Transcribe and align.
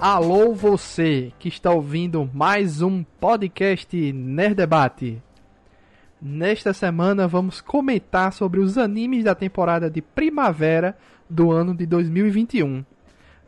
Alô 0.00 0.54
você 0.54 1.32
que 1.40 1.48
está 1.48 1.72
ouvindo 1.72 2.30
mais 2.32 2.82
um 2.82 3.02
podcast 3.02 4.12
Nerd 4.12 4.54
Debate. 4.54 5.20
Nesta 6.22 6.72
semana 6.72 7.26
vamos 7.26 7.60
comentar 7.60 8.32
sobre 8.32 8.60
os 8.60 8.78
animes 8.78 9.24
da 9.24 9.34
temporada 9.34 9.90
de 9.90 10.00
primavera 10.00 10.96
do 11.28 11.50
ano 11.50 11.74
de 11.74 11.84
2021. 11.84 12.84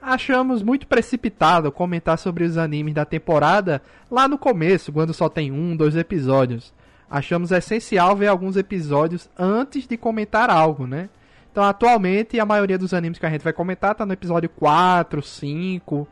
Achamos 0.02 0.60
muito 0.60 0.88
precipitado 0.88 1.70
comentar 1.70 2.18
sobre 2.18 2.42
os 2.42 2.59
animes 2.59 2.95
da 2.95 3.05
temporada 3.05 3.80
lá 4.10 4.27
no 4.27 4.37
começo, 4.37 4.92
quando 4.92 5.14
só 5.14 5.28
tem 5.28 5.52
um, 5.52 5.77
dois 5.77 5.95
episódios. 5.95 6.74
Achamos 7.09 7.52
essencial 7.52 8.16
ver 8.16 8.27
alguns 8.27 8.56
episódios 8.56 9.30
antes 9.38 9.87
de 9.87 9.96
comentar 9.96 10.51
algo, 10.51 10.84
né? 10.84 11.10
Então, 11.52 11.62
atualmente, 11.62 12.41
a 12.41 12.46
maioria 12.46 12.78
dos 12.78 12.92
animes 12.92 13.20
que 13.20 13.27
a 13.27 13.30
gente 13.30 13.45
vai 13.45 13.52
comentar 13.52 13.92
está 13.92 14.05
no 14.05 14.12
episódio 14.12 14.48
4, 14.48 15.23
5, 15.23 16.09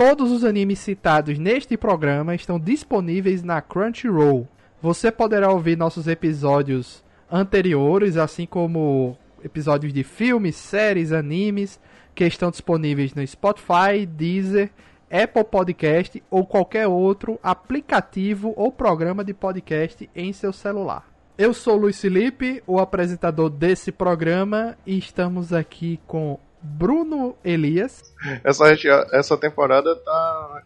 Todos 0.00 0.32
os 0.32 0.44
animes 0.44 0.78
citados 0.78 1.38
neste 1.38 1.76
programa 1.76 2.34
estão 2.34 2.58
disponíveis 2.58 3.42
na 3.42 3.60
Crunchyroll. 3.60 4.48
Você 4.80 5.12
poderá 5.12 5.52
ouvir 5.52 5.76
nossos 5.76 6.08
episódios 6.08 7.04
anteriores, 7.30 8.16
assim 8.16 8.46
como 8.46 9.14
episódios 9.44 9.92
de 9.92 10.02
filmes, 10.02 10.56
séries, 10.56 11.12
animes, 11.12 11.78
que 12.14 12.24
estão 12.24 12.50
disponíveis 12.50 13.12
no 13.12 13.26
Spotify, 13.26 14.06
Deezer, 14.06 14.70
Apple 15.10 15.44
Podcast 15.44 16.22
ou 16.30 16.46
qualquer 16.46 16.86
outro 16.86 17.38
aplicativo 17.42 18.54
ou 18.56 18.72
programa 18.72 19.22
de 19.22 19.34
podcast 19.34 20.08
em 20.16 20.32
seu 20.32 20.50
celular. 20.50 21.06
Eu 21.36 21.52
sou 21.52 21.76
Luiz 21.76 22.00
Felipe, 22.00 22.62
o 22.66 22.78
apresentador 22.78 23.50
desse 23.50 23.92
programa, 23.92 24.78
e 24.86 24.96
estamos 24.96 25.52
aqui 25.52 26.00
com 26.06 26.38
Bruno 26.62 27.36
Elias. 27.44 28.14
Essa, 28.44 28.64
essa 29.12 29.36
temporada 29.36 29.96
tá. 29.96 30.62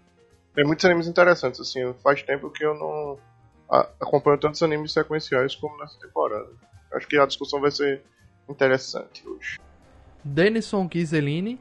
Tem 0.54 0.64
muitos 0.64 0.84
animes 0.84 1.06
interessantes, 1.06 1.60
assim. 1.60 1.92
Faz 2.02 2.22
tempo 2.22 2.50
que 2.50 2.64
eu 2.64 2.74
não 2.74 3.18
acompanho 4.00 4.38
tantos 4.38 4.62
animes 4.62 4.92
sequenciais 4.92 5.54
como 5.54 5.76
nessa 5.78 5.98
temporada. 5.98 6.48
Acho 6.92 7.06
que 7.08 7.18
a 7.18 7.26
discussão 7.26 7.60
vai 7.60 7.70
ser 7.70 8.02
interessante 8.48 9.26
hoje. 9.26 9.58
Denison 10.22 10.86
Ghiseline. 10.86 11.60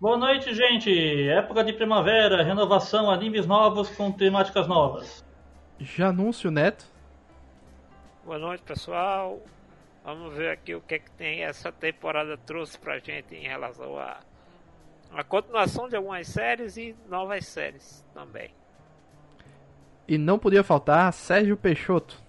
Boa 0.00 0.16
noite, 0.16 0.54
gente. 0.54 1.28
Época 1.28 1.62
de 1.62 1.72
primavera, 1.72 2.42
renovação, 2.42 3.10
animes 3.10 3.46
novos 3.46 3.90
com 3.90 4.10
temáticas 4.10 4.66
novas. 4.66 5.24
Janúncio 5.78 6.50
Neto. 6.50 6.86
Boa 8.24 8.38
noite, 8.38 8.62
pessoal. 8.62 9.40
Vamos 10.12 10.34
ver 10.34 10.50
aqui 10.50 10.74
o 10.74 10.80
que, 10.80 10.96
é 10.96 10.98
que 10.98 11.10
tem 11.12 11.44
essa 11.44 11.70
temporada 11.70 12.36
trouxe 12.36 12.76
pra 12.76 12.98
gente 12.98 13.32
em 13.32 13.46
relação 13.46 13.96
a 13.96 14.18
a 15.12 15.22
continuação 15.22 15.88
de 15.88 15.94
algumas 15.94 16.26
séries 16.26 16.76
e 16.76 16.96
novas 17.08 17.46
séries 17.46 18.04
também. 18.12 18.50
E 20.08 20.18
não 20.18 20.36
podia 20.36 20.64
faltar 20.64 21.12
Sérgio 21.12 21.56
Peixoto. 21.56 22.20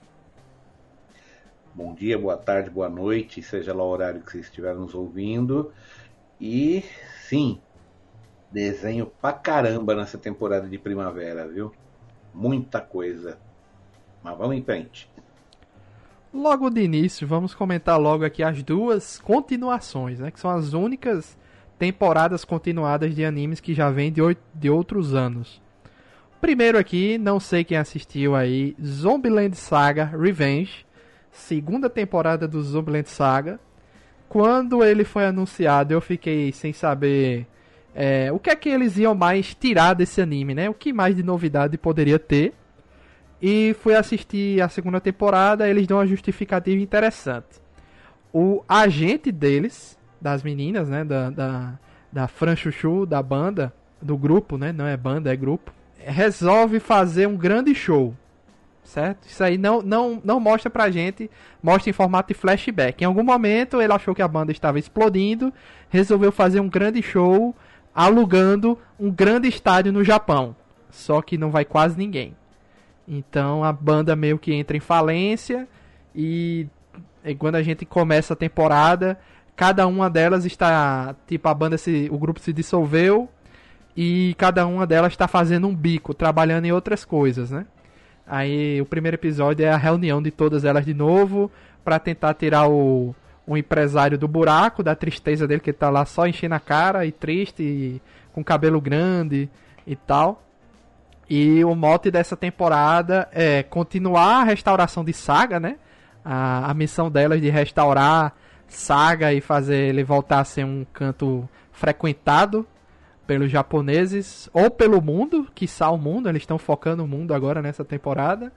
Bom 1.73 1.95
dia, 1.95 2.19
boa 2.19 2.37
tarde, 2.37 2.69
boa 2.69 2.87
noite, 2.87 3.41
seja 3.41 3.73
lá 3.73 3.83
o 3.83 3.89
horário 3.89 4.21
que 4.21 4.31
vocês 4.31 4.45
estiverem 4.45 4.79
nos 4.79 4.93
ouvindo. 4.93 5.73
E 6.39 6.85
sim, 7.23 7.59
desenho 8.51 9.07
pra 9.07 9.33
caramba 9.33 9.95
nessa 9.95 10.19
temporada 10.19 10.67
de 10.67 10.77
primavera, 10.77 11.47
viu? 11.47 11.73
Muita 12.31 12.79
coisa. 12.79 13.39
Mas 14.21 14.37
vamos 14.37 14.55
em 14.55 14.63
frente. 14.63 15.09
Logo 16.33 16.69
de 16.69 16.81
início, 16.81 17.27
vamos 17.27 17.53
comentar 17.53 17.99
logo 17.99 18.23
aqui 18.23 18.41
as 18.41 18.63
duas 18.63 19.19
continuações, 19.19 20.19
né? 20.19 20.31
Que 20.31 20.39
são 20.39 20.49
as 20.49 20.71
únicas 20.71 21.37
temporadas 21.77 22.45
continuadas 22.45 23.13
de 23.13 23.25
animes 23.25 23.59
que 23.59 23.73
já 23.73 23.89
vêm 23.89 24.11
de, 24.13 24.21
de 24.55 24.69
outros 24.69 25.13
anos. 25.13 25.61
Primeiro 26.39 26.77
aqui, 26.77 27.17
não 27.17 27.37
sei 27.37 27.65
quem 27.65 27.75
assistiu 27.75 28.33
aí, 28.33 28.75
Zombieland 28.81 29.57
Saga 29.57 30.05
Revenge, 30.05 30.85
segunda 31.31 31.89
temporada 31.89 32.47
do 32.47 32.63
Zombieland 32.63 33.09
Saga. 33.09 33.59
Quando 34.29 34.85
ele 34.85 35.03
foi 35.03 35.25
anunciado, 35.25 35.93
eu 35.93 35.99
fiquei 35.99 36.53
sem 36.53 36.71
saber 36.71 37.45
é, 37.93 38.31
o 38.31 38.39
que 38.39 38.49
é 38.49 38.55
que 38.55 38.69
eles 38.69 38.97
iam 38.97 39.13
mais 39.13 39.53
tirar 39.53 39.95
desse 39.95 40.21
anime, 40.21 40.55
né? 40.55 40.69
O 40.69 40.73
que 40.73 40.93
mais 40.93 41.13
de 41.13 41.23
novidade 41.23 41.77
poderia 41.77 42.17
ter. 42.17 42.53
E 43.41 43.75
fui 43.81 43.95
assistir 43.95 44.61
a 44.61 44.69
segunda 44.69 45.01
temporada, 45.01 45.67
eles 45.67 45.87
dão 45.87 45.97
uma 45.97 46.05
justificativa 46.05 46.81
interessante. 46.81 47.59
O 48.31 48.63
agente 48.69 49.31
deles, 49.31 49.97
das 50.21 50.43
meninas, 50.43 50.87
né, 50.87 51.03
da, 51.03 51.29
da, 51.29 51.79
da 52.11 52.27
Fran 52.27 52.55
Chuchu, 52.55 53.05
da 53.05 53.21
banda, 53.23 53.73
do 53.99 54.15
grupo, 54.15 54.57
né, 54.57 54.71
não 54.71 54.85
é 54.85 54.95
banda, 54.95 55.33
é 55.33 55.35
grupo, 55.35 55.73
resolve 55.97 56.79
fazer 56.79 57.27
um 57.27 57.35
grande 57.35 57.73
show, 57.73 58.15
certo? 58.83 59.27
Isso 59.27 59.43
aí 59.43 59.57
não, 59.57 59.81
não, 59.81 60.21
não 60.23 60.39
mostra 60.39 60.69
pra 60.69 60.91
gente, 60.91 61.29
mostra 61.61 61.89
em 61.89 61.93
formato 61.93 62.33
de 62.33 62.39
flashback. 62.39 63.03
Em 63.03 63.07
algum 63.07 63.23
momento 63.23 63.81
ele 63.81 63.91
achou 63.91 64.13
que 64.13 64.21
a 64.21 64.27
banda 64.27 64.51
estava 64.51 64.79
explodindo, 64.79 65.51
resolveu 65.89 66.31
fazer 66.31 66.59
um 66.59 66.69
grande 66.69 67.01
show 67.01 67.55
alugando 67.93 68.77
um 68.99 69.11
grande 69.11 69.47
estádio 69.47 69.91
no 69.91 70.03
Japão. 70.03 70.55
Só 70.89 71.21
que 71.21 71.37
não 71.37 71.51
vai 71.51 71.65
quase 71.65 71.97
ninguém. 71.97 72.35
Então 73.11 73.61
a 73.61 73.73
banda 73.73 74.15
meio 74.15 74.39
que 74.39 74.53
entra 74.53 74.77
em 74.77 74.79
falência 74.79 75.67
e, 76.15 76.65
e 77.25 77.35
quando 77.35 77.55
a 77.55 77.61
gente 77.61 77.85
começa 77.85 78.31
a 78.31 78.37
temporada, 78.37 79.19
cada 79.53 79.85
uma 79.85 80.09
delas 80.09 80.45
está, 80.45 81.13
tipo 81.27 81.49
a 81.49 81.53
banda 81.53 81.77
se, 81.77 82.07
o 82.09 82.17
grupo 82.17 82.39
se 82.39 82.53
dissolveu 82.53 83.27
e 83.97 84.33
cada 84.37 84.65
uma 84.65 84.87
delas 84.87 85.11
está 85.11 85.27
fazendo 85.27 85.67
um 85.67 85.75
bico, 85.75 86.13
trabalhando 86.13 86.63
em 86.63 86.71
outras 86.71 87.03
coisas, 87.03 87.51
né? 87.51 87.65
Aí 88.25 88.79
o 88.81 88.85
primeiro 88.85 89.15
episódio 89.15 89.65
é 89.65 89.69
a 89.69 89.77
reunião 89.77 90.21
de 90.21 90.31
todas 90.31 90.63
elas 90.63 90.85
de 90.85 90.93
novo 90.93 91.51
para 91.83 91.99
tentar 91.99 92.33
tirar 92.35 92.69
o, 92.69 93.13
o 93.45 93.57
empresário 93.57 94.17
do 94.17 94.25
buraco, 94.25 94.81
da 94.81 94.95
tristeza 94.95 95.45
dele 95.45 95.59
que 95.59 95.73
tá 95.73 95.89
lá 95.89 96.05
só 96.05 96.25
enchendo 96.25 96.55
a 96.55 96.59
cara 96.61 97.05
e 97.05 97.11
triste, 97.11 97.61
e 97.61 98.01
com 98.31 98.41
cabelo 98.41 98.79
grande 98.79 99.49
e 99.85 99.97
tal. 99.97 100.41
E 101.33 101.63
o 101.63 101.73
mote 101.73 102.11
dessa 102.11 102.35
temporada 102.35 103.29
é 103.31 103.63
continuar 103.63 104.41
a 104.41 104.43
restauração 104.43 105.01
de 105.01 105.13
Saga, 105.13 105.61
né? 105.61 105.77
A, 106.25 106.69
a 106.69 106.73
missão 106.73 107.09
delas 107.09 107.39
de 107.39 107.49
restaurar 107.49 108.35
Saga 108.67 109.31
e 109.31 109.39
fazer 109.39 109.77
ele 109.77 110.03
voltar 110.03 110.41
a 110.41 110.43
ser 110.43 110.65
um 110.65 110.85
canto 110.91 111.47
frequentado 111.71 112.67
pelos 113.25 113.49
japoneses 113.49 114.49
ou 114.51 114.69
pelo 114.69 115.01
mundo, 115.01 115.47
que 115.55 115.69
o 115.81 115.97
mundo, 115.97 116.27
eles 116.27 116.41
estão 116.41 116.57
focando 116.57 117.05
o 117.05 117.07
mundo 117.07 117.33
agora 117.33 117.61
nessa 117.61 117.85
temporada. 117.85 118.51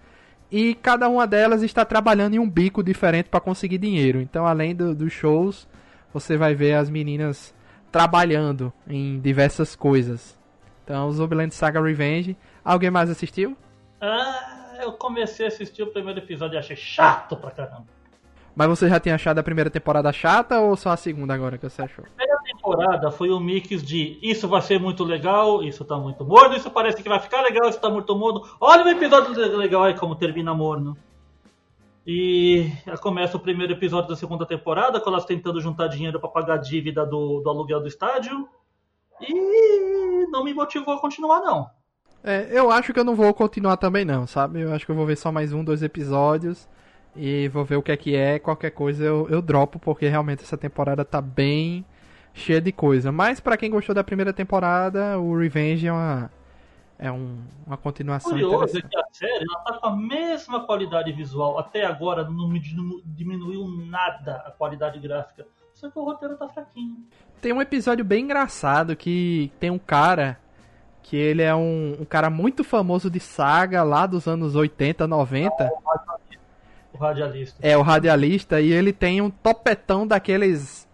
E 0.51 0.75
cada 0.75 1.09
uma 1.09 1.29
delas 1.29 1.63
está 1.63 1.85
trabalhando 1.85 2.35
em 2.35 2.41
um 2.41 2.51
bico 2.51 2.83
diferente 2.83 3.29
para 3.29 3.39
conseguir 3.39 3.79
dinheiro. 3.79 4.21
Então, 4.21 4.45
além 4.45 4.75
do, 4.75 4.97
dos 4.97 5.13
shows, 5.13 5.69
você 6.13 6.37
vai 6.37 6.57
ver 6.57 6.73
as 6.73 6.91
meninas 6.91 7.55
trabalhando 7.93 8.73
em 8.89 9.21
diversas 9.21 9.77
coisas. 9.77 10.37
Então, 10.83 11.09
Zombieland 11.13 11.55
Saga 11.55 11.81
Revenge 11.81 12.37
Alguém 12.65 12.91
mais 12.91 13.11
assistiu? 13.11 13.57
Ah, 14.01 14.79
eu 14.83 14.93
comecei 14.93 15.47
a 15.47 15.49
assistir 15.49 15.83
o 15.83 15.89
primeiro 15.89 16.21
episódio 16.21 16.57
e 16.57 16.59
achei 16.59 16.77
chato 16.77 17.37
pra 17.37 17.51
caramba. 17.51 17.87
Mas 18.57 18.69
você 18.69 18.89
já 18.89 19.01
tinha 19.01 19.17
achado 19.17 19.39
a 19.39 19.43
primeira 19.43 19.69
temporada 19.69 20.13
chata 20.13 20.61
ou 20.61 20.77
só 20.77 20.91
a 20.91 20.97
segunda 20.97 21.35
agora 21.35 21.59
que 21.59 21.69
você 21.69 21.83
achou? 21.83 22.05
A 22.05 22.09
primeira 22.09 22.41
temporada 22.45 23.11
foi 23.11 23.31
um 23.33 23.41
mix 23.41 23.83
de 23.83 24.19
isso 24.23 24.47
vai 24.47 24.63
ser 24.63 24.79
muito 24.79 25.03
legal, 25.03 25.63
isso 25.63 25.85
tá 25.85 25.97
muito 25.99 26.25
morno, 26.25 26.55
isso 26.55 26.71
parece 26.71 27.03
que 27.03 27.09
vai 27.09 27.19
ficar 27.19 27.43
legal, 27.43 27.69
isso 27.69 27.81
tá 27.81 27.91
muito 27.91 28.17
morno. 28.17 28.49
Olha 28.61 28.85
o 28.85 28.89
episódio 28.89 29.57
legal 29.57 29.83
aí 29.83 29.95
como 29.95 30.15
termina 30.15 30.55
morno. 30.55 30.97
E 32.07 32.71
começa 33.01 33.37
o 33.37 33.41
primeiro 33.41 33.73
episódio 33.73 34.11
da 34.11 34.17
segunda 34.17 34.47
temporada, 34.47 35.01
com 35.01 35.11
elas 35.11 35.25
tentando 35.25 35.61
juntar 35.61 35.89
dinheiro 35.89 36.21
para 36.21 36.29
pagar 36.29 36.55
a 36.55 36.59
dívida 36.59 37.05
do, 37.05 37.41
do 37.41 37.51
aluguel 37.51 37.81
do 37.81 37.89
estádio. 37.89 38.49
E 39.21 40.27
não 40.27 40.45
me 40.45 40.55
motivou 40.55 40.95
a 40.95 41.01
continuar, 41.01 41.41
não. 41.41 41.71
É, 42.25 42.49
eu 42.51 42.71
acho 42.71 42.95
que 42.95 42.99
eu 42.99 43.05
não 43.05 43.15
vou 43.15 43.35
continuar 43.35 43.77
também 43.77 44.03
não, 44.03 44.27
sabe? 44.27 44.63
Eu 44.63 44.73
acho 44.73 44.87
que 44.87 44.91
eu 44.91 44.97
vou 44.97 45.05
ver 45.05 45.17
só 45.17 45.31
mais 45.31 45.53
um, 45.53 45.63
dois 45.63 45.83
episódios 45.83 46.67
e 47.15 47.49
vou 47.49 47.67
ver 47.67 47.77
o 47.77 47.83
que 47.83 47.93
é 47.93 47.97
que 47.99 48.17
é. 48.17 48.39
Qualquer 48.39 48.71
coisa 48.71 49.05
eu, 49.05 49.29
eu 49.29 49.43
dropo, 49.43 49.79
porque 49.79 50.09
realmente 50.09 50.43
essa 50.43 50.57
temporada 50.57 51.05
tá 51.05 51.21
bem 51.21 51.85
cheia 52.33 52.63
de 52.63 52.73
coisa. 52.73 53.13
Mas 53.13 53.41
para 53.41 53.59
quem 53.59 53.71
gostou 53.71 53.95
da 53.95 54.03
primeira 54.03 54.33
temporada, 54.33 55.19
o 55.19 55.37
Revenge 55.37 55.87
é 55.87 55.93
uma, 55.93 56.31
é 56.99 57.13
um, 57.13 57.37
uma 57.67 57.77
continuação 57.77 58.31
Curioso 58.31 58.79
é 58.79 58.81
que 58.81 58.97
a 58.97 59.05
série 59.13 59.45
ela 59.45 59.61
tá 59.63 59.75
com 59.75 59.87
a 59.89 59.95
mesma 59.95 60.65
qualidade 60.65 61.13
visual. 61.13 61.59
Até 61.59 61.85
agora 61.85 62.25
não 62.25 62.51
diminuiu 63.05 63.69
nada 63.69 64.37
a 64.47 64.51
qualidade 64.51 64.99
gráfica. 64.99 65.47
Só 65.75 65.91
que 65.91 65.99
o 65.99 66.05
roteiro 66.05 66.39
tá 66.39 66.49
fraquinho. 66.49 67.05
Tem 67.43 67.53
um 67.53 67.61
episódio 67.61 68.03
bem 68.03 68.25
engraçado 68.25 68.97
que 68.97 69.53
tem 69.61 69.69
um 69.69 69.79
cara 69.79 70.39
que 71.05 71.17
ele 71.17 71.43
é 71.43 71.55
um, 71.55 71.99
um, 72.01 72.05
cara 72.05 72.29
muito 72.31 72.65
famoso 72.65 73.09
de 73.09 73.21
saga 73.21 73.83
lá 73.83 74.07
dos 74.07 74.27
anos 74.27 74.57
80, 74.57 75.07
90. 75.07 75.71
O 76.93 76.99
radialista. 76.99 77.59
É, 77.61 77.77
o 77.77 77.83
radialista, 77.83 78.61
e 78.61 78.73
ele 78.73 78.93
tem 78.93 79.21
um 79.21 79.31
topetão 79.31 80.07
daqueles 80.07 80.89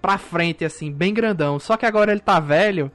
pra 0.00 0.16
frente, 0.16 0.64
assim, 0.64 0.92
bem 0.92 1.12
grandão. 1.12 1.58
Só 1.58 1.76
que 1.76 1.84
agora 1.84 2.12
ele 2.12 2.20
tá 2.20 2.38
velho, 2.38 2.90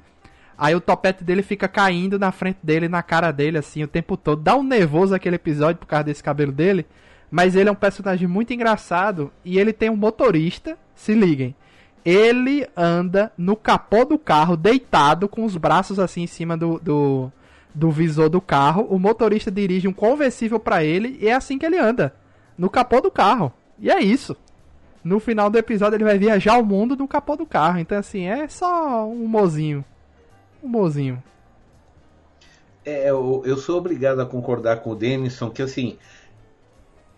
Aí 0.62 0.76
o 0.76 0.80
topete 0.80 1.24
dele 1.24 1.42
fica 1.42 1.68
caindo 1.68 2.20
na 2.20 2.32
frente 2.32 2.60
dele, 2.62 2.88
na 2.88 3.02
cara 3.02 3.32
dele, 3.32 3.58
assim, 3.58 3.82
o 3.82 3.88
tempo 3.88 4.16
todo. 4.16 4.44
Dá 4.44 4.56
um 4.56 4.62
nervoso 4.62 5.16
aquele 5.16 5.36
episódio 5.36 5.80
por 5.80 5.88
causa 5.88 6.04
desse 6.04 6.24
cabelo 6.24 6.52
dele. 6.52 6.86
Mas 7.32 7.56
ele 7.56 7.68
é 7.68 7.72
um 7.72 7.76
personagem 7.76 8.28
muito 8.28 8.54
engraçado 8.54 9.32
e 9.44 9.58
ele 9.58 9.74
tem 9.74 9.90
um 9.90 9.96
motorista, 9.96 10.78
se 10.94 11.16
liguem. 11.16 11.56
Ele 12.04 12.68
anda 12.76 13.32
no 13.38 13.56
capô 13.56 14.04
do 14.06 14.18
carro, 14.18 14.58
deitado, 14.58 15.28
com 15.28 15.46
os 15.46 15.56
braços 15.56 16.00
assim 16.00 16.24
em 16.24 16.28
cima 16.28 16.58
do, 16.58 16.80
do, 16.80 17.32
do 17.74 17.92
visor 17.92 18.30
do 18.30 18.42
carro. 18.42 18.88
O 18.90 18.98
motorista 18.98 19.52
dirige 19.52 19.88
um 19.88 19.94
conversível 19.94 20.60
para 20.60 20.84
ele 20.84 21.18
e 21.22 21.28
é 21.28 21.34
assim 21.34 21.58
que 21.58 21.66
ele 21.66 21.78
anda. 21.78 22.16
No 22.58 22.70
capô 22.70 23.02
do 23.02 23.12
carro. 23.12 23.54
E 23.80 23.90
é 23.90 24.00
isso. 24.00 24.36
No 25.04 25.20
final 25.20 25.50
do 25.50 25.58
episódio 25.58 25.98
ele 25.98 26.04
vai 26.04 26.18
viajar 26.18 26.58
o 26.58 26.66
mundo 26.66 26.96
no 26.96 27.08
capô 27.08 27.36
do 27.36 27.46
carro. 27.46 27.80
Então 27.80 27.98
assim, 27.98 28.26
é 28.26 28.48
só 28.48 29.08
um 29.08 29.28
mozinho. 29.28 29.86
Um 30.64 30.68
mozinho. 30.68 31.22
É, 32.84 33.12
eu, 33.12 33.44
eu 33.46 33.58
sou 33.58 33.78
obrigado 33.78 34.20
a 34.22 34.26
concordar 34.26 34.78
com 34.78 34.90
o 34.90 34.96
Denison 34.96 35.52
que 35.52 35.62
assim 35.62 35.98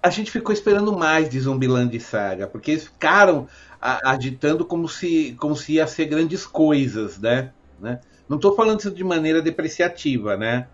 a 0.04 0.10
gente 0.10 0.30
ficou 0.30 0.52
esperando 0.52 0.92
mais 0.98 1.30
de 1.30 1.40
Zumbiland 1.40 1.98
Saga, 2.02 2.46
porque 2.46 2.72
eles 2.72 2.84
ficaram 2.84 3.48
agitando 3.84 4.64
como 4.64 4.88
se, 4.88 5.36
como 5.38 5.56
se 5.56 5.74
ia 5.74 5.86
ser 5.86 6.06
grandes 6.06 6.46
coisas, 6.46 7.20
né? 7.20 7.52
né? 7.80 8.00
Não 8.30 8.38
estou 8.38 8.56
falando 8.56 8.80
isso 8.80 8.92
de 8.92 9.04
maneira 9.04 9.42
depreciativa, 9.42 10.38
né? 10.38 10.68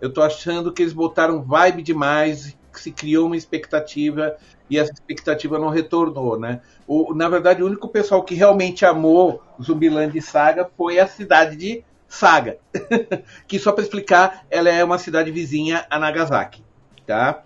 Eu 0.00 0.08
estou 0.08 0.22
achando 0.22 0.72
que 0.72 0.82
eles 0.82 0.92
botaram 0.92 1.42
vibe 1.42 1.82
demais, 1.82 2.56
se 2.72 2.92
criou 2.92 3.26
uma 3.26 3.36
expectativa 3.36 4.36
e 4.70 4.78
essa 4.78 4.92
expectativa 4.92 5.58
não 5.58 5.68
retornou, 5.68 6.38
né? 6.38 6.60
O, 6.86 7.12
na 7.14 7.28
verdade, 7.28 7.62
o 7.62 7.66
único 7.66 7.88
pessoal 7.88 8.22
que 8.22 8.34
realmente 8.34 8.86
amou 8.86 9.42
Zumbiland 9.60 10.18
Saga 10.20 10.70
foi 10.76 10.98
a 10.98 11.06
cidade 11.06 11.56
de 11.56 11.84
Saga, 12.08 12.58
que 13.48 13.58
só 13.58 13.72
para 13.72 13.82
explicar, 13.82 14.44
ela 14.50 14.68
é 14.68 14.84
uma 14.84 14.98
cidade 14.98 15.30
vizinha 15.30 15.86
a 15.90 15.98
Nagasaki, 15.98 16.62
tá? 17.06 17.42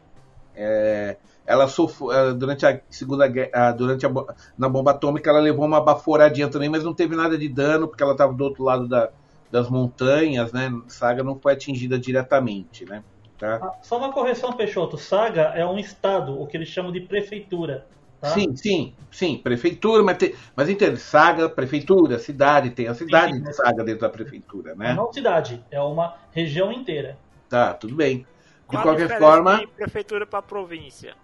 É, 0.54 1.16
ela 1.46 1.68
sofreu 1.68 2.34
durante 2.34 2.66
a 2.66 2.80
segunda 2.90 3.26
guerra, 3.28 3.72
durante 3.72 4.04
a, 4.04 4.10
na 4.58 4.68
bomba 4.68 4.90
atômica 4.90 5.30
ela 5.30 5.40
levou 5.40 5.64
uma 5.64 5.80
baforadinha 5.80 6.48
também, 6.48 6.68
mas 6.68 6.82
não 6.82 6.92
teve 6.92 7.14
nada 7.14 7.38
de 7.38 7.48
dano 7.48 7.86
porque 7.86 8.02
ela 8.02 8.12
estava 8.12 8.32
do 8.32 8.44
outro 8.44 8.64
lado 8.64 8.88
da, 8.88 9.10
das 9.50 9.70
montanhas, 9.70 10.52
né? 10.52 10.72
Saga 10.88 11.22
não 11.22 11.38
foi 11.38 11.52
atingida 11.52 11.98
diretamente, 11.98 12.84
né? 12.84 13.02
Tá? 13.38 13.60
Ah, 13.62 13.72
só 13.82 13.98
uma 13.98 14.12
correção, 14.12 14.52
Peixoto. 14.52 14.96
Saga 14.96 15.52
é 15.54 15.64
um 15.64 15.78
estado, 15.78 16.40
o 16.40 16.46
que 16.46 16.56
eles 16.56 16.68
chamam 16.68 16.90
de 16.90 17.00
prefeitura. 17.00 17.86
Tá? 18.20 18.28
Sim, 18.28 18.56
sim, 18.56 18.94
sim, 19.10 19.36
prefeitura, 19.36 20.02
mas, 20.02 20.16
tem, 20.16 20.34
mas 20.54 20.70
entende, 20.70 20.98
saga, 20.98 21.48
prefeitura, 21.48 22.18
cidade, 22.18 22.70
tem 22.70 22.88
a 22.88 22.94
cidade 22.94 23.34
sim, 23.34 23.42
de 23.42 23.52
saga 23.52 23.84
dentro 23.84 24.00
da 24.00 24.08
prefeitura, 24.08 24.74
né? 24.74 24.94
Não 24.94 25.12
cidade, 25.12 25.62
é 25.70 25.80
uma 25.80 26.14
região 26.32 26.72
inteira. 26.72 27.18
Tá, 27.48 27.74
tudo 27.74 27.94
bem. 27.94 28.18
De 28.18 28.24
Qual 28.68 28.82
qualquer 28.82 29.18
forma. 29.18 29.58
De 29.58 29.66
prefeitura 29.66 30.26
para 30.26 30.42
província. 30.42 31.14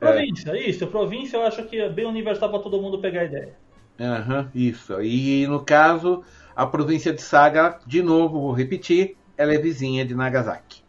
Província, 0.00 0.50
é. 0.50 0.68
isso. 0.68 0.86
Província 0.86 1.36
eu 1.36 1.42
acho 1.42 1.62
que 1.64 1.78
é 1.78 1.88
bem 1.88 2.06
universal 2.06 2.50
para 2.50 2.58
todo 2.58 2.80
mundo 2.80 2.98
pegar 2.98 3.20
a 3.20 3.24
ideia. 3.24 3.54
Uhum, 4.00 4.48
isso. 4.54 5.00
E 5.02 5.46
no 5.46 5.62
caso, 5.62 6.24
a 6.56 6.66
província 6.66 7.12
de 7.12 7.20
Saga, 7.20 7.78
de 7.86 8.02
novo, 8.02 8.40
vou 8.40 8.52
repetir, 8.52 9.16
ela 9.36 9.54
é 9.54 9.58
vizinha 9.58 10.04
de 10.04 10.14
Nagasaki. 10.14 10.82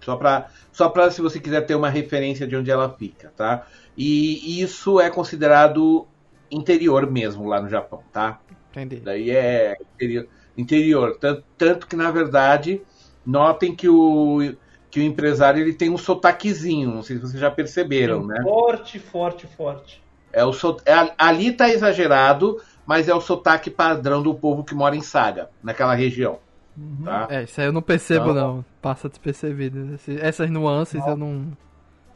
Só 0.00 0.16
para, 0.16 0.48
só 0.72 0.88
pra, 0.88 1.10
se 1.10 1.20
você 1.20 1.38
quiser 1.38 1.62
ter 1.62 1.74
uma 1.74 1.90
referência 1.90 2.46
de 2.46 2.56
onde 2.56 2.70
ela 2.70 2.94
fica, 2.96 3.32
tá? 3.36 3.66
E 3.96 4.60
isso 4.60 4.98
é 4.98 5.10
considerado 5.10 6.06
interior 6.50 7.10
mesmo 7.10 7.46
lá 7.46 7.60
no 7.60 7.68
Japão, 7.68 8.02
tá? 8.12 8.40
Entendi. 8.70 8.96
Daí 8.96 9.30
é 9.30 9.76
interior. 9.94 10.28
interior. 10.56 11.18
Tanto, 11.18 11.44
tanto 11.56 11.86
que, 11.86 11.96
na 11.96 12.10
verdade, 12.10 12.82
notem 13.24 13.74
que 13.74 13.88
o, 13.88 14.54
que 14.94 15.00
o 15.00 15.02
empresário 15.02 15.60
ele 15.60 15.72
tem 15.72 15.90
um 15.90 15.98
sotaquezinho, 15.98 16.88
não 16.88 17.02
sei 17.02 17.16
se 17.16 17.22
vocês 17.22 17.40
já 17.40 17.50
perceberam, 17.50 18.22
Sim, 18.22 18.28
né? 18.28 18.42
Forte, 18.44 19.00
forte, 19.00 19.44
forte. 19.44 20.00
É 20.32 20.44
o 20.44 20.52
so, 20.52 20.76
é, 20.86 20.92
ali 21.18 21.50
tá 21.50 21.68
exagerado, 21.68 22.62
mas 22.86 23.08
é 23.08 23.14
o 23.14 23.20
sotaque 23.20 23.70
padrão 23.70 24.22
do 24.22 24.32
povo 24.32 24.62
que 24.62 24.72
mora 24.72 24.94
em 24.94 25.00
Saga, 25.00 25.50
naquela 25.60 25.96
região. 25.96 26.38
Uhum. 26.78 27.02
Tá? 27.04 27.26
É, 27.28 27.42
isso 27.42 27.60
aí 27.60 27.66
eu 27.66 27.72
não 27.72 27.82
percebo 27.82 28.30
então, 28.30 28.34
não, 28.34 28.64
passa 28.80 29.08
despercebido. 29.08 29.98
Essas 30.20 30.48
nuances 30.48 31.00
não. 31.00 31.08
eu 31.08 31.16
não... 31.16 31.52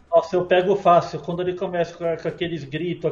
Nossa, 0.09 0.37
eu 0.37 0.45
pego 0.45 0.77
fácil. 0.77 1.19
Quando 1.19 1.43
ele 1.43 1.55
começa 1.55 1.97
com, 1.97 2.29
aqueles 2.29 2.63
gritos, 2.63 3.11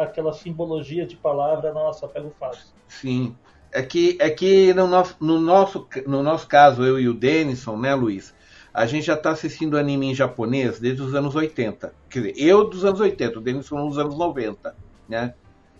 aquela 0.00 0.32
simbologia 0.32 1.06
de 1.06 1.14
palavra, 1.14 1.72
nossa, 1.72 2.04
eu 2.04 2.08
pego 2.08 2.32
fácil. 2.36 2.66
Sim. 2.88 3.36
É 3.70 3.80
que, 3.82 4.18
é 4.20 4.28
que 4.28 4.74
no, 4.74 4.88
nosso, 4.88 5.16
no, 5.20 5.38
nosso, 5.38 5.86
no 6.04 6.20
nosso 6.20 6.48
caso, 6.48 6.82
eu 6.82 6.98
e 6.98 7.08
o 7.08 7.14
Denison, 7.14 7.76
né, 7.76 7.94
Luiz? 7.94 8.34
A 8.76 8.84
gente 8.84 9.06
já 9.06 9.14
está 9.14 9.30
assistindo 9.30 9.78
anime 9.78 10.10
em 10.10 10.14
japonês 10.14 10.78
desde 10.78 11.00
os 11.00 11.14
anos 11.14 11.34
80. 11.34 11.94
Quer 12.10 12.18
dizer, 12.18 12.34
eu 12.36 12.68
dos 12.68 12.84
anos 12.84 13.00
80, 13.00 13.38
o 13.38 13.40
Denison 13.40 13.88
dos 13.88 13.96
anos 13.96 14.18
90, 14.18 14.76
né? 15.08 15.32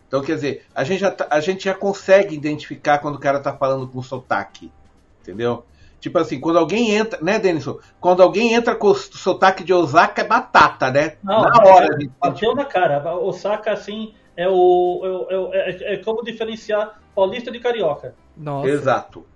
Então, 0.09 0.23
quer 0.23 0.37
dizer, 0.37 0.65
a 0.75 0.83
gente 0.83 1.01
já, 1.01 1.11
tá, 1.11 1.27
a 1.29 1.39
gente 1.41 1.65
já 1.65 1.75
consegue 1.75 2.35
identificar 2.35 2.99
quando 2.99 3.17
o 3.17 3.19
cara 3.19 3.37
está 3.37 3.53
falando 3.53 3.87
com 3.87 4.03
sotaque, 4.03 4.73
entendeu? 5.21 5.67
Tipo 6.01 6.19
assim, 6.19 6.41
quando 6.41 6.59
alguém 6.59 6.93
entra, 6.93 7.19
né, 7.23 7.39
Denison? 7.39 7.79
Quando 8.01 8.23
alguém 8.23 8.55
entra 8.55 8.75
com 8.75 8.87
o 8.87 8.95
sotaque 8.95 9.63
de 9.63 9.75
Osaka, 9.75 10.23
é 10.23 10.25
batata, 10.25 10.91
né? 10.91 11.19
Não, 11.23 11.43
na 11.43 11.65
hora. 11.65 11.99
É, 12.03 12.09
bateu 12.19 12.55
na 12.55 12.65
cara. 12.65 13.15
Osaka, 13.15 13.73
assim, 13.73 14.15
é 14.35 14.49
o. 14.49 15.51
É, 15.53 15.59
é, 15.59 15.95
é, 15.95 15.97
como 15.99 16.25
diferenciar 16.25 16.99
paulista 17.15 17.51
de 17.51 17.61
carioca. 17.61 18.15
Nossa. 18.35 18.69
Exato. 18.69 19.27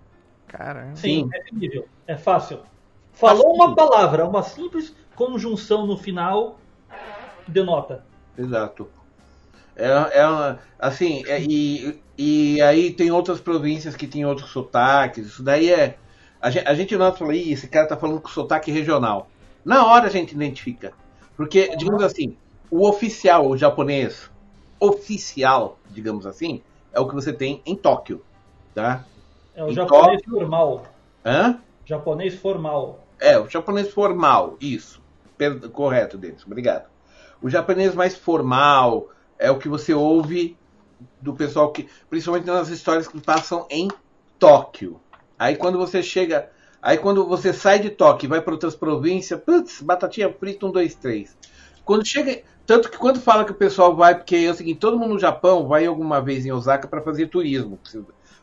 Caramba. 0.46 0.96
Sim, 0.96 1.24
Sim. 1.24 1.30
é 1.34 1.54
nível. 1.54 1.86
É 2.06 2.16
fácil. 2.16 2.60
Falou 3.20 3.54
uma 3.54 3.74
palavra, 3.74 4.26
uma 4.26 4.42
simples 4.42 4.94
conjunção 5.14 5.86
no 5.86 5.98
final 5.98 6.58
denota. 7.46 8.02
Exato. 8.36 8.88
É, 9.76 9.88
é 9.88 10.58
assim, 10.78 11.22
é, 11.26 11.38
e, 11.42 12.00
e 12.16 12.62
aí 12.62 12.90
tem 12.90 13.10
outras 13.10 13.38
províncias 13.38 13.94
que 13.94 14.06
tem 14.06 14.24
outros 14.24 14.50
sotaques. 14.50 15.26
Isso 15.26 15.42
daí 15.42 15.70
é. 15.70 15.98
A 16.40 16.48
gente, 16.48 16.66
a 16.66 16.74
gente 16.74 16.96
nota 16.96 17.18
fala, 17.18 17.36
esse 17.36 17.68
cara 17.68 17.86
tá 17.86 17.96
falando 17.96 18.22
com 18.22 18.28
sotaque 18.28 18.70
regional. 18.70 19.28
Na 19.62 19.86
hora 19.86 20.06
a 20.06 20.10
gente 20.10 20.34
identifica. 20.34 20.94
Porque, 21.36 21.76
digamos 21.76 22.02
assim, 22.02 22.34
o 22.70 22.88
oficial, 22.88 23.46
o 23.46 23.56
japonês 23.56 24.30
oficial, 24.78 25.78
digamos 25.90 26.24
assim, 26.24 26.62
é 26.90 26.98
o 26.98 27.06
que 27.06 27.14
você 27.14 27.34
tem 27.34 27.60
em 27.66 27.76
Tóquio. 27.76 28.22
Tá? 28.74 29.04
É 29.54 29.62
o 29.62 29.68
em 29.68 29.74
japonês 29.74 30.22
Tóquio... 30.22 30.38
formal. 30.38 30.84
Hã? 31.22 31.60
Japonês 31.84 32.34
formal. 32.34 33.00
É, 33.20 33.38
o 33.38 33.48
japonês 33.48 33.90
formal, 33.92 34.56
isso. 34.60 35.02
Correto, 35.72 36.18
Denis, 36.18 36.44
obrigado. 36.44 36.88
O 37.42 37.48
japonês 37.48 37.94
mais 37.94 38.16
formal 38.16 39.10
é 39.38 39.50
o 39.50 39.58
que 39.58 39.68
você 39.68 39.94
ouve 39.94 40.56
do 41.20 41.34
pessoal 41.34 41.70
que. 41.72 41.88
Principalmente 42.08 42.46
nas 42.46 42.68
histórias 42.68 43.06
que 43.06 43.20
passam 43.20 43.66
em 43.70 43.88
Tóquio. 44.38 45.00
Aí 45.38 45.56
quando 45.56 45.78
você 45.78 46.02
chega. 46.02 46.50
Aí 46.82 46.96
quando 46.96 47.26
você 47.26 47.52
sai 47.52 47.78
de 47.78 47.90
Tóquio 47.90 48.26
e 48.26 48.28
vai 48.28 48.40
para 48.40 48.54
outras 48.54 48.74
províncias, 48.74 49.40
putz, 49.40 49.82
batatinha 49.82 50.32
frita, 50.32 50.66
um, 50.66 50.70
dois, 50.70 50.94
três. 50.94 51.36
Quando 51.84 52.06
chega. 52.06 52.42
Tanto 52.66 52.88
que 52.88 52.98
quando 52.98 53.20
fala 53.20 53.44
que 53.44 53.50
o 53.50 53.56
pessoal 53.56 53.96
vai, 53.96 54.14
porque 54.14 54.36
é 54.36 54.50
o 54.50 54.54
seguinte, 54.54 54.78
todo 54.78 54.96
mundo 54.96 55.14
no 55.14 55.18
Japão 55.18 55.66
vai 55.66 55.86
alguma 55.86 56.20
vez 56.20 56.46
em 56.46 56.52
Osaka 56.52 56.86
para 56.86 57.00
fazer 57.00 57.26
turismo. 57.26 57.80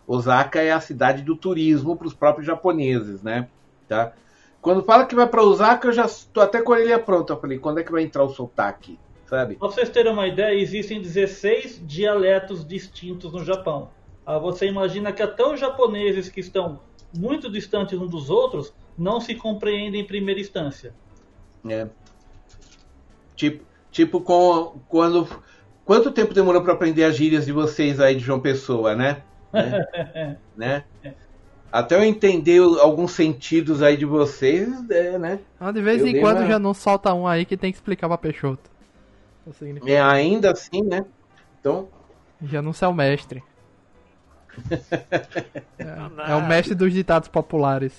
Osaka 0.06 0.60
é 0.60 0.72
a 0.72 0.82
cidade 0.82 1.22
do 1.22 1.34
turismo 1.34 1.96
para 1.96 2.08
os 2.08 2.14
próprios 2.14 2.46
japoneses, 2.46 3.24
né? 3.24 3.48
Tá? 3.88 4.12
Quando 4.62 4.84
fala 4.84 5.06
que 5.06 5.16
vai 5.16 5.28
para 5.28 5.44
Osaka, 5.44 5.88
eu 5.88 5.94
já 5.94 6.06
estou 6.06 6.44
até 6.44 6.62
com 6.62 6.74
a 6.74 6.76
orelha 6.76 7.00
pronta. 7.00 7.34
Eu 7.34 7.40
falei, 7.40 7.58
quando 7.58 7.80
é 7.80 7.84
que 7.84 7.92
vai 7.92 8.04
entrar 8.04 8.24
o 8.24 8.30
sotaque? 8.30 9.00
Sabe? 9.26 9.56
Pra 9.56 9.68
vocês 9.68 9.90
terem 9.90 10.12
uma 10.12 10.28
ideia, 10.28 10.56
existem 10.56 11.02
16 11.02 11.82
dialetos 11.86 12.66
distintos 12.66 13.34
no 13.34 13.44
Japão. 13.44 13.90
Ah, 14.26 14.40
você 14.40 14.68
imagina 14.68 15.12
que 15.12 15.22
até 15.22 15.46
os 15.46 15.60
japoneses 15.60 16.30
que 16.30 16.40
estão 16.40 16.80
muito 17.16 17.50
distantes 17.50 18.00
uns 18.00 18.10
dos 18.10 18.30
outros 18.30 18.74
não 18.98 19.22
se 19.22 19.36
compreendem 19.36 20.02
em 20.02 20.06
primeira 20.06 20.40
instância. 20.40 20.94
É. 21.68 21.88
Tipo, 23.36 23.64
tipo 23.92 24.22
com, 24.22 24.80
quando. 24.88 25.28
Quanto 25.86 26.12
tempo 26.12 26.34
demorou 26.34 26.62
para 26.62 26.74
aprender 26.74 27.06
as 27.06 27.16
gírias 27.16 27.46
de 27.46 27.54
vocês 27.54 28.00
aí 28.00 28.16
de 28.16 28.24
João 28.24 28.42
Pessoa, 28.42 28.94
né? 28.96 29.24
né? 30.58 30.84
né? 31.02 31.16
Até 31.72 31.96
eu 31.96 32.04
entender 32.04 32.60
alguns 32.60 33.12
sentidos 33.12 33.82
aí 33.82 33.98
de 33.98 34.06
vocês, 34.06 34.70
é, 34.90 35.18
né? 35.18 35.40
Ah, 35.60 35.72
de 35.72 35.82
vez 35.82 36.02
eu 36.02 36.08
em 36.08 36.20
quando 36.20 36.40
uma... 36.40 36.48
já 36.48 36.60
não 36.60 36.74
solta 36.74 37.14
um 37.14 37.28
aí 37.28 37.46
que 37.46 37.58
tem 37.58 37.72
que 37.72 37.78
explicar 37.78 38.08
pra 38.08 38.18
Peixoto. 38.18 38.70
É, 39.86 40.00
ainda 40.02 40.52
assim, 40.52 40.82
né? 40.82 41.06
Então. 41.60 41.88
Já 42.44 42.62
não 42.62 42.72
é 42.80 42.88
o 42.88 42.94
mestre. 42.94 43.44
é, 45.78 46.32
é, 46.32 46.36
o 46.36 46.48
mestre 46.48 46.76
dos 46.76 46.94
ditados 46.94 47.30
populares. 47.30 47.94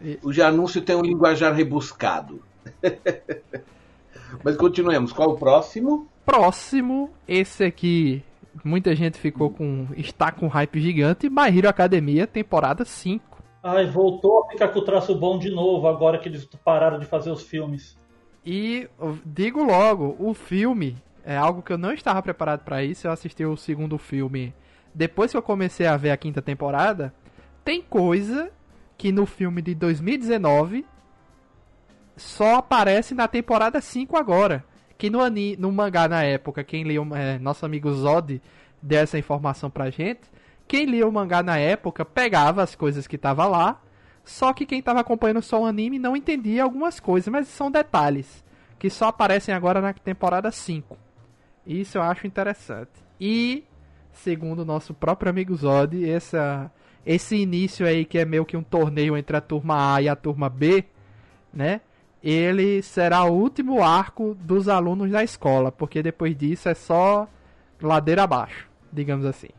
E... 0.00 0.18
O 0.22 0.32
Janúncio 0.32 0.82
tem 0.82 0.94
um 0.94 1.02
linguajar 1.02 1.52
rebuscado. 1.52 2.42
Mas 4.42 4.56
continuemos. 4.56 5.12
Qual 5.12 5.30
o 5.30 5.38
próximo? 5.38 6.08
Próximo, 6.24 7.10
esse 7.26 7.64
aqui 7.64 8.22
muita 8.62 8.94
gente 8.94 9.18
ficou 9.18 9.50
com. 9.50 9.88
está 9.96 10.30
com 10.30 10.46
hype 10.46 10.80
gigante. 10.80 11.28
My 11.28 11.56
Hero 11.56 11.68
Academia, 11.68 12.26
temporada 12.26 12.84
5. 12.84 13.42
Ai, 13.62 13.86
voltou 13.86 14.44
a 14.44 14.50
ficar 14.50 14.68
com 14.68 14.78
o 14.78 14.84
traço 14.84 15.14
bom 15.14 15.38
de 15.38 15.50
novo 15.50 15.88
agora 15.88 16.18
que 16.18 16.28
eles 16.28 16.44
pararam 16.62 16.98
de 16.98 17.06
fazer 17.06 17.30
os 17.30 17.42
filmes. 17.42 17.96
E 18.44 18.88
digo 19.24 19.62
logo, 19.64 20.14
o 20.18 20.34
filme 20.34 20.96
é 21.24 21.34
algo 21.34 21.62
que 21.62 21.72
eu 21.72 21.78
não 21.78 21.92
estava 21.92 22.22
preparado 22.22 22.60
para 22.60 22.84
isso. 22.84 23.06
Eu 23.06 23.10
assisti 23.10 23.44
o 23.44 23.56
segundo 23.56 23.96
filme 23.96 24.52
depois 24.94 25.30
que 25.30 25.36
eu 25.36 25.42
comecei 25.42 25.86
a 25.86 25.96
ver 25.96 26.10
a 26.10 26.16
quinta 26.16 26.42
temporada. 26.42 27.14
Tem 27.64 27.80
coisa 27.80 28.50
que 28.98 29.10
no 29.10 29.24
filme 29.24 29.62
de 29.62 29.74
2019 29.74 30.84
só 32.16 32.56
aparece 32.56 33.14
na 33.14 33.26
temporada 33.26 33.80
5 33.80 34.16
agora. 34.16 34.64
Que 35.04 35.10
no, 35.10 35.20
ani, 35.20 35.54
no 35.58 35.70
mangá 35.70 36.08
na 36.08 36.22
época, 36.22 36.64
quem 36.64 36.82
leu, 36.82 37.06
é, 37.14 37.38
nosso 37.38 37.66
amigo 37.66 37.92
Zod 37.92 38.40
deu 38.80 39.00
essa 39.00 39.18
informação 39.18 39.68
pra 39.68 39.90
gente. 39.90 40.22
Quem 40.66 40.86
lia 40.86 41.06
o 41.06 41.12
mangá 41.12 41.42
na 41.42 41.58
época 41.58 42.06
pegava 42.06 42.62
as 42.62 42.74
coisas 42.74 43.06
que 43.06 43.18
tava 43.18 43.46
lá, 43.46 43.82
só 44.24 44.54
que 44.54 44.64
quem 44.64 44.80
tava 44.80 45.00
acompanhando 45.00 45.42
só 45.42 45.60
o 45.60 45.66
anime 45.66 45.98
não 45.98 46.16
entendia 46.16 46.62
algumas 46.62 47.00
coisas, 47.00 47.30
mas 47.30 47.48
são 47.48 47.70
detalhes 47.70 48.42
que 48.78 48.88
só 48.88 49.08
aparecem 49.08 49.54
agora 49.54 49.78
na 49.78 49.92
temporada 49.92 50.50
5. 50.50 50.96
Isso 51.66 51.98
eu 51.98 52.02
acho 52.02 52.26
interessante. 52.26 52.92
E, 53.20 53.62
segundo 54.10 54.60
o 54.60 54.64
nosso 54.64 54.94
próprio 54.94 55.28
amigo 55.28 55.54
Zod, 55.54 56.02
essa, 56.08 56.72
esse 57.04 57.36
início 57.36 57.86
aí 57.86 58.06
que 58.06 58.16
é 58.16 58.24
meio 58.24 58.46
que 58.46 58.56
um 58.56 58.62
torneio 58.62 59.18
entre 59.18 59.36
a 59.36 59.42
turma 59.42 59.96
A 59.96 60.00
e 60.00 60.08
a 60.08 60.16
turma 60.16 60.48
B, 60.48 60.82
né? 61.52 61.82
Ele 62.24 62.82
será 62.82 63.22
o 63.24 63.34
último 63.34 63.84
arco 63.84 64.34
dos 64.40 64.66
alunos 64.66 65.10
da 65.10 65.22
escola, 65.22 65.70
porque 65.70 66.02
depois 66.02 66.34
disso 66.34 66.70
é 66.70 66.74
só 66.74 67.28
ladeira 67.82 68.22
abaixo, 68.22 68.66
digamos 68.90 69.26
assim. 69.26 69.50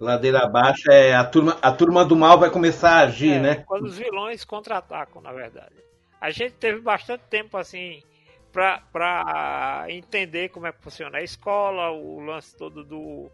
Ladeira 0.00 0.44
abaixo 0.44 0.90
é 0.90 1.14
a 1.14 1.22
turma, 1.24 1.58
a 1.60 1.70
turma 1.70 2.02
do 2.02 2.16
mal 2.16 2.38
vai 2.38 2.48
começar 2.48 2.92
a 2.92 3.00
agir, 3.00 3.34
É, 3.34 3.38
né? 3.38 3.54
Quando 3.66 3.84
os 3.84 3.98
vilões 3.98 4.46
contra-atacam, 4.46 5.20
na 5.20 5.30
verdade. 5.30 5.74
A 6.18 6.30
gente 6.30 6.54
teve 6.54 6.80
bastante 6.80 7.22
tempo 7.28 7.58
assim 7.58 8.02
pra, 8.50 8.82
pra 8.90 9.84
entender 9.90 10.48
como 10.48 10.66
é 10.66 10.72
que 10.72 10.80
funciona 10.80 11.18
a 11.18 11.22
escola, 11.22 11.90
o 11.90 12.18
lance 12.20 12.56
todo 12.56 12.82
do 12.82 13.30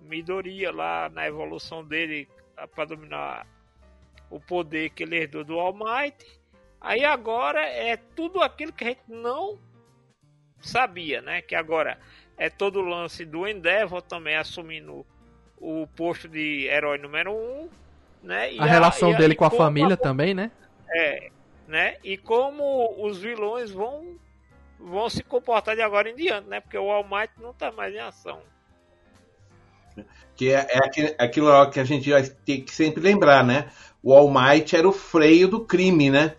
Midoriya 0.00 0.72
lá 0.72 1.08
na 1.10 1.28
evolução 1.28 1.84
dele 1.84 2.28
para 2.74 2.86
dominar 2.86 3.46
o 4.28 4.40
poder 4.40 4.90
que 4.90 5.04
ele 5.04 5.16
herdou 5.16 5.44
do 5.44 5.60
All 5.60 5.72
Might. 5.72 6.26
Aí 6.84 7.02
agora 7.02 7.66
é 7.66 7.96
tudo 7.96 8.42
aquilo 8.42 8.70
que 8.70 8.84
a 8.84 8.88
gente 8.88 9.00
não 9.08 9.58
sabia, 10.60 11.22
né? 11.22 11.40
Que 11.40 11.54
agora 11.54 11.98
é 12.36 12.50
todo 12.50 12.80
o 12.80 12.82
lance 12.84 13.24
do 13.24 13.48
Endeavor 13.48 14.02
também 14.02 14.36
assumindo 14.36 15.06
o 15.56 15.86
posto 15.96 16.28
de 16.28 16.66
herói 16.66 16.98
número 16.98 17.32
um, 17.32 17.70
né? 18.22 18.52
E 18.52 18.58
A 18.60 18.66
relação 18.66 19.12
e 19.12 19.16
dele 19.16 19.32
e 19.32 19.36
com 19.36 19.46
a 19.46 19.50
família 19.50 19.96
também, 19.96 20.34
né? 20.34 20.50
é, 20.94 21.30
né? 21.66 21.96
E 22.04 22.18
como 22.18 22.94
os 23.02 23.16
vilões 23.18 23.70
vão 23.70 24.16
vão 24.78 25.08
se 25.08 25.22
comportar 25.22 25.74
de 25.74 25.80
agora 25.80 26.10
em 26.10 26.14
diante, 26.14 26.48
né? 26.48 26.60
Porque 26.60 26.76
o 26.76 26.90
All 26.90 27.04
Might 27.04 27.32
não 27.40 27.54
tá 27.54 27.72
mais 27.72 27.94
em 27.94 27.98
ação. 28.00 28.42
Que 30.36 30.50
é, 30.52 30.66
é 30.68 30.78
aquele- 30.78 31.14
aquilo 31.18 31.70
que 31.70 31.80
a 31.80 31.84
gente 31.84 32.10
vai 32.10 32.22
ter 32.24 32.58
que 32.58 32.72
sempre 32.72 33.02
lembrar, 33.02 33.42
né? 33.42 33.70
O 34.02 34.12
All 34.12 34.28
Might 34.30 34.76
era 34.76 34.86
o 34.86 34.92
freio 34.92 35.48
do 35.48 35.64
crime, 35.64 36.10
né? 36.10 36.36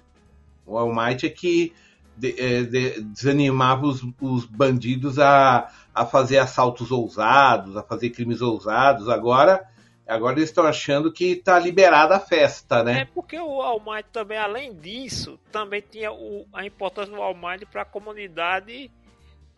O 0.66 0.78
All 0.78 0.94
Might 0.94 1.26
é 1.26 1.30
que 1.30 1.74
de- 2.18 2.36
é, 2.40 2.64
de- 2.64 3.02
desanimava 3.02 3.86
os, 3.86 4.02
os 4.22 4.46
bandidos 4.46 5.20
a, 5.20 5.70
a 5.94 6.06
fazer 6.06 6.38
assaltos 6.38 6.92
ousados, 6.92 7.76
a 7.78 7.84
fazer 7.84 8.10
crimes 8.12 8.42
ousados. 8.42 9.10
Agora, 9.10 9.68
agora 10.08 10.38
eles 10.38 10.50
estão 10.50 10.66
achando 10.66 11.12
que 11.12 11.36
tá 11.36 11.60
liberada 11.60 12.16
a 12.16 12.20
festa, 12.20 12.80
É 12.80 12.84
né? 12.84 13.08
porque 13.14 13.38
o 13.40 13.62
All 13.62 13.80
Might 13.80 14.08
também, 14.12 14.38
além 14.38 14.74
disso, 14.74 15.40
também 15.52 15.82
tinha 15.82 16.12
o- 16.12 16.48
a 16.54 16.66
importância 16.66 17.14
do 17.14 17.22
All 17.22 17.36
Might 17.36 17.66
para 17.66 17.82
a 17.82 17.86
comunidade, 17.86 18.90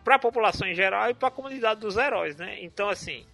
para 0.04 0.16
a 0.16 0.20
população 0.20 0.68
em 0.68 0.74
geral 0.76 1.10
e 1.10 1.14
para 1.14 1.28
a 1.28 1.32
comunidade 1.32 1.80
dos 1.82 1.96
heróis, 1.98 2.36
né? 2.38 2.58
Então, 2.64 2.90
assim, 2.90 3.26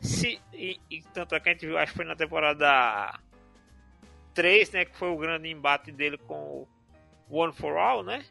se 0.00 0.40
e, 0.52 0.78
e 0.90 1.02
tanto 1.14 1.34
é 1.34 1.40
que 1.40 1.48
a 1.48 1.52
gente 1.52 1.66
viu, 1.66 1.76
acho 1.78 1.92
que 1.92 1.96
foi 1.96 2.04
na 2.06 2.14
temporada 2.14 3.18
3, 4.34 4.70
né, 4.70 4.84
que 4.84 4.96
foi 4.96 5.08
o 5.10 5.16
grande 5.16 5.48
embate 5.50 5.90
dele 5.90 6.16
com 6.18 6.34
o 6.34 6.68
One 7.30 7.52
for 7.52 7.76
All, 7.76 8.02
né? 8.02 8.24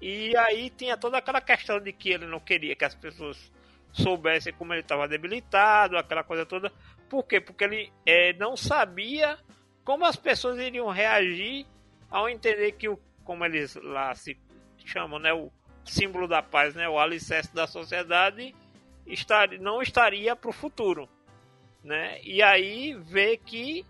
E 0.00 0.36
aí 0.36 0.70
tinha 0.70 0.96
toda 0.96 1.18
aquela 1.18 1.40
questão 1.40 1.80
de 1.80 1.92
que 1.92 2.10
ele 2.10 2.26
não 2.26 2.40
queria 2.40 2.74
que 2.74 2.84
as 2.84 2.94
pessoas 2.94 3.52
soubessem 3.92 4.52
como 4.52 4.72
ele 4.72 4.80
estava 4.80 5.06
debilitado, 5.06 5.96
aquela 5.96 6.24
coisa 6.24 6.44
toda. 6.44 6.72
Por 7.08 7.24
quê? 7.24 7.40
Porque 7.40 7.64
ele 7.64 7.92
eh, 8.06 8.32
não 8.34 8.56
sabia 8.56 9.38
como 9.84 10.04
as 10.04 10.16
pessoas 10.16 10.58
iriam 10.58 10.88
reagir 10.88 11.66
ao 12.10 12.28
entender 12.28 12.72
que 12.72 12.88
o 12.88 12.98
como 13.24 13.44
eles 13.44 13.76
lá 13.76 14.14
se 14.14 14.36
chamam, 14.84 15.18
né, 15.18 15.32
o 15.32 15.50
símbolo 15.84 16.26
da 16.26 16.42
paz, 16.42 16.74
né, 16.74 16.88
o 16.88 16.98
alicerce 16.98 17.54
da 17.54 17.66
sociedade 17.66 18.54
estar, 19.06 19.48
não 19.60 19.80
estaria 19.80 20.34
para 20.34 20.50
o 20.50 20.52
futuro, 20.52 21.08
né? 21.82 22.20
E 22.22 22.42
aí 22.42 22.94
vê 22.94 23.36
que 23.36 23.84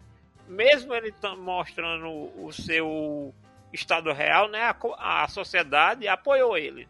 mesmo 0.47 0.95
ele 0.95 1.15
mostrando 1.39 2.09
o 2.45 2.53
seu 2.53 3.35
estado 3.73 4.13
real, 4.13 4.49
né, 4.49 4.63
a, 4.99 5.25
a 5.25 5.29
sociedade 5.29 6.07
apoiou 6.07 6.57
ele, 6.57 6.89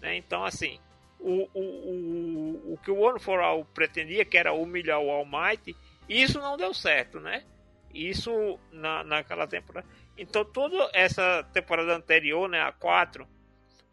né? 0.00 0.16
Então 0.16 0.44
assim, 0.44 0.80
o, 1.18 1.48
o, 1.54 1.60
o, 1.60 2.72
o 2.74 2.78
que 2.78 2.90
o 2.90 2.98
One 2.98 3.20
for 3.20 3.40
All 3.40 3.64
pretendia, 3.64 4.24
que 4.24 4.36
era 4.36 4.52
humilhar 4.52 5.00
o 5.00 5.10
All 5.10 5.26
Might, 5.26 5.76
isso 6.08 6.40
não 6.40 6.56
deu 6.56 6.72
certo, 6.72 7.20
né? 7.20 7.44
Isso 7.92 8.58
na, 8.70 9.02
naquela 9.04 9.46
temporada. 9.46 9.86
Então 10.16 10.44
toda 10.44 10.90
essa 10.92 11.42
temporada 11.52 11.94
anterior, 11.94 12.48
né, 12.48 12.60
a 12.60 12.72
4, 12.72 13.26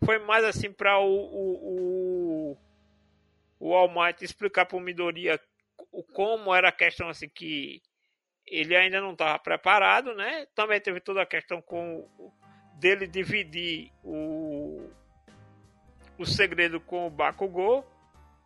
foi 0.03 0.20
mais 0.20 0.44
assim 0.44 0.72
para 0.72 1.00
o, 1.00 1.08
o, 1.10 2.51
o, 2.51 2.58
o 3.60 3.74
All 3.74 3.89
Might 3.89 4.24
explicar 4.24 4.65
para 4.65 4.77
o 4.77 4.82
Midoriya 4.82 5.39
como 6.13 6.53
era 6.53 6.70
a 6.70 6.74
questão 6.74 7.10
assim 7.10 7.29
que 7.29 7.82
ele 8.47 8.75
ainda 8.75 9.01
não 9.01 9.13
estava 9.13 9.39
preparado, 9.39 10.13
né? 10.13 10.47
Também 10.53 10.79
teve 10.79 10.99
toda 10.99 11.21
a 11.21 11.25
questão 11.25 11.61
com 11.61 12.07
dele 12.75 13.07
dividir 13.07 13.91
o 14.03 14.89
o 16.17 16.25
segredo 16.25 16.79
com 16.79 17.07
o 17.07 17.09
Bakugou, 17.09 17.85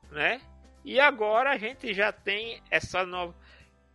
né? 0.10 0.41
E 0.84 1.00
agora 1.00 1.51
a 1.51 1.58
gente 1.58 1.94
já 1.94 2.12
tem 2.12 2.62
essa 2.72 3.06
nova 3.06 3.36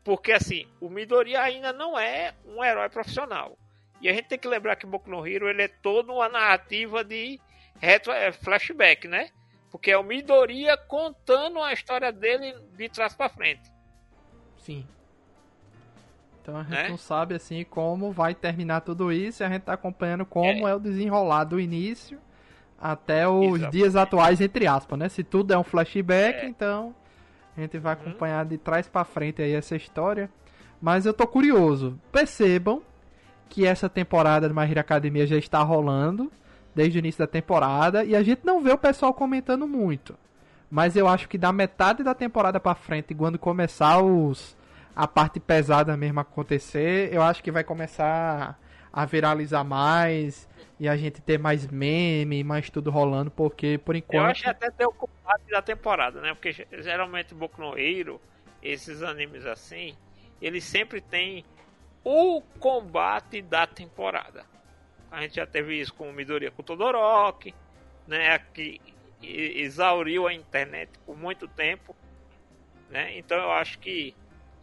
porque 0.05 0.33
assim, 0.33 0.69
o 0.81 0.91
Midoriya 0.91 1.41
ainda 1.41 1.73
não 1.73 1.99
é 1.99 2.35
um 2.45 2.63
herói 2.63 2.91
profissional. 2.91 3.59
E 4.03 4.09
a 4.09 4.13
gente 4.13 4.29
tem 4.29 4.39
que 4.39 4.47
lembrar 4.47 4.77
que 4.77 4.85
Boku 4.85 5.09
no 5.09 5.27
Hero 5.27 5.49
ele 5.49 5.63
é 5.63 5.69
toda 5.69 6.13
uma 6.13 6.29
narrativa 6.29 7.03
de 7.03 7.41
retro, 7.81 8.13
é, 8.13 8.31
flashback, 8.31 9.09
né? 9.09 9.31
Porque 9.71 9.91
é 9.91 9.97
o 9.97 10.05
Midoriya 10.05 10.77
contando 10.77 11.59
a 11.61 11.73
história 11.73 12.13
dele 12.13 12.55
de 12.77 12.89
trás 12.91 13.15
para 13.15 13.31
frente. 13.31 13.73
Sim. 14.59 14.87
Então 16.45 16.59
a 16.59 16.63
gente 16.63 16.73
Né? 16.73 16.89
não 16.91 16.99
sabe 16.99 17.35
assim 17.35 17.65
como 17.65 18.13
vai 18.13 18.35
terminar 18.35 18.83
tudo 18.83 19.11
isso 19.11 19.43
e 19.43 19.45
a 19.45 19.49
gente 19.49 19.63
tá 19.63 19.73
acompanhando 19.73 20.27
como 20.27 20.69
é, 20.69 20.75
o 20.75 20.79
desenrolar 20.79 21.45
do 21.45 21.59
início 21.59 22.19
até 22.79 23.27
os 23.27 23.45
Exatamente. 23.47 23.71
dias 23.73 23.97
atuais, 23.97 24.41
entre 24.43 24.67
aspas, 24.67 24.99
né? 24.99 25.09
Se 25.09 25.25
tudo 25.25 25.55
é 25.55 25.59
um 25.59 25.65
flashback, 25.65 26.41
É. 26.45 26.49
então 26.49 26.95
a 27.57 27.61
gente 27.63 27.79
vai 27.79 27.95
Uhum. 27.95 28.01
acompanhar 28.03 28.45
de 28.45 28.59
trás 28.59 28.87
pra 28.87 29.05
frente 29.05 29.41
aí 29.41 29.53
essa 29.55 29.75
história. 29.75 30.29
Mas 30.83 31.07
eu 31.07 31.15
tô 31.15 31.27
curioso. 31.27 31.99
Percebam 32.13 32.83
que 33.49 33.65
essa 33.67 33.89
temporada 33.89 34.47
do 34.47 34.55
My 34.55 34.71
Hero 34.71 34.81
Academia 34.81 35.27
já 35.27 35.39
está 35.39 35.63
rolando 35.63 36.31
desde 36.75 36.99
o 36.99 37.01
início 37.01 37.21
da 37.21 37.27
temporada 37.27 38.05
e 38.05 38.15
a 38.15 38.23
gente 38.23 38.45
não 38.45 38.61
vê 38.63 38.71
o 38.73 38.77
pessoal 38.77 39.15
comentando 39.15 39.67
muito. 39.67 40.15
Mas 40.71 40.95
eu 40.95 41.09
acho 41.09 41.27
que 41.27 41.39
da 41.39 41.53
metade 41.53 42.03
da 42.03 42.13
temporada 42.15 42.61
pra 42.61 42.75
frente, 42.75 43.15
quando 43.15 43.39
começar 43.39 44.03
os 44.03 44.55
a 44.95 45.07
parte 45.09 45.41
pesada 45.41 45.97
mesmo 45.97 46.21
acontecer, 46.21 47.13
eu 47.13 47.23
acho 47.23 47.43
que 47.43 47.51
vai 47.51 47.65
começar 47.65 48.59
a 48.93 49.05
viralizar 49.05 49.65
mais 49.65 50.49
e 50.79 50.89
a 50.89 50.97
gente 50.97 51.21
ter 51.21 51.39
mais 51.39 51.67
meme, 51.67 52.45
mais 52.45 52.71
tudo 52.71 52.91
rolando, 52.91 53.31
porque 53.31 53.79
por 53.79 53.95
Eu 53.97 53.99
enquanto 53.99 54.27
acho 54.27 54.43
que 54.43 54.49
até 54.49 54.71
tem 54.71 54.87
o 54.87 54.93
combate 54.93 55.45
da 55.51 55.63
temporada, 55.63 56.21
né? 56.21 56.35
Porque 56.35 56.53
ge- 56.53 56.67
geralmente 56.73 57.35
Boku 57.35 57.61
no 57.61 57.77
Hero, 57.79 58.21
esses 58.63 59.03
animes 59.03 59.45
assim, 59.47 59.97
eles 60.41 60.65
sempre 60.65 61.01
tem 61.01 61.45
o 62.05 62.41
combate 62.61 63.43
da 63.43 63.67
temporada. 63.67 64.45
A 65.11 65.23
gente 65.23 65.37
já 65.37 65.47
teve 65.47 65.81
isso 65.81 65.95
com 65.95 66.09
o 66.09 66.13
Midoriya 66.13 66.51
com 66.51 66.63
o 66.63 66.65
Todoroki, 66.65 67.55
né? 68.07 68.39
Que 68.53 68.81
exauriu 69.23 70.27
a 70.27 70.35
internet 70.35 70.91
por 71.07 71.17
muito 71.17 71.49
tempo, 71.49 71.97
né? 72.91 73.17
Então 73.19 73.39
eu 73.39 73.51
acho 73.53 73.79
que 73.79 74.15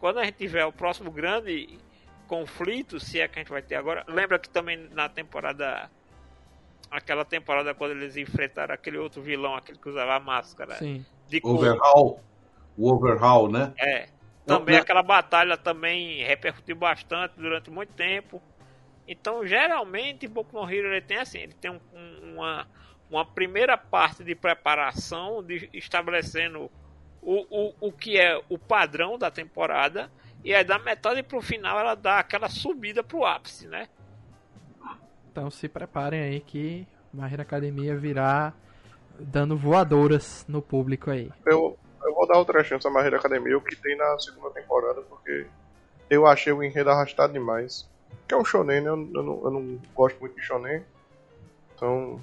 quando 0.02 0.18
a 0.18 0.24
gente 0.24 0.34
tiver 0.34 0.64
o 0.64 0.72
próximo 0.72 1.12
grande 1.12 1.78
conflito, 2.26 2.98
se 2.98 3.20
é 3.20 3.28
que 3.28 3.38
a 3.38 3.42
gente 3.42 3.52
vai 3.52 3.62
ter 3.62 3.76
agora, 3.76 4.04
lembra 4.08 4.36
que 4.36 4.50
também 4.50 4.88
na 4.90 5.08
temporada 5.08 5.88
aquela 6.90 7.24
temporada 7.24 7.72
quando 7.72 7.92
eles 7.92 8.16
enfrentaram 8.16 8.74
aquele 8.74 8.98
outro 8.98 9.22
vilão, 9.22 9.54
aquele 9.54 9.78
que 9.78 9.88
usava 9.88 10.16
a 10.16 10.18
máscara 10.18 10.74
sim. 10.74 11.06
de 11.28 11.40
Overhaul. 11.44 12.18
o 12.76 12.92
overhaul, 12.92 13.48
né? 13.48 13.72
É. 13.78 14.08
Também 14.44 14.76
aquela 14.76 15.04
batalha 15.04 15.56
também 15.56 16.24
repercutiu 16.24 16.74
bastante 16.74 17.34
durante 17.36 17.70
muito 17.70 17.92
tempo. 17.92 18.42
Então, 19.06 19.46
geralmente, 19.46 20.26
Boku 20.26 20.52
no 20.52 20.68
Hero 20.68 20.88
ele 20.88 21.00
tem 21.00 21.18
assim, 21.18 21.38
ele 21.38 21.54
tem 21.54 21.70
um, 21.70 21.80
um, 21.94 22.34
uma, 22.34 22.66
uma 23.08 23.24
primeira 23.24 23.78
parte 23.78 24.24
de 24.24 24.34
preparação, 24.34 25.44
de 25.44 25.70
estabelecendo 25.72 26.68
o, 27.22 27.46
o, 27.50 27.74
o 27.88 27.92
que 27.92 28.18
é 28.18 28.42
o 28.48 28.58
padrão 28.58 29.16
da 29.16 29.30
temporada, 29.30 30.10
e 30.44 30.52
aí 30.52 30.64
da 30.64 30.78
metade 30.78 31.22
pro 31.22 31.40
final 31.40 31.78
ela 31.78 31.94
dá 31.94 32.18
aquela 32.18 32.48
subida 32.48 33.02
pro 33.02 33.24
ápice, 33.24 33.68
né? 33.68 33.88
Então 35.30 35.50
se 35.50 35.68
preparem 35.68 36.20
aí 36.20 36.40
que 36.40 36.86
Hero 37.30 37.42
Academia 37.42 37.96
virá 37.96 38.52
dando 39.18 39.56
voadoras 39.56 40.44
no 40.48 40.60
público 40.60 41.10
aí. 41.10 41.30
Eu, 41.46 41.78
eu 42.04 42.14
vou 42.14 42.26
dar 42.26 42.38
outra 42.38 42.64
chance 42.64 42.86
a 42.86 42.90
My 42.90 43.00
Hero 43.00 43.16
Academia, 43.16 43.56
o 43.56 43.60
que 43.60 43.76
tem 43.76 43.96
na 43.96 44.18
segunda 44.18 44.50
temporada, 44.50 45.00
porque 45.02 45.46
eu 46.10 46.26
achei 46.26 46.52
o 46.52 46.62
enredo 46.62 46.90
arrastado 46.90 47.32
demais. 47.32 47.88
Que 48.26 48.34
é 48.34 48.36
um 48.36 48.44
shonen, 48.44 48.80
né? 48.80 48.88
Eu, 48.88 49.10
eu, 49.14 49.22
não, 49.22 49.44
eu 49.44 49.50
não 49.50 49.80
gosto 49.94 50.18
muito 50.20 50.34
de 50.34 50.42
shonen. 50.42 50.82
Então 51.74 52.20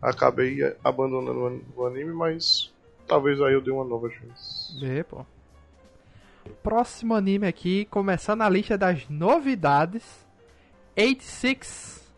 acabei 0.00 0.58
abandonando 0.82 1.62
o 1.76 1.86
anime, 1.86 2.12
mas 2.12 2.72
talvez 3.10 3.42
aí 3.42 3.52
eu 3.52 3.60
dê 3.60 3.72
uma 3.72 3.84
nova 3.84 4.08
chance. 4.08 4.78
Vê, 4.78 5.02
pô. 5.02 5.26
Próximo 6.62 7.14
anime 7.14 7.46
aqui, 7.46 7.84
começando 7.86 8.42
a 8.42 8.48
lista 8.48 8.78
das 8.78 9.08
novidades. 9.08 10.04
86. 10.96 12.08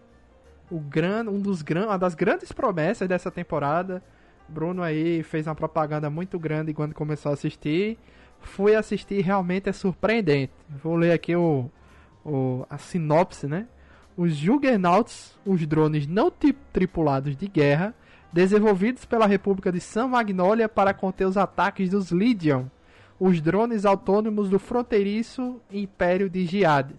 O 0.71 0.79
gran, 0.79 1.25
um 1.31 1.41
dos 1.41 1.63
gran, 1.63 1.87
uma 1.87 1.99
das 1.99 2.15
grandes 2.15 2.53
promessas 2.53 3.09
dessa 3.09 3.31
temporada. 3.31 4.03
Bruno 4.47 4.83
aí 4.83 5.23
fez 5.23 5.47
uma 5.47 5.55
propaganda 5.55 6.11
muito 6.11 6.39
grande 6.39 6.75
quando 6.75 6.95
começou 6.95 7.31
a 7.31 7.33
assistir. 7.35 7.99
Fui 8.43 8.75
assistir 8.75 9.23
realmente 9.23 9.71
é 9.71 9.73
surpreendente. 9.73 10.53
Vou 10.69 10.97
ler 10.97 11.13
aqui 11.13 11.35
o, 11.35 11.71
o 12.25 12.67
a 12.69 12.77
sinopse, 12.77 13.47
né? 13.47 13.67
Os 14.15 14.35
Juggernauts, 14.35 15.39
os 15.47 15.67
drones 15.67 16.07
não 16.07 16.31
tripulados 16.31 17.35
de 17.35 17.49
guerra, 17.49 17.95
desenvolvidos 18.33 19.05
pela 19.05 19.27
República 19.27 19.71
de 19.71 19.81
San 19.81 20.09
Magnolia 20.09 20.69
para 20.69 20.95
conter 20.95 21.27
os 21.27 21.37
ataques 21.37 21.91
dos 21.91 22.11
Legion, 22.11 22.65
os 23.21 23.41
drones 23.41 23.85
autônomos 23.85 24.49
do 24.49 24.59
fronteiriço 24.59 25.61
Império 25.71 26.31
de 26.31 26.47
Giad. 26.47 26.95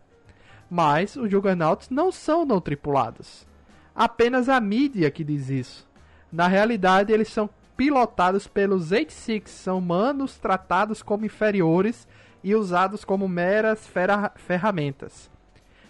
Mas 0.69 1.15
os 1.15 1.29
Juggernauts 1.29 1.89
não 1.89 2.11
são 2.11 2.45
não 2.45 2.61
tripulados. 2.61 3.47
Apenas 3.95 4.47
a 4.47 4.59
mídia 4.59 5.11
que 5.11 5.23
diz 5.23 5.49
isso. 5.49 5.87
Na 6.31 6.47
realidade, 6.47 7.11
eles 7.11 7.27
são 7.27 7.49
pilotados 7.75 8.47
pelos 8.47 8.91
86, 8.91 9.49
são 9.49 9.79
humanos 9.79 10.37
tratados 10.37 11.01
como 11.01 11.25
inferiores 11.25 12.07
e 12.43 12.55
usados 12.55 13.03
como 13.03 13.27
meras 13.27 13.89
ferramentas. 14.35 15.29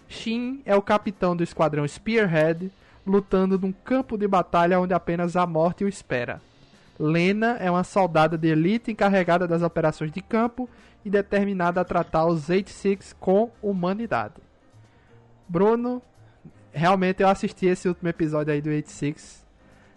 Shin 0.08 0.62
é 0.64 0.76
o 0.76 0.82
capitão 0.82 1.34
do 1.36 1.42
esquadrão 1.42 1.86
Spearhead, 1.86 2.70
lutando 3.06 3.58
num 3.58 3.72
campo 3.72 4.16
de 4.16 4.26
batalha 4.26 4.80
onde 4.80 4.94
apenas 4.94 5.36
a 5.36 5.46
morte 5.46 5.84
o 5.84 5.88
espera. 5.88 6.40
Lena 6.98 7.56
é 7.60 7.70
uma 7.70 7.84
soldada 7.84 8.38
de 8.38 8.48
elite 8.48 8.92
encarregada 8.92 9.46
das 9.46 9.62
operações 9.62 10.12
de 10.12 10.20
campo 10.20 10.68
e 11.04 11.10
determinada 11.10 11.80
a 11.80 11.84
tratar 11.84 12.26
os 12.26 12.48
86 12.48 13.14
com 13.18 13.50
humanidade. 13.60 14.34
Bruno, 15.48 16.00
realmente 16.72 17.22
eu 17.22 17.28
assisti 17.28 17.66
esse 17.66 17.88
último 17.88 18.08
episódio 18.08 18.52
aí 18.52 18.60
do 18.60 18.70
86, 18.70 19.44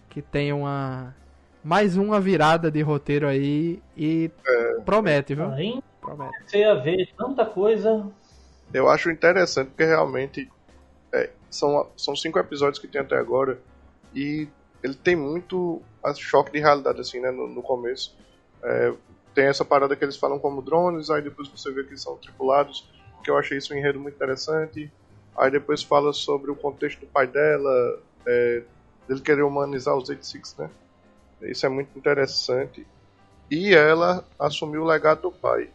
que 0.10 0.22
tem 0.22 0.52
uma 0.52 1.16
mais 1.64 1.98
uma 1.98 2.20
virada 2.20 2.72
de 2.72 2.82
roteiro 2.82 3.28
aí 3.28 3.82
e 3.96 4.32
é, 4.46 4.80
promete, 4.82 5.36
viu? 5.36 5.46
Além 5.46 5.84
promete. 6.00 6.34
Você 6.46 6.60
ia 6.60 6.76
ver 6.76 7.10
tanta 7.18 7.46
coisa. 7.46 8.08
Eu 8.74 8.90
acho 8.90 9.10
interessante 9.10 9.68
porque 9.68 9.86
realmente 9.86 10.50
é, 11.12 11.30
são, 11.58 11.90
são 11.98 12.16
cinco 12.16 12.40
episódios 12.40 12.80
que 12.80 12.88
tem 12.88 13.02
até 13.02 13.18
agora 13.18 13.60
e 14.14 14.48
ele 14.84 14.94
tem 14.94 15.16
muito 15.16 15.82
choque 16.16 16.52
de 16.52 16.60
realidade 16.60 17.02
assim, 17.02 17.20
né, 17.20 17.32
no, 17.32 17.48
no 17.48 17.62
começo. 17.62 18.16
É, 18.64 18.94
tem 19.34 19.46
essa 19.46 19.66
parada 19.66 19.96
que 19.96 20.04
eles 20.04 20.18
falam 20.18 20.40
como 20.40 20.62
drones, 20.62 21.10
aí 21.10 21.22
depois 21.22 21.48
você 21.48 21.72
vê 21.72 21.84
que 21.84 21.98
são 21.98 22.18
tripulados, 22.18 22.90
que 23.24 23.30
eu 23.30 23.38
achei 23.38 23.58
isso 23.58 23.74
um 23.74 23.78
enredo 23.78 24.00
muito 24.00 24.16
interessante. 24.16 24.92
Aí 25.38 25.52
depois 25.52 25.84
fala 25.84 26.14
sobre 26.14 26.50
o 26.50 26.56
contexto 26.56 27.02
do 27.02 27.08
pai 27.08 27.28
dela, 27.28 28.00
é, 28.26 28.64
dele 29.08 29.22
querer 29.22 29.44
humanizar 29.44 29.96
os 29.96 30.10
86, 30.10 30.56
né? 30.58 30.70
Isso 31.44 31.66
é 31.66 31.70
muito 31.70 31.98
interessante. 31.98 32.88
E 33.50 33.74
ela 33.74 34.26
assumiu 34.40 34.82
o 34.82 34.86
legado 34.86 35.22
do 35.22 35.32
pai. 35.32 35.70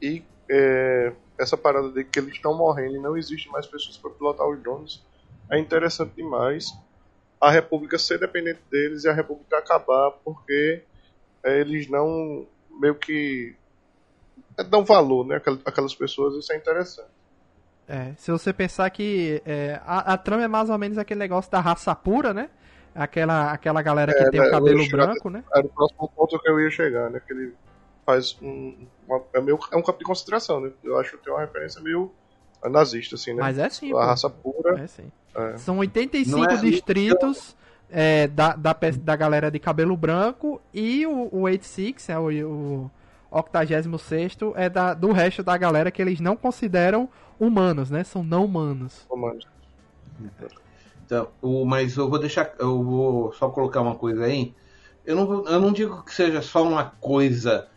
E 0.00 0.22
é, 0.48 1.12
essa 1.38 1.56
parada 1.56 1.90
de 1.90 2.04
que 2.04 2.18
eles 2.18 2.34
estão 2.34 2.54
morrendo 2.54 2.96
e 2.96 3.00
não 3.00 3.16
existe 3.16 3.48
mais 3.50 3.66
pessoas 3.66 3.96
para 3.96 4.10
pilotar 4.10 4.46
os 4.48 4.60
drones 4.60 5.02
é 5.50 5.58
interessante 5.58 6.14
demais. 6.14 6.76
A 7.40 7.50
República 7.50 7.98
ser 7.98 8.18
dependente 8.18 8.60
deles 8.70 9.04
e 9.04 9.08
a 9.08 9.12
República 9.12 9.58
acabar 9.58 10.10
porque 10.24 10.82
é, 11.44 11.60
eles 11.60 11.88
não 11.88 12.46
meio 12.80 12.94
que 12.94 13.54
é, 14.56 14.64
dão 14.64 14.84
valor 14.84 15.24
né, 15.24 15.40
aquelas 15.64 15.94
pessoas, 15.94 16.34
isso 16.34 16.52
é 16.52 16.56
interessante. 16.56 17.08
É, 17.88 18.12
se 18.18 18.30
você 18.30 18.52
pensar 18.52 18.90
que 18.90 19.40
é, 19.46 19.80
a, 19.86 20.12
a, 20.12 20.18
trama 20.18 20.44
é 20.44 20.48
mais 20.48 20.68
ou 20.68 20.76
menos 20.76 20.98
aquele 20.98 21.20
negócio 21.20 21.50
da 21.50 21.58
raça 21.58 21.94
pura, 21.94 22.34
né? 22.34 22.50
Aquela, 22.94 23.52
aquela 23.52 23.80
galera 23.80 24.12
que 24.12 24.22
é, 24.22 24.30
tem 24.30 24.40
o 24.40 24.50
cabelo 24.50 24.86
branco, 24.88 25.30
né? 25.30 25.42
Era 25.54 25.64
o 25.64 25.70
próximo 25.70 26.08
ponto 26.14 26.38
que 26.38 26.50
eu 26.50 26.60
ia 26.60 26.70
chegar, 26.70 27.08
né? 27.08 27.20
Que 27.26 27.32
ele 27.32 27.54
faz 28.08 28.38
um. 28.40 28.74
Uma, 29.06 29.22
é, 29.34 29.40
meio, 29.42 29.58
é 29.70 29.76
um 29.76 29.82
campo 29.82 29.98
de 29.98 30.04
concentração, 30.04 30.60
né? 30.60 30.70
Eu 30.82 30.98
acho 30.98 31.10
que 31.10 31.24
tem 31.24 31.30
uma 31.30 31.40
referência 31.40 31.78
meio 31.82 32.10
nazista, 32.64 33.16
assim, 33.16 33.34
né? 33.34 33.42
Mas 33.42 33.58
é 33.58 33.68
sim. 33.68 33.94
A 33.94 34.06
raça 34.06 34.30
pura. 34.30 34.80
É 34.80 34.86
sim. 34.86 35.12
É. 35.34 35.58
São 35.58 35.76
85 35.76 36.44
é 36.44 36.56
distritos 36.56 37.54
é, 37.90 38.26
da, 38.26 38.54
da, 38.56 38.74
da 39.02 39.14
galera 39.14 39.50
de 39.50 39.58
cabelo 39.58 39.94
branco 39.94 40.58
e 40.72 41.06
o, 41.06 41.28
o 41.30 41.40
86, 41.42 42.08
é, 42.08 42.18
o, 42.18 42.90
o 43.30 43.36
86 43.36 44.38
é 44.56 44.70
da, 44.70 44.94
do 44.94 45.12
resto 45.12 45.42
da 45.42 45.56
galera 45.58 45.90
que 45.90 46.00
eles 46.00 46.18
não 46.18 46.34
consideram 46.34 47.10
humanos, 47.38 47.90
né? 47.90 48.04
São 48.04 48.24
não 48.24 48.46
humanos. 48.46 49.06
Humanos. 49.10 49.46
Então, 51.04 51.28
o, 51.42 51.66
mas 51.66 51.94
eu 51.94 52.08
vou 52.08 52.18
deixar. 52.18 52.54
Eu 52.58 52.82
vou 52.82 53.32
só 53.34 53.50
colocar 53.50 53.82
uma 53.82 53.96
coisa 53.96 54.24
aí. 54.24 54.54
Eu 55.04 55.14
não, 55.14 55.46
eu 55.46 55.60
não 55.60 55.72
digo 55.72 56.02
que 56.04 56.14
seja 56.14 56.40
só 56.40 56.62
uma 56.62 56.84
coisa 57.00 57.68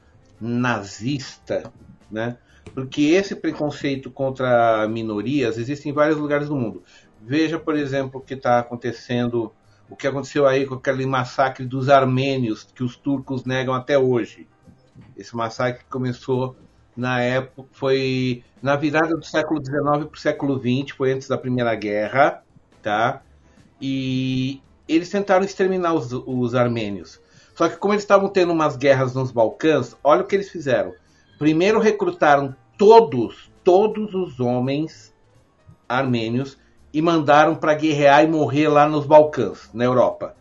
nazista, 0.42 1.72
né? 2.10 2.38
Porque 2.74 3.02
esse 3.02 3.36
preconceito 3.36 4.10
contra 4.10 4.88
minorias 4.88 5.58
existe 5.58 5.88
em 5.88 5.94
vários 5.94 6.18
lugares 6.18 6.48
do 6.48 6.56
mundo. 6.56 6.84
Veja, 7.22 7.60
por 7.60 7.76
exemplo, 7.76 8.20
o 8.20 8.24
que 8.24 8.34
está 8.34 8.60
acontecendo, 8.60 9.54
o 9.90 9.96
que 9.96 10.08
aconteceu 10.08 10.48
aí 10.48 10.66
com 10.66 10.76
aquele 10.76 11.06
massacre 11.06 11.66
dos 11.66 11.90
armênios 11.90 12.64
que 12.64 12.84
os 12.84 12.96
turcos 12.96 13.46
negam 13.46 13.74
até 13.74 13.98
hoje. 13.98 14.48
Esse 15.16 15.36
massacre 15.36 15.84
começou 15.90 16.56
na 16.96 17.22
época, 17.22 17.70
foi 17.72 18.44
na 18.62 18.76
virada 18.76 19.16
do 19.16 19.26
século 19.26 19.64
XIX 19.64 19.82
para 19.82 20.14
o 20.14 20.18
século 20.18 20.60
XX, 20.60 20.96
foi 20.96 21.14
antes 21.14 21.28
da 21.28 21.38
Primeira 21.38 21.74
Guerra, 21.76 22.44
tá? 22.82 23.22
E 23.80 24.62
eles 24.88 25.10
tentaram 25.10 25.44
exterminar 25.46 25.94
os, 25.94 26.12
os 26.12 26.56
armênios. 26.56 27.20
Só 27.56 27.68
que 27.68 27.78
como 27.78 27.94
eles 27.94 28.04
estavam 28.04 28.30
tendo 28.30 28.54
umas 28.54 28.76
guerras 28.76 29.14
nos 29.14 29.32
Balcãs, 29.32 29.96
olha 30.04 30.22
o 30.22 30.28
que 30.28 30.36
eles 30.36 30.50
fizeram. 30.50 30.94
Primeiro 31.38 31.80
recrutaram 31.80 32.56
todos, 32.78 33.52
todos 33.64 34.14
os 34.14 34.40
homens 34.40 35.14
armênios 35.88 36.58
e 36.94 37.02
mandaram 37.02 37.56
para 37.56 37.74
guerrear 37.74 38.24
e 38.24 38.28
morrer 38.28 38.68
lá 38.68 38.88
nos 38.88 39.06
Balcãs, 39.06 39.70
na 39.74 39.84
Europa, 39.84 40.36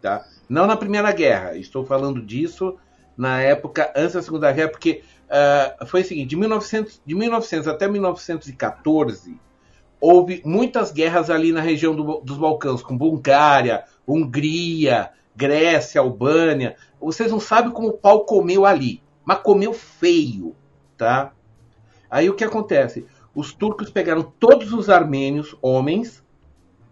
tá? 0.00 0.24
Não 0.48 0.66
na 0.66 0.76
Primeira 0.76 1.12
Guerra, 1.12 1.56
estou 1.56 1.84
falando 1.84 2.22
disso 2.22 2.76
na 3.16 3.40
época 3.40 3.92
antes 3.96 4.14
da 4.14 4.22
Segunda 4.22 4.50
Guerra, 4.52 4.70
porque 4.70 5.02
uh, 5.28 5.86
foi 5.86 6.02
o 6.02 6.04
seguinte: 6.04 6.28
de 6.28 6.36
1900, 6.36 7.02
de 7.04 7.14
1900 7.14 7.68
até 7.68 7.88
1914 7.88 9.38
houve 10.00 10.42
muitas 10.44 10.92
guerras 10.92 11.28
ali 11.28 11.52
na 11.52 11.60
região 11.60 11.94
do, 11.94 12.20
dos 12.20 12.38
Balcãs, 12.38 12.82
com 12.82 12.96
Bulgária, 12.96 13.84
Hungria, 14.06 15.10
Grécia, 15.38 16.00
Albânia. 16.00 16.74
Vocês 17.00 17.30
não 17.30 17.38
sabem 17.38 17.70
como 17.70 17.88
o 17.88 17.92
pau 17.92 18.24
comeu 18.24 18.66
ali, 18.66 19.00
mas 19.24 19.38
comeu 19.38 19.72
feio, 19.72 20.56
tá? 20.96 21.32
Aí 22.10 22.28
o 22.28 22.34
que 22.34 22.42
acontece? 22.42 23.06
Os 23.32 23.52
turcos 23.52 23.88
pegaram 23.88 24.22
todos 24.22 24.72
os 24.72 24.90
armênios, 24.90 25.56
homens, 25.62 26.24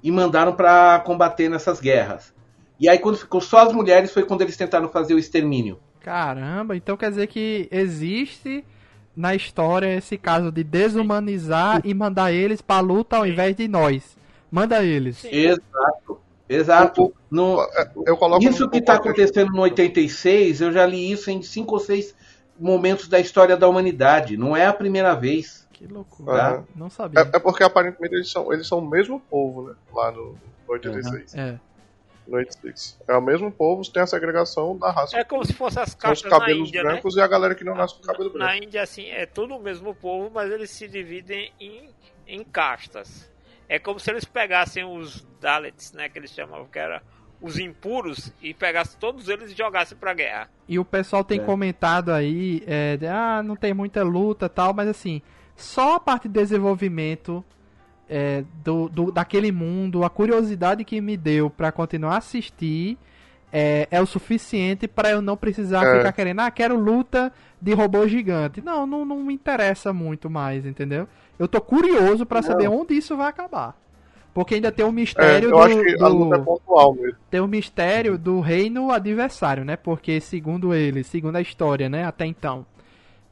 e 0.01 0.13
mandaram 0.13 0.53
para 0.55 1.01
combater 1.01 1.49
nessas 1.49 1.81
guerras. 1.81 2.33
E 2.79 2.89
aí 2.89 3.01
quando 3.01 3.19
ficou 3.19 3.41
só 3.41 3.67
as 3.67 3.73
mulheres 3.73 4.13
foi 4.13 4.23
quando 4.23 4.43
eles 4.43 4.57
tentaram 4.57 4.89
fazer 4.89 5.15
o 5.15 5.19
extermínio. 5.19 5.81
Caramba, 5.99 6.77
então 6.77 6.97
quer 6.97 7.11
dizer 7.11 7.27
que 7.27 7.67
existe 7.73 8.65
na 9.17 9.35
história 9.35 9.93
esse 9.93 10.17
caso 10.17 10.53
de 10.53 10.63
desumanizar 10.63 11.81
e 11.85 11.93
mandar 11.93 12.33
eles 12.33 12.61
pra 12.61 12.79
luta 12.79 13.17
ao 13.17 13.27
invés 13.27 13.57
de 13.57 13.67
nós. 13.67 14.17
Manda 14.49 14.85
eles. 14.85 15.25
Exato. 15.25 16.26
Exato. 16.49 17.13
No, 17.31 17.59
Eu 18.07 18.17
coloco 18.17 18.45
isso 18.45 18.65
no 18.65 18.71
que 18.71 18.79
está 18.79 18.95
acontecendo 18.95 19.51
no 19.53 19.63
86, 19.63 20.61
eu 20.61 20.73
já 20.73 20.87
li 20.87 21.11
isso 21.11 21.31
em 21.31 21.43
cinco 21.43 21.75
ou 21.75 21.81
seis 21.81 22.15
momentos 22.59 23.09
da 23.09 23.19
história 23.19 23.57
da 23.57 23.69
humanidade. 23.69 24.37
Não 24.37 24.57
é 24.57 24.67
a 24.67 24.73
primeira 24.73 25.15
vez. 25.15 25.67
Que 25.73 25.87
loucura. 25.87 26.33
Aham. 26.33 26.65
Não 26.75 26.89
sabia. 26.89 27.21
É, 27.21 27.37
é 27.37 27.39
porque 27.39 27.63
aparentemente 27.63 28.15
eles 28.15 28.31
são, 28.31 28.53
eles 28.53 28.67
são 28.67 28.79
o 28.79 28.89
mesmo 28.89 29.21
povo, 29.21 29.69
né? 29.69 29.75
Lá 29.93 30.11
no, 30.11 30.33
no 30.33 30.39
86. 30.69 31.35
É. 31.35 31.59
No 32.27 32.37
86. 32.39 32.99
É 33.07 33.17
o 33.17 33.21
mesmo 33.21 33.53
povo, 33.53 33.83
tem 33.93 34.03
a 34.03 34.07
segregação 34.07 34.77
da 34.77 34.91
raça. 34.91 35.19
É 35.19 35.25
como 35.25 35.45
se 35.45 35.53
fossem 35.53 35.83
as 35.83 35.91
São 35.91 35.99
os 35.99 36.23
castas 36.23 36.31
na 36.31 36.39
cabelos 36.39 36.69
Índia, 36.69 36.83
né? 36.83 36.91
brancos 36.91 37.17
e 37.17 37.21
a 37.21 37.27
galera 37.27 37.55
que 37.55 37.63
não 37.63 37.75
nasce 37.75 37.95
com 37.97 38.03
cabelo 38.03 38.31
branco. 38.31 38.47
Na 38.47 38.57
Índia, 38.57 38.83
assim, 38.83 39.07
é 39.11 39.27
tudo 39.27 39.55
o 39.55 39.61
mesmo 39.61 39.95
povo, 39.95 40.31
mas 40.33 40.51
eles 40.51 40.71
se 40.71 40.89
dividem 40.89 41.53
em, 41.61 41.91
em 42.27 42.43
castas. 42.43 43.31
É 43.69 43.79
como 43.79 43.99
se 43.99 44.11
eles 44.11 44.25
pegassem 44.25 44.85
os 44.85 45.27
Dalits, 45.41 45.93
né, 45.93 46.09
que 46.09 46.19
eles 46.19 46.31
chamavam, 46.31 46.67
que 46.67 46.79
era 46.79 47.03
os 47.41 47.59
impuros, 47.59 48.33
e 48.41 48.55
pegassem 48.55 48.97
todos 48.99 49.29
eles 49.29 49.53
e 49.53 49.55
jogassem 49.57 49.97
pra 49.99 50.15
guerra. 50.15 50.49
E 50.69 50.79
o 50.79 50.85
pessoal 50.85 51.23
tem 51.23 51.39
É. 51.41 51.43
comentado 51.45 52.11
aí, 52.11 52.63
é, 52.67 52.97
de, 52.97 53.07
ah, 53.07 53.43
não 53.45 53.55
tem 53.57 53.75
muita 53.75 54.03
luta 54.03 54.49
tal, 54.49 54.73
mas 54.73 54.89
assim, 54.89 55.21
só 55.55 55.97
a 55.97 56.01
parte 56.01 56.29
de 56.29 56.35
desenvolvimento 56.35 57.45
é, 58.09 58.45
do, 58.65 58.89
do- 58.89 59.11
daquele 59.11 59.51
mundo, 59.51 60.05
a 60.05 60.09
curiosidade 60.11 60.85
que 60.85 61.01
me 61.01 61.17
deu 61.17 61.51
pra 61.51 61.73
continuar 61.73 62.15
a 62.15 62.19
assistir 62.19 62.97
é, 63.53 63.89
é 63.91 64.01
o 64.01 64.07
suficiente 64.07 64.87
pra 64.87 65.11
eu 65.11 65.21
não 65.21 65.37
precisar 65.37 65.85
É. 65.85 65.99
ficar 65.99 66.13
querendo, 66.13 66.41
ah, 66.41 66.51
quero 66.51 66.79
luta 66.79 67.33
de 67.67 67.75
robô 67.75 68.07
gigante. 68.09 68.63
Não, 68.63 68.87
não, 68.87 69.05
não 69.05 69.23
me 69.25 69.35
interessa 69.35 69.93
muito 69.93 70.31
mais, 70.31 70.65
entendeu? 70.67 71.09
Eu 71.39 71.49
tô 71.49 71.61
curioso 71.61 72.25
pra 72.27 72.43
saber 72.43 72.69
onde 72.69 72.95
isso 72.95 73.17
vai 73.17 73.29
acabar. 73.29 73.77
Porque 74.35 74.55
ainda 74.57 74.73
tem 74.73 74.85
o 74.87 74.91
É, 74.91 74.93
mistério 74.93 75.51
eu 75.51 75.53
do, 75.53 75.63
acho 75.63 75.79
que 75.81 75.97
a 76.01 76.09
do- 76.09 76.09
luta 76.09 76.37
é 76.37 76.39
pontual 76.39 76.95
mesmo. 76.95 77.19
tem 77.31 77.41
o 77.41 77.49
mistério 77.49 78.19
do 78.19 78.41
reino 78.41 78.91
adversário, 78.91 79.65
né? 79.65 79.77
Porque 79.77 80.21
segundo 80.21 80.75
eles, 80.75 81.07
segundo 81.09 81.37
a 81.37 81.41
história, 81.41 81.89
né? 81.89 82.05
Até 82.05 82.27
então, 82.27 82.67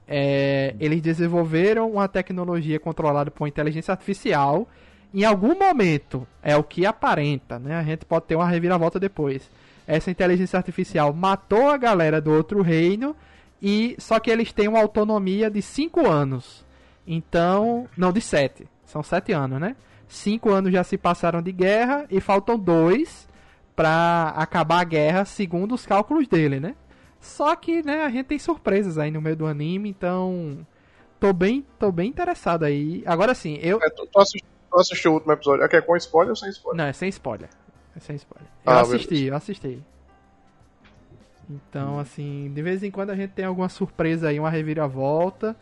é, 0.07 0.75
eles 0.81 1.01
desenvolveram 1.01 1.91
uma 1.91 2.09
tecnologia 2.09 2.79
controlada 2.81 3.31
por 3.31 3.47
inteligência 3.49 3.93
artificial. 3.93 4.69
Em 5.13 5.25
algum 5.25 5.59
momento, 5.59 6.27
é 6.43 6.57
o 6.57 6.63
que 6.65 6.85
aparenta, 6.87 7.59
né? 7.59 7.77
A 7.77 7.83
gente 7.83 8.05
pode 8.05 8.27
ter 8.27 8.37
uma 8.37 8.49
reviravolta 8.49 8.99
depois. 9.01 9.49
Essa 9.87 10.11
inteligência 10.11 10.57
artificial 10.57 11.13
matou 11.13 11.69
a 11.71 11.77
galera 11.77 12.21
do 12.21 12.33
outro 12.33 12.63
reino 12.63 13.15
e 13.67 13.97
só 13.99 14.21
que 14.21 14.31
eles 14.31 14.53
têm 14.53 14.69
uma 14.69 14.79
autonomia 14.81 15.51
de 15.51 15.63
5 15.63 16.07
anos. 16.07 16.65
Então, 17.07 17.89
não 17.97 18.13
de 18.13 18.21
7. 18.21 18.69
São 18.85 19.03
7 19.03 19.33
anos, 19.33 19.59
né? 19.59 19.75
5 20.07 20.51
anos 20.51 20.71
já 20.71 20.85
se 20.85 20.99
passaram 20.99 21.41
de 21.41 21.51
guerra 21.51 22.05
e 22.11 22.21
faltam 22.21 22.59
dois 22.59 23.27
pra 23.75 24.35
acabar 24.37 24.81
a 24.81 24.85
guerra, 24.85 25.25
segundo 25.25 25.75
os 25.75 25.87
cálculos 25.87 26.29
dele, 26.29 26.61
né? 26.61 26.75
Só 27.21 27.57
que, 27.57 27.83
né, 27.83 28.03
a 28.03 28.11
gente 28.11 28.27
tem 28.27 28.39
surpresas 28.39 28.99
aí 28.99 29.11
no 29.11 29.21
meio 29.23 29.35
do 29.35 29.47
anime, 29.47 29.89
então 29.89 30.59
tô 31.19 31.33
bem, 31.33 31.65
tô 31.79 31.91
bem 31.91 32.11
interessado 32.11 32.65
aí. 32.65 33.03
Agora 33.07 33.35
sim, 33.35 33.59
eu 33.63 33.81
É, 33.83 33.89
tu, 33.89 34.07
tu 34.13 34.21
assistiu, 34.21 34.47
tu 34.71 34.79
assistiu 34.79 35.11
o 35.11 35.15
último 35.15 35.33
episódio. 35.33 35.65
Aqui 35.65 35.77
é 35.77 35.81
com 35.81 35.97
spoiler 35.97 36.31
ou 36.31 36.37
sem 36.37 36.51
spoiler? 36.51 36.77
não, 36.85 36.91
é 36.91 36.93
sem 36.93 37.09
spoiler. 37.09 37.49
É 37.97 38.01
sem 38.01 38.15
spoiler. 38.17 38.49
Eu 38.67 38.73
Ah, 38.73 38.81
assisti, 38.83 39.25
eu 39.25 39.35
assisti. 39.35 39.83
Então, 41.49 41.99
assim, 41.99 42.51
de 42.55 42.63
vez 42.63 42.83
em 42.83 42.91
quando 42.91 43.11
a 43.11 43.17
gente 43.17 43.31
tem 43.33 43.45
alguma 43.45 43.69
surpresa 43.69 44.29
aí, 44.29 44.41
uma 44.41 44.51
reviravolta. 44.51 45.55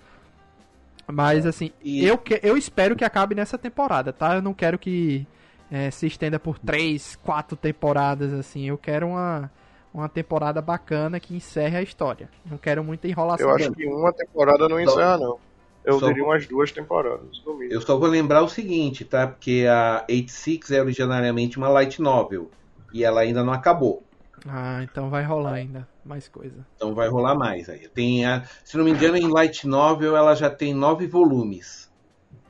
Mas, 1.07 1.45
assim, 1.45 1.73
E- 1.83 2.05
eu, 2.05 2.17
que, 2.17 2.41
eu 2.43 2.57
espero 2.57 2.95
que 2.97 3.05
acabe 3.05 3.35
nessa 3.35 3.59
temporada, 3.59 4.13
tá? 4.13 4.37
Eu 4.37 4.43
não 4.43 4.55
quero 4.55 4.79
que 4.79 5.27
é, 5.71 5.91
se 5.91 6.07
estenda 6.07 6.39
por 6.39 6.59
três, 6.59 7.17
quatro 7.17 7.57
temporadas, 7.57 8.33
assim. 8.33 8.69
Eu 8.69 8.79
quero 8.79 9.09
uma, 9.09 9.51
uma 9.93 10.09
temporada 10.09 10.63
bacana 10.63 11.19
que 11.19 11.35
encerre 11.35 11.77
a 11.77 11.83
história. 11.83 12.29
Não 12.49 12.57
quero 12.57 12.85
muita 12.85 13.09
enrolação. 13.09 13.49
Eu 13.49 13.55
acho 13.55 13.73
que 13.73 13.87
uma 13.87 14.13
temporada 14.13 14.69
não 14.69 14.81
encerra, 14.81 15.19
não. 15.19 15.39
Eu 15.85 15.99
Só- 15.99 16.07
diria 16.07 16.25
umas 16.25 16.47
duas 16.47 16.71
temporadas, 16.71 17.43
no 17.45 17.55
mínimo. 17.55 17.73
Eu 17.75 17.81
só 17.81 17.99
vou 17.99 18.09
lembrar 18.09 18.43
o 18.43 18.49
seguinte, 18.49 19.05
tá? 19.05 19.27
Porque 19.27 19.67
a 19.69 20.05
86 20.09 20.71
é 20.71 20.81
originariamente 20.81 21.59
uma 21.59 21.69
light 21.69 22.01
novel. 22.01 22.49
E 22.93 23.03
ela 23.03 23.23
ainda 23.23 23.43
não 23.43 23.53
acabou. 23.53 24.05
Ah, 24.47 24.81
então 24.83 25.09
vai 25.09 25.23
rolar 25.25 25.53
ainda 25.55 25.89
mais 26.05 26.27
coisa. 26.29 26.67
Então 26.77 26.95
vai 26.95 27.09
rolar 27.09 27.35
mais 27.35 27.69
aí. 27.69 27.89
Tem 27.89 28.25
a, 28.27 28.43
se 28.65 28.77
não 28.77 28.85
me 28.85 28.91
engano, 28.91 29.17
em 29.17 29.29
Light 29.29 29.67
Novel 29.67 30.17
ela 30.17 30.35
já 30.35 30.51
tem 30.51 30.75
nove 30.75 31.07
volumes. 31.07 31.91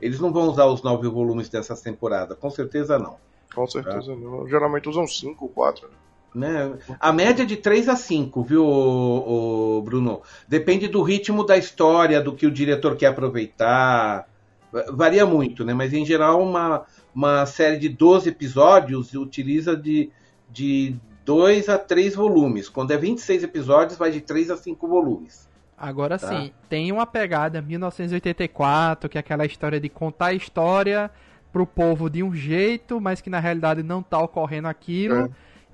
Eles 0.01 0.19
não 0.19 0.33
vão 0.33 0.47
usar 0.49 0.65
os 0.65 0.81
nove 0.81 1.07
volumes 1.07 1.49
dessa 1.49 1.75
temporada, 1.75 2.35
com 2.35 2.49
certeza 2.49 2.97
não. 2.97 3.17
Com 3.53 3.67
certeza 3.67 4.15
não. 4.15 4.47
Geralmente 4.47 4.89
usam 4.89 5.05
cinco, 5.07 5.47
quatro. 5.47 5.87
né? 5.87 5.95
Né? 6.35 6.79
A 6.99 7.13
média 7.13 7.43
é 7.43 7.45
de 7.45 7.57
3 7.57 7.87
a 7.87 7.95
5, 7.95 8.41
viu, 8.41 8.65
ô- 8.65 9.77
ô, 9.77 9.81
Bruno? 9.83 10.23
Depende 10.47 10.87
do 10.87 11.03
ritmo 11.03 11.45
da 11.45 11.55
história, 11.55 12.19
do 12.19 12.33
que 12.33 12.47
o 12.47 12.51
diretor 12.51 12.95
quer 12.95 13.05
aproveitar. 13.07 14.27
Va- 14.71 14.85
Varia 14.91 15.27
muito, 15.27 15.63
né? 15.63 15.75
Mas 15.75 15.93
em 15.93 16.03
geral, 16.03 16.41
uma, 16.41 16.85
uma 17.13 17.45
série 17.45 17.77
de 17.77 17.87
12 17.87 18.29
episódios 18.29 19.13
utiliza 19.13 19.77
de, 19.77 20.09
de 20.49 20.95
2 21.25 21.69
a 21.69 21.77
3 21.77 22.15
volumes. 22.15 22.69
Quando 22.69 22.91
é 22.91 22.97
26 22.97 23.43
episódios, 23.43 23.97
vai 23.97 24.11
de 24.11 24.21
3 24.21 24.51
a 24.51 24.57
5 24.57 24.87
volumes. 24.87 25.47
Agora 25.77 26.17
Tá. 26.17 26.27
sim, 26.27 26.51
tem 26.69 26.91
uma 26.91 27.05
pegada 27.05 27.61
1984, 27.61 29.09
que 29.09 29.17
é 29.17 29.19
aquela 29.19 29.45
história 29.45 29.79
de 29.79 29.89
contar 29.89 30.27
a 30.27 30.33
história 30.33 31.11
pro 31.51 31.65
povo 31.65 32.09
de 32.09 32.23
um 32.23 32.33
jeito, 32.33 32.99
mas 32.99 33.21
que 33.21 33.29
na 33.29 33.39
realidade 33.39 33.83
não 33.83 34.01
tá 34.01 34.19
ocorrendo 34.19 34.67
aquilo. 34.67 35.25
É. 35.25 35.29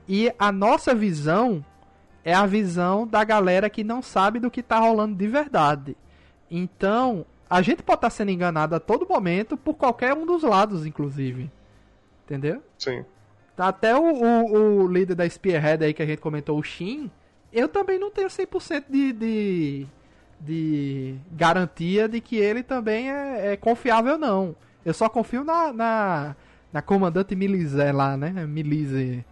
E 0.07 0.31
a 0.39 0.51
nossa 0.51 0.93
visão 0.95 1.63
é 2.23 2.33
a 2.33 2.45
visão 2.45 3.07
da 3.07 3.23
galera 3.23 3.69
que 3.69 3.83
não 3.83 4.01
sabe 4.01 4.39
do 4.39 4.51
que 4.51 4.62
tá 4.63 4.79
rolando 4.79 5.15
de 5.15 5.27
verdade. 5.27 5.95
Então, 6.49 7.25
a 7.49 7.62
gente 7.62 7.83
pode 7.83 7.97
estar 7.97 8.09
sendo 8.09 8.31
enganado 8.31 8.75
a 8.75 8.79
todo 8.79 9.07
momento 9.07 9.55
por 9.55 9.75
qualquer 9.75 10.13
um 10.13 10.25
dos 10.25 10.43
lados, 10.43 10.85
inclusive. 10.85 11.49
Entendeu? 12.25 12.62
Sim. 12.77 13.05
Até 13.59 13.95
o, 13.95 14.01
o, 14.01 14.83
o 14.83 14.87
líder 14.87 15.15
da 15.15 15.29
Spearhead 15.29 15.83
aí 15.83 15.93
que 15.93 16.01
a 16.01 16.05
gente 16.05 16.21
comentou, 16.21 16.57
o 16.57 16.63
Shin, 16.63 17.11
eu 17.51 17.67
também 17.67 17.99
não 17.99 18.09
tenho 18.09 18.27
100% 18.29 18.85
de, 18.89 19.11
de, 19.11 19.87
de 20.39 21.15
garantia 21.31 22.07
de 22.07 22.21
que 22.21 22.37
ele 22.37 22.63
também 22.63 23.11
é, 23.11 23.53
é 23.53 23.57
confiável, 23.57 24.17
não. 24.17 24.55
Eu 24.85 24.93
só 24.93 25.09
confio 25.09 25.43
na, 25.43 25.73
na, 25.73 26.35
na 26.71 26.81
comandante 26.81 27.35
Milize 27.35 27.91
lá, 27.91 28.15
né? 28.15 28.29
Milize, 28.47 29.25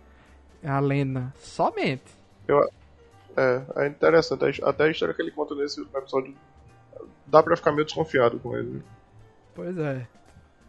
a 0.64 0.80
Lena. 0.80 1.34
Somente. 1.38 2.18
É, 3.38 3.62
é 3.84 3.88
interessante. 3.88 4.62
Até 4.64 4.86
a 4.86 4.90
história 4.90 5.14
que 5.14 5.22
ele 5.22 5.32
conta 5.32 5.56
nesse 5.56 5.82
episódio. 5.82 6.36
Dá 7.26 7.44
pra 7.44 7.56
ficar 7.56 7.72
meio 7.72 7.86
desconfiado 7.86 8.40
com 8.40 8.58
ele. 8.58 8.84
Pois 9.54 9.78
é. 9.78 10.08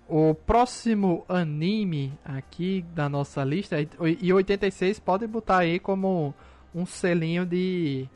O 0.09 0.35
próximo 0.35 1.25
anime 1.29 2.19
aqui 2.25 2.83
da 2.95 3.09
nossa 3.09 3.45
lista, 3.45 3.79
é- 3.81 3.87
e 4.21 4.33
86 4.33 4.99
pode 4.99 5.27
botar 5.27 5.59
aí 5.59 5.79
como 5.79 6.35
um 6.75 6.87
selinho 6.87 7.45
de 7.45 8.09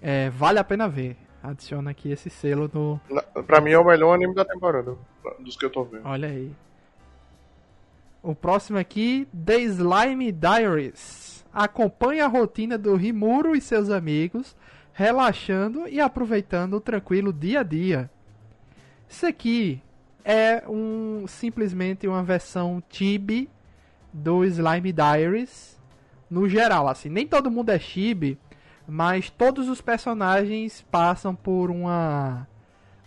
é, 0.00 0.30
vale 0.30 0.58
a 0.60 0.64
pena 0.64 0.88
ver. 0.88 1.16
Adiciona 1.42 1.90
aqui 1.90 2.10
esse 2.12 2.30
selo 2.30 2.70
no. 2.72 3.00
Na- 3.10 3.22
Pra 3.42 3.60
mim 3.60 3.72
é 3.72 3.78
o 3.78 3.84
melhor 3.84 4.14
anime 4.14 4.34
da 4.34 4.44
temporada. 4.44 4.96
Dos 5.40 5.56
que 5.56 5.64
eu 5.64 5.70
tô 5.70 5.82
vendo. 5.82 6.06
Olha 6.06 6.28
aí. 6.28 6.52
O 8.22 8.34
próximo 8.36 8.78
aqui, 8.78 9.26
The 9.44 9.58
Slime 9.62 10.30
Diaries. 10.30 11.44
Acompanha 11.52 12.24
a 12.24 12.28
rotina 12.28 12.78
do 12.78 12.94
Rimuro 12.94 13.56
e 13.56 13.60
seus 13.60 13.90
amigos, 13.90 14.56
relaxando 14.92 15.88
e 15.88 16.00
aproveitando 16.00 16.74
o 16.74 16.80
tranquilo 16.80 17.32
dia 17.32 17.60
a 17.60 17.62
dia. 17.64 18.08
Isso 19.08 19.26
aqui 19.26 19.82
é 20.24 20.62
um 20.68 21.26
simplesmente 21.26 22.06
uma 22.06 22.22
versão 22.22 22.82
chibi 22.90 23.48
do 24.12 24.44
Slime 24.44 24.92
Diaries 24.92 25.80
no 26.30 26.48
geral, 26.48 26.88
assim, 26.88 27.08
nem 27.08 27.26
todo 27.26 27.50
mundo 27.50 27.70
é 27.70 27.78
chibi, 27.78 28.38
mas 28.86 29.30
todos 29.30 29.68
os 29.68 29.80
personagens 29.80 30.84
passam 30.90 31.34
por 31.34 31.70
uma 31.70 32.46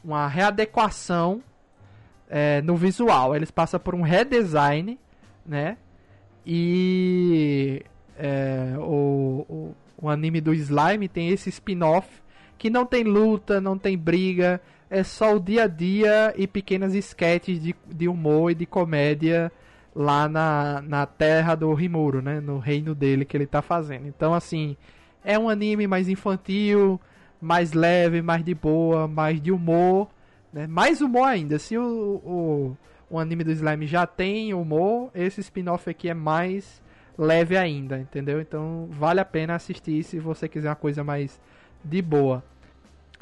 uma 0.04 0.28
readequação 0.28 1.41
é, 2.30 2.62
no 2.62 2.75
visual. 2.75 3.36
Eles 3.36 3.49
passam 3.49 3.80
por 3.80 3.95
um 3.95 4.01
redesign, 4.01 4.99
né? 5.45 5.78
E 6.45 7.84
é, 8.15 8.75
o, 8.78 9.45
o, 9.49 9.75
o 9.97 10.10
anime 10.10 10.39
do 10.39 10.54
Slime 10.54 11.08
tem 11.08 11.30
esse 11.30 11.49
spin-off 11.49 12.08
que 12.58 12.69
não 12.69 12.86
tem 12.86 13.04
luta, 13.04 13.60
não 13.60 13.78
tem 13.78 13.97
briga, 13.97 14.62
é 14.89 15.03
só 15.03 15.35
o 15.35 15.39
dia 15.39 15.63
a 15.63 15.67
dia 15.67 16.33
e 16.37 16.47
pequenas 16.47 16.93
sketches 16.93 17.61
de, 17.61 17.75
de 17.87 18.07
humor 18.07 18.51
e 18.51 18.55
de 18.55 18.65
comédia 18.65 19.51
lá 19.95 20.27
na, 20.27 20.81
na 20.81 21.05
terra 21.05 21.55
do 21.55 21.73
Rimuro, 21.73 22.21
né? 22.21 22.39
No 22.39 22.59
reino 22.59 22.93
dele 22.93 23.25
que 23.25 23.35
ele 23.35 23.47
tá 23.47 23.61
fazendo. 23.61 24.07
Então, 24.07 24.33
assim, 24.33 24.75
é 25.23 25.39
um 25.39 25.49
anime 25.49 25.87
mais 25.87 26.09
infantil, 26.09 26.99
mais 27.41 27.73
leve, 27.73 28.21
mais 28.21 28.43
de 28.43 28.53
boa, 28.53 29.07
mais 29.07 29.41
de 29.41 29.51
humor, 29.51 30.09
né? 30.51 30.67
Mais 30.67 31.01
humor 31.01 31.23
ainda. 31.23 31.57
Se 31.57 31.77
o, 31.77 32.21
o, 32.23 32.77
o 33.09 33.19
anime 33.19 33.43
do 33.43 33.51
Slime 33.51 33.87
já 33.87 34.05
tem 34.05 34.53
humor, 34.53 35.09
esse 35.15 35.41
spin-off 35.41 35.89
aqui 35.89 36.09
é 36.09 36.13
mais 36.13 36.81
leve 37.17 37.57
ainda, 37.57 37.97
entendeu? 37.97 38.41
Então 38.41 38.87
vale 38.91 39.19
a 39.19 39.25
pena 39.25 39.55
assistir 39.55 40.03
se 40.03 40.19
você 40.19 40.47
quiser 40.47 40.69
uma 40.69 40.75
coisa 40.75 41.03
mais 41.03 41.39
de 41.83 42.01
boa. 42.01 42.43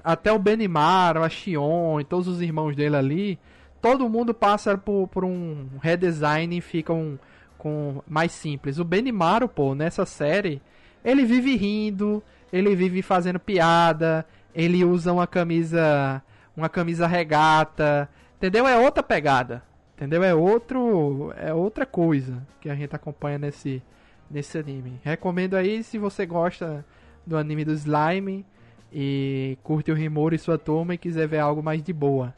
Até 0.03 0.31
o 0.31 0.39
Benimar, 0.39 1.17
a 1.17 1.29
Xion 1.29 1.99
e 1.99 2.03
todos 2.03 2.27
os 2.27 2.41
irmãos 2.41 2.75
dele 2.75 2.95
ali, 2.95 3.39
todo 3.81 4.09
mundo 4.09 4.33
passa 4.33 4.77
por, 4.77 5.07
por 5.07 5.23
um 5.23 5.67
redesign 5.81 6.57
e 6.57 6.61
fica 6.61 6.91
um, 6.91 7.17
com 7.57 8.01
mais 8.07 8.31
simples. 8.31 8.79
O 8.79 8.83
Benimaru, 8.83 9.47
pô, 9.47 9.73
nessa 9.73 10.05
série, 10.05 10.61
ele 11.03 11.23
vive 11.23 11.55
rindo, 11.55 12.21
ele 12.51 12.75
vive 12.75 13.01
fazendo 13.01 13.39
piada, 13.39 14.25
ele 14.53 14.83
usa 14.83 15.13
uma 15.13 15.25
camisa, 15.25 16.21
uma 16.55 16.67
camisa 16.67 17.07
regata, 17.07 18.09
entendeu? 18.37 18.67
É 18.67 18.77
outra 18.77 19.01
pegada. 19.01 19.63
Entendeu? 19.95 20.23
É 20.23 20.33
outro, 20.33 21.31
é 21.37 21.53
outra 21.53 21.85
coisa 21.85 22.45
que 22.59 22.67
a 22.67 22.75
gente 22.75 22.95
acompanha 22.95 23.37
nesse 23.37 23.81
nesse 24.29 24.57
anime. 24.57 24.99
Recomendo 25.03 25.55
aí 25.55 25.83
se 25.83 25.97
você 25.97 26.25
gosta 26.25 26.83
do 27.25 27.37
anime 27.37 27.63
do 27.63 27.71
Slime 27.71 28.45
e 28.93 29.57
curte 29.63 29.91
o 29.91 29.95
Rimuro 29.95 30.35
e 30.35 30.39
sua 30.39 30.57
turma 30.57 30.93
e 30.93 30.97
quiser 30.97 31.27
ver 31.27 31.39
algo 31.39 31.63
mais 31.63 31.81
de 31.81 31.91
boa. 31.91 32.33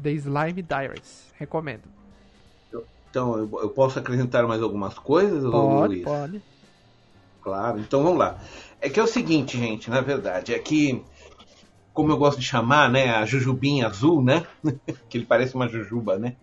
The 0.00 0.12
Slime 0.12 0.62
Diaries. 0.62 1.32
Recomendo. 1.38 1.82
Então, 3.10 3.36
eu, 3.38 3.50
eu 3.62 3.70
posso 3.70 3.98
acrescentar 3.98 4.46
mais 4.46 4.62
algumas 4.62 4.98
coisas, 4.98 5.42
Pode, 5.42 5.86
Luiz? 5.86 6.04
pode. 6.04 6.42
Claro, 7.42 7.78
então 7.78 8.02
vamos 8.02 8.18
lá. 8.18 8.38
É 8.80 8.90
que 8.90 9.00
é 9.00 9.02
o 9.02 9.06
seguinte, 9.06 9.56
gente, 9.56 9.88
na 9.88 10.00
verdade, 10.00 10.52
é 10.52 10.58
que, 10.58 11.02
como 11.94 12.12
eu 12.12 12.18
gosto 12.18 12.38
de 12.38 12.44
chamar, 12.44 12.90
né, 12.90 13.10
a 13.14 13.24
jujubinha 13.24 13.86
azul, 13.86 14.22
né, 14.22 14.44
que 15.08 15.16
ele 15.16 15.24
parece 15.24 15.54
uma 15.54 15.68
jujuba, 15.68 16.18
né, 16.18 16.36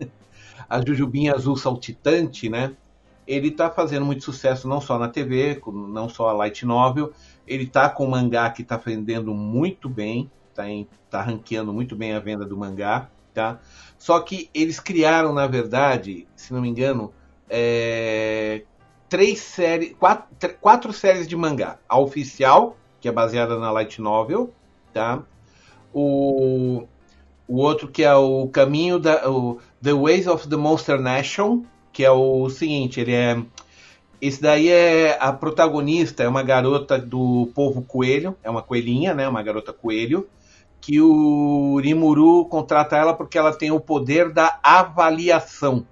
a 0.67 0.83
jujubinha 0.83 1.35
azul 1.35 1.55
saltitante, 1.55 2.49
né, 2.49 2.73
ele 3.27 3.51
tá 3.51 3.69
fazendo 3.69 4.05
muito 4.05 4.23
sucesso 4.23 4.67
não 4.67 4.81
só 4.81 4.97
na 4.97 5.09
TV, 5.09 5.61
não 5.67 6.09
só 6.09 6.29
a 6.29 6.33
light 6.33 6.65
novel, 6.65 7.13
ele 7.47 7.65
tá 7.67 7.89
com 7.89 8.05
o 8.05 8.11
mangá 8.11 8.49
que 8.49 8.63
tá 8.63 8.77
vendendo 8.77 9.33
muito 9.33 9.89
bem, 9.89 10.29
tá, 10.53 10.69
em, 10.69 10.87
tá 11.09 11.21
ranqueando 11.21 11.73
muito 11.73 11.95
bem 11.95 12.13
a 12.13 12.19
venda 12.19 12.45
do 12.45 12.57
mangá, 12.57 13.09
tá? 13.33 13.59
Só 13.97 14.19
que 14.19 14.49
eles 14.53 14.79
criaram, 14.79 15.33
na 15.33 15.47
verdade, 15.47 16.27
se 16.35 16.53
não 16.53 16.61
me 16.61 16.69
engano, 16.69 17.13
é, 17.49 18.63
três 19.09 19.39
séries, 19.39 19.93
quatro, 19.99 20.27
tr- 20.39 20.55
quatro 20.59 20.93
séries 20.93 21.27
de 21.27 21.35
mangá. 21.35 21.77
A 21.87 21.99
oficial, 21.99 22.77
que 22.99 23.07
é 23.07 23.11
baseada 23.11 23.59
na 23.59 23.71
light 23.71 24.01
novel, 24.01 24.53
tá? 24.93 25.23
O, 25.93 26.87
o 27.47 27.57
outro 27.57 27.87
que 27.87 28.03
é 28.03 28.15
o 28.15 28.47
caminho 28.47 28.97
da 28.99 29.29
o 29.29 29.59
The 29.81 29.93
Ways 29.93 30.27
of 30.27 30.47
the 30.47 30.55
Monster 30.55 30.99
Nation, 30.99 31.63
que 31.91 32.03
é 32.03 32.11
o 32.11 32.49
seguinte, 32.49 32.99
ele 32.99 33.13
é 33.13 33.43
esse 34.25 34.41
daí 34.41 34.69
é 34.69 35.17
a 35.19 35.33
protagonista, 35.33 36.23
é 36.23 36.27
uma 36.29 36.41
garota 36.41 36.97
do 36.97 37.51
povo 37.53 37.81
coelho, 37.81 38.37
é 38.41 38.49
uma 38.49 38.61
coelhinha, 38.61 39.13
né, 39.13 39.27
uma 39.27 39.43
garota 39.43 39.73
coelho, 39.73 40.29
que 40.79 41.01
o 41.01 41.77
Rimuru 41.83 42.45
contrata 42.45 42.95
ela 42.95 43.13
porque 43.13 43.37
ela 43.37 43.53
tem 43.53 43.69
o 43.71 43.81
poder 43.81 44.31
da 44.31 44.61
avaliação. 44.63 45.85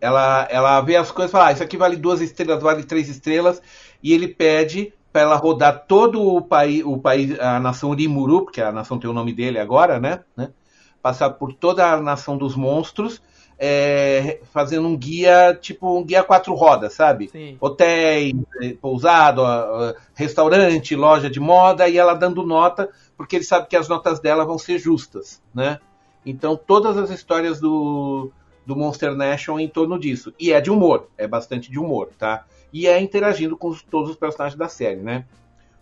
Ela, 0.00 0.48
ela 0.50 0.80
vê 0.80 0.96
as 0.96 1.10
coisas 1.10 1.30
e 1.30 1.32
fala, 1.32 1.48
ah, 1.48 1.52
isso 1.52 1.62
aqui 1.62 1.76
vale 1.76 1.94
duas 1.94 2.22
estrelas, 2.22 2.62
vale 2.62 2.82
três 2.82 3.10
estrelas, 3.10 3.60
e 4.02 4.14
ele 4.14 4.26
pede 4.26 4.94
para 5.12 5.20
ela 5.20 5.36
rodar 5.36 5.84
todo 5.86 6.22
o 6.22 6.40
país, 6.40 6.82
o 6.86 6.96
país, 6.96 7.38
a 7.38 7.60
nação 7.60 7.92
Rimuru, 7.92 8.44
porque 8.44 8.62
a 8.62 8.72
nação 8.72 8.98
tem 8.98 9.10
o 9.10 9.14
nome 9.14 9.34
dele 9.34 9.58
agora, 9.58 10.00
né? 10.00 10.20
né? 10.34 10.52
Passar 11.02 11.28
por 11.30 11.52
toda 11.52 11.86
a 11.86 12.00
nação 12.00 12.38
dos 12.38 12.56
monstros, 12.56 13.20
é, 13.58 14.38
fazendo 14.52 14.86
um 14.86 14.96
guia, 14.96 15.56
tipo 15.60 15.98
um 15.98 16.04
guia 16.04 16.22
quatro 16.22 16.54
rodas, 16.54 16.92
sabe? 16.94 17.28
Sim. 17.28 17.56
hotéis, 17.60 18.34
pousado, 18.80 19.42
ah, 19.44 19.94
ah, 19.96 20.00
restaurante, 20.14 20.94
loja 20.94 21.28
de 21.28 21.40
moda, 21.40 21.88
e 21.88 21.98
ela 21.98 22.14
dando 22.14 22.46
nota, 22.46 22.88
porque 23.16 23.36
ele 23.36 23.44
sabe 23.44 23.66
que 23.66 23.76
as 23.76 23.88
notas 23.88 24.20
dela 24.20 24.44
vão 24.44 24.58
ser 24.58 24.78
justas, 24.78 25.42
né? 25.54 25.78
Então 26.24 26.56
todas 26.56 26.96
as 26.96 27.10
histórias 27.10 27.58
do, 27.60 28.30
do 28.64 28.76
Monster 28.76 29.14
Nation 29.14 29.58
em 29.58 29.68
torno 29.68 29.98
disso. 29.98 30.32
E 30.38 30.52
é 30.52 30.60
de 30.60 30.70
humor, 30.70 31.08
é 31.18 31.26
bastante 31.26 31.70
de 31.70 31.78
humor, 31.78 32.10
tá? 32.18 32.44
E 32.72 32.86
é 32.86 33.00
interagindo 33.00 33.56
com 33.56 33.68
os- 33.68 33.82
todos 33.82 34.10
os 34.10 34.16
personagens 34.16 34.58
da 34.58 34.68
série, 34.68 35.00
né? 35.00 35.24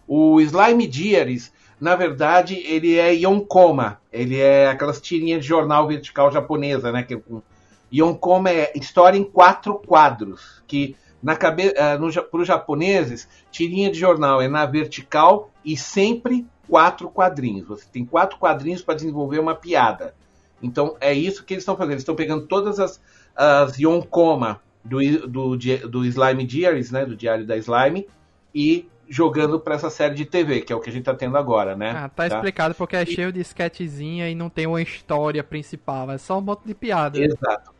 O 0.08 0.40
Slime 0.40 0.86
Diaries, 0.86 1.52
na 1.80 1.96
verdade, 1.96 2.54
ele 2.64 2.96
é 2.96 3.12
Yonkoma. 3.12 4.00
Ele 4.12 4.38
é 4.40 4.68
aquelas 4.68 5.00
tirinhas 5.00 5.42
de 5.42 5.48
jornal 5.48 5.86
vertical 5.88 6.30
japonesa, 6.30 6.92
né? 6.92 7.02
Que 7.02 7.14
é 7.14 7.16
com- 7.16 7.42
Yonkoma 7.92 8.50
é 8.50 8.72
história 8.74 9.18
em 9.18 9.24
quatro 9.24 9.74
quadros, 9.74 10.62
que 10.66 10.96
na 11.22 11.36
cabe... 11.36 11.72
eh, 11.74 11.98
para 12.30 12.40
os 12.40 12.46
japoneses, 12.46 13.28
tirinha 13.50 13.90
de 13.90 13.98
jornal 13.98 14.40
é 14.40 14.48
na 14.48 14.66
vertical 14.66 15.50
e 15.64 15.76
sempre 15.76 16.46
quatro 16.68 17.08
quadrinhos. 17.08 17.66
Você 17.66 17.86
tem 17.90 18.04
quatro 18.04 18.38
quadrinhos 18.38 18.82
para 18.82 18.94
desenvolver 18.94 19.38
uma 19.38 19.54
piada. 19.54 20.14
Então 20.62 20.96
é 21.00 21.12
isso 21.12 21.44
que 21.44 21.54
eles 21.54 21.62
estão 21.62 21.76
fazendo. 21.76 21.92
Eles 21.92 22.02
estão 22.02 22.14
pegando 22.14 22.46
todas 22.46 22.78
as, 22.78 23.00
as 23.34 23.78
Yonkoma 23.78 24.60
do, 24.84 24.98
do, 25.28 25.56
do 25.56 26.04
Slime 26.04 26.46
Diaries, 26.46 26.90
né, 26.90 27.04
do 27.04 27.16
Diário 27.16 27.46
da 27.46 27.56
Slime, 27.56 28.06
e 28.54 28.88
jogando 29.08 29.60
para 29.60 29.74
essa 29.74 29.90
série 29.90 30.14
de 30.14 30.24
TV, 30.24 30.62
que 30.62 30.72
é 30.72 30.76
o 30.76 30.80
que 30.80 30.90
a 30.90 30.92
gente 30.92 31.02
está 31.02 31.14
tendo 31.14 31.36
agora, 31.36 31.76
né? 31.76 31.92
Ah, 31.96 32.08
tá, 32.08 32.26
explicado 32.26 32.74
porque 32.74 32.96
é 32.96 33.06
cheio 33.06 33.32
de 33.32 33.40
sketchzinha 33.40 34.28
e 34.28 34.34
não 34.34 34.48
tem 34.48 34.66
uma 34.66 34.82
história 34.82 35.44
principal, 35.44 36.10
é 36.10 36.18
só 36.18 36.38
um 36.38 36.40
monte 36.40 36.66
de 36.66 36.74
piada. 36.74 37.18
Exato. 37.18 37.75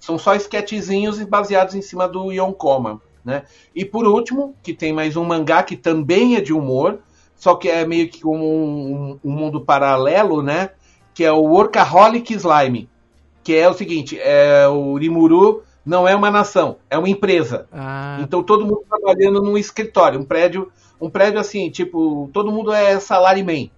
São 0.00 0.18
só 0.18 0.34
sketchzinhos 0.34 1.22
baseados 1.24 1.74
em 1.74 1.82
cima 1.82 2.08
do 2.08 2.32
Yonkoma, 2.32 3.00
né? 3.24 3.42
E 3.74 3.84
por 3.84 4.06
último, 4.06 4.54
que 4.62 4.72
tem 4.72 4.92
mais 4.92 5.16
um 5.16 5.24
mangá 5.24 5.62
que 5.62 5.76
também 5.76 6.36
é 6.36 6.40
de 6.40 6.52
humor, 6.52 7.00
só 7.34 7.54
que 7.54 7.68
é 7.68 7.86
meio 7.86 8.08
que 8.08 8.20
como 8.20 8.44
um, 8.44 9.18
um 9.24 9.30
mundo 9.30 9.60
paralelo, 9.60 10.42
né? 10.42 10.70
Que 11.14 11.24
é 11.24 11.32
o 11.32 11.42
Workaholic 11.42 12.32
Slime, 12.34 12.88
que 13.42 13.54
é 13.54 13.68
o 13.68 13.74
seguinte, 13.74 14.18
é 14.20 14.68
o 14.68 14.96
Rimuru 14.96 15.62
não 15.88 16.06
é 16.06 16.14
uma 16.14 16.30
nação, 16.30 16.76
é 16.90 16.98
uma 16.98 17.08
empresa. 17.08 17.66
Ah, 17.72 18.18
Então 18.20 18.42
todo 18.42 18.66
mundo 18.66 18.84
trabalhando 18.86 19.42
num 19.42 19.56
escritório, 19.56 20.20
um 20.20 20.24
prédio, 20.24 20.70
um 21.00 21.08
prédio 21.08 21.40
assim, 21.40 21.70
tipo, 21.70 22.28
todo 22.30 22.52
mundo 22.52 22.72
é 22.72 23.00
salaryman, 23.00 23.70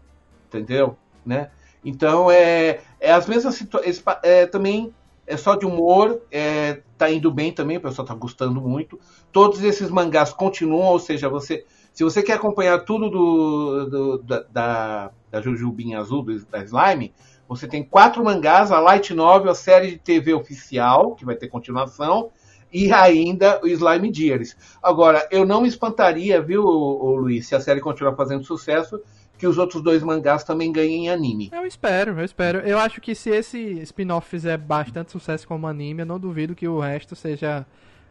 entendeu? 0.49 0.97
Né? 1.25 1.51
Então 1.85 2.29
é, 2.29 2.81
é 2.99 3.13
as 3.13 3.29
mesmas 3.29 3.55
situações, 3.55 4.03
é, 4.25 4.45
também 4.45 4.93
é 5.33 5.37
só 5.37 5.55
de 5.57 5.67
humor, 5.67 6.21
é, 6.31 6.83
tá 6.99 7.11
indo 7.11 7.31
bem 7.31 7.53
também, 7.53 7.77
o 7.77 7.81
pessoal 7.81 8.07
tá 8.07 8.15
gostando 8.15 8.61
muito. 8.61 8.99
Todos 9.33 9.63
esses 9.63 9.91
mangás 9.91 10.33
continuam, 10.33 10.89
ou 10.89 10.99
seja, 10.99 11.29
você, 11.29 11.65
se 11.93 12.05
você 12.05 12.23
quer 12.23 12.35
acompanhar 12.35 12.81
tudo 12.85 13.09
do, 13.11 13.87
do- 13.91 14.19
da, 14.23 14.41
da, 14.51 15.11
da 15.31 15.41
Jujubinha 15.41 15.99
Azul, 16.01 16.23
do, 16.23 16.45
da 16.47 16.63
Slime, 16.65 17.13
você 17.49 17.67
tem 17.67 17.83
quatro 17.83 18.25
mangás, 18.25 18.71
a 18.71 18.79
Light 18.81 19.13
Novel, 19.15 19.51
a 19.51 19.55
série 19.55 19.93
de 19.93 19.99
TV 19.99 20.35
oficial, 20.35 21.15
que 21.15 21.25
vai 21.25 21.35
ter 21.37 21.49
continuação, 21.49 22.31
e 22.73 22.93
ainda 22.93 23.61
o 23.63 23.67
Slime 23.67 24.11
Diaries. 24.11 24.57
Agora, 24.83 25.27
eu 25.31 25.45
não 25.45 25.61
me 25.63 25.69
espantaria, 25.69 26.41
viu, 26.41 26.63
Luiz, 26.63 27.49
se 27.49 27.55
a 27.55 27.61
série 27.61 27.81
continuar 27.81 28.15
fazendo 28.15 28.45
sucesso, 28.45 29.01
que 29.41 29.47
os 29.47 29.59
outros 29.59 29.83
dois 29.83 30.03
mangás 30.03 30.45
também 30.45 30.71
ganhem 30.71 31.09
anime. 31.11 31.51
eu 31.53 31.67
espero, 31.67 32.19
eu 32.21 32.25
espero. 32.25 32.59
Eu 32.59 32.79
acho 32.79 33.01
que 33.01 33.15
se 33.15 33.31
esse 33.31 33.59
spin-off 33.81 34.29
fizer 34.29 34.57
bastante 34.59 35.11
sucesso 35.11 35.49
como 35.49 35.67
anime, 35.67 36.03
eu 36.03 36.07
não 36.07 36.21
duvido 36.21 36.55
que 36.55 36.69
o 36.69 36.79
resto 36.79 37.17
seja 37.17 37.67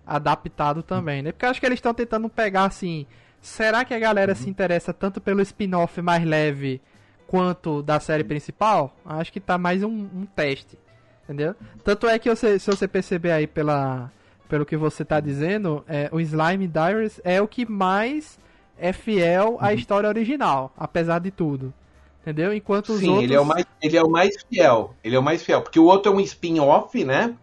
adaptado 0.05 0.81
também, 0.81 1.21
né? 1.21 1.31
Porque 1.31 1.45
eu 1.45 1.49
acho 1.49 1.59
que 1.59 1.65
eles 1.65 1.77
estão 1.77 1.93
tentando 1.93 2.27
pegar 2.29 2.65
assim. 2.65 3.05
Será 3.41 3.85
que 3.85 3.93
a 3.93 3.99
galera 3.99 4.35
se 4.35 4.49
interessa 4.49 4.91
tanto 4.91 5.21
pelo 5.21 5.41
spin-off 5.41 6.01
mais 6.01 6.25
leve 6.25 6.81
quanto 7.27 7.81
da 7.83 7.99
série 7.99 8.23
principal? 8.23 8.95
Acho 9.05 9.31
que 9.31 9.39
tá 9.39 9.57
mais 9.57 9.83
um, 9.83 9.89
um 10.13 10.25
teste. 10.35 10.77
Entendeu? 11.23 11.55
Tanto 11.83 12.07
é 12.07 12.17
que 12.17 12.27
você- 12.27 12.57
se 12.57 12.69
você 12.71 12.87
perceber 12.87 13.31
aí 13.31 13.45
pela, 13.45 14.11
pelo 14.49 14.65
que 14.65 14.75
você 14.75 15.05
tá 15.05 15.19
dizendo, 15.19 15.85
é, 15.87 16.09
o 16.11 16.19
Slime 16.19 16.67
Diaries 16.67 17.21
é 17.23 17.39
o 17.39 17.47
que 17.47 17.69
mais 17.69 18.39
é 18.79 18.93
fiel 18.93 19.57
à 19.59 19.73
história 19.73 20.07
original, 20.07 20.71
apesar 20.77 21.19
de 21.19 21.31
tudo. 21.31 21.73
Entendeu? 22.21 22.53
Enquanto 22.53 22.89
os 22.89 22.99
Sim, 22.99 23.09
outros. 23.09 23.23
ele, 23.25 23.35
é 23.35 23.39
o 23.39 23.45
mais, 23.45 23.65
ele 23.81 23.97
é 23.97 24.03
o 24.03 24.09
mais 24.09 24.35
fiel. 24.49 24.93
Ele 25.03 25.15
é 25.15 25.19
o 25.19 25.23
mais 25.23 25.41
fiel. 25.41 25.61
Porque 25.61 25.79
o 25.79 25.85
outro 25.85 26.11
é 26.11 26.15
um 26.15 26.19
spin-off, 26.19 27.03
né? 27.03 27.35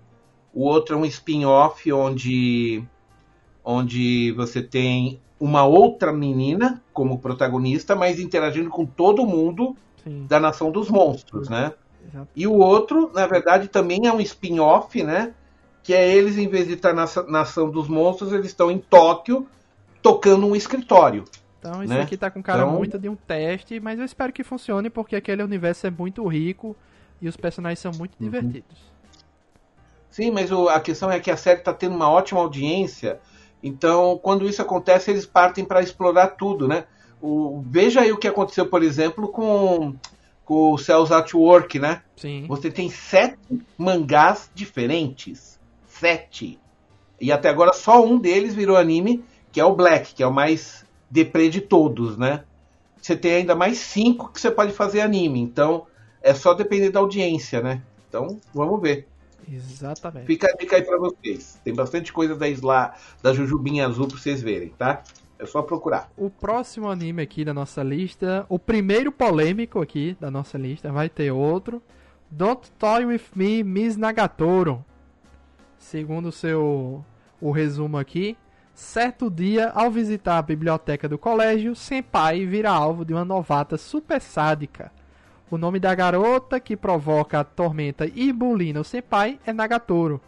O 0.52 0.64
outro 0.64 0.94
é 0.94 0.98
um 0.98 1.04
spin-off 1.04 1.90
onde, 1.92 2.84
onde 3.64 4.32
você 4.32 4.62
tem 4.62 5.20
uma 5.40 5.64
outra 5.64 6.12
menina 6.12 6.82
como 6.92 7.18
protagonista, 7.18 7.94
mas 7.94 8.20
interagindo 8.20 8.70
com 8.70 8.86
todo 8.86 9.26
mundo 9.26 9.76
Sim, 10.02 10.26
da 10.28 10.38
Nação 10.40 10.70
dos 10.70 10.88
Monstros, 10.88 11.48
né? 11.48 11.72
exato. 12.08 12.28
E 12.34 12.46
o 12.46 12.54
outro, 12.54 13.10
na 13.14 13.26
verdade, 13.26 13.68
também 13.68 14.06
é 14.06 14.12
um 14.12 14.20
spin-off, 14.20 15.02
né? 15.02 15.34
Que 15.82 15.94
é 15.94 16.08
eles, 16.08 16.38
em 16.38 16.48
vez 16.48 16.66
de 16.66 16.74
estar 16.74 16.92
na 16.92 17.06
Nação 17.28 17.70
dos 17.70 17.88
Monstros, 17.88 18.32
eles 18.32 18.46
estão 18.46 18.70
em 18.70 18.78
Tóquio 18.78 19.46
tocando 20.02 20.46
um 20.46 20.54
escritório. 20.56 21.24
Então 21.58 21.82
isso 21.82 21.92
né? 21.92 22.02
aqui 22.02 22.16
tá 22.16 22.30
com 22.30 22.42
cara 22.42 22.62
Então- 22.62 22.72
muito 22.72 22.98
de 22.98 23.08
um 23.08 23.16
teste, 23.16 23.80
mas 23.80 23.98
eu 23.98 24.04
espero 24.04 24.32
que 24.32 24.44
funcione 24.44 24.88
porque 24.90 25.16
aquele 25.16 25.42
universo 25.42 25.86
é 25.86 25.90
muito 25.90 26.24
rico 26.26 26.76
e 27.20 27.28
os 27.28 27.36
personagens 27.36 27.78
são 27.80 27.92
muito 27.92 28.14
divertidos. 28.20 28.76
Sim, 30.10 30.30
mas 30.30 30.50
o- 30.50 30.68
a 30.68 30.80
questão 30.80 31.10
é 31.10 31.18
que 31.20 31.30
a 31.30 31.36
série 31.36 31.58
está 31.58 31.72
tendo 31.74 31.94
uma 31.94 32.10
ótima 32.10 32.40
audiência 32.40 33.20
Então, 33.62 34.18
quando 34.22 34.46
isso 34.46 34.60
acontece, 34.62 35.10
eles 35.10 35.26
partem 35.26 35.64
para 35.64 35.80
explorar 35.80 36.28
tudo, 36.36 36.68
né? 36.68 36.84
O, 37.20 37.64
veja 37.66 38.02
aí 38.02 38.12
o 38.12 38.16
que 38.18 38.28
aconteceu, 38.28 38.66
por 38.66 38.82
exemplo, 38.82 39.28
com, 39.28 39.94
com 40.44 40.72
o 40.72 40.78
Cells 40.78 41.12
at 41.12 41.32
Work, 41.34 41.78
né? 41.78 42.02
Sim. 42.16 42.44
Você 42.46 42.70
tem 42.70 42.88
sete 42.90 43.38
mangás 43.76 44.50
diferentes. 44.54 45.58
Sete. 45.86 46.60
E 47.20 47.32
até 47.32 47.48
agora 47.48 47.72
só 47.72 48.04
um 48.04 48.18
deles 48.18 48.54
virou 48.54 48.76
anime, 48.76 49.24
que 49.56 49.60
é 49.60 49.64
o 49.64 49.74
Black, 49.74 50.14
que 50.14 50.22
é 50.22 50.26
o 50.26 50.30
mais 50.30 50.84
deprê 51.10 51.48
de 51.48 51.62
todos, 51.62 52.18
né? 52.18 52.44
Você 53.00 53.16
tem 53.16 53.36
ainda 53.36 53.54
mais 53.54 53.78
cinco 53.78 54.30
que 54.30 54.38
você 54.38 54.50
pode 54.50 54.70
fazer 54.70 55.00
anime. 55.00 55.40
Então, 55.40 55.86
é 56.20 56.34
só 56.34 56.52
depender 56.52 56.90
da 56.90 57.00
audiência, 57.00 57.62
né? 57.62 57.80
Então, 58.06 58.38
vamos 58.52 58.78
ver. 58.82 59.08
Exatamente. 59.50 60.26
Fica 60.26 60.46
a 60.46 60.56
dica 60.58 60.76
aí 60.76 60.82
pra 60.82 60.98
vocês. 60.98 61.58
Tem 61.64 61.74
bastante 61.74 62.12
coisa 62.12 62.36
da 62.36 62.46
Isla, 62.46 62.92
da 63.22 63.32
Jujubinha 63.32 63.86
Azul 63.86 64.06
pra 64.06 64.18
vocês 64.18 64.42
verem, 64.42 64.74
tá? 64.76 65.02
É 65.38 65.46
só 65.46 65.62
procurar. 65.62 66.12
O 66.18 66.28
próximo 66.28 66.90
anime 66.90 67.22
aqui 67.22 67.42
da 67.42 67.54
nossa 67.54 67.82
lista, 67.82 68.44
o 68.50 68.58
primeiro 68.58 69.10
polêmico 69.10 69.80
aqui 69.80 70.18
da 70.20 70.30
nossa 70.30 70.58
lista, 70.58 70.92
vai 70.92 71.08
ter 71.08 71.30
outro. 71.30 71.82
Don't 72.30 72.70
Toy 72.72 73.06
With 73.06 73.22
Me, 73.34 73.64
Miss 73.64 73.96
Nagatoro. 73.96 74.84
Segundo 75.78 76.26
o 76.26 76.32
seu 76.32 77.02
o 77.40 77.50
resumo 77.50 77.96
aqui, 77.96 78.36
certo 78.76 79.30
dia, 79.30 79.70
ao 79.70 79.90
visitar 79.90 80.36
a 80.36 80.42
biblioteca 80.42 81.08
do 81.08 81.16
colégio, 81.16 81.74
Senpai 81.74 82.44
vira 82.44 82.70
alvo 82.70 83.06
de 83.06 83.14
uma 83.14 83.24
novata 83.24 83.78
super 83.78 84.20
sádica. 84.20 84.92
O 85.50 85.56
nome 85.56 85.80
da 85.80 85.94
garota 85.94 86.60
que 86.60 86.76
provoca 86.76 87.40
a 87.40 87.44
tormenta 87.44 88.06
e 88.14 88.30
bulina 88.32 88.80
o 88.80 88.84
Senpai 88.84 89.40
é 89.46 89.52
Nagatoro. 89.52 90.20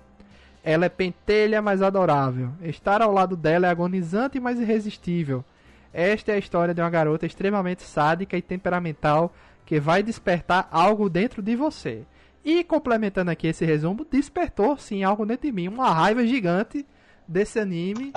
Ela 0.64 0.87
é 0.87 0.88
pentelha, 0.88 1.61
mas 1.61 1.82
adorável. 1.82 2.50
Estar 2.62 3.02
ao 3.02 3.12
lado 3.12 3.37
dela 3.37 3.66
é 3.66 3.70
agonizante, 3.70 4.40
mas 4.40 4.58
irresistível. 4.58 5.44
Esta 5.92 6.32
é 6.32 6.37
a 6.37 6.38
história 6.38 6.72
de 6.72 6.80
uma 6.80 6.90
garota 6.90 7.26
extremamente 7.26 7.82
sádica 7.82 8.37
e 8.37 8.42
temperamental 8.42 9.32
que 9.66 9.78
vai 9.78 10.02
despertar 10.02 10.66
algo 10.70 11.11
dentro 11.11 11.42
de 11.42 11.54
você. 11.54 12.02
E 12.42 12.64
complementando 12.64 13.30
aqui 13.30 13.48
esse 13.48 13.66
resumo, 13.66 14.06
despertou 14.11 14.78
sim 14.78 15.04
algo 15.04 15.26
dentro 15.26 15.46
de 15.46 15.52
mim, 15.52 15.68
uma 15.68 15.92
raiva 15.92 16.26
gigante 16.26 16.87
desse 17.28 17.58
anime. 17.60 18.12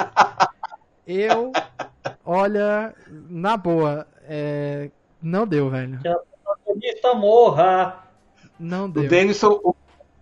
Eu, 1.06 1.52
olha, 2.26 2.94
na 3.30 3.58
boa, 3.58 4.08
é, 4.24 4.90
não 5.22 5.46
deu, 5.46 5.70
velho. 5.70 6.00
Que 6.00 6.08
a 6.08 6.18
protagonista 6.44 7.14
morra. 7.14 8.04
Não 8.60 8.86
O 8.86 8.88
deu. 8.90 9.08
Denison, 9.10 9.60
o, 9.64 9.76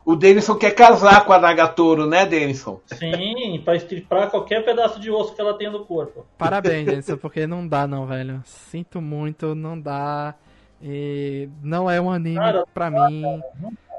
o 0.05 0.15
Denison 0.15 0.55
quer 0.55 0.71
casar 0.71 1.25
com 1.25 1.33
a 1.33 1.39
Nagatoro, 1.39 2.05
né, 2.07 2.25
Denison? 2.25 2.79
Sim, 2.87 3.61
pra 3.63 3.75
estripar 3.75 4.29
qualquer 4.31 4.63
pedaço 4.63 4.99
de 4.99 5.11
osso 5.11 5.35
que 5.35 5.41
ela 5.41 5.53
tenha 5.57 5.69
no 5.69 5.85
corpo. 5.85 6.25
Parabéns, 6.37 6.85
Jensen, 6.89 7.17
porque 7.17 7.45
não 7.45 7.67
dá 7.67 7.85
não, 7.85 8.05
velho. 8.07 8.41
Sinto 8.45 9.01
muito, 9.01 9.53
não 9.53 9.79
dá. 9.79 10.33
E 10.81 11.49
não 11.61 11.91
é 11.91 11.99
um 11.99 12.09
anime 12.09 12.37
Cara, 12.37 12.65
pra 12.73 12.89
mim. 12.89 13.41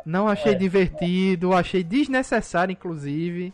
Não 0.06 0.26
achei 0.26 0.52
É. 0.52 0.56
divertido, 0.56 1.52
achei 1.52 1.84
desnecessário, 1.84 2.72
inclusive. 2.72 3.52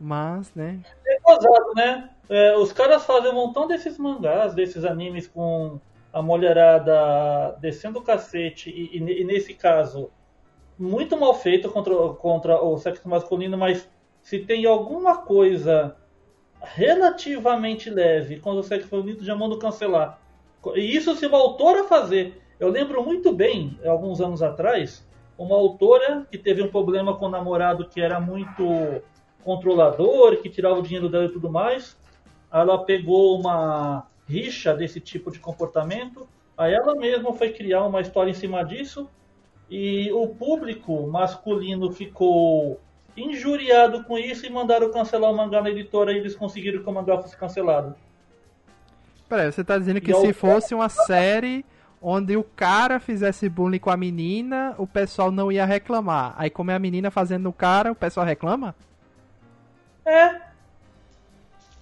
Mas, 0.00 0.54
né? 0.54 0.80
É 1.06 1.20
gozado, 1.20 1.74
né? 1.74 2.10
É, 2.28 2.56
os 2.56 2.72
caras 2.72 3.04
fazem 3.04 3.30
um 3.30 3.34
montão 3.34 3.66
desses 3.66 3.98
mangás, 3.98 4.54
desses 4.54 4.84
animes 4.84 5.26
com 5.26 5.78
a 6.12 6.22
mulherada 6.22 7.56
descendo 7.60 7.98
o 7.98 8.02
cacete, 8.02 8.70
e, 8.70 8.96
e 8.96 9.20
e 9.20 9.24
nesse 9.24 9.52
caso, 9.52 10.10
muito 10.78 11.18
mal 11.18 11.34
feito 11.34 11.68
contra, 11.70 11.94
contra 12.14 12.62
o 12.62 12.78
sexo 12.78 13.06
masculino, 13.08 13.58
mas 13.58 13.86
se 14.22 14.38
tem 14.38 14.64
alguma 14.64 15.18
coisa 15.18 15.96
relativamente 16.62 17.90
leve 17.90 18.40
contra 18.40 18.60
o 18.60 18.64
sexo 18.64 18.88
feminino, 18.88 19.22
já 19.22 19.34
mando 19.34 19.58
cancelar. 19.58 20.18
E 20.74 20.96
isso 20.96 21.14
se 21.14 21.26
uma 21.26 21.38
autora 21.38 21.84
fazer. 21.84 22.40
Eu 22.58 22.68
lembro 22.68 23.02
muito 23.02 23.32
bem, 23.32 23.78
alguns 23.84 24.20
anos 24.20 24.42
atrás, 24.42 25.06
uma 25.38 25.56
autora 25.56 26.26
que 26.30 26.36
teve 26.36 26.62
um 26.62 26.68
problema 26.68 27.16
com 27.16 27.26
o 27.26 27.30
namorado 27.30 27.88
que 27.88 28.00
era 28.00 28.20
muito 28.20 29.02
controlador, 29.44 30.36
que 30.38 30.48
tirava 30.48 30.78
o 30.78 30.82
dinheiro 30.82 31.08
dela 31.08 31.26
e 31.26 31.32
tudo 31.32 31.50
mais. 31.50 31.96
Ela 32.52 32.78
pegou 32.84 33.38
uma 33.38 34.06
rixa 34.28 34.74
desse 34.74 35.00
tipo 35.00 35.30
de 35.30 35.38
comportamento. 35.38 36.26
Aí 36.56 36.72
ela 36.74 36.94
mesma 36.94 37.32
foi 37.32 37.50
criar 37.50 37.84
uma 37.84 38.00
história 38.00 38.30
em 38.30 38.34
cima 38.34 38.62
disso. 38.64 39.08
E 39.70 40.10
o 40.12 40.26
público 40.28 41.06
masculino 41.06 41.92
ficou 41.92 42.80
injuriado 43.16 44.02
com 44.04 44.18
isso 44.18 44.46
e 44.46 44.50
mandaram 44.50 44.90
cancelar 44.90 45.30
o 45.30 45.36
mangá 45.36 45.60
na 45.62 45.70
editora 45.70 46.12
e 46.12 46.16
eles 46.18 46.34
conseguiram 46.34 46.82
que 46.82 46.88
o 46.88 46.92
mangá 46.92 47.18
fosse 47.18 47.36
cancelado. 47.36 47.94
Peraí, 49.28 49.50
você 49.52 49.62
tá 49.62 49.78
dizendo 49.78 50.00
que 50.00 50.10
E 50.10 50.14
se 50.14 50.26
ao- 50.26 50.34
fosse 50.34 50.74
uma 50.74 50.88
série 50.88 51.64
onde 52.02 52.36
o 52.36 52.42
cara 52.42 52.98
fizesse 52.98 53.48
bullying 53.48 53.78
com 53.78 53.90
a 53.90 53.96
menina, 53.96 54.74
o 54.78 54.86
pessoal 54.86 55.30
não 55.30 55.52
ia 55.52 55.64
reclamar. 55.64 56.34
Aí, 56.36 56.50
como 56.50 56.70
é 56.70 56.74
a 56.74 56.78
menina 56.78 57.10
fazendo 57.10 57.48
o 57.48 57.52
cara, 57.52 57.92
o 57.92 57.94
pessoal 57.94 58.24
reclama? 58.26 58.74
É. 60.04 60.40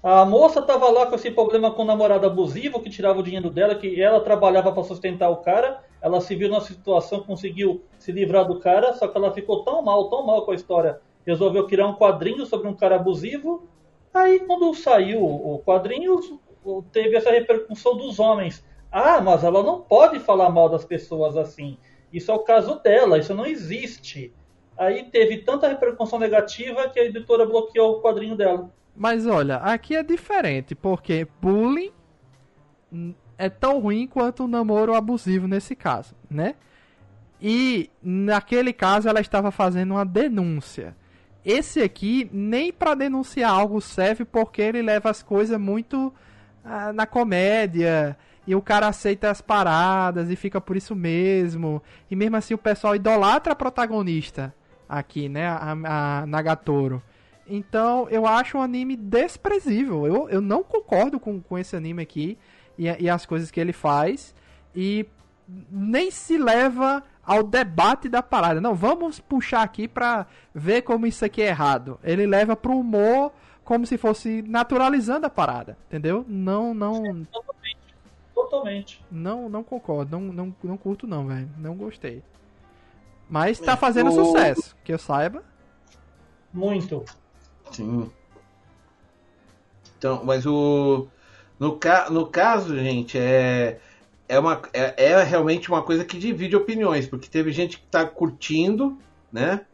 A 0.03 0.25
moça 0.25 0.63
tava 0.63 0.89
lá 0.91 1.07
com 1.07 1.17
esse 1.17 1.31
problema 1.31 1.73
com 1.73 1.83
o 1.83 1.85
namorado 1.85 2.27
abusivo 2.27 2.81
que 2.81 2.89
tirava 2.89 3.19
o 3.19 3.23
dinheiro 3.23 3.51
dela, 3.51 3.75
que 3.75 4.01
ela 4.01 4.21
trabalhava 4.21 4.71
para 4.71 4.85
sustentar 4.85 5.29
o 5.29 5.39
cara. 5.39 5.83
Ela 6.01 6.21
se 6.21 6.37
viu 6.37 6.49
na 6.49 6.61
situação, 6.61 7.25
conseguiu 7.25 7.83
se 7.99 8.13
livrar 8.13 8.47
do 8.47 8.61
cara, 8.61 8.95
só 8.95 9.09
que 9.09 9.19
ela 9.19 9.33
ficou 9.33 9.65
tão 9.65 9.83
mal, 9.83 10.09
tão 10.09 10.25
mal 10.25 10.43
com 10.43 10.53
a 10.53 10.55
história. 10.55 11.01
Resolveu 11.27 11.67
criar 11.67 11.89
um 11.89 11.97
quadrinho 11.97 12.47
sobre 12.47 12.69
um 12.69 12.75
cara 12.75 12.97
abusivo. 12.97 13.69
Aí, 14.15 14.41
quando 14.41 14.73
saiu 14.75 15.25
o 15.25 15.61
quadrinho, 15.67 16.19
teve 16.93 17.17
essa 17.17 17.31
repercussão 17.31 17.97
dos 17.97 18.21
homens. 18.21 18.65
Ah, 18.91 19.21
mas 19.21 19.45
ela 19.45 19.63
não 19.63 19.81
pode 19.81 20.21
falar 20.21 20.49
mal 20.49 20.69
das 20.69 20.85
pessoas 20.85 21.37
assim. 21.37 21.77
Isso 22.13 22.31
é 22.31 22.35
o 22.35 22.39
caso 22.39 22.81
dela, 22.81 23.19
isso 23.19 23.35
não 23.35 23.45
existe. 23.45 24.33
Aí 24.79 25.03
teve 25.11 25.39
tanta 25.39 25.67
repercussão 25.67 26.21
negativa 26.21 26.89
que 26.89 27.01
a 27.01 27.05
editora 27.05 27.45
bloqueou 27.45 27.97
o 27.97 28.01
quadrinho 28.01 28.37
dela. 28.37 28.71
Mas 28.95 29.27
olha, 29.27 29.57
aqui 29.57 29.97
é 29.97 30.05
diferente, 30.05 30.75
porque 30.75 31.27
bullying 31.43 31.93
é 33.37 33.49
tão 33.49 33.81
ruim 33.81 34.07
quanto 34.07 34.45
o 34.45 34.49
namoro 34.49 34.95
abusivo 34.95 35.49
nesse 35.49 35.75
caso, 35.75 36.15
né? 36.31 36.55
E 37.41 37.91
naquele 38.01 38.73
caso 38.73 39.09
ela 39.09 39.21
estava 39.21 39.51
fazendo 39.51 39.95
uma 39.95 40.05
denúncia. 40.07 40.97
Esse 41.45 41.83
aqui 41.83 42.29
nem 42.33 42.73
para 42.73 42.95
denunciar 42.95 43.51
algo 43.51 43.81
serve 43.81 44.25
porque 44.25 44.63
ele 44.63 44.83
leva 44.83 45.11
as 45.11 45.23
coisas 45.23 45.59
muito 45.59 46.13
ah, 46.65 46.93
na 46.93 47.07
comédia 47.07 48.17
e 48.47 48.55
o 48.55 48.63
cara 48.63 48.89
aceita 48.89 49.31
as 49.31 49.41
paradas 49.41 50.31
e 50.31 50.37
fica 50.37 50.61
por 50.61 50.77
isso 50.77 50.95
mesmo. 50.95 51.83
E 52.11 52.15
mesmo 52.17 52.37
assim 52.37 52.55
o 52.55 52.59
pessoal 52.59 52.95
idolatra 52.95 53.53
a 53.53 53.57
protagonista 53.57 54.55
aqui, 54.89 55.29
né? 55.29 55.47
A, 55.47 55.73
a 56.23 56.27
Nagatoro. 56.27 57.03
Então 57.47 58.09
eu 58.11 58.27
acho 58.27 58.59
um 58.59 58.63
anime 58.63 58.97
desprezível. 58.97 60.07
Eu, 60.07 60.29
eu 60.29 60.41
não 60.41 60.63
concordo 60.63 61.19
com, 61.19 61.41
com 61.41 61.59
esse 61.59 61.75
anime 61.75 62.03
aqui 62.03 62.39
e, 62.79 62.85
e 62.85 63.09
as 63.09 63.25
coisas 63.27 63.51
que 63.51 63.61
ele 63.61 63.73
faz. 63.73 64.35
E 64.75 65.07
nem 65.71 66.11
se 66.11 66.37
leva 66.37 67.03
ao 67.25 67.43
debate 67.43 68.09
da 68.09 68.23
parada. 68.23 68.61
Não, 68.61 68.75
vamos 68.75 69.19
puxar 69.19 69.63
aqui 69.63 69.89
pra 69.89 70.27
ver 70.55 70.83
como 70.83 71.07
isso 71.07 71.25
aqui 71.25 71.43
é 71.43 71.49
errado. 71.49 71.99
Ele 72.03 72.27
leva 72.27 72.55
pro 72.55 72.79
humor 72.79 73.33
como 73.65 73.87
se 73.87 73.99
fosse 73.99 74.43
naturalizando 74.43 75.27
a 75.27 75.31
parada, 75.31 75.77
entendeu? 75.89 76.25
Não, 76.27 76.73
não, 76.73 77.27
Totalmente. 77.27 77.79
Totalmente. 78.35 79.05
não, 79.11 79.49
não 79.49 79.63
concordo, 79.63 80.19
não, 80.19 80.33
não, 80.33 80.55
não 80.63 80.77
curto 80.77 81.07
não, 81.07 81.27
velho. 81.27 81.51
Não 81.59 81.75
gostei. 81.75 82.23
Mas 83.29 83.59
tá 83.59 83.77
fazendo 83.77 84.11
sucesso, 84.11 84.75
que 84.83 84.93
eu 84.93 84.99
saiba. 84.99 85.43
Muito. 86.53 87.05
Sim. 87.71 88.11
Então, 89.99 90.25
mas 90.25 90.47
o. 90.47 91.07
No, 91.59 91.77
ca... 91.77 92.09
no 92.11 92.27
caso, 92.27 92.77
gente, 92.77 93.19
é. 93.19 93.81
É, 94.31 94.39
uma, 94.39 94.61
é, 94.75 95.13
é 95.13 95.23
realmente 95.23 95.71
uma 95.71 95.83
coisa 95.83 96.05
que 96.05 96.19
divide 96.19 96.55
opiniões, 96.55 97.07
porque 97.07 97.29
teve 97.31 97.51
gente 97.51 97.79
que 97.79 97.87
tá 97.87 98.05
curtindo, 98.05 98.99
né? 99.33 99.65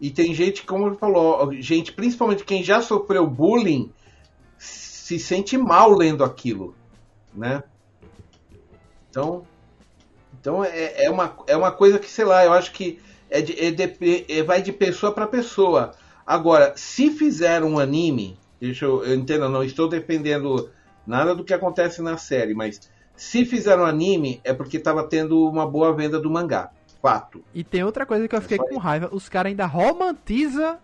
E 0.00 0.10
tem 0.10 0.32
gente, 0.32 0.64
como 0.64 0.86
ele 0.86 0.96
falou, 0.96 1.52
gente, 1.60 1.92
principalmente 1.92 2.42
quem 2.42 2.64
já 2.64 2.80
sofreu 2.80 3.26
bullying, 3.26 3.92
se 4.56 5.18
sente 5.18 5.58
mal 5.58 5.90
lendo 5.90 6.24
aquilo, 6.24 6.74
né? 7.34 7.62
Então, 9.10 9.44
então 10.40 10.64
é, 10.64 11.04
é, 11.04 11.10
uma, 11.10 11.36
é 11.46 11.56
uma 11.56 11.70
coisa 11.70 11.98
que, 11.98 12.08
sei 12.08 12.24
lá, 12.24 12.44
eu 12.44 12.52
acho 12.52 12.72
que 12.72 12.98
é 13.28 13.40
de- 13.40 13.60
é 13.64 13.70
de- 13.70 14.24
é- 14.28 14.42
vai 14.42 14.62
de 14.62 14.72
pessoa 14.72 15.12
para 15.12 15.26
pessoa. 15.26 15.92
Agora, 16.26 16.72
se 16.76 17.10
fizer 17.10 17.62
um 17.62 17.78
anime, 17.78 18.38
deixa 18.60 18.84
eu, 18.84 19.04
eu 19.04 19.14
entendo, 19.14 19.44
eu 19.44 19.48
não 19.50 19.62
estou 19.62 19.88
defendendo 19.88 20.70
nada 21.06 21.34
do 21.34 21.44
que 21.44 21.52
acontece 21.52 22.00
na 22.02 22.16
série, 22.16 22.54
mas 22.54 22.90
se 23.16 23.44
fizer 23.44 23.76
um 23.78 23.84
anime 23.84 24.40
é 24.44 24.52
porque 24.54 24.78
estava 24.78 25.04
tendo 25.04 25.46
uma 25.48 25.66
boa 25.68 25.92
venda 25.94 26.18
do 26.18 26.30
mangá. 26.30 26.70
Fato. 27.02 27.42
E 27.54 27.64
tem 27.64 27.82
outra 27.82 28.04
coisa 28.04 28.28
que 28.28 28.36
eu 28.36 28.42
fiquei 28.42 28.58
só 28.58 28.64
com 28.64 28.76
raiva, 28.76 29.08
os 29.10 29.26
caras 29.28 29.50
ainda 29.50 29.64
romantizam 29.64 30.76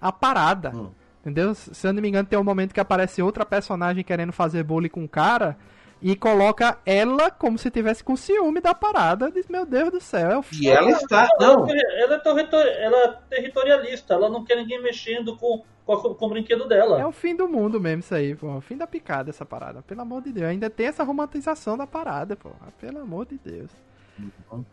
a 0.00 0.12
parada. 0.12 0.70
Hum. 0.74 0.90
Entendeu? 1.20 1.52
Se 1.54 1.86
eu 1.86 1.92
não 1.92 2.00
me 2.00 2.08
engano, 2.08 2.28
tem 2.28 2.38
um 2.38 2.44
momento 2.44 2.72
que 2.72 2.78
aparece 2.80 3.20
outra 3.20 3.44
personagem 3.44 4.04
querendo 4.04 4.32
fazer 4.32 4.62
bullying 4.62 4.88
com 4.88 5.04
o 5.04 5.08
cara 5.08 5.56
e 6.00 6.14
coloca 6.14 6.78
ela 6.86 7.30
como 7.30 7.58
se 7.58 7.70
tivesse 7.70 8.02
com 8.04 8.14
ciúme 8.16 8.60
da 8.60 8.74
parada. 8.74 9.30
Diz, 9.30 9.48
meu 9.48 9.66
Deus 9.66 9.90
do 9.90 10.00
céu, 10.00 10.30
é 10.30 10.38
o 10.38 10.44
E 10.60 10.68
ela 10.68 10.90
está. 10.90 11.28
Não, 11.40 11.66
Ela 11.68 12.14
é, 12.14 12.18
territori- 12.18 12.70
ela 12.70 12.96
é 13.04 13.08
territorialista, 13.36 14.14
ela 14.14 14.28
não 14.28 14.44
quer 14.44 14.56
ninguém 14.56 14.80
mexendo 14.82 15.36
com, 15.36 15.62
com, 15.84 15.92
a- 15.92 16.14
com 16.14 16.26
o 16.26 16.28
brinquedo 16.28 16.68
dela. 16.68 17.00
É 17.00 17.06
o 17.06 17.12
fim 17.12 17.34
do 17.34 17.48
mundo 17.48 17.80
mesmo 17.80 18.00
isso 18.00 18.14
aí, 18.14 18.34
pô. 18.34 18.48
O 18.56 18.60
fim 18.60 18.76
da 18.76 18.86
picada 18.86 19.30
essa 19.30 19.44
parada. 19.44 19.82
Pelo 19.82 20.00
amor 20.02 20.22
de 20.22 20.32
Deus. 20.32 20.46
Ainda 20.48 20.70
tem 20.70 20.86
essa 20.86 21.02
romantização 21.02 21.76
da 21.76 21.86
parada, 21.86 22.36
pô. 22.36 22.50
Pelo 22.80 23.00
amor 23.00 23.26
de 23.26 23.38
Deus. 23.38 23.70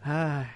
Ai. 0.04 0.48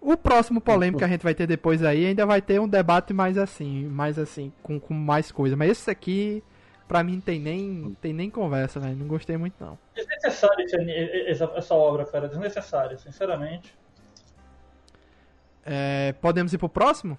O 0.00 0.16
próximo 0.16 0.60
polêmico 0.60 0.98
que 0.98 1.04
a 1.04 1.08
gente 1.08 1.22
vai 1.22 1.34
ter 1.34 1.46
depois 1.46 1.82
aí 1.82 2.06
ainda 2.06 2.24
vai 2.24 2.40
ter 2.40 2.60
um 2.60 2.68
debate 2.68 3.12
mais 3.12 3.36
assim, 3.36 3.86
mais 3.86 4.18
assim, 4.18 4.52
com, 4.62 4.78
com 4.78 4.94
mais 4.94 5.32
coisa. 5.32 5.56
Mas 5.56 5.70
esse 5.70 5.90
aqui, 5.90 6.44
pra 6.86 7.02
mim, 7.02 7.20
tem 7.20 7.38
nem, 7.40 7.96
tem 8.00 8.12
nem 8.12 8.30
conversa, 8.30 8.78
velho. 8.80 8.96
Não 8.96 9.06
gostei 9.06 9.36
muito, 9.36 9.54
não. 9.62 9.78
Desnecessário 9.94 10.64
esse- 10.64 11.28
essa, 11.30 11.44
essa 11.56 11.74
obra, 11.74 12.04
cara. 12.04 12.28
Desnecessário, 12.28 12.96
sinceramente. 12.98 13.74
É, 15.64 16.12
podemos 16.20 16.52
ir 16.52 16.58
pro 16.58 16.68
próximo? 16.68 17.18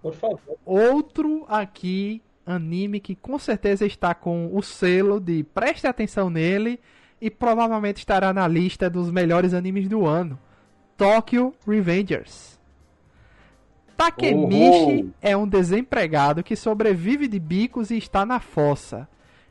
Por 0.00 0.14
favor. 0.14 0.56
Outro 0.64 1.44
aqui, 1.48 2.22
anime 2.46 3.00
que 3.00 3.14
com 3.14 3.38
certeza 3.38 3.84
está 3.84 4.14
com 4.14 4.50
o 4.54 4.62
selo 4.62 5.20
de 5.20 5.42
preste 5.44 5.86
atenção 5.86 6.30
nele 6.30 6.80
e 7.20 7.30
provavelmente 7.30 7.98
estará 7.98 8.32
na 8.32 8.46
lista 8.46 8.88
dos 8.88 9.10
melhores 9.10 9.52
animes 9.52 9.88
do 9.88 10.06
ano. 10.06 10.38
Tokyo 10.96 11.52
Revengers. 11.66 12.55
Takemichi 13.96 15.04
Oh. 15.04 15.10
é 15.22 15.36
um 15.36 15.46
desempregado 15.48 16.42
que 16.42 16.54
sobrevive 16.54 17.26
de 17.28 17.38
bicos 17.38 17.90
e 17.90 17.96
está 17.96 18.26
na 18.26 18.40
fossa. 18.40 19.08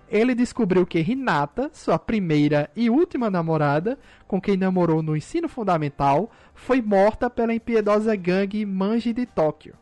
Ele 0.08 0.36
descobriu 0.36 0.86
que 0.86 1.00
Hinata, 1.00 1.70
sua 1.74 1.98
primeira 1.98 2.70
e 2.76 2.90
última 2.90 3.30
namorada, 3.30 3.98
com 4.28 4.40
quem 4.40 4.56
namorou 4.56 5.02
no 5.02 5.18
ensino 5.18 5.50
fundamental, 5.50 6.30
foi 6.54 6.82
morta 6.82 7.30
pela 7.30 7.54
impiedosa 7.56 8.16
gangue 8.16 8.66
Manji 8.66 9.14
de 9.14 9.26
Tóquio. 9.26 9.74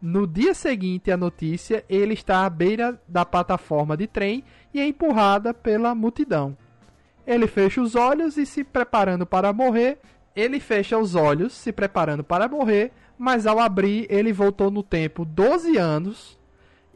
No 0.00 0.26
dia 0.26 0.54
seguinte 0.54 1.10
à 1.10 1.16
notícia, 1.16 1.84
ele 1.88 2.14
está 2.14 2.44
à 2.44 2.50
beira 2.50 3.00
da 3.08 3.24
plataforma 3.24 3.96
de 3.96 4.06
trem 4.06 4.44
e 4.72 4.80
é 4.80 4.86
empurrada 4.86 5.52
pela 5.54 5.94
multidão. 5.94 6.56
Ele 7.26 7.46
fecha 7.46 7.80
os 7.80 7.94
olhos 7.94 8.36
e 8.36 8.44
se 8.44 8.64
preparando 8.64 9.26
para 9.26 9.52
morrer. 9.52 9.98
Ele 10.34 10.58
fecha 10.60 10.98
os 10.98 11.14
olhos, 11.14 11.52
se 11.52 11.72
preparando 11.72 12.24
para 12.24 12.48
morrer, 12.48 12.92
mas 13.20 13.46
ao 13.46 13.60
abrir, 13.60 14.06
ele 14.08 14.32
voltou 14.32 14.70
no 14.70 14.82
tempo 14.82 15.26
12 15.26 15.76
anos 15.76 16.38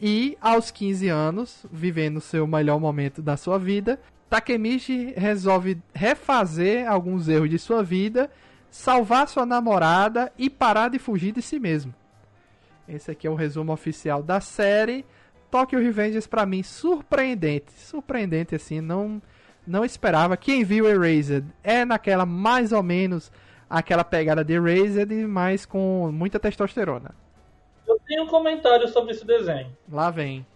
e 0.01 0.39
aos 0.41 0.71
15 0.71 1.07
anos, 1.09 1.67
vivendo 1.71 2.19
seu 2.19 2.47
melhor 2.47 2.81
momento 2.81 3.21
da 3.21 3.37
sua 3.37 3.59
vida, 3.59 4.01
Takemichi 4.31 5.13
resolve 5.15 5.77
refazer 5.93 6.91
alguns 6.91 7.29
erros 7.29 7.51
de 7.51 7.59
sua 7.59 7.83
vida, 7.83 8.31
salvar 8.71 9.29
sua 9.29 9.45
namorada 9.45 10.33
e 10.39 10.49
parar 10.49 10.89
de 10.89 10.99
fugir 10.99 11.31
de 11.31 11.43
si 11.43 11.61
mesmo. 11.61 11.95
Esse 12.89 13.11
aqui 13.11 13.27
é 13.27 13.31
o 13.31 13.35
resumo 13.35 13.71
oficial 13.71 14.23
da 14.23 14.41
série. 14.41 15.05
Tokyo 15.51 15.79
Revengers 15.79 16.27
pra 16.27 16.47
mim 16.47 16.63
surpreendente, 16.63 17.71
surpreendente 17.77 18.55
assim, 18.55 18.81
não 18.81 19.21
não 19.67 19.85
esperava. 19.85 20.39
Quem 20.39 20.65
viu 20.65 20.89
Erased 20.89 21.45
é 21.63 21.85
naquela 21.85 22.25
mais 22.25 22.73
ou 22.73 22.83
menos 22.83 23.31
aquela 23.75 24.05
pegada 24.05 24.45
de 24.45 24.53
Erased, 24.53 25.11
mas 25.27 25.67
com 25.67 26.11
muita 26.13 26.39
testosterona. 26.39 27.13
Eu 27.87 27.99
tenho 28.07 28.23
um 28.23 28.29
comentário 28.29 28.87
sobre 28.89 29.11
esse 29.11 29.27
desenho. 29.27 29.77
Lá 29.91 30.11
vem. 30.11 30.47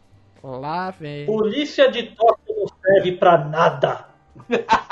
Lá 0.43 0.93
vem. 0.93 1.27
Polícia 1.27 1.91
de 1.91 2.05
Tóquio 2.05 2.55
não 2.57 2.67
serve 2.81 3.13
pra 3.13 3.39
nada. 3.39 4.07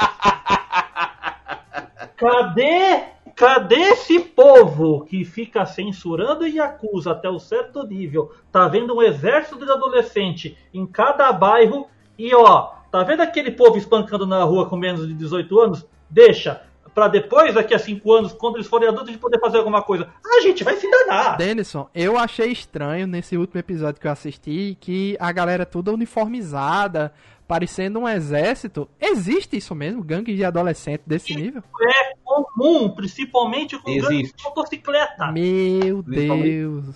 Cadê, 2.16 3.04
cadê 3.34 3.74
esse 3.74 4.18
povo 4.18 5.04
que 5.04 5.22
fica 5.22 5.66
censurando 5.66 6.46
e 6.48 6.58
acusa 6.58 7.12
até 7.12 7.28
um 7.28 7.38
certo 7.38 7.86
nível? 7.86 8.32
Tá 8.50 8.66
vendo 8.68 8.96
um 8.96 9.02
exército 9.02 9.64
de 9.64 9.70
adolescente 9.70 10.56
em 10.72 10.86
cada 10.86 11.30
bairro 11.30 11.86
e 12.18 12.34
ó, 12.34 12.72
tá 12.90 13.02
vendo 13.02 13.20
aquele 13.20 13.50
povo 13.50 13.76
espancando 13.76 14.26
na 14.26 14.42
rua 14.44 14.66
com 14.66 14.78
menos 14.78 15.06
de 15.06 15.12
18 15.12 15.60
anos? 15.60 15.86
Deixa. 16.08 16.62
Pra 16.96 17.08
depois, 17.08 17.52
daqui 17.52 17.74
a 17.74 17.78
5 17.78 18.10
anos, 18.10 18.32
quando 18.32 18.54
eles 18.56 18.66
forem 18.66 18.88
adultos, 18.88 19.10
a 19.10 19.12
gente 19.12 19.20
poder 19.20 19.38
fazer 19.38 19.58
alguma 19.58 19.82
coisa. 19.82 20.08
Ah, 20.24 20.40
gente, 20.40 20.64
vai 20.64 20.78
se 20.78 20.90
danar. 20.90 21.36
Denison, 21.36 21.90
eu 21.94 22.16
achei 22.16 22.50
estranho 22.50 23.06
nesse 23.06 23.36
último 23.36 23.60
episódio 23.60 24.00
que 24.00 24.06
eu 24.06 24.10
assisti 24.10 24.78
que 24.80 25.14
a 25.20 25.30
galera 25.30 25.64
é 25.64 25.66
toda 25.66 25.92
uniformizada, 25.92 27.12
parecendo 27.46 27.98
um 27.98 28.08
exército. 28.08 28.88
Existe 28.98 29.58
isso 29.58 29.74
mesmo? 29.74 30.02
Gangue 30.02 30.34
de 30.34 30.42
adolescente 30.42 31.02
desse 31.04 31.34
nível? 31.34 31.62
É 31.82 32.14
comum, 32.24 32.88
principalmente 32.88 33.76
com 33.78 33.90
gangues 33.90 34.08
Existe. 34.08 34.36
de 34.38 34.44
motocicleta. 34.44 35.32
Meu 35.32 36.02
Deus. 36.02 36.94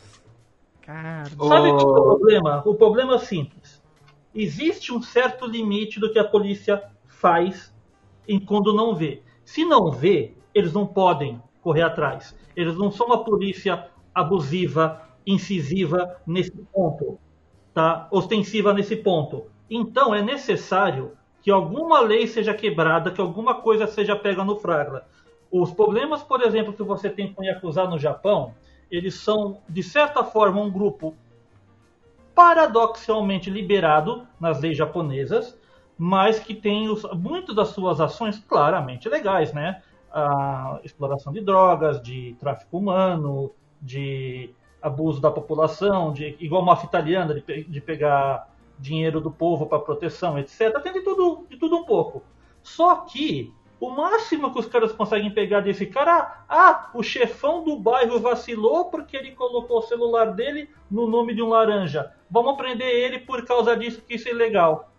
Cara. 0.80 1.28
Sabe 1.28 1.36
qual 1.36 1.66
é 1.66 1.72
o 1.72 1.76
problema? 1.76 2.62
O 2.64 2.74
problema 2.74 3.16
é 3.16 3.18
simples. 3.18 3.82
Existe 4.34 4.94
um 4.94 5.02
certo 5.02 5.44
limite 5.44 6.00
do 6.00 6.10
que 6.10 6.18
a 6.18 6.24
polícia 6.24 6.82
faz 7.06 7.70
em 8.26 8.40
quando 8.40 8.72
não 8.72 8.94
vê. 8.94 9.20
Se 9.50 9.64
não 9.64 9.90
vê, 9.90 10.36
eles 10.54 10.72
não 10.72 10.86
podem 10.86 11.42
correr 11.60 11.82
atrás. 11.82 12.36
Eles 12.54 12.76
não 12.76 12.88
são 12.88 13.06
uma 13.06 13.24
polícia 13.24 13.88
abusiva, 14.14 15.02
incisiva 15.26 16.18
nesse 16.24 16.52
ponto, 16.72 17.18
tá? 17.74 18.06
Ostensiva 18.12 18.72
nesse 18.72 18.94
ponto. 18.94 19.46
Então 19.68 20.14
é 20.14 20.22
necessário 20.22 21.18
que 21.42 21.50
alguma 21.50 21.98
lei 21.98 22.28
seja 22.28 22.54
quebrada, 22.54 23.10
que 23.10 23.20
alguma 23.20 23.56
coisa 23.56 23.88
seja 23.88 24.14
pega 24.14 24.44
no 24.44 24.54
flagra. 24.54 25.04
Os 25.50 25.72
problemas, 25.72 26.22
por 26.22 26.42
exemplo, 26.42 26.72
que 26.72 26.84
você 26.84 27.10
tem 27.10 27.32
com 27.32 27.42
Yakuza 27.42 27.82
no 27.86 27.98
Japão, 27.98 28.54
eles 28.88 29.14
são, 29.14 29.58
de 29.68 29.82
certa 29.82 30.22
forma, 30.22 30.60
um 30.60 30.70
grupo 30.70 31.12
paradoxalmente 32.36 33.50
liberado 33.50 34.28
nas 34.38 34.60
leis 34.60 34.76
japonesas, 34.76 35.58
mas 36.02 36.40
que 36.40 36.54
tem 36.54 36.88
os, 36.88 37.02
muitas 37.12 37.54
das 37.54 37.68
suas 37.68 38.00
ações 38.00 38.38
claramente 38.48 39.06
legais, 39.06 39.52
né? 39.52 39.82
A 40.10 40.80
exploração 40.82 41.30
de 41.30 41.42
drogas, 41.42 42.02
de 42.02 42.34
tráfico 42.40 42.78
humano, 42.78 43.52
de 43.82 44.48
abuso 44.80 45.20
da 45.20 45.30
população, 45.30 46.10
de 46.10 46.38
igual 46.40 46.64
máfia 46.64 46.86
italiana, 46.86 47.34
de, 47.34 47.64
de 47.64 47.80
pegar 47.82 48.48
dinheiro 48.78 49.20
do 49.20 49.30
povo 49.30 49.66
para 49.66 49.78
proteção, 49.78 50.38
etc. 50.38 50.80
Tem 50.82 50.94
de 50.94 51.02
tudo, 51.02 51.44
de 51.50 51.58
tudo 51.58 51.76
um 51.76 51.84
pouco. 51.84 52.22
Só 52.62 52.96
que 53.02 53.52
o 53.78 53.90
máximo 53.90 54.54
que 54.54 54.58
os 54.58 54.66
caras 54.66 54.92
conseguem 54.92 55.30
pegar 55.30 55.60
desse 55.60 55.84
cara, 55.84 56.44
ah, 56.48 56.88
o 56.94 57.02
chefão 57.02 57.62
do 57.62 57.76
bairro 57.76 58.18
vacilou 58.18 58.86
porque 58.86 59.18
ele 59.18 59.32
colocou 59.32 59.80
o 59.80 59.82
celular 59.82 60.32
dele 60.32 60.70
no 60.90 61.06
nome 61.06 61.34
de 61.34 61.42
um 61.42 61.50
laranja. 61.50 62.10
Vamos 62.30 62.56
prender 62.56 62.88
ele 62.88 63.18
por 63.18 63.44
causa 63.44 63.76
disso, 63.76 64.00
que 64.00 64.14
isso 64.14 64.28
é 64.28 64.30
ilegal. 64.30 64.90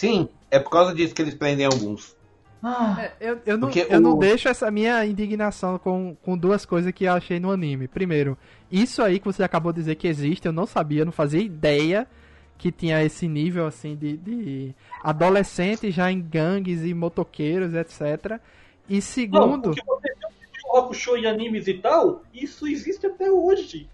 Sim, 0.00 0.30
é 0.50 0.58
por 0.58 0.70
causa 0.70 0.94
disso 0.94 1.14
que 1.14 1.20
eles 1.20 1.34
prendem 1.34 1.66
alguns. 1.66 2.16
Ah, 2.62 2.96
É, 2.98 3.12
eu, 3.20 3.38
eu, 3.44 3.58
não, 3.58 3.68
Porque 3.68 3.86
eu 3.90 4.00
não 4.00 4.18
deixo 4.18 4.48
essa 4.48 4.70
minha 4.70 5.04
indignação 5.04 5.78
com, 5.78 6.16
com 6.22 6.38
duas 6.38 6.64
coisas 6.64 6.90
que 6.90 7.04
eu 7.04 7.12
achei 7.12 7.38
no 7.38 7.50
anime. 7.50 7.86
Primeiro, 7.86 8.36
isso 8.72 9.02
aí 9.02 9.18
que 9.18 9.26
você 9.26 9.42
acabou 9.42 9.74
de 9.74 9.80
dizer 9.80 9.96
que 9.96 10.08
existe, 10.08 10.46
eu 10.46 10.52
não 10.52 10.64
sabia, 10.64 11.04
não 11.04 11.12
fazia 11.12 11.42
ideia 11.42 12.08
que 12.56 12.72
tinha 12.72 13.02
esse 13.02 13.28
nível 13.28 13.66
assim 13.66 13.94
de, 13.94 14.16
de 14.16 14.74
adolescentes 15.02 15.94
já 15.94 16.10
em 16.10 16.18
gangues 16.22 16.82
e 16.82 16.94
motoqueiros, 16.94 17.74
etc. 17.74 18.40
E 18.88 18.94
não, 18.94 19.00
segundo, 19.02 19.70
o 19.72 19.74
que 19.74 19.84
você 19.84 20.14
viu 20.14 20.28
de 20.50 20.78
Hakusho 20.78 21.16
e 21.18 21.26
animes 21.26 21.68
e 21.68 21.74
tal, 21.74 22.22
isso 22.32 22.66
existe 22.66 23.06
até 23.06 23.30
hoje. 23.30 23.86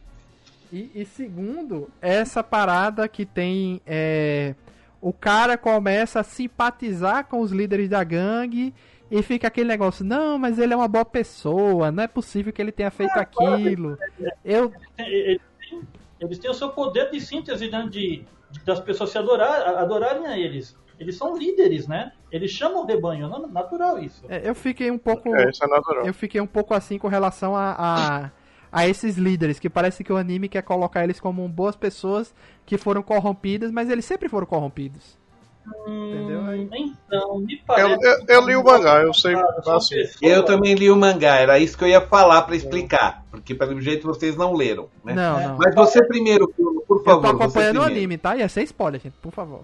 E, 0.72 0.88
e 0.94 1.04
segundo, 1.04 1.88
essa 2.00 2.44
parada 2.44 3.08
que 3.08 3.26
tem. 3.26 3.80
é, 3.84 4.54
o 5.08 5.12
cara 5.12 5.56
começa 5.56 6.18
a 6.18 6.24
simpatizar 6.24 7.26
com 7.26 7.40
os 7.40 7.52
líderes 7.52 7.88
da 7.88 8.02
gangue 8.02 8.74
e 9.08 9.22
fica 9.22 9.46
aquele 9.46 9.68
negócio: 9.68 10.04
não, 10.04 10.36
mas 10.36 10.58
ele 10.58 10.72
é 10.74 10.76
uma 10.76 10.88
boa 10.88 11.04
pessoa, 11.04 11.92
não 11.92 12.02
é 12.02 12.08
possível 12.08 12.52
que 12.52 12.60
ele 12.60 12.72
tenha 12.72 12.90
feito 12.90 13.16
aquilo. 13.16 13.96
Eu. 14.44 14.72
Eles 14.98 15.40
têm, 15.68 15.82
eles 16.20 16.38
têm 16.40 16.50
o 16.50 16.54
seu 16.54 16.70
poder 16.70 17.10
de 17.10 17.20
síntese 17.20 17.70
né, 17.70 17.86
de, 17.88 18.24
de- 18.50 18.64
das 18.64 18.80
pessoas 18.80 19.10
se 19.10 19.18
adorar, 19.18 19.76
adorarem 19.76 20.26
a 20.26 20.36
eles. 20.36 20.76
Eles 20.98 21.14
são 21.16 21.36
líderes, 21.36 21.86
né? 21.86 22.10
Eles 22.32 22.50
chamam 22.50 22.82
o 22.82 22.86
rebanho, 22.86 23.28
não- 23.28 23.46
natural 23.46 23.98
isso. 24.00 24.24
é, 24.28 24.40
Eu 24.48 24.54
fiquei 24.56 24.90
um 24.90 24.98
pouco. 24.98 25.32
É, 25.36 25.50
isso 25.50 25.62
é 25.62 25.68
natural. 25.68 26.04
Eu 26.06 26.14
fiquei 26.14 26.40
um 26.40 26.46
pouco 26.48 26.74
assim 26.74 26.98
com 26.98 27.06
relação 27.06 27.54
a, 27.54 27.76
a, 27.78 28.30
a 28.72 28.88
esses 28.88 29.16
líderes, 29.16 29.60
que 29.60 29.68
parece 29.70 30.02
que 30.02 30.12
o 30.12 30.16
anime 30.16 30.48
quer 30.48 30.62
colocar 30.62 31.04
eles 31.04 31.20
como 31.20 31.46
boas 31.48 31.76
pessoas 31.76 32.34
que 32.66 32.76
foram 32.76 33.02
corrompidas, 33.02 33.70
mas 33.70 33.88
eles 33.88 34.04
sempre 34.04 34.28
foram 34.28 34.46
corrompidos. 34.46 35.16
Entendeu? 35.86 36.40
Hum, 36.42 36.68
então, 36.72 37.38
me 37.38 37.54
Eu, 37.54 37.60
parece. 37.66 38.06
eu, 38.06 38.24
eu 38.28 38.46
li 38.46 38.54
o 38.56 38.62
mangá, 38.62 39.02
eu 39.02 39.12
sei 39.12 39.34
assim. 39.34 39.96
pessoas- 39.96 40.16
Eu 40.22 40.44
também 40.44 40.74
li 40.74 40.88
o 40.90 40.96
mangá, 40.96 41.36
era 41.36 41.58
isso 41.58 41.76
que 41.76 41.82
eu 41.82 41.88
ia 41.88 42.00
falar 42.00 42.42
pra 42.42 42.54
explicar, 42.54 43.24
porque 43.32 43.52
pelo 43.54 43.80
jeito 43.80 44.06
vocês 44.06 44.36
não 44.36 44.52
leram, 44.54 44.88
né? 45.04 45.14
Não, 45.14 45.40
não. 45.40 45.58
Mas 45.58 45.74
você 45.74 46.04
primeiro, 46.06 46.46
por 46.48 46.84
Por 46.86 46.98
Eu 46.98 47.02
tô 47.04 47.04
favor, 47.04 47.28
acompanhando 47.42 47.76
o 47.78 47.80
primeiro. 47.80 47.82
anime, 47.84 48.16
tá? 48.18 48.36
Ia 48.36 48.48
ser 48.48 48.62
spoiler, 48.62 49.00
gente, 49.00 49.16
por 49.20 49.32
favor. 49.32 49.62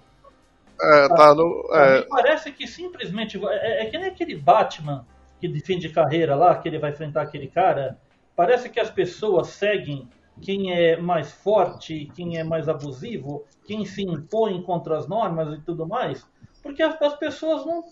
É, 0.81 1.07
tá 1.07 1.33
no. 1.33 1.69
É, 1.73 1.99
mim 2.01 2.05
parece 2.09 2.51
que 2.51 2.67
simplesmente. 2.67 3.39
É, 3.45 3.83
é 3.83 3.85
que 3.85 3.97
nem 3.97 4.07
aquele 4.07 4.35
Batman 4.35 5.05
que 5.39 5.47
de 5.47 5.61
fim 5.61 5.79
de 5.79 5.87
carreira 5.87 6.35
lá, 6.35 6.55
que 6.55 6.67
ele 6.67 6.79
vai 6.79 6.91
enfrentar 6.91 7.21
aquele 7.21 7.47
cara. 7.47 7.97
Parece 8.35 8.67
que 8.69 8.79
as 8.79 8.89
pessoas 8.89 9.47
seguem 9.49 10.09
quem 10.41 10.73
é 10.73 10.97
mais 10.97 11.31
forte, 11.31 12.11
quem 12.15 12.37
é 12.37 12.43
mais 12.43 12.67
abusivo, 12.67 13.45
quem 13.65 13.85
se 13.85 14.03
impõe 14.03 14.61
contra 14.61 14.97
as 14.97 15.07
normas 15.07 15.57
e 15.57 15.61
tudo 15.61 15.87
mais, 15.87 16.25
porque 16.61 16.81
as, 16.81 17.01
as 17.01 17.15
pessoas 17.15 17.65
não, 17.65 17.83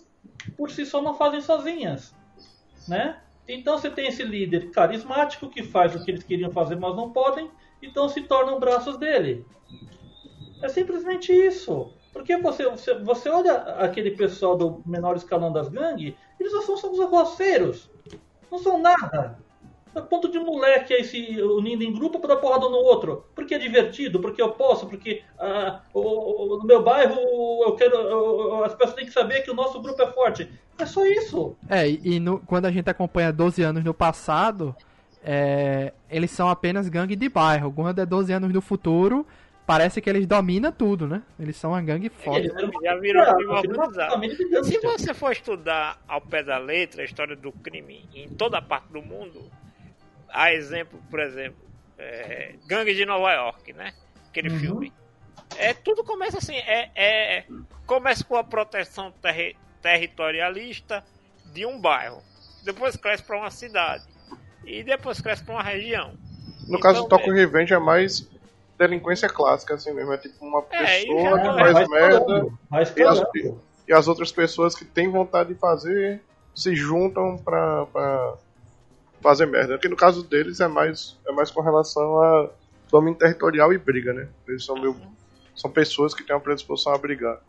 por 0.56 0.70
si 0.70 0.84
só 0.84 1.00
não 1.00 1.14
fazem 1.14 1.40
sozinhas, 1.40 2.14
né? 2.88 3.20
Então 3.48 3.76
você 3.76 3.90
tem 3.90 4.06
esse 4.06 4.22
líder 4.22 4.70
carismático 4.70 5.48
que 5.48 5.62
faz 5.62 5.94
o 5.94 6.04
que 6.04 6.10
eles 6.10 6.22
queriam 6.22 6.50
fazer, 6.50 6.76
mas 6.76 6.94
não 6.96 7.10
podem, 7.10 7.50
então 7.82 8.08
se 8.08 8.22
tornam 8.22 8.60
braços 8.60 8.96
dele. 8.96 9.44
É 10.62 10.68
simplesmente 10.68 11.32
isso. 11.32 11.92
Porque 12.12 12.36
você, 12.36 12.68
você, 12.68 12.94
você 12.98 13.28
olha 13.30 13.54
aquele 13.78 14.10
pessoal 14.12 14.56
do 14.56 14.82
menor 14.86 15.16
escalão 15.16 15.52
das 15.52 15.68
gangues, 15.68 16.14
eles 16.38 16.52
só 16.52 16.62
são, 16.62 16.76
são 16.76 16.92
os 16.92 17.00
arroceiros. 17.00 17.90
Não 18.50 18.58
são 18.58 18.78
nada. 18.78 19.38
É 19.94 20.00
ponto 20.00 20.30
de 20.30 20.38
moleque 20.38 20.94
aí 20.94 21.04
se 21.04 21.40
unindo 21.42 21.82
em 21.84 21.92
grupo 21.92 22.18
para 22.18 22.34
dar 22.34 22.40
porrada 22.40 22.68
no 22.68 22.76
outro. 22.76 23.24
Porque 23.34 23.54
é 23.54 23.58
divertido, 23.58 24.20
porque 24.20 24.40
eu 24.40 24.50
posso, 24.52 24.86
porque 24.86 25.22
ah, 25.38 25.80
o- 25.92 26.54
o- 26.54 26.58
no 26.58 26.64
meu 26.64 26.82
bairro 26.82 27.18
eu 27.64 27.74
quero. 27.76 27.94
eu- 27.96 28.64
as 28.64 28.74
pessoas 28.74 28.94
têm 28.96 29.04
que 29.06 29.12
saber 29.12 29.42
que 29.42 29.50
o 29.50 29.54
nosso 29.54 29.80
grupo 29.82 30.00
é 30.02 30.10
forte. 30.12 30.48
É 30.78 30.86
só 30.86 31.04
isso. 31.04 31.54
É, 31.68 31.86
e 31.88 32.18
no- 32.18 32.40
quando 32.40 32.64
a 32.66 32.70
gente 32.70 32.88
acompanha 32.88 33.30
12 33.32 33.62
anos 33.62 33.84
no 33.84 33.92
passado, 33.92 34.74
é, 35.22 35.92
eles 36.10 36.30
são 36.30 36.48
apenas 36.48 36.88
gangue 36.88 37.14
de 37.16 37.28
bairro. 37.28 37.72
Quando 37.72 38.00
é 38.00 38.06
12 38.06 38.32
anos 38.32 38.52
no 38.52 38.60
futuro, 38.60 39.26
parece 39.66 40.00
que 40.00 40.08
eles 40.10 40.26
dominam 40.26 40.72
tudo, 40.72 41.06
né? 41.06 41.22
Eles 41.38 41.56
são 41.56 41.70
uma 41.72 41.82
gangue 41.82 42.08
foda. 42.08 42.38
Eles 42.38 42.54
eram 42.56 42.70
Já 42.82 42.96
virou 42.96 43.22
uma- 43.22 43.34
crime 43.34 43.50
uma 43.50 43.58
organizado. 43.60 44.24
Se 44.30 44.48
gangster. 44.48 44.80
você 44.82 45.14
for 45.14 45.32
estudar 45.32 46.00
ao 46.08 46.20
pé 46.20 46.42
da 46.42 46.58
letra 46.58 47.02
a 47.02 47.04
história 47.04 47.36
do 47.36 47.52
crime 47.52 48.04
em 48.14 48.28
toda 48.30 48.60
parte 48.60 48.88
do 48.92 49.02
mundo, 49.02 49.42
há 50.32 50.52
exemplo, 50.52 51.00
por 51.10 51.20
exemplo, 51.20 51.58
é, 51.98 52.54
Gangue 52.66 52.94
de 52.94 53.04
Nova 53.04 53.32
York, 53.32 53.72
né? 53.72 53.92
Aquele 54.28 54.50
Uhum. 54.50 54.58
filme. 54.58 54.92
É, 55.58 55.74
tudo 55.74 56.02
começa 56.02 56.38
assim, 56.38 56.56
é, 56.56 56.90
é- 56.94 57.44
começa 57.86 58.24
com 58.24 58.36
a 58.36 58.42
proteção 58.44 59.12
terri- 59.22 59.56
territorialista 59.82 61.04
de 61.52 61.66
um 61.66 61.78
bairro, 61.78 62.22
depois 62.64 62.96
cresce 62.96 63.22
para 63.22 63.36
uma 63.36 63.50
cidade 63.50 64.04
e 64.64 64.82
depois 64.82 65.20
cresce 65.20 65.42
para 65.44 65.54
uma 65.54 65.62
região. 65.62 66.14
no 66.68 66.78
caso 66.80 67.00
do 67.00 67.06
Então, 67.06 67.18
Tokyo 67.18 67.34
Revenge 67.34 67.74
é 67.74 67.78
mais 67.78 68.26
delinquência 68.78 69.28
clássica, 69.28 69.74
assim 69.74 69.92
mesmo. 69.92 70.12
É 70.12 70.16
tipo 70.18 70.44
uma 70.44 70.62
É, 70.62 71.00
pessoa 71.00 71.38
que 71.40 71.44
faz 71.46 71.72
vai 71.74 71.86
merda 71.88 72.48
vai 72.70 72.84
e 72.96 73.02
as, 73.02 73.22
e 73.88 73.92
as 73.92 74.08
outras 74.08 74.32
pessoas 74.32 74.74
que 74.74 74.84
têm 74.84 75.10
vontade 75.10 75.52
de 75.52 75.60
fazer 75.60 76.22
se 76.54 76.74
juntam 76.74 77.36
pra 77.36 77.86
fazer 79.22 79.46
merda. 79.46 79.74
Aqui 79.76 79.88
no 79.88 79.96
caso 79.96 80.22
deles 80.22 80.60
é 80.60 80.68
mais, 80.68 81.18
é 81.26 81.32
mais 81.32 81.50
com 81.50 81.60
relação 81.60 82.20
a 82.20 82.50
domínio 82.90 83.18
territorial 83.18 83.72
e 83.72 83.78
briga, 83.78 84.12
né? 84.12 84.28
Eles 84.46 84.64
são, 84.64 84.74
meio, 84.76 84.94
são 85.54 85.70
pessoas 85.70 86.12
que 86.14 86.22
têm 86.22 86.34
uma 86.34 86.40
predisposição 86.42 86.92
a 86.94 86.98
brigar. 86.98 87.40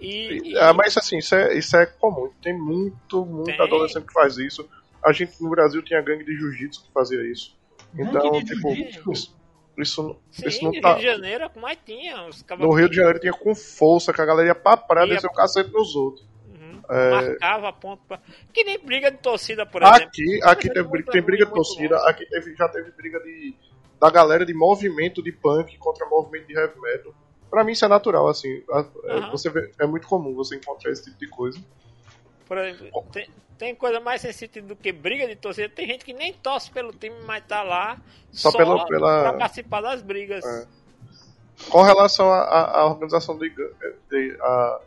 E, 0.00 0.50
E- 0.52 0.58
ah, 0.58 0.72
mas 0.72 0.96
assim, 0.96 1.18
isso 1.18 1.34
é, 1.34 1.56
isso 1.56 1.76
é 1.76 1.86
comum. 1.86 2.30
Tem 2.42 2.56
muito, 2.58 3.24
muito 3.24 3.46
Tem. 3.56 3.60
adolescente 3.60 4.06
que 4.06 4.12
faz 4.12 4.36
isso. 4.38 4.68
A 5.04 5.12
gente 5.12 5.32
no 5.42 5.48
Brasil 5.50 5.82
tinha 5.82 6.00
gangue 6.02 6.24
de 6.24 6.36
jiu-jitsu 6.36 6.84
que 6.84 6.92
fazia 6.92 7.22
isso. 7.30 7.58
Então, 7.98 8.30
Gangue 8.30 8.44
de 8.44 8.54
tipo, 8.54 8.72
isso, 9.10 9.34
isso, 9.76 10.16
sim, 10.30 10.46
isso 10.48 10.62
não 10.64 10.70
Rio 10.70 10.80
tá. 10.82 10.94
de 10.94 11.02
Janeiro 11.02 11.44
é 11.44 11.46
o 11.46 11.50
que 11.50 11.58
mais 11.58 11.78
tinha. 11.84 12.26
Os 12.28 12.44
No 12.58 12.72
Rio 12.72 12.88
de 12.88 12.96
Janeiro 12.96 13.18
tinha 13.18 13.32
com 13.32 13.54
força, 13.54 14.12
que 14.12 14.20
a 14.20 14.24
galera 14.26 14.48
ia 14.48 14.54
pra 14.54 14.76
praia 14.76 15.06
Ia- 15.08 15.14
descer 15.14 15.26
o 15.26 15.32
cacete 15.32 15.72
nos 15.72 15.96
outros. 15.96 16.24
É. 16.90 17.10
Marcava 17.10 17.72
ponto 17.72 18.02
pra... 18.08 18.18
Que 18.52 18.64
nem 18.64 18.78
briga 18.78 19.10
de 19.10 19.18
torcida, 19.18 19.64
por 19.64 19.82
exemplo. 19.82 20.02
Aqui, 20.04 20.40
aqui 20.42 20.68
teve, 20.68 20.88
briga- 20.88 21.12
tem 21.12 21.22
briga 21.22 21.46
de 21.46 21.52
torcida, 21.52 21.96
longe. 21.96 22.10
aqui 22.10 22.26
teve, 22.26 22.54
já 22.56 22.68
teve 22.68 22.90
briga 22.92 23.20
de, 23.20 23.54
da 24.00 24.10
galera 24.10 24.44
de 24.44 24.52
movimento 24.52 25.22
de 25.22 25.30
punk 25.32 25.78
contra 25.78 26.04
movimento 26.06 26.46
de 26.48 26.54
heavy 26.58 26.80
metal. 26.80 27.14
Pra 27.48 27.62
mim 27.64 27.72
isso 27.72 27.84
é 27.84 27.88
natural, 27.88 28.28
assim. 28.28 28.62
é, 29.04 29.30
você 29.30 29.48
vê- 29.50 29.70
é 29.78 29.86
muito 29.86 30.06
comum 30.06 30.34
você 30.34 30.56
encontrar 30.56 30.90
esse 30.90 31.04
tipo 31.04 31.18
de 31.18 31.28
coisa. 31.28 31.60
Por 32.46 32.58
exemplo, 32.58 33.04
tem, 33.12 33.28
tem 33.58 33.74
coisa 33.74 34.00
mais 34.00 34.20
sentido 34.20 34.66
do 34.68 34.76
que 34.76 34.90
briga 34.92 35.26
de 35.28 35.36
torcida. 35.36 35.68
Tem 35.68 35.86
gente 35.86 36.04
que 36.04 36.12
nem 36.12 36.32
torce 36.32 36.70
pelo 36.70 36.92
time, 36.92 37.14
mas 37.26 37.44
tá 37.46 37.62
lá 37.62 37.98
Só 38.32 38.50
só, 38.50 38.58
pela- 38.58 38.84
pela- 38.86 39.20
pra 39.22 39.32
participar 39.34 39.80
das 39.80 40.02
brigas. 40.02 40.44
É. 40.44 40.66
Com 41.68 41.82
relação 41.82 42.32
à 42.32 42.86
organização 42.86 43.36
de, 43.38 43.50
de- 43.50 44.36
a, 44.40 44.80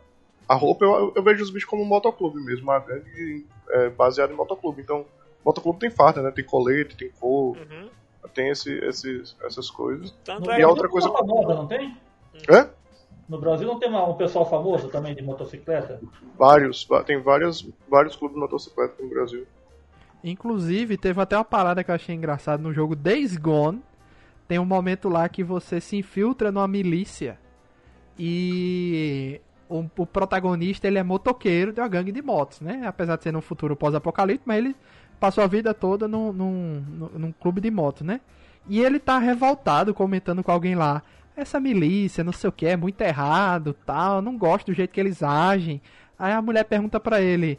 a 0.48 0.54
roupa, 0.54 0.84
eu, 0.84 1.12
eu 1.14 1.22
vejo 1.22 1.42
os 1.42 1.50
bichos 1.50 1.68
como 1.68 1.82
um 1.82 1.86
motoclube 1.86 2.38
mesmo, 2.44 2.64
uma 2.64 2.78
gangue 2.78 3.46
é, 3.70 3.88
baseada 3.90 4.32
em 4.32 4.36
motoclube. 4.36 4.82
Então, 4.82 5.04
motoclube 5.44 5.78
tem 5.78 5.90
farda, 5.90 6.22
né? 6.22 6.30
Tem 6.30 6.44
colete, 6.44 6.96
tem 6.96 7.10
cor, 7.10 7.56
Uhum. 7.56 7.88
tem 8.34 8.50
esse, 8.50 8.72
esses, 8.84 9.36
essas 9.42 9.70
coisas. 9.70 10.10
Tanto 10.24 10.42
é 10.42 10.44
E 10.44 10.46
Brasil 10.46 10.66
a 10.66 10.70
outra 10.70 10.88
coisa- 10.88 11.10
famosa, 11.10 11.54
não 11.54 11.66
tem? 11.66 11.96
Hã? 12.50 12.70
No 13.28 13.40
Brasil 13.40 13.66
não 13.66 13.78
tem 13.78 13.88
uma- 13.88 14.06
um 14.06 14.14
pessoal 14.16 14.48
famoso 14.48 14.88
também 14.88 15.14
de 15.14 15.22
motocicleta? 15.22 15.98
Vários, 16.36 16.86
tem 17.06 17.18
vários, 17.22 17.66
vários 17.88 18.14
clubes 18.16 18.34
de 18.34 18.40
motocicleta 18.40 19.02
no 19.02 19.08
Brasil. 19.08 19.46
Inclusive, 20.22 20.96
teve 20.98 21.20
até 21.20 21.36
uma 21.36 21.44
parada 21.44 21.82
que 21.84 21.90
eu 21.90 21.94
achei 21.94 22.14
engraçado 22.14 22.62
no 22.62 22.72
jogo 22.72 22.94
Days 22.94 23.36
Gone. 23.36 23.82
Tem 24.46 24.58
um 24.58 24.64
momento 24.66 25.08
lá 25.08 25.26
que 25.28 25.42
você 25.42 25.80
se 25.80 25.96
infiltra 25.96 26.52
numa 26.52 26.68
milícia 26.68 27.38
e 28.18 29.40
o, 29.68 29.84
o 29.96 30.06
protagonista 30.06 30.86
ele 30.86 30.98
é 30.98 31.02
motoqueiro 31.02 31.72
de 31.72 31.80
uma 31.80 31.88
gangue 31.88 32.12
de 32.12 32.22
motos, 32.22 32.60
né? 32.60 32.82
Apesar 32.86 33.16
de 33.16 33.22
ser 33.22 33.32
num 33.32 33.40
futuro 33.40 33.76
pós-apocalíptico, 33.76 34.48
mas 34.48 34.58
ele 34.58 34.76
passou 35.18 35.42
a 35.42 35.46
vida 35.46 35.72
toda 35.72 36.06
num, 36.06 36.32
num, 36.32 36.84
num, 37.14 37.32
clube 37.32 37.60
de 37.60 37.70
motos, 37.70 38.02
né? 38.02 38.20
E 38.68 38.80
ele 38.80 38.98
tá 38.98 39.18
revoltado 39.18 39.94
comentando 39.94 40.42
com 40.42 40.52
alguém 40.52 40.74
lá. 40.74 41.02
Essa 41.36 41.58
milícia, 41.58 42.22
não 42.22 42.32
sei 42.32 42.48
o 42.48 42.52
que, 42.52 42.66
é 42.66 42.76
muito 42.76 43.00
errado, 43.00 43.74
tal, 43.84 44.22
não 44.22 44.38
gosto 44.38 44.66
do 44.66 44.74
jeito 44.74 44.92
que 44.92 45.00
eles 45.00 45.22
agem. 45.22 45.82
Aí 46.18 46.32
a 46.32 46.40
mulher 46.40 46.64
pergunta 46.64 47.00
pra 47.00 47.20
ele: 47.20 47.58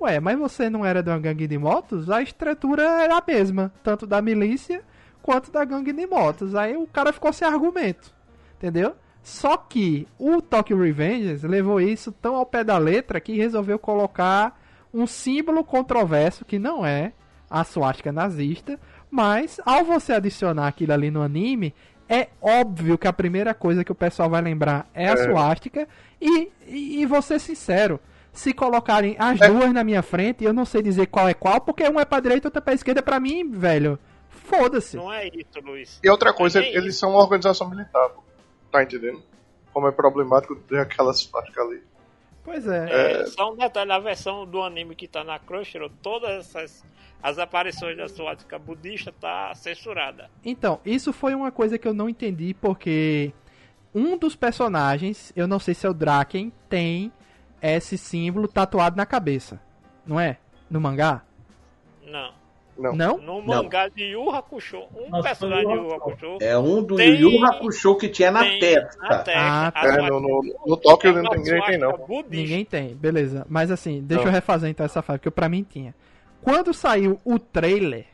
Ué, 0.00 0.20
mas 0.20 0.38
você 0.38 0.68
não 0.68 0.84
era 0.84 1.02
de 1.02 1.10
uma 1.10 1.18
gangue 1.18 1.46
de 1.46 1.56
motos? 1.56 2.10
A 2.10 2.20
estrutura 2.20 2.82
era 3.02 3.16
a 3.16 3.22
mesma, 3.26 3.72
tanto 3.82 4.06
da 4.06 4.20
milícia 4.20 4.82
quanto 5.22 5.50
da 5.50 5.64
gangue 5.64 5.92
de 5.92 6.06
motos. 6.06 6.54
Aí 6.54 6.76
o 6.76 6.86
cara 6.86 7.12
ficou 7.12 7.32
sem 7.32 7.48
argumento, 7.48 8.14
entendeu? 8.56 8.94
Só 9.24 9.56
que 9.56 10.06
o 10.18 10.42
Tokyo 10.42 10.78
Revengers 10.78 11.42
levou 11.42 11.80
isso 11.80 12.12
tão 12.12 12.36
ao 12.36 12.44
pé 12.44 12.62
da 12.62 12.76
letra 12.76 13.18
que 13.20 13.32
resolveu 13.36 13.78
colocar 13.78 14.60
um 14.92 15.06
símbolo 15.06 15.64
controverso 15.64 16.44
que 16.44 16.58
não 16.58 16.84
é 16.84 17.12
a 17.50 17.64
suástica 17.64 18.12
nazista, 18.12 18.78
mas 19.10 19.58
ao 19.64 19.82
você 19.82 20.12
adicionar 20.12 20.68
aquilo 20.68 20.92
ali 20.92 21.10
no 21.10 21.22
anime, 21.22 21.74
é 22.06 22.28
óbvio 22.40 22.98
que 22.98 23.08
a 23.08 23.12
primeira 23.14 23.54
coisa 23.54 23.82
que 23.82 23.90
o 23.90 23.94
pessoal 23.94 24.28
vai 24.28 24.42
lembrar 24.42 24.88
é 24.92 25.08
a 25.08 25.12
É. 25.12 25.16
suástica 25.24 25.88
e, 26.20 26.50
e, 26.66 27.00
e 27.00 27.06
vou 27.06 27.22
ser 27.22 27.38
sincero, 27.40 27.98
se 28.30 28.52
colocarem 28.52 29.16
as 29.18 29.40
É. 29.40 29.48
duas 29.48 29.72
na 29.72 29.82
minha 29.82 30.02
frente, 30.02 30.44
eu 30.44 30.52
não 30.52 30.66
sei 30.66 30.82
dizer 30.82 31.06
qual 31.06 31.26
é 31.28 31.32
qual, 31.34 31.62
porque 31.62 31.88
um 31.88 31.98
é 31.98 32.04
pra 32.04 32.20
direita 32.20 32.46
e 32.46 32.48
outro 32.48 32.58
é 32.58 32.62
pra 32.62 32.74
esquerda, 32.74 33.02
pra 33.02 33.18
mim, 33.18 33.50
velho, 33.50 33.98
foda-se. 34.28 34.96
Não 34.98 35.10
é 35.10 35.28
isso, 35.28 35.60
Luiz. 35.64 35.98
E 36.04 36.10
outra 36.10 36.32
coisa, 36.34 36.60
é 36.60 36.68
eles 36.76 36.90
isso. 36.90 36.98
são 37.00 37.10
uma 37.10 37.20
organização 37.20 37.70
militar, 37.70 38.08
pô. 38.10 38.22
Tá 38.74 38.82
entendendo? 38.82 39.22
Como 39.72 39.86
é 39.86 39.92
problemático 39.92 40.56
ter 40.56 40.80
aquelas 40.80 41.22
faixas 41.22 41.56
ali. 41.56 41.82
Pois 42.42 42.66
é. 42.66 43.20
É, 43.22 43.26
Só 43.26 43.52
um 43.52 43.56
detalhe, 43.56 43.92
a 43.92 43.98
versão 44.00 44.44
do 44.44 44.62
anime 44.62 44.96
que 44.96 45.06
tá 45.06 45.22
na 45.22 45.38
Crunchyroll, 45.38 45.90
todas 46.02 46.46
essas 46.46 46.84
as 47.22 47.38
aparições 47.38 47.96
da 47.96 48.06
suástica 48.06 48.58
budista 48.58 49.10
tá 49.18 49.54
censurada. 49.54 50.28
Então, 50.44 50.78
isso 50.84 51.10
foi 51.10 51.34
uma 51.34 51.50
coisa 51.50 51.78
que 51.78 51.88
eu 51.88 51.94
não 51.94 52.06
entendi, 52.06 52.52
porque 52.52 53.32
um 53.94 54.18
dos 54.18 54.36
personagens, 54.36 55.32
eu 55.34 55.46
não 55.46 55.58
sei 55.58 55.72
se 55.72 55.86
é 55.86 55.88
o 55.88 55.94
Draken, 55.94 56.52
tem 56.68 57.10
esse 57.62 57.96
símbolo 57.96 58.46
tatuado 58.46 58.96
na 58.96 59.06
cabeça. 59.06 59.58
Não 60.04 60.20
é? 60.20 60.36
No 60.68 60.80
mangá? 60.80 61.22
Não. 62.02 62.34
Não. 62.76 62.92
Não? 62.94 63.18
No 63.18 63.42
mangá 63.42 63.88
de 63.88 64.02
Yu 64.04 64.30
Hakusho, 64.30 64.82
um 64.96 65.10
Nossa, 65.10 65.22
personagem 65.28 65.66
de 65.68 65.74
Yu 65.74 65.94
Hakusho. 65.94 66.38
É 66.40 66.58
um 66.58 66.82
do 66.82 66.96
Tem- 66.96 67.14
Yu 67.20 67.44
Hakusho 67.44 67.96
que 67.96 68.08
tinha 68.08 68.30
na 68.32 68.40
testa. 68.58 68.98
na 69.00 69.18
testa. 69.18 69.32
Ah, 69.40 69.70
tá. 69.70 69.86
É, 69.86 69.96
no, 70.10 70.20
no, 70.20 70.54
no 70.66 70.76
Tóquio 70.76 71.12
não 71.12 71.30
tem 71.30 71.38
ninguém 71.40 71.62
tem, 71.62 71.78
não. 71.78 71.92
budista. 71.98 72.36
Ninguém 72.36 72.64
tem, 72.64 72.94
beleza. 72.96 73.46
Mas 73.48 73.70
assim, 73.70 74.00
deixa 74.02 74.24
Não. 74.24 74.30
eu 74.30 74.34
refazer 74.34 74.68
então 74.70 74.84
essa 74.84 75.02
fase, 75.02 75.18
porque 75.20 75.30
pra 75.30 75.48
mim 75.48 75.64
tinha. 75.68 75.94
Quando 76.42 76.74
saiu 76.74 77.18
o 77.24 77.38
trailer 77.38 78.06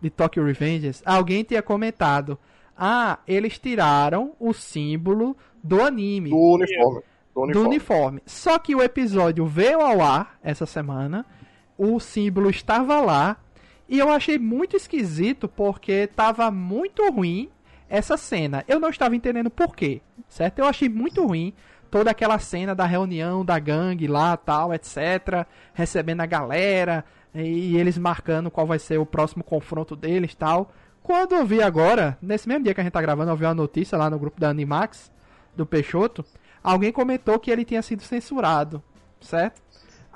de 0.00 0.10
Tokyo 0.10 0.44
Revengers, 0.44 1.02
alguém 1.06 1.42
tinha 1.44 1.62
comentado: 1.62 2.36
Ah, 2.76 3.18
eles 3.26 3.58
tiraram 3.58 4.32
o 4.40 4.52
símbolo 4.52 5.36
do 5.62 5.80
anime. 5.82 6.30
Do 6.30 6.36
uniforme. 6.36 7.00
Do 7.00 7.02
do 7.34 7.40
uniforme. 7.42 7.68
uniforme. 7.68 8.22
Só 8.26 8.58
que 8.58 8.74
o 8.74 8.82
episódio 8.82 9.46
veio 9.46 9.80
ao 9.80 10.00
ar 10.00 10.38
essa 10.42 10.66
semana, 10.66 11.24
o 11.76 12.00
símbolo 12.00 12.50
estava 12.50 13.00
lá, 13.00 13.36
e 13.88 13.98
eu 13.98 14.10
achei 14.10 14.38
muito 14.38 14.76
esquisito 14.76 15.48
porque 15.48 16.06
tava 16.06 16.50
muito 16.50 17.08
ruim 17.10 17.48
essa 17.88 18.16
cena. 18.16 18.64
Eu 18.68 18.78
não 18.78 18.90
estava 18.90 19.16
entendendo 19.16 19.50
por 19.50 19.74
quê, 19.74 20.02
certo? 20.28 20.58
Eu 20.58 20.66
achei 20.66 20.88
muito 20.88 21.26
ruim 21.26 21.54
toda 21.90 22.10
aquela 22.10 22.38
cena 22.38 22.74
da 22.74 22.84
reunião 22.84 23.44
da 23.44 23.58
gangue 23.58 24.06
lá, 24.06 24.36
tal, 24.36 24.74
etc, 24.74 25.46
recebendo 25.72 26.20
a 26.20 26.26
galera 26.26 27.04
e 27.34 27.76
eles 27.76 27.96
marcando 27.96 28.50
qual 28.50 28.66
vai 28.66 28.78
ser 28.78 28.98
o 28.98 29.06
próximo 29.06 29.42
confronto 29.42 29.96
deles, 29.96 30.34
tal. 30.34 30.72
Quando 31.02 31.34
eu 31.34 31.46
vi 31.46 31.62
agora, 31.62 32.18
nesse 32.20 32.46
mesmo 32.46 32.64
dia 32.64 32.74
que 32.74 32.80
a 32.80 32.84
gente 32.84 32.92
tá 32.92 33.00
gravando, 33.00 33.30
eu 33.30 33.36
vi 33.36 33.44
uma 33.44 33.54
notícia 33.54 33.96
lá 33.96 34.10
no 34.10 34.18
grupo 34.18 34.38
da 34.38 34.50
Animax 34.50 35.10
do 35.56 35.64
Peixoto, 35.64 36.24
alguém 36.62 36.92
comentou 36.92 37.38
que 37.38 37.50
ele 37.50 37.64
tinha 37.64 37.80
sido 37.80 38.02
censurado, 38.02 38.82
certo? 39.20 39.62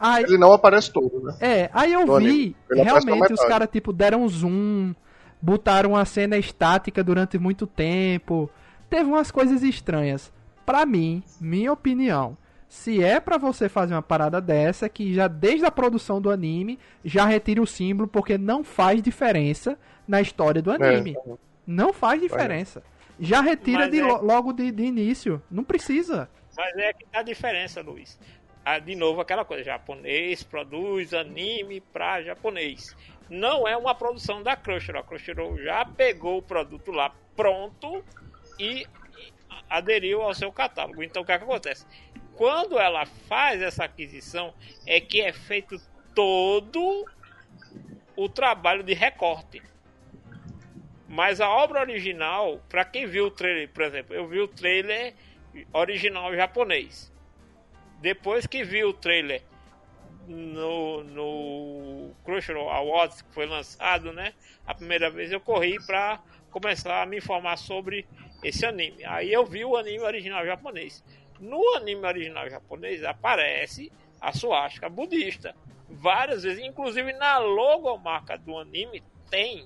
Aí, 0.03 0.25
Ele 0.25 0.39
não 0.39 0.53
aparece 0.53 0.93
todo, 0.93 1.23
né? 1.23 1.35
é, 1.41 1.71
aí 1.73 1.93
eu 1.93 2.05
No 2.07 2.19
vi, 2.19 2.27
anime. 2.27 2.57
Realmente 2.85 3.33
os 3.33 3.45
caras 3.45 3.69
tipo 3.71 3.93
deram 3.93 4.23
um 4.25 4.29
zoom, 4.29 4.95
botaram 5.41 5.91
uma 5.91 6.05
cena 6.05 6.37
estática 6.37 7.03
durante 7.05 7.39
muito 7.39 7.67
tempo. 7.67 8.51
Teve 8.91 9.05
umas 9.09 9.31
coisas 9.31 9.63
estranhas. 9.63 10.33
Pra 10.67 10.85
mim, 10.87 11.23
minha 11.41 11.73
opinião, 11.73 12.37
se 12.69 13.03
é 13.03 13.21
pra 13.21 13.37
você 13.39 13.69
fazer 13.69 13.95
uma 13.95 14.03
parada 14.03 14.41
dessa, 14.41 14.89
que 14.89 15.13
já 15.15 15.29
desde 15.29 15.65
a 15.67 15.71
produção 15.71 16.21
do 16.21 16.31
anime 16.31 16.79
já 17.05 17.25
retire 17.25 17.61
o 17.61 17.67
símbolo 17.67 18.09
porque 18.09 18.37
não 18.39 18.63
faz 18.65 19.03
diferença 19.03 19.79
na 20.07 20.21
história 20.21 20.61
do 20.63 20.71
anime. 20.73 21.17
É. 21.27 21.33
Não 21.67 21.93
faz 21.93 22.21
diferença. 22.21 22.83
Já 23.21 23.41
retira 23.41 23.89
de 23.89 24.01
é- 24.01 24.05
lo- 24.05 24.25
logo 24.25 24.53
de, 24.53 24.71
de 24.73 24.83
início. 24.85 25.41
Não 25.51 25.63
precisa. 25.63 26.29
Mas 26.57 26.77
é 26.77 26.93
que 26.93 27.05
tá 27.07 27.21
a 27.21 27.23
diferença, 27.23 27.81
Luiz. 27.83 28.19
Ah, 28.65 28.79
de 28.79 28.95
novo, 28.95 29.21
aquela 29.21 29.45
coisa: 29.45 29.65
japonês 29.65 30.43
produz 30.43 31.13
anime 31.13 31.81
pra 31.81 32.23
japonês. 32.23 32.97
Não 33.29 33.67
é 33.67 33.77
uma 33.77 33.95
produção 33.95 34.43
da 34.43 34.55
Crunchyroll. 34.55 35.03
A 35.03 35.07
Crunchyroll 35.07 35.59
já 35.59 35.85
pegou 35.85 36.39
o 36.39 36.43
produto 36.43 36.91
lá 36.93 37.15
pronto 37.35 38.05
e 38.59 38.87
aderiu 39.69 40.23
ao 40.23 40.35
seu 40.35 40.53
catálogo. 40.53 41.03
Então, 41.03 41.23
o 41.23 41.25
que, 41.25 41.33
é 41.33 41.39
que 41.39 41.45
acontece? 41.45 41.87
Quando 42.37 42.79
ela 42.79 43.07
faz 43.07 43.63
essa 43.63 43.85
aquisição, 43.85 44.55
é 44.87 45.01
que 45.01 45.21
é 45.21 45.33
feito 45.33 45.81
todo 46.15 47.07
o 48.15 48.29
trabalho 48.29 48.83
de 48.83 48.95
recorte. 48.95 49.63
Mas 51.09 51.41
a 51.41 51.51
obra 51.51 51.81
original, 51.81 52.61
para 52.69 52.85
quem 52.85 53.07
viu 53.07 53.27
o 53.27 53.31
trailer, 53.31 53.69
por 53.69 53.83
exemplo, 53.83 54.15
eu 54.15 54.27
vi 54.27 54.41
o 54.41 54.49
trailer 54.49 55.15
original 55.73 56.35
japonês. 56.35 57.12
Depois 58.03 58.49
que 58.49 58.65
vi 58.65 58.83
o 58.83 58.93
trailer 58.93 59.43
no, 60.27 61.05
no 61.05 62.11
Crunchyroll 62.25 62.69
Awards, 62.69 63.23
que 63.23 63.33
foi 63.33 63.47
lançado, 63.47 64.13
né? 64.13 64.35
A 64.67 64.75
primeira 64.75 65.09
vez 65.09 65.31
eu 65.31 65.41
corri 65.41 65.79
para 65.87 66.21
começar 66.51 67.01
a 67.01 67.07
me 67.07 67.19
informar 67.19 67.57
sobre 67.57 68.05
esse 68.43 68.67
anime. 68.67 69.05
Aí 69.05 69.33
eu 69.33 69.47
vi 69.47 69.65
o 69.65 69.77
anime 69.77 70.01
original 70.01 70.45
japonês. 70.45 71.03
No 71.39 71.77
anime 71.77 72.05
original 72.05 72.51
japonês 72.51 73.05
aparece 73.05 73.93
a 74.21 74.33
suástica 74.33 74.89
budista. 74.89 75.55
Várias 75.89 76.43
vezes, 76.43 76.65
inclusive 76.65 77.13
na 77.13 77.39
logomarca 77.39 78.37
do 78.37 78.59
anime 78.59 79.01
tem 79.31 79.65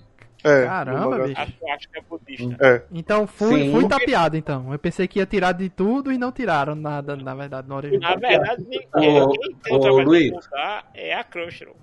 É, 0.48 0.64
Caramba, 0.64 1.00
no 1.00 1.10
mangá. 1.10 1.24
bicho. 1.24 1.40
a 1.40 1.46
suástica 1.46 2.00
budista. 2.08 2.56
É, 2.60 2.82
Então 2.92 3.26
fui, 3.26 3.64
Sim. 3.64 3.72
fui 3.72 3.88
tapeado, 3.88 4.36
então. 4.36 4.72
Eu 4.72 4.78
pensei 4.78 5.08
que 5.08 5.18
ia 5.18 5.26
tirar 5.26 5.52
de 5.52 5.68
tudo 5.68 6.12
e 6.12 6.18
não 6.18 6.30
tiraram 6.30 6.74
nada, 6.74 7.16
na 7.16 7.34
verdade, 7.34 7.68
no 7.68 7.74
original. 7.74 8.12
Na 8.12 8.16
verdade, 8.28 8.62
ninguém, 8.62 8.88
quem 8.92 9.56
tem 9.62 9.74
o 9.76 9.80
trabalho 9.80 10.04
Luiz. 10.06 10.32
mudar 10.32 10.88
é 10.94 11.14
a 11.14 11.24
Crunchyroll. 11.24 11.76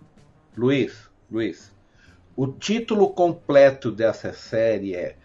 Luiz, 0.55 1.09
Luiz, 1.30 1.76
o 2.36 2.47
título 2.47 3.09
completo 3.09 3.91
dessa 3.91 4.32
série 4.34 4.95
é 4.95 5.16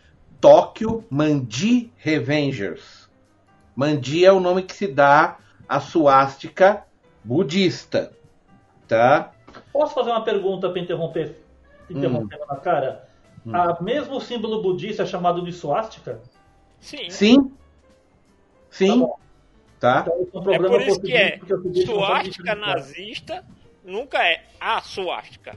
Tóquio 0.41 1.05
Mandi 1.09 1.93
Revengers. 1.97 3.09
Mandi 3.77 4.25
é 4.25 4.33
o 4.33 4.41
nome 4.41 4.63
que 4.63 4.75
se 4.75 4.89
dá 4.89 5.37
à 5.69 5.79
suástica 5.79 6.83
budista, 7.23 8.13
tá? 8.89 9.31
Posso 9.73 9.95
fazer 9.95 10.11
uma 10.11 10.25
pergunta 10.25 10.69
para 10.71 10.81
interromper, 10.81 11.37
interrompendo 11.89 12.45
na 12.49 12.57
cara? 12.57 13.08
Hum. 13.47 13.55
A 13.55 13.81
mesmo 13.83 14.21
símbolo 14.21 14.63
budista 14.63 15.03
é 15.03 15.07
chamado 15.07 15.43
de 15.43 15.53
swastika? 15.53 16.21
Sim. 16.81 17.11
Sim, 17.11 17.53
sim, 18.71 19.01
bom. 19.01 19.17
tá? 19.81 20.07
Então, 20.07 20.43
é 20.53 20.61
um 20.61 20.65
É 20.65 20.69
por 20.69 20.81
isso 20.83 21.01
que 21.01 21.13
é 21.17 21.41
o 21.51 21.87
suástica 21.87 22.55
nazista 22.55 23.45
nunca 23.85 24.23
é 24.23 24.45
a 24.61 24.81
suástica. 24.81 25.57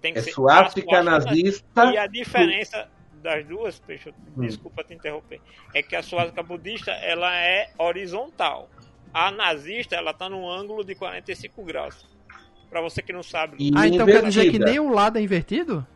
Tem 0.00 0.12
que 0.12 0.20
É 0.20 0.22
ser 0.22 0.32
suástica 0.32 1.02
nazista. 1.02 1.92
E 1.92 1.98
a 1.98 2.06
diferença 2.06 2.88
das 3.22 3.44
duas, 3.46 3.80
deixa 3.86 4.10
eu, 4.10 4.14
Hum. 4.36 4.42
desculpa 4.46 4.84
te 4.84 4.94
interromper, 4.94 5.40
é 5.74 5.82
que 5.82 5.96
a 5.96 6.02
suástica 6.02 6.42
budista 6.42 6.92
ela 6.92 7.34
é 7.34 7.70
horizontal. 7.78 8.70
A 9.12 9.30
nazista 9.30 9.96
ela 9.96 10.12
tá 10.12 10.28
num 10.28 10.48
ângulo 10.48 10.84
de 10.84 10.94
45 10.94 11.64
graus. 11.64 12.04
Pra 12.68 12.80
você 12.80 13.00
que 13.02 13.12
não 13.12 13.22
sabe. 13.22 13.56
Ah, 13.74 13.86
então 13.88 14.06
quer 14.06 14.22
dizer 14.22 14.50
que 14.50 14.58
nem 14.58 14.78
o 14.78 14.90
lado 14.90 15.18
é 15.18 15.22
invertido? 15.22 15.86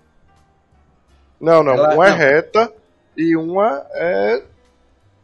Não, 1.41 1.63
não. 1.63 1.73
Ela- 1.75 1.95
uma 1.95 2.07
é 2.07 2.11
não. 2.11 2.17
reta 2.17 2.73
e 3.17 3.37
uma 3.37 3.87
é. 3.93 4.43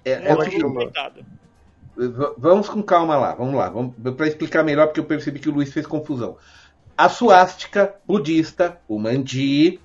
É, 0.04 0.10
é 0.12 0.28
Ela. 0.28 0.44
V- 1.96 2.34
Vamos 2.36 2.68
com 2.68 2.82
calma 2.82 3.16
lá, 3.16 3.34
vamos 3.34 3.54
lá, 3.54 3.68
vamos 3.70 3.94
para 4.16 4.26
explicar 4.26 4.62
melhor 4.62 4.86
porque 4.86 5.00
eu 5.00 5.04
percebi 5.04 5.38
que 5.38 5.48
o 5.48 5.52
Luiz 5.52 5.72
fez 5.72 5.86
confusão. 5.86 6.36
A 6.96 7.08
suástica 7.08 7.94
budista, 8.06 8.78
o 8.88 8.98
mandi, 8.98 9.80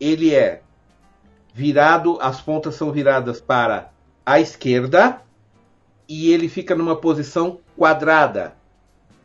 ele 0.00 0.34
é 0.34 0.62
virado, 1.54 2.18
as 2.20 2.40
pontas 2.40 2.74
são 2.74 2.90
viradas 2.92 3.40
para 3.40 3.90
a 4.24 4.40
esquerda 4.40 5.20
e 6.08 6.32
ele 6.32 6.48
fica 6.48 6.74
numa 6.74 6.96
posição 6.96 7.58
quadrada, 7.76 8.54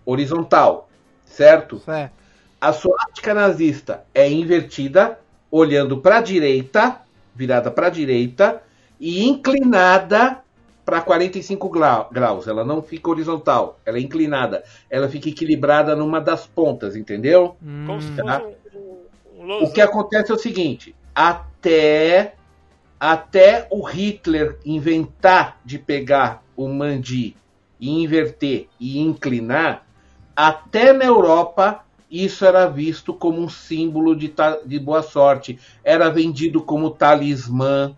horizontal, 0.06 0.90
certo? 1.26 1.80
Certo. 1.80 2.14
A 2.60 2.74
suástica 2.74 3.34
nazista 3.34 4.06
é 4.14 4.30
invertida, 4.30 5.20
olhando 5.52 6.02
para 6.02 6.18
a 6.18 6.22
direita, 6.22 7.02
virada 7.36 7.72
para 7.72 7.88
a 7.88 7.92
direita 7.92 8.62
e 9.00 9.26
inclinada 9.28 10.42
para 10.86 11.02
45 11.02 11.70
glau- 11.70 12.10
graus. 12.12 12.48
Ela 12.48 12.64
não 12.64 12.82
fica 12.82 13.10
horizontal, 13.10 13.80
ela 13.86 13.98
é 13.98 14.02
inclinada. 14.02 14.64
Ela 14.90 15.10
fica 15.10 15.30
equilibrada 15.30 15.96
numa 15.96 16.20
das 16.22 16.48
pontas, 16.48 16.96
entendeu? 16.96 17.58
Como 17.86 18.02
se 18.02 18.12
Hum, 18.12 18.16
Tá. 18.16 18.40
fosse 18.40 18.58
um, 18.76 19.06
um, 19.44 19.54
um 19.54 19.64
O 19.64 19.72
que 19.72 19.82
acontece 19.82 20.32
é 20.32 20.36
o 20.36 20.38
seguinte: 20.38 20.96
até 21.14 22.34
até 23.00 23.68
o 23.70 23.82
Hitler 23.84 24.58
inventar 24.66 25.60
de 25.64 25.78
pegar 25.78 26.44
o 26.56 26.68
mandi 26.68 27.38
e 27.80 28.02
inverter 28.02 28.68
e 28.80 29.00
inclinar, 29.00 29.86
até 30.36 30.94
na 30.94 31.06
Europa 31.06 31.84
isso 32.10 32.46
era 32.46 32.68
visto 32.68 33.14
como 33.14 33.42
um 33.42 33.50
símbolo 33.50 34.16
de, 34.16 34.34
de 34.66 34.80
boa 34.80 35.02
sorte, 35.02 35.60
era 35.84 36.10
vendido 36.10 36.62
como 36.62 36.92
talismã, 36.92 37.96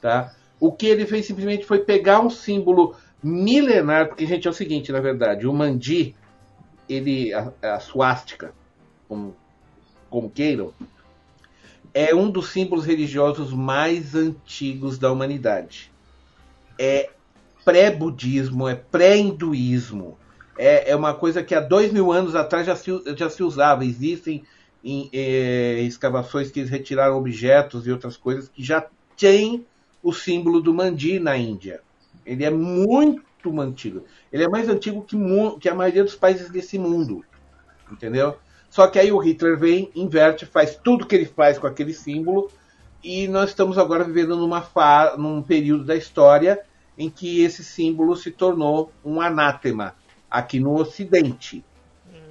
tá? 0.00 0.34
O 0.58 0.72
que 0.72 0.86
ele 0.86 1.06
fez 1.06 1.26
simplesmente 1.26 1.64
foi 1.64 1.80
pegar 1.80 2.20
um 2.20 2.30
símbolo 2.30 2.96
milenar, 3.22 4.08
porque 4.08 4.26
gente 4.26 4.46
é 4.46 4.50
o 4.50 4.54
seguinte, 4.54 4.92
na 4.92 5.00
verdade, 5.00 5.46
o 5.46 5.52
mandi, 5.52 6.14
ele 6.88 7.32
a, 7.32 7.52
a 7.62 7.80
suástica, 7.80 8.52
como 9.08 9.36
como 10.10 10.30
queiram, 10.30 10.72
é 11.92 12.14
um 12.14 12.30
dos 12.30 12.50
símbolos 12.50 12.84
religiosos 12.84 13.52
mais 13.52 14.14
antigos 14.14 14.96
da 14.96 15.10
humanidade. 15.10 15.90
É 16.78 17.10
pré-budismo, 17.64 18.68
é 18.68 18.76
pré-hinduísmo. 18.76 20.16
É, 20.56 20.90
é 20.90 20.96
uma 20.96 21.14
coisa 21.14 21.42
que 21.42 21.54
há 21.54 21.60
dois 21.60 21.92
mil 21.92 22.12
anos 22.12 22.34
atrás 22.34 22.66
já 22.66 22.76
se, 22.76 22.90
já 23.16 23.28
se 23.28 23.42
usava. 23.42 23.84
Existem 23.84 24.44
em, 24.84 25.08
eh, 25.12 25.80
escavações 25.82 26.50
que 26.50 26.60
eles 26.60 26.70
retiraram 26.70 27.16
objetos 27.16 27.86
e 27.86 27.90
outras 27.90 28.16
coisas 28.16 28.48
que 28.48 28.62
já 28.62 28.86
tem 29.16 29.66
o 30.02 30.12
símbolo 30.12 30.60
do 30.60 30.74
mandi 30.74 31.18
na 31.18 31.36
Índia. 31.36 31.80
Ele 32.24 32.44
é 32.44 32.50
muito 32.50 33.60
antigo. 33.60 34.04
Ele 34.32 34.44
é 34.44 34.48
mais 34.48 34.68
antigo 34.68 35.02
que, 35.02 35.16
que 35.60 35.68
a 35.68 35.74
maioria 35.74 36.04
dos 36.04 36.14
países 36.14 36.50
desse 36.50 36.78
mundo. 36.78 37.24
Entendeu? 37.90 38.36
Só 38.68 38.86
que 38.86 38.98
aí 38.98 39.12
o 39.12 39.18
Hitler 39.18 39.58
vem, 39.58 39.90
inverte, 39.94 40.44
faz 40.44 40.76
tudo 40.76 41.06
que 41.06 41.14
ele 41.14 41.26
faz 41.26 41.58
com 41.58 41.66
aquele 41.66 41.94
símbolo, 41.94 42.50
e 43.02 43.28
nós 43.28 43.50
estamos 43.50 43.78
agora 43.78 44.02
vivendo 44.02 44.36
numa 44.36 44.66
num 45.16 45.42
período 45.42 45.84
da 45.84 45.94
história 45.94 46.60
em 46.96 47.10
que 47.10 47.42
esse 47.42 47.62
símbolo 47.62 48.16
se 48.16 48.30
tornou 48.30 48.90
um 49.04 49.20
anátema 49.20 49.94
aqui 50.30 50.58
no 50.60 50.74
Ocidente. 50.74 51.64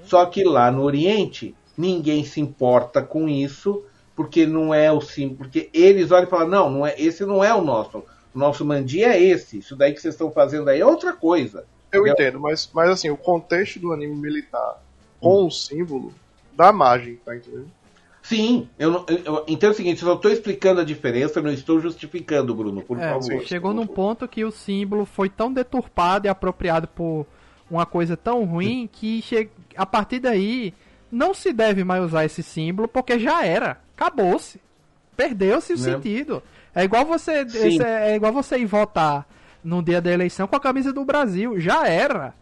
Só 0.05 0.25
que 0.25 0.43
lá 0.43 0.69
no 0.71 0.83
Oriente 0.83 1.55
ninguém 1.77 2.23
se 2.23 2.39
importa 2.41 3.01
com 3.01 3.27
isso, 3.27 3.83
porque 4.15 4.45
não 4.45 4.73
é 4.73 4.91
o 4.91 5.01
símbolo, 5.01 5.37
porque 5.37 5.69
eles 5.73 6.11
olham 6.11 6.27
e 6.27 6.29
falam 6.29 6.47
não, 6.47 6.69
não 6.69 6.85
é, 6.87 6.93
esse 6.99 7.25
não 7.25 7.43
é 7.43 7.53
o 7.53 7.63
nosso. 7.63 8.03
O 8.33 8.39
nosso 8.39 8.65
mandi 8.65 9.03
é 9.03 9.21
esse. 9.21 9.59
Isso 9.59 9.75
daí 9.75 9.93
que 9.93 10.01
vocês 10.01 10.13
estão 10.13 10.31
fazendo 10.31 10.69
aí 10.69 10.79
é 10.81 10.85
outra 10.85 11.13
coisa. 11.13 11.65
Eu 11.91 12.05
Eu- 12.05 12.13
entendo, 12.13 12.39
mas, 12.39 12.69
mas 12.73 12.89
assim, 12.89 13.09
o 13.09 13.17
contexto 13.17 13.79
do 13.79 13.91
anime 13.93 14.15
militar 14.15 14.81
com 15.19 15.45
o 15.45 15.51
símbolo 15.51 16.13
dá 16.55 16.71
margem, 16.71 17.15
tá 17.23 17.35
entendendo? 17.35 17.71
Sim, 18.21 18.69
eu, 18.79 19.05
eu, 19.07 19.43
então 19.47 19.69
é 19.69 19.71
o 19.73 19.75
seguinte, 19.75 20.01
eu 20.01 20.07
só 20.07 20.15
estou 20.15 20.31
explicando 20.31 20.79
a 20.79 20.83
diferença, 20.85 21.41
não 21.41 21.51
estou 21.51 21.79
justificando, 21.79 22.55
Bruno, 22.55 22.81
por 22.81 22.97
É, 22.97 23.09
favor. 23.09 23.41
chegou 23.43 23.73
num 23.73 23.85
ponto 23.87 24.27
que 24.27 24.45
o 24.45 24.51
símbolo 24.51 25.05
foi 25.05 25.29
tão 25.29 25.51
deturpado 25.51 26.25
e 26.25 26.29
apropriado 26.29 26.87
por 26.87 27.25
uma 27.69 27.85
coisa 27.85 28.15
tão 28.17 28.43
ruim 28.43 28.89
que 28.91 29.21
che... 29.21 29.49
a 29.75 29.85
partir 29.85 30.19
daí 30.19 30.73
não 31.11 31.33
se 31.33 31.53
deve 31.53 31.83
mais 31.83 32.03
usar 32.03 32.25
esse 32.25 32.41
símbolo 32.43 32.87
porque 32.87 33.19
já 33.19 33.45
era, 33.45 33.79
acabou-se, 33.95 34.59
perdeu-se 35.15 35.73
o 35.73 35.77
Né? 35.77 35.81
sentido. 35.83 36.41
É 36.75 36.83
igual 36.83 37.05
você, 37.05 37.41
esse- 37.41 37.83
é 37.83 38.15
igual 38.15 38.33
você 38.33 38.57
ir 38.57 38.65
votar 38.65 39.27
no 39.63 39.81
dia 39.81 40.01
da 40.01 40.11
eleição 40.11 40.47
com 40.47 40.55
a 40.55 40.59
camisa 40.59 40.91
do 40.91 41.05
Brasil, 41.05 41.59
já 41.59 41.87
era, 41.87 42.33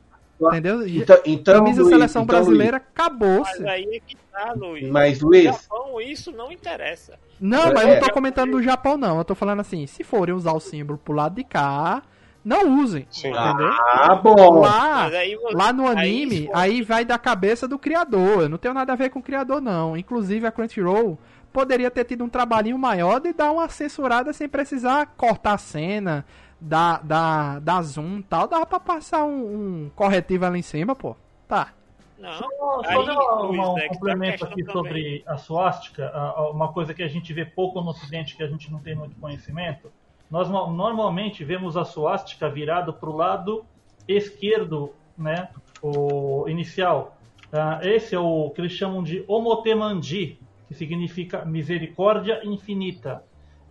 entendeu? 0.42 0.88
Então, 0.88 1.20
então, 1.26 1.54
camisa 1.56 1.78
da 1.78 1.84
Luiz, 1.84 1.96
seleção 1.96 2.24
então, 2.24 2.36
brasileira 2.36 2.78
Mas 2.80 2.88
acabou-se. 3.06 3.68
aí 3.68 3.84
é 3.96 4.00
que 4.00 4.16
tá, 4.32 4.54
Luiz. 4.56 4.90
Mas, 4.90 5.22
No 5.22 5.28
Luiz- 5.28 5.44
Japão, 5.44 6.02
isso 6.02 6.32
não 6.32 6.52
interessa. 6.52 7.20
Não, 7.40 7.74
mas 7.74 7.82
É. 7.82 7.84
eu 7.84 7.94
não 7.96 8.08
tô 8.08 8.14
comentando 8.14 8.52
do 8.52 8.62
Japão, 8.64 8.98
não. 8.98 9.18
Eu 9.18 9.26
tô 9.26 9.36
falando 9.36 9.60
assim, 9.60 9.86
se 9.86 10.04
forem 10.04 10.34
usar 10.34 10.54
o 10.54 10.60
símbolo 10.60 10.98
pro 10.98 11.14
lado 11.14 11.36
de 11.36 11.44
cá, 11.44 12.02
não 12.44 12.80
usem. 12.82 13.06
Sim. 13.10 13.30
Entendeu? 13.30 13.70
Ah, 13.94 14.16
bom. 14.16 14.60
Lá, 14.62 15.06
aí 15.06 15.36
você- 15.36 15.56
lá 15.56 15.72
no 15.74 15.88
aí 15.88 15.98
anime, 15.98 16.44
isso- 16.46 16.50
aí 16.54 16.82
vai 16.82 17.06
da 17.06 17.18
cabeça 17.18 17.68
do 17.68 17.78
criador. 17.78 18.44
Eu 18.44 18.50
não 18.50 18.58
tenho 18.58 18.74
nada 18.74 18.94
a 18.94 18.96
ver 18.96 19.10
com 19.10 19.20
o 19.20 19.24
criador, 19.24 19.62
não. 19.62 19.96
Inclusive, 19.96 20.46
a 20.48 20.52
Crunchyroll 20.52 21.18
poderia 21.54 21.92
ter 21.92 22.06
tido 22.06 22.24
um 22.24 22.30
trabalhinho 22.30 22.78
maior 22.78 23.20
de 23.20 23.34
dar 23.34 23.52
uma 23.52 23.68
censurada 23.70 24.32
sem 24.34 24.48
precisar 24.50 25.06
cortar 25.18 25.54
a 25.54 25.58
cena, 25.58 26.26
dar, 26.60 27.02
dar, 27.04 27.60
dar 27.60 27.82
zoom 27.84 28.20
e 28.20 28.24
tal. 28.24 28.48
Dava 28.48 28.66
pra 28.66 28.80
passar 28.80 29.24
um, 29.26 29.86
um 29.86 29.92
corretivo 29.96 30.46
ali 30.46 30.60
em 30.60 30.64
cima, 30.64 30.96
pô. 30.96 31.16
Tá. 31.48 31.70
Não, 32.18 32.34
Só, 32.34 32.48
só 32.60 32.82
aí, 32.86 33.06
dar 33.08 33.14
uma- 33.14 33.42
Luiz, 33.42 33.68
um 33.68 33.74
né, 33.74 33.88
complemento 33.88 34.46
aqui 34.46 34.64
também. 34.64 34.72
sobre 34.74 35.24
a 35.26 35.38
suástica, 35.38 36.12
uma 36.54 36.72
coisa 36.72 36.94
que 36.94 37.02
a 37.02 37.08
gente 37.08 37.34
vê 37.34 37.44
pouco 37.46 37.82
no 37.82 37.90
ocidente, 37.90 38.38
que 38.38 38.44
a 38.44 38.48
gente 38.48 38.72
não 38.72 38.78
tem 38.80 38.96
muito 38.96 39.16
conhecimento. 39.20 39.92
Nós 40.32 40.50
no- 40.50 40.72
normalmente 40.72 41.44
vemos 41.44 41.76
a 41.76 41.84
suástica 41.84 42.50
virada 42.50 42.94
para 42.94 43.10
o 43.10 43.16
lado 43.16 43.66
esquerdo, 44.08 44.94
né, 45.18 45.50
o 45.84 46.46
inicial. 46.48 47.18
Ah, 47.52 47.82
esse 47.84 48.16
é 48.16 48.20
o 48.20 48.50
que 48.52 48.62
eles 48.62 48.72
chamam 48.72 49.04
de 49.04 49.26
Omotemandi, 49.28 50.40
que 50.68 50.74
significa 50.74 51.44
misericórdia 51.44 52.40
infinita. 52.46 53.24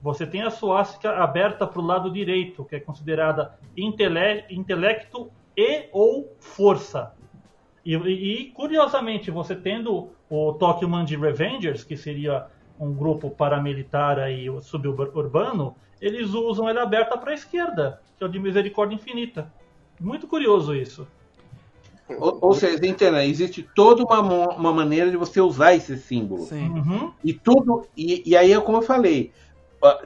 Você 0.02 0.26
tem 0.26 0.42
a 0.42 0.50
suástica 0.50 1.12
aberta 1.16 1.66
para 1.66 1.80
o 1.80 1.84
lado 1.84 2.10
direito, 2.10 2.64
que 2.64 2.76
é 2.76 2.80
considerada 2.80 3.54
intele- 3.76 4.44
intelecto 4.50 5.30
e 5.56 5.88
ou 5.92 6.30
força. 6.38 7.14
E, 7.84 7.94
e, 7.94 8.50
curiosamente, 8.50 9.30
você 9.30 9.54
tendo 9.56 10.10
o 10.28 10.52
Tokyo 10.52 10.88
Mandi 10.88 11.16
Revengers, 11.16 11.82
que 11.84 11.96
seria 11.96 12.46
um 12.78 12.92
grupo 12.94 13.30
paramilitar 13.30 14.18
aí 14.18 14.46
suburbano, 14.62 15.74
eles 16.00 16.30
usam 16.30 16.68
ele 16.68 16.78
aberta 16.78 17.16
para 17.16 17.32
a 17.32 17.34
esquerda, 17.34 18.00
que 18.16 18.24
é 18.24 18.26
o 18.26 18.30
de 18.30 18.38
Misericórdia 18.38 18.94
Infinita. 18.94 19.52
Muito 19.98 20.26
curioso 20.26 20.74
isso. 20.74 21.06
Ou, 22.18 22.38
ou 22.40 22.54
seja, 22.54 22.84
entenda, 22.86 23.24
existe 23.24 23.62
toda 23.74 24.02
uma, 24.02 24.20
uma 24.20 24.72
maneira 24.72 25.10
de 25.10 25.16
você 25.16 25.40
usar 25.40 25.74
esse 25.74 25.96
símbolo. 25.96 26.44
Sim. 26.44 26.68
Uhum. 26.68 27.12
E 27.22 27.32
tudo. 27.32 27.86
E, 27.96 28.22
e 28.26 28.36
aí 28.36 28.52
é 28.52 28.60
como 28.60 28.78
eu 28.78 28.82
falei. 28.82 29.32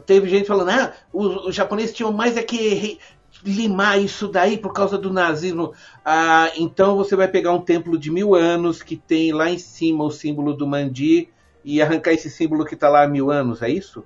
Teve 0.04 0.28
gente 0.28 0.46
falando, 0.46 0.70
ah, 0.70 0.92
os, 1.12 1.46
os 1.46 1.54
japoneses 1.54 1.94
tinham 1.94 2.12
mais 2.12 2.36
é 2.36 2.42
que 2.42 2.98
limar 3.44 4.00
isso 4.00 4.28
daí 4.28 4.58
por 4.58 4.72
causa 4.72 4.98
do 4.98 5.12
nazismo. 5.12 5.72
Ah, 6.04 6.50
então 6.56 6.96
você 6.96 7.16
vai 7.16 7.28
pegar 7.28 7.52
um 7.52 7.60
templo 7.60 7.98
de 7.98 8.10
mil 8.10 8.34
anos 8.34 8.82
que 8.82 8.96
tem 8.96 9.32
lá 9.32 9.50
em 9.50 9.58
cima 9.58 10.04
o 10.04 10.10
símbolo 10.10 10.54
do 10.54 10.66
Mandi 10.66 11.28
e 11.64 11.80
arrancar 11.80 12.12
esse 12.12 12.30
símbolo 12.30 12.64
que 12.64 12.74
está 12.74 12.88
lá 12.88 13.04
há 13.04 13.08
mil 13.08 13.30
anos, 13.30 13.62
é 13.62 13.70
isso? 13.70 14.04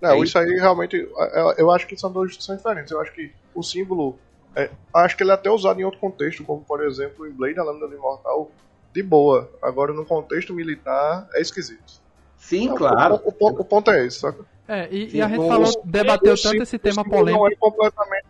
Não, 0.00 0.10
É 0.10 0.18
isso 0.18 0.38
aí 0.38 0.46
realmente. 0.58 0.96
Eu, 0.96 1.54
eu 1.58 1.70
acho 1.70 1.86
que 1.86 1.96
são 1.96 2.10
duas 2.12 2.28
discussões 2.28 2.58
diferentes. 2.58 2.90
Eu 2.90 3.00
acho 3.00 3.12
que 3.12 3.32
o 3.54 3.62
símbolo. 3.62 4.18
é, 4.56 4.70
acho 4.94 5.16
que 5.16 5.22
ele 5.22 5.30
é 5.30 5.34
até 5.34 5.50
usado 5.50 5.80
em 5.80 5.84
outro 5.84 5.98
contexto, 6.00 6.44
como 6.44 6.62
por 6.62 6.84
exemplo 6.84 7.26
em 7.26 7.30
Blade, 7.32 7.58
a 7.58 7.62
Lâmina 7.64 7.88
do 7.88 7.94
Imortal, 7.94 8.50
de 8.92 9.02
boa. 9.02 9.50
Agora 9.62 9.92
no 9.92 10.04
contexto 10.04 10.52
militar 10.54 11.26
é 11.34 11.40
esquisito. 11.40 12.02
Sim, 12.36 12.70
O- 12.70 12.74
claro. 12.74 13.14
O, 13.24 13.28
o 13.28 13.32
ponto- 13.32 13.60
o 13.60 13.64
ponto 13.64 13.90
é 13.90 14.04
esse, 14.06 14.20
saca? 14.20 14.44
É, 14.68 14.88
e, 14.90 15.10
Sim, 15.10 15.16
e 15.18 15.22
a 15.22 15.28
gente 15.28 15.46
falou, 15.48 15.68
o- 15.68 15.82
debateu 15.86 16.34
tanto 16.40 16.62
esse 16.62 16.76
o 16.76 16.78
tema 16.78 17.02
símbolo 17.02 17.10
polêmico. 17.20 17.44
Não 17.44 17.50
é 17.50 17.56
completamente 17.56 18.26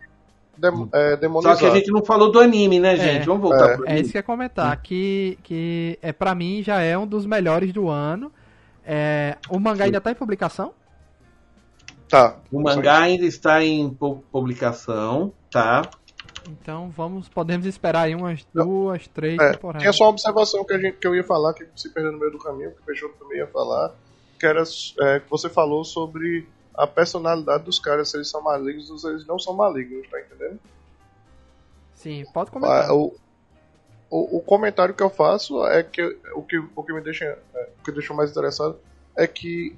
dem- 0.57 0.89
é, 0.93 1.09
Só 1.11 1.15
demonizado. 1.17 1.59
que 1.59 1.65
a 1.65 1.69
gente 1.71 1.91
não 1.91 2.03
falou 2.03 2.31
do 2.31 2.39
anime, 2.39 2.79
né, 2.79 2.95
gente? 2.95 3.25
Vamos 3.25 3.41
voltar 3.41 3.71
É. 3.71 3.75
pro 3.75 3.85
É 3.85 3.89
anime. 3.89 4.01
isso 4.01 4.11
que 4.11 4.17
eu 4.17 4.19
ia 4.19 4.23
comentar, 4.23 4.81
que, 4.81 5.37
que 5.43 5.99
é, 6.01 6.11
pra 6.13 6.33
mim 6.33 6.63
já 6.63 6.81
é 6.81 6.97
um 6.97 7.05
dos 7.05 7.25
melhores 7.25 7.71
do 7.73 7.89
ano. 7.89 8.31
É, 8.85 9.35
o 9.49 9.59
mangá 9.59 9.85
ainda 9.85 9.99
tá 10.01 10.11
em 10.11 10.15
publicação? 10.15 10.73
Tá. 12.09 12.37
O 12.51 12.61
mangá 12.61 12.99
ainda 12.99 13.25
está 13.25 13.63
em 13.63 13.89
pu- 13.89 14.23
publicação, 14.31 15.33
tá? 15.51 15.89
Então 16.47 16.89
vamos, 16.89 17.27
podemos 17.27 17.65
esperar 17.65 18.01
aí 18.03 18.13
umas 18.15 18.45
duas, 18.53 19.07
três 19.07 19.39
É, 19.39 19.51
temporadas. 19.53 19.81
tinha 19.81 19.93
só 19.93 20.03
uma 20.05 20.09
observação 20.11 20.63
que, 20.63 20.73
a 20.73 20.77
gente, 20.77 20.97
que 20.97 21.07
eu 21.07 21.15
ia 21.15 21.23
falar, 21.23 21.53
que 21.53 21.67
se 21.75 21.89
perdeu 21.89 22.11
no 22.11 22.19
meio 22.19 22.31
do 22.31 22.37
caminho, 22.37 22.71
que 22.71 22.81
o 22.81 22.85
Peixoto 22.85 23.15
também 23.17 23.39
ia 23.39 23.47
falar, 23.47 23.91
que 24.39 24.45
era 24.45 24.61
é, 25.01 25.19
que 25.19 25.29
você 25.29 25.49
falou 25.49 25.83
sobre 25.83 26.47
a 26.75 26.85
personalidade 26.85 27.63
dos 27.63 27.79
caras, 27.79 28.09
se 28.09 28.17
eles 28.17 28.29
são 28.29 28.41
malignos 28.43 28.89
ou 28.91 28.97
se 28.99 29.07
eles 29.07 29.25
não 29.25 29.39
são 29.39 29.53
malignos, 29.55 30.07
tá 30.09 30.19
entendendo? 30.21 30.59
Sim, 31.95 32.23
pode 32.33 32.51
comentar. 32.51 32.89
Ah, 32.89 32.93
o, 32.93 33.15
o, 34.09 34.37
o 34.37 34.41
comentário 34.41 34.93
que 34.93 35.01
eu 35.01 35.09
faço 35.09 35.65
é 35.65 35.81
que 35.81 36.01
o 36.35 36.43
que, 36.43 36.57
o 36.75 36.83
que 36.83 36.93
me 36.93 37.01
deixa 37.01 37.25
é, 37.25 37.69
o 37.79 37.83
que 37.83 37.91
deixou 37.91 38.15
mais 38.15 38.29
interessado 38.29 38.77
é 39.15 39.25
que 39.25 39.75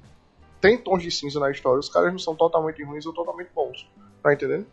tem 0.60 0.78
tons 0.78 1.02
de 1.02 1.10
cinza 1.10 1.38
na 1.40 1.50
história, 1.50 1.78
os 1.78 1.88
caras 1.88 2.12
não 2.12 2.18
são 2.18 2.34
totalmente 2.34 2.82
ruins 2.82 3.06
ou 3.06 3.12
totalmente 3.12 3.50
bons, 3.54 3.88
tá 4.22 4.32
entendendo? 4.32 4.66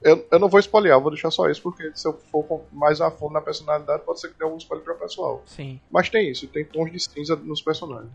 Eu, 0.00 0.24
eu 0.30 0.38
não 0.38 0.48
vou 0.48 0.60
espalhar, 0.60 1.00
vou 1.00 1.10
deixar 1.10 1.30
só 1.30 1.48
isso, 1.50 1.60
porque 1.60 1.90
se 1.94 2.06
eu 2.06 2.12
for 2.30 2.62
mais 2.72 3.00
a 3.00 3.10
fundo 3.10 3.32
na 3.32 3.40
personalidade, 3.40 4.04
pode 4.04 4.20
ser 4.20 4.28
que 4.28 4.38
dê 4.38 4.44
algum 4.44 4.56
spoiler 4.56 4.84
pra 4.84 4.94
pessoal. 4.94 5.42
Sim. 5.44 5.80
Mas 5.90 6.08
tem 6.08 6.30
isso, 6.30 6.46
tem 6.46 6.64
tons 6.64 6.92
de 6.92 7.00
cinza 7.00 7.34
nos 7.34 7.60
personagens. 7.60 8.12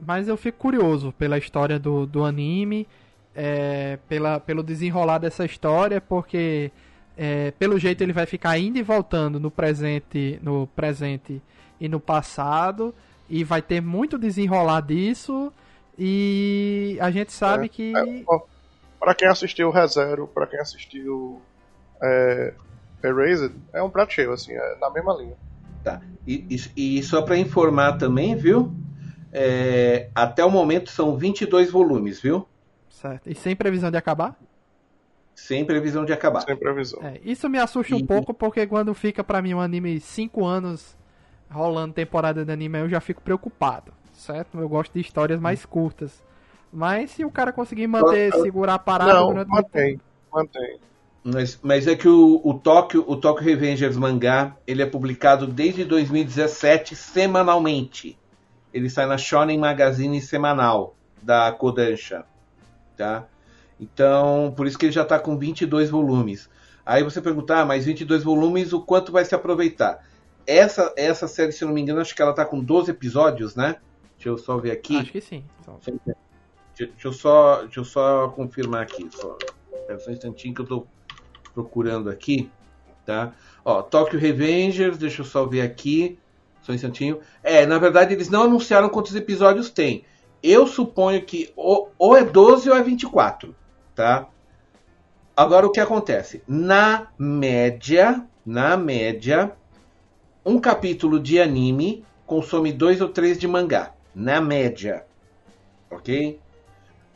Mas 0.00 0.28
eu 0.28 0.36
fico 0.36 0.58
curioso 0.58 1.12
pela 1.12 1.36
história 1.36 1.78
do, 1.78 2.06
do 2.06 2.24
anime, 2.24 2.88
é, 3.34 3.98
pela, 4.08 4.40
pelo 4.40 4.62
desenrolar 4.62 5.18
dessa 5.18 5.44
história, 5.44 6.00
porque 6.00 6.70
é, 7.16 7.50
pelo 7.52 7.78
jeito 7.78 8.02
ele 8.02 8.12
vai 8.12 8.26
ficar 8.26 8.58
indo 8.58 8.78
e 8.78 8.82
voltando 8.82 9.38
no 9.38 9.50
presente, 9.50 10.38
no 10.42 10.66
presente 10.68 11.42
e 11.80 11.88
no 11.88 12.00
passado, 12.00 12.94
e 13.28 13.44
vai 13.44 13.60
ter 13.60 13.80
muito 13.80 14.18
desenrolar 14.18 14.80
disso, 14.80 15.52
e 15.98 16.98
a 17.00 17.10
gente 17.10 17.32
sabe 17.32 17.66
É, 17.66 17.68
que. 17.68 17.92
É, 17.96 18.22
ó, 18.26 18.40
pra 18.98 19.14
quem 19.14 19.28
assistiu 19.28 19.70
ReZero, 19.70 20.26
pra 20.28 20.46
quem 20.46 20.58
assistiu 20.60 21.40
é, 22.02 22.54
Erased, 23.02 23.52
é 23.72 23.82
um 23.82 23.90
prato 23.90 24.12
cheio, 24.12 24.32
assim, 24.32 24.52
é 24.52 24.76
na 24.80 24.90
mesma 24.90 25.14
linha. 25.14 25.36
Tá. 25.82 26.00
E, 26.26 26.46
e- 26.76 26.98
e 26.98 27.02
só 27.02 27.22
para 27.22 27.36
informar 27.36 27.98
também, 27.98 28.34
viu? 28.34 28.72
É, 29.32 30.08
até 30.14 30.44
o 30.44 30.50
momento 30.50 30.90
são 30.90 31.16
22 31.16 31.70
volumes, 31.70 32.20
viu? 32.20 32.46
Certo. 32.88 33.28
E 33.28 33.34
sem 33.34 33.54
previsão 33.54 33.90
de 33.90 33.96
acabar? 33.96 34.38
Sem 35.34 35.64
previsão 35.64 36.04
de 36.04 36.12
acabar. 36.12 36.40
Sem 36.42 36.56
previsão. 36.56 37.02
É, 37.02 37.20
isso 37.24 37.48
me 37.50 37.58
assusta 37.58 37.94
um 37.96 37.98
E- 37.98 38.04
pouco, 38.06 38.32
porque 38.32 38.66
quando 38.66 38.94
fica 38.94 39.22
pra 39.24 39.42
mim 39.42 39.52
um 39.54 39.60
anime 39.60 39.98
5 40.00 40.44
anos 40.44 40.96
rolando 41.50 41.92
temporada 41.92 42.44
de 42.44 42.52
anime, 42.52 42.78
eu 42.78 42.88
já 42.88 43.00
fico 43.00 43.20
preocupado, 43.20 43.92
certo? 44.14 44.58
Eu 44.58 44.68
gosto 44.68 44.92
de 44.92 45.00
histórias 45.00 45.40
mais 45.40 45.64
curtas. 45.66 46.22
Mas 46.72 47.12
se 47.12 47.24
o 47.24 47.30
cara 47.30 47.52
conseguir 47.52 47.86
manter, 47.86 48.32
Eu- 48.32 48.38
eu- 48.38 48.42
segurar 48.42 48.74
a 48.74 48.78
parada 48.78 49.14
Não, 49.14 49.28
durante 49.28 49.48
mantém, 49.48 49.92
tempo. 49.92 50.02
mantém. 50.32 50.78
Mas, 51.22 51.58
mas 51.62 51.86
é 51.86 51.94
que 51.96 52.08
o, 52.08 52.40
o 52.44 52.54
Tokyo, 52.54 53.04
o 53.08 53.16
Tokyo 53.16 53.44
Revengers 53.44 53.96
mangá, 53.96 54.56
ele 54.66 54.82
é 54.82 54.86
publicado 54.86 55.46
desde 55.46 55.84
2017 55.84 56.94
semanalmente. 56.94 58.18
Ele 58.72 58.90
sai 58.90 59.06
na 59.06 59.16
Shonen 59.16 59.56
Magazine 59.56 60.20
semanal 60.20 60.94
da 61.22 61.50
Kodansha, 61.52 62.24
tá? 62.96 63.24
Então, 63.80 64.52
por 64.56 64.66
isso 64.66 64.76
que 64.78 64.86
ele 64.86 64.92
já 64.92 65.02
está 65.02 65.18
com 65.18 65.38
22 65.38 65.88
volumes. 65.90 66.50
Aí 66.84 67.02
você 67.02 67.20
pergunta, 67.22 67.56
ah, 67.60 67.64
mas 67.64 67.86
22 67.86 68.22
volumes, 68.22 68.72
o 68.72 68.80
quanto 68.82 69.10
vai 69.10 69.24
se 69.24 69.34
aproveitar? 69.34 70.04
Essa, 70.46 70.92
essa 70.96 71.26
série, 71.26 71.52
se 71.52 71.64
eu 71.64 71.68
não 71.68 71.74
me 71.74 71.80
engano, 71.80 72.00
acho 72.00 72.14
que 72.14 72.20
ela 72.20 72.32
está 72.32 72.44
com 72.44 72.60
12 72.60 72.90
episódios, 72.90 73.54
né? 73.56 73.76
Deixa 74.24 74.28
eu 74.30 74.38
só 74.38 74.56
ver 74.56 74.70
aqui. 74.70 74.96
Acho 74.96 75.12
que 75.12 75.20
sim. 75.20 75.44
Então, 75.60 75.78
Deixa, 76.74 76.92
eu 77.04 77.12
só, 77.12 77.62
deixa 77.62 77.80
eu 77.80 77.84
só 77.84 78.28
confirmar 78.28 78.80
aqui. 78.80 79.06
Só, 79.10 79.36
só 79.98 80.10
um 80.10 80.14
instantinho 80.14 80.54
que 80.54 80.62
eu 80.62 80.66
tô 80.66 80.86
procurando 81.52 82.08
aqui. 82.08 82.50
Tá? 83.04 83.34
Ó, 83.62 83.82
Tokyo 83.82 84.18
Revengers, 84.18 84.96
deixa 84.96 85.20
eu 85.20 85.26
só 85.26 85.44
ver 85.44 85.60
aqui. 85.60 86.18
Só 86.62 86.72
um 86.72 86.74
instantinho. 86.74 87.20
É, 87.42 87.66
na 87.66 87.78
verdade, 87.78 88.14
eles 88.14 88.30
não 88.30 88.44
anunciaram 88.44 88.88
quantos 88.88 89.14
episódios 89.14 89.68
tem. 89.68 90.06
Eu 90.42 90.66
suponho 90.66 91.22
que 91.22 91.52
ou, 91.54 91.92
ou 91.98 92.16
é 92.16 92.24
12 92.24 92.70
ou 92.70 92.76
é 92.76 92.82
24. 92.82 93.54
Tá? 93.94 94.26
Agora 95.36 95.66
o 95.66 95.70
que 95.70 95.80
acontece? 95.80 96.42
Na 96.48 97.08
média, 97.18 98.26
na 98.44 98.74
média, 98.74 99.52
um 100.46 100.58
capítulo 100.58 101.20
de 101.20 101.38
anime 101.38 102.06
consome 102.26 102.72
dois 102.72 103.02
ou 103.02 103.08
três 103.10 103.38
de 103.38 103.46
mangá. 103.46 103.94
Na 104.14 104.40
média. 104.40 105.04
Ok? 105.90 106.38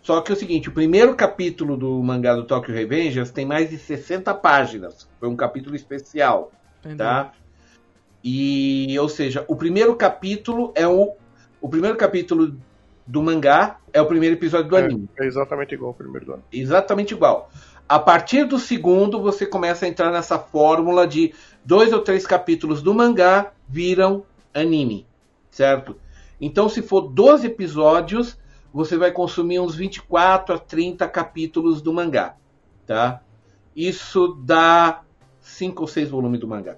Só 0.03 0.21
que 0.21 0.33
é 0.33 0.35
o 0.35 0.39
seguinte, 0.39 0.69
o 0.69 0.73
primeiro 0.73 1.15
capítulo 1.15 1.77
do 1.77 2.03
mangá 2.03 2.35
do 2.35 2.45
Tokyo 2.45 2.75
Revengers 2.75 3.31
tem 3.31 3.45
mais 3.45 3.69
de 3.71 3.79
60 3.79 4.33
páginas. 4.35 5.09
Foi 5.21 5.29
um 5.29 5.37
capítulo 5.37 5.77
especial, 5.77 6.53
Entendi. 6.81 6.97
tá? 6.97 7.33
E, 8.23 8.99
ou 8.99 9.09
seja, 9.09 9.45
o 9.49 9.57
primeiro 9.57 9.95
capítulo 9.97 10.73
é 10.75 10.87
o 10.87 11.15
o 11.61 11.69
primeiro 11.69 11.97
capítulo 11.97 12.57
do 13.07 13.23
mangá 13.23 13.79
é 13.93 14.01
o 14.01 14.07
primeiro 14.07 14.37
episódio 14.37 14.69
do 14.69 14.77
anime. 14.77 15.09
É, 15.19 15.25
é 15.25 15.27
exatamente 15.27 15.75
igual 15.75 15.89
ao 15.89 15.95
primeiro 15.95 16.27
do 16.27 16.33
ano. 16.35 16.45
Exatamente 16.53 17.15
igual. 17.15 17.51
A 17.89 17.99
partir 17.99 18.45
do 18.45 18.59
segundo, 18.59 19.21
você 19.21 19.47
começa 19.47 19.87
a 19.87 19.89
entrar 19.89 20.13
nessa 20.13 20.39
fórmula 20.39 21.07
de 21.07 21.35
dois 21.65 21.93
ou 21.93 22.01
três 22.01 22.27
capítulos 22.27 22.83
do 22.83 22.95
mangá 22.95 23.53
viram 23.67 24.25
anime, 24.53 25.07
certo? 25.51 25.97
Então, 26.41 26.69
se 26.69 26.83
for 26.83 27.03
12 27.03 27.47
episódios, 27.47 28.39
você 28.73 28.97
vai 28.97 29.11
consumir 29.13 29.61
uns 29.61 29.75
24 29.75 30.55
a 30.55 30.59
30 30.59 31.09
capítulos 31.09 31.83
do 31.83 31.93
mangá, 31.93 32.37
tá? 32.87 33.23
Isso 33.75 34.41
dá 34.45 35.03
5 35.41 35.83
ou 35.83 35.89
6 35.89 36.11
volumes 36.11 36.41
do 36.41 36.49
mangá. 36.49 36.77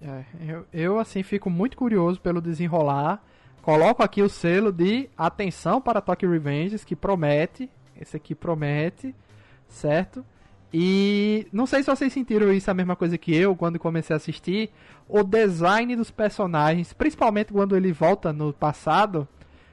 É, 0.00 0.24
eu, 0.40 0.66
eu, 0.72 0.98
assim, 0.98 1.22
fico 1.22 1.48
muito 1.48 1.76
curioso 1.76 2.20
pelo 2.20 2.40
desenrolar. 2.40 3.22
Coloco 3.62 4.02
aqui 4.02 4.22
o 4.22 4.28
selo 4.28 4.72
de 4.72 5.08
atenção 5.16 5.80
para 5.80 6.00
Tokyo 6.00 6.30
Revengers, 6.30 6.84
que 6.84 6.96
promete. 6.96 7.70
Esse 8.00 8.16
aqui 8.16 8.34
promete, 8.34 9.14
certo? 9.68 10.24
E 10.72 11.46
não 11.52 11.66
sei 11.66 11.82
se 11.82 11.90
vocês 11.90 12.12
sentiram 12.12 12.52
isso 12.52 12.70
a 12.70 12.74
mesma 12.74 12.96
coisa 12.96 13.18
que 13.18 13.34
eu 13.34 13.54
quando 13.54 13.78
comecei 13.78 14.14
a 14.14 14.16
assistir. 14.16 14.70
O 15.06 15.22
design 15.22 15.94
dos 15.94 16.10
personagens, 16.10 16.92
principalmente 16.92 17.52
quando 17.52 17.76
ele 17.76 17.92
volta 17.92 18.32
no 18.32 18.52
passado, 18.52 19.28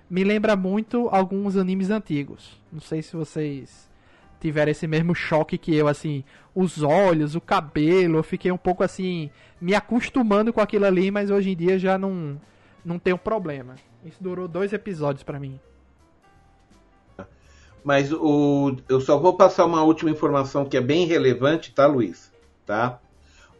me 0.09 0.23
lembra 0.23 0.55
muito 0.55 1.07
alguns 1.09 1.55
animes 1.55 1.89
antigos. 1.89 2.59
Não 2.71 2.81
sei 2.81 3.01
se 3.01 3.15
vocês 3.15 3.89
tiveram 4.41 4.71
esse 4.71 4.87
mesmo 4.87 5.13
choque 5.13 5.57
que 5.57 5.75
eu, 5.75 5.87
assim, 5.87 6.23
os 6.53 6.81
olhos, 6.81 7.35
o 7.35 7.41
cabelo, 7.41 8.17
eu 8.17 8.23
fiquei 8.23 8.51
um 8.51 8.57
pouco 8.57 8.83
assim, 8.83 9.29
me 9.61 9.75
acostumando 9.75 10.51
com 10.51 10.61
aquilo 10.61 10.85
ali, 10.85 11.11
mas 11.11 11.29
hoje 11.29 11.51
em 11.51 11.55
dia 11.55 11.77
já 11.77 11.97
não, 11.97 12.39
não 12.83 12.97
tenho 12.97 13.17
problema. 13.17 13.75
Isso 14.03 14.21
durou 14.21 14.47
dois 14.47 14.73
episódios 14.73 15.23
para 15.23 15.39
mim. 15.39 15.59
Mas 17.83 18.11
o, 18.11 18.75
eu 18.87 18.99
só 18.99 19.17
vou 19.17 19.33
passar 19.33 19.65
uma 19.65 19.83
última 19.83 20.11
informação 20.11 20.65
que 20.65 20.77
é 20.77 20.81
bem 20.81 21.05
relevante, 21.05 21.71
tá, 21.73 21.87
Luiz? 21.87 22.31
Tá? 22.65 22.99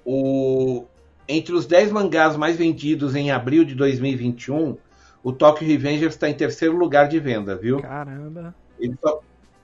O, 0.05 0.85
entre 1.27 1.53
os 1.53 1.65
10 1.65 1.91
mangás 1.91 2.35
mais 2.35 2.57
vendidos 2.57 3.15
em 3.15 3.31
abril 3.31 3.63
de 3.63 3.75
2021, 3.75 4.77
o 5.23 5.31
Tokyo 5.31 5.67
Revengers 5.67 6.13
está 6.13 6.29
em 6.29 6.33
terceiro 6.33 6.75
lugar 6.75 7.07
de 7.07 7.19
venda, 7.19 7.55
viu? 7.55 7.79
Caramba. 7.79 8.55
Ele 8.79 8.97
só, 9.01 9.19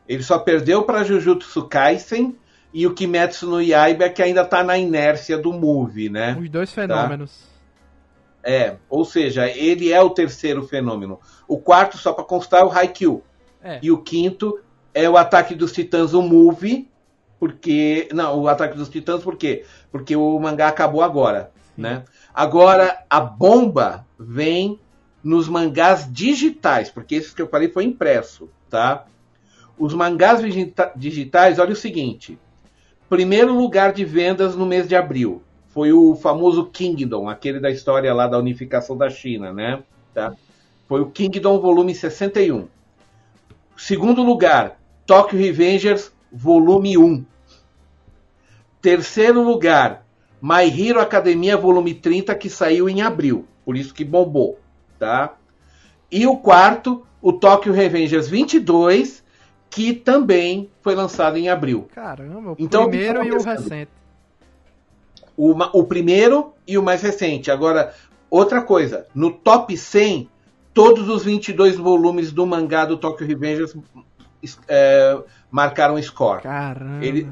ele 0.07 0.23
só 0.23 0.39
perdeu 0.39 0.83
para 0.83 1.03
Jujutsu 1.03 1.63
Kaisen 1.67 2.35
e 2.73 2.85
o 2.85 2.93
Kimetsu 2.93 3.49
no 3.49 3.61
Yaiba, 3.61 4.09
que 4.09 4.21
ainda 4.21 4.41
está 4.41 4.63
na 4.63 4.77
inércia 4.77 5.37
do 5.37 5.53
movie, 5.53 6.09
né? 6.09 6.37
Os 6.39 6.49
dois 6.49 6.71
fenômenos. 6.73 7.31
Tá? 7.31 7.55
É, 8.51 8.75
ou 8.89 9.03
seja, 9.03 9.47
ele 9.49 9.91
é 9.91 9.99
o 9.99 10.11
terceiro 10.11 10.67
fenômeno. 10.67 11.19
O 11.47 11.57
quarto, 11.57 11.97
só 11.97 12.13
para 12.13 12.23
constar, 12.23 12.61
é 12.61 12.65
o 12.65 12.71
Haikyuu. 12.71 13.23
É. 13.65 13.79
E 13.81 13.91
o 13.91 13.97
quinto 13.97 14.59
é 14.93 15.09
o 15.09 15.17
Ataque 15.17 15.55
dos 15.55 15.71
Titãs, 15.71 16.13
o 16.13 16.21
movie, 16.21 16.87
porque... 17.39 18.07
Não, 18.13 18.39
o 18.41 18.47
Ataque 18.47 18.77
dos 18.77 18.87
Titãs 18.87 19.23
por 19.23 19.35
quê? 19.35 19.65
Porque 19.91 20.15
o 20.15 20.39
mangá 20.39 20.67
acabou 20.67 21.01
agora, 21.01 21.51
Sim. 21.75 21.81
né? 21.81 22.05
Agora, 22.31 23.03
a 23.09 23.19
bomba 23.19 24.05
vem 24.19 24.79
nos 25.23 25.49
mangás 25.49 26.07
digitais, 26.09 26.91
porque 26.91 27.15
esses 27.15 27.33
que 27.33 27.41
eu 27.41 27.47
falei 27.47 27.67
foi 27.67 27.83
impresso, 27.83 28.47
tá? 28.69 29.07
Os 29.77 29.91
mangás 29.95 30.39
digita 30.39 30.91
digitais, 30.95 31.57
olha 31.57 31.73
o 31.73 31.75
seguinte. 31.75 32.37
Primeiro 33.09 33.51
lugar 33.51 33.91
de 33.91 34.05
vendas 34.05 34.55
no 34.55 34.67
mês 34.67 34.87
de 34.87 34.95
abril 34.95 35.41
foi 35.69 35.91
o 35.91 36.15
famoso 36.15 36.67
Kingdom, 36.67 37.27
aquele 37.27 37.59
da 37.59 37.71
história 37.71 38.13
lá 38.13 38.27
da 38.27 38.37
unificação 38.37 38.95
da 38.95 39.09
China, 39.09 39.51
né? 39.51 39.83
Tá? 40.13 40.33
Foi 40.87 41.01
o 41.01 41.09
Kingdom 41.09 41.59
volume 41.59 41.95
61. 41.95 42.67
Segundo 43.77 44.23
lugar, 44.23 44.79
Tokyo 45.05 45.37
Revengers 45.37 46.11
volume 46.31 46.97
1. 46.97 47.25
Terceiro 48.81 49.41
lugar, 49.41 50.05
My 50.41 50.63
Hero 50.63 50.99
Academia 50.99 51.57
volume 51.57 51.93
30 51.93 52.35
que 52.35 52.49
saiu 52.49 52.87
em 52.87 53.01
abril, 53.01 53.45
por 53.65 53.75
isso 53.75 53.93
que 53.93 54.05
bombou, 54.05 54.59
tá? 54.99 55.35
E 56.11 56.25
o 56.27 56.37
quarto, 56.37 57.05
o 57.21 57.33
Tokyo 57.33 57.73
Revengers 57.73 58.27
22, 58.27 59.23
que 59.69 59.93
também 59.93 60.69
foi 60.81 60.95
lançado 60.95 61.37
em 61.37 61.49
abril. 61.49 61.87
Caramba, 61.93 62.51
o 62.51 62.55
Então, 62.57 62.87
primeiro 62.87 63.23
e 63.25 63.31
o 63.31 63.41
recente. 63.41 63.91
O, 65.35 65.51
o 65.51 65.83
primeiro 65.83 66.53
e 66.67 66.77
o 66.77 66.83
mais 66.83 67.01
recente. 67.01 67.51
Agora, 67.51 67.93
outra 68.29 68.61
coisa, 68.61 69.07
no 69.13 69.31
top 69.31 69.75
100, 69.75 70.29
todos 70.75 71.09
os 71.09 71.23
22 71.23 71.77
volumes 71.77 72.31
do 72.31 72.45
mangá 72.45 72.85
do 72.85 72.97
Tokyo 72.97 73.25
Revengers 73.25 73.75
é, 74.67 75.17
marcaram 75.49 75.99
score. 76.01 76.43
Caramba. 76.43 77.03
Ele- 77.03 77.27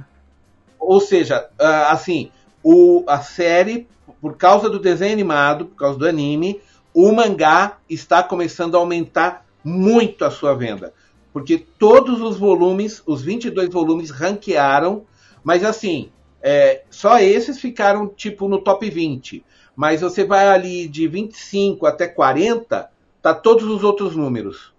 Ou 0.79 0.99
seja, 0.99 1.47
ah, 1.59 1.91
assim, 1.91 2.31
o, 2.63 3.03
a 3.07 3.19
série, 3.19 3.87
por 4.19 4.35
causa 4.37 4.69
do 4.69 4.79
desenho 4.79 5.13
animado, 5.13 5.65
por 5.67 5.75
causa 5.75 5.99
do 5.99 6.07
anime, 6.07 6.59
o 6.93 7.11
mangá 7.11 7.77
está 7.89 8.23
começando 8.23 8.75
a 8.75 8.79
aumentar 8.79 9.45
muito 9.63 10.25
a 10.25 10.31
sua 10.31 10.53
venda. 10.55 10.93
Porque 11.31 11.57
todos 11.57 12.21
os 12.21 12.37
volumes, 12.37 13.01
os 13.05 13.21
22 13.21 13.69
volumes, 13.69 14.09
ranquearam, 14.09 15.03
mas 15.43 15.63
assim, 15.63 16.09
é, 16.41 16.83
só 16.89 17.19
esses 17.19 17.59
ficaram 17.59 18.07
tipo 18.07 18.47
no 18.47 18.59
top 18.61 18.89
20. 18.89 19.43
Mas 19.75 20.01
você 20.01 20.23
vai 20.23 20.47
ali 20.49 20.87
de 20.87 21.07
25 21.07 21.85
até 21.85 22.07
40, 22.07 22.89
tá 23.23 23.33
todos 23.33 23.63
os 23.63 23.83
outros 23.83 24.15
números. 24.15 24.71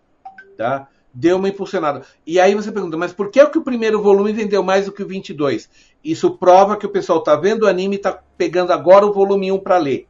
Tá? 0.56 0.86
Deu 1.12 1.36
uma 1.36 1.48
impulsionada. 1.48 2.02
E 2.26 2.38
aí 2.38 2.54
você 2.54 2.70
pergunta, 2.70 2.96
mas 2.96 3.12
por 3.12 3.30
que, 3.30 3.44
que 3.46 3.58
o 3.58 3.62
primeiro 3.64 4.02
volume 4.02 4.32
vendeu 4.32 4.62
mais 4.62 4.86
do 4.86 4.92
que 4.92 5.02
o 5.02 5.08
22? 5.08 5.68
Isso 6.04 6.36
prova 6.36 6.76
que 6.76 6.86
o 6.86 6.90
pessoal 6.90 7.22
tá 7.22 7.34
vendo 7.34 7.62
o 7.62 7.66
anime 7.66 7.96
e 7.96 7.98
tá 7.98 8.20
pegando 8.36 8.72
agora 8.72 9.06
o 9.06 9.12
volume 9.12 9.50
1 9.50 9.58
para 9.60 9.78
ler. 9.78 10.06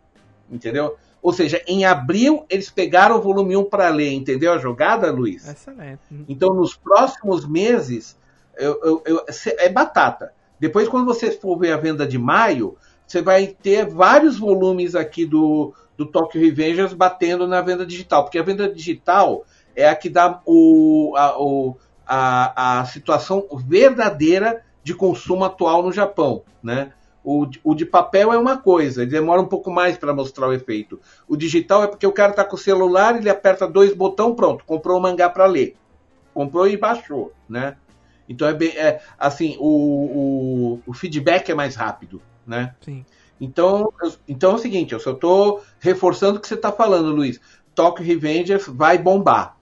Entendeu? 0.51 0.97
Ou 1.23 1.33
seja, 1.33 1.63
em 1.67 1.85
abril 1.87 2.45
eles 2.51 2.69
pegaram 2.69 3.17
o 3.17 3.23
volume 3.23 3.57
1 3.57 3.65
para 3.65 3.89
ler. 3.89 4.13
Entendeu 4.13 4.53
a 4.53 4.59
jogada, 4.59 5.11
Luiz? 5.11 5.49
Excelente. 5.49 6.01
Então, 6.29 6.53
nos 6.53 6.77
próximos 6.77 7.49
meses, 7.49 8.19
eu- 8.59 8.81
eu- 8.83 9.03
eu- 9.07 9.25
é 9.59 9.69
batata. 9.69 10.33
Depois, 10.59 10.89
quando 10.89 11.07
você 11.07 11.31
for 11.31 11.59
ver 11.59 11.73
a 11.73 11.77
venda 11.77 12.07
de 12.07 12.19
maio, 12.19 12.77
você 13.07 13.23
vai 13.23 13.47
ter 13.47 13.87
vários 13.87 14.39
volumes 14.39 14.95
aqui 14.95 15.25
do, 15.25 15.75
do 15.97 16.07
Tokyo 16.07 16.41
Revengers 16.41 16.93
batendo 16.93 17.47
na 17.47 17.61
venda 17.61 17.85
digital. 17.87 18.25
Porque 18.25 18.39
a 18.39 18.43
venda 18.43 18.69
digital 18.69 19.45
é 19.75 19.89
a 19.89 19.95
que 19.95 20.09
dá 20.09 20.41
o, 20.47 21.15
a, 21.17 21.41
o- 21.41 21.77
a, 22.07 22.81
a 22.81 22.85
situação 22.87 23.47
verdadeira 23.67 24.63
de 24.83 24.95
consumo 24.95 25.45
atual 25.45 25.83
no 25.83 25.93
Japão. 25.93 26.43
Né? 26.63 26.93
O, 27.23 27.47
de- 27.47 27.61
o 27.65 27.75
de 27.75 27.87
papel 27.87 28.33
é 28.33 28.39
uma 28.39 28.59
coisa, 28.59 29.03
ele 29.03 29.11
demora 29.11 29.41
um 29.41 29.47
pouco 29.47 29.71
mais 29.71 29.97
para 29.97 30.13
mostrar 30.15 30.49
o 30.49 30.53
efeito. 30.53 31.01
O 31.27 31.37
digital 31.37 31.83
é 31.85 31.87
porque 31.87 32.07
o 32.07 32.13
cara 32.13 32.31
está 32.31 32.45
com 32.45 32.57
o 32.57 32.59
celular, 32.59 33.17
ele 33.17 33.31
aperta 33.31 33.67
dois 33.67 33.95
botões, 33.95 34.35
pronto, 34.37 34.65
comprou 34.65 34.99
o 34.99 35.03
mangá 35.03 35.29
para 35.31 35.47
ler 35.47 35.77
comprou 36.35 36.67
e 36.69 36.77
baixou, 36.77 37.33
né? 37.49 37.77
Então 38.29 38.49
é 38.49 38.53
bem, 38.53 38.71
é, 38.77 39.01
assim, 39.19 39.57
o, 39.61 39.69
o, 39.69 40.81
o 40.87 40.93
feedback 40.93 41.49
é 41.51 41.55
mais 41.55 41.77
rápido, 41.77 42.21
né? 42.45 42.75
Sim. 42.81 43.05
Então, 43.41 43.93
então 44.29 44.53
é 44.53 44.55
o 44.55 44.59
seguinte, 44.59 44.93
eu 44.93 45.01
só 45.01 45.13
estou 45.13 45.63
reforçando 45.81 46.39
o 46.39 46.41
que 46.41 46.49
você 46.49 46.55
está 46.55 46.71
falando, 46.71 47.15
Luiz. 47.15 47.41
Tokyo 47.75 48.05
Revengers 48.05 48.67
vai 48.69 48.97
bombar. 48.99 49.57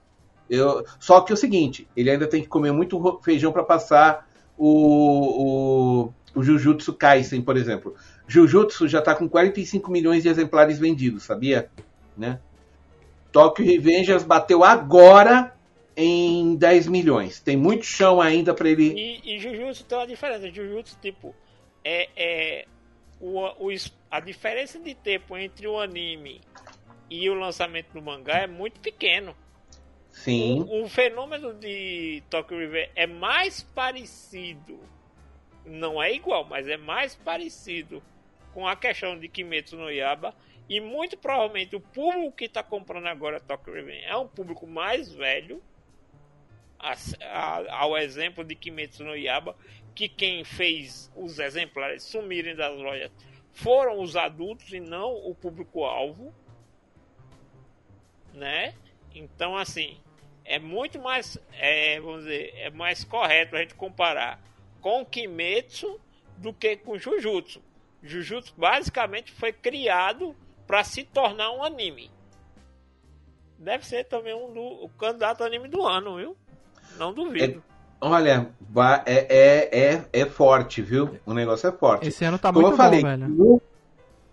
Eu, 0.48 0.84
só 1.00 1.20
que 1.22 1.32
é 1.32 1.34
o 1.34 1.36
seguinte, 1.36 1.88
ele 1.96 2.10
ainda 2.10 2.26
tem 2.26 2.42
que 2.42 2.48
comer 2.48 2.72
muito 2.72 3.20
feijão 3.22 3.52
para 3.52 3.64
passar 3.64 4.28
o, 4.58 6.04
o, 6.04 6.38
o 6.38 6.42
Jujutsu 6.42 6.92
Kaisen, 6.92 7.40
por 7.40 7.56
exemplo. 7.56 7.94
Jujutsu 8.26 8.86
já 8.86 8.98
está 8.98 9.14
com 9.14 9.28
45 9.28 9.90
milhões 9.90 10.22
de 10.22 10.28
exemplares 10.28 10.78
vendidos, 10.78 11.22
sabia? 11.22 11.70
Né? 12.16 12.38
Tokyo 13.30 13.64
Revengers 13.64 14.22
bateu 14.22 14.62
agora 14.62 15.54
em 15.96 16.54
10 16.56 16.86
milhões. 16.88 17.40
Tem 17.40 17.56
muito 17.56 17.84
chão 17.84 18.20
ainda 18.20 18.52
para 18.52 18.68
ele. 18.68 18.92
E, 18.92 19.34
e 19.34 19.38
Jujutsu 19.38 19.84
tem 19.84 19.98
uma 19.98 20.06
diferença. 20.06 20.50
Jujutsu, 20.50 20.96
tipo, 21.00 21.34
é, 21.82 22.08
é 22.14 22.66
o, 23.22 23.68
o, 23.68 23.70
a 24.10 24.18
diferença 24.18 24.80
de 24.80 24.96
tempo 24.96 25.36
entre 25.36 25.68
o 25.68 25.78
anime 25.78 26.40
e 27.08 27.30
o 27.30 27.34
lançamento 27.34 27.92
do 27.92 28.02
mangá 28.02 28.38
é 28.38 28.46
muito 28.48 28.80
pequeno. 28.80 29.36
Sim. 30.10 30.66
O, 30.68 30.82
o 30.82 30.88
fenômeno 30.88 31.54
de 31.54 32.20
Tokyo 32.28 32.58
Revenge 32.58 32.90
é 32.96 33.06
mais 33.06 33.62
parecido. 33.62 34.80
Não 35.64 36.02
é 36.02 36.12
igual, 36.12 36.44
mas 36.44 36.66
é 36.66 36.76
mais 36.76 37.14
parecido 37.14 38.02
com 38.52 38.66
a 38.66 38.74
questão 38.74 39.16
de 39.16 39.28
Kimetsu 39.28 39.76
no 39.76 39.88
Yaba 39.88 40.34
e 40.68 40.80
muito 40.80 41.16
provavelmente 41.16 41.76
o 41.76 41.80
público 41.80 42.32
que 42.32 42.46
está 42.46 42.62
comprando 42.62 43.06
agora 43.06 43.38
Tokyo 43.38 43.72
Revenge 43.72 44.04
é 44.04 44.16
um 44.16 44.26
público 44.26 44.66
mais 44.66 45.12
velho, 45.12 45.62
a, 46.76 46.94
a, 47.20 47.76
ao 47.76 47.96
exemplo 47.96 48.44
de 48.44 48.56
Kimetsu 48.56 49.04
no 49.04 49.14
Yaba, 49.14 49.56
que 49.94 50.08
quem 50.08 50.44
fez 50.44 51.10
os 51.14 51.38
exemplares 51.38 52.02
sumirem 52.02 52.56
das 52.56 52.76
lojas 52.76 53.10
foram 53.52 54.00
os 54.00 54.16
adultos 54.16 54.72
e 54.72 54.80
não 54.80 55.14
o 55.14 55.34
público-alvo, 55.34 56.34
né? 58.32 58.74
Então, 59.14 59.56
assim, 59.56 60.00
é 60.44 60.58
muito 60.58 60.98
mais, 60.98 61.38
é, 61.52 62.00
vamos 62.00 62.24
dizer, 62.24 62.54
é 62.56 62.70
mais 62.70 63.04
correto 63.04 63.56
a 63.56 63.60
gente 63.60 63.74
comparar 63.74 64.40
com 64.80 65.04
Kimetsu 65.04 66.00
do 66.38 66.52
que 66.52 66.76
com 66.76 66.98
Jujutsu. 66.98 67.62
Jujutsu 68.02 68.54
basicamente 68.56 69.30
foi 69.30 69.52
criado 69.52 70.34
para 70.66 70.82
se 70.82 71.04
tornar 71.04 71.52
um 71.52 71.62
anime. 71.62 72.10
Deve 73.58 73.86
ser 73.86 74.04
também 74.04 74.34
um 74.34 74.52
do, 74.52 74.84
o 74.84 74.88
candidato 74.88 75.44
anime 75.44 75.68
do 75.68 75.86
ano, 75.86 76.16
viu? 76.16 76.36
Não 76.96 77.12
duvido. 77.12 77.62
Olha, 78.04 78.50
é, 79.06 79.12
é, 79.12 79.94
é, 79.94 80.04
é, 80.12 80.26
forte, 80.26 80.82
viu? 80.82 81.10
O 81.24 81.32
negócio 81.32 81.68
é 81.68 81.72
forte. 81.72 82.08
Esse 82.08 82.24
ano 82.24 82.36
tá 82.36 82.52
Como 82.52 82.62
muito 82.62 82.74
eu 82.74 82.76
falei, 82.76 83.00
bom, 83.00 83.06
velho. 83.06 83.28
No, 83.28 83.62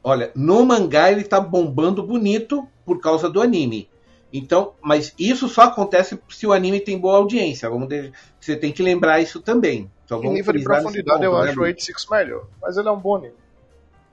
olha, 0.04 0.32
no 0.36 0.66
mangá 0.66 1.12
ele 1.12 1.24
tá 1.24 1.40
bombando 1.40 2.02
bonito 2.02 2.68
por 2.84 3.00
causa 3.00 3.30
do 3.30 3.40
anime. 3.40 3.88
Então, 4.34 4.74
mas 4.82 5.14
isso 5.20 5.48
só 5.48 5.64
acontece 5.64 6.20
se 6.30 6.48
o 6.48 6.52
anime 6.52 6.80
tem 6.80 6.98
boa 6.98 7.18
audiência. 7.18 7.70
Vamos 7.70 7.90
ter, 7.90 8.12
você 8.40 8.56
tem 8.56 8.72
que 8.72 8.82
lembrar 8.82 9.22
isso 9.22 9.40
também. 9.40 9.90
Então, 10.04 10.24
em 10.24 10.34
nível 10.34 10.54
de 10.54 10.64
profundidade, 10.64 11.20
ponto, 11.20 11.24
eu 11.24 11.44
né, 11.44 11.50
acho 11.52 11.60
o 11.60 11.64
86 11.64 12.08
melhor. 12.10 12.48
Mas 12.60 12.76
ele 12.76 12.88
é 12.88 12.92
um 12.92 13.00
bom 13.00 13.18
anime. 13.18 13.36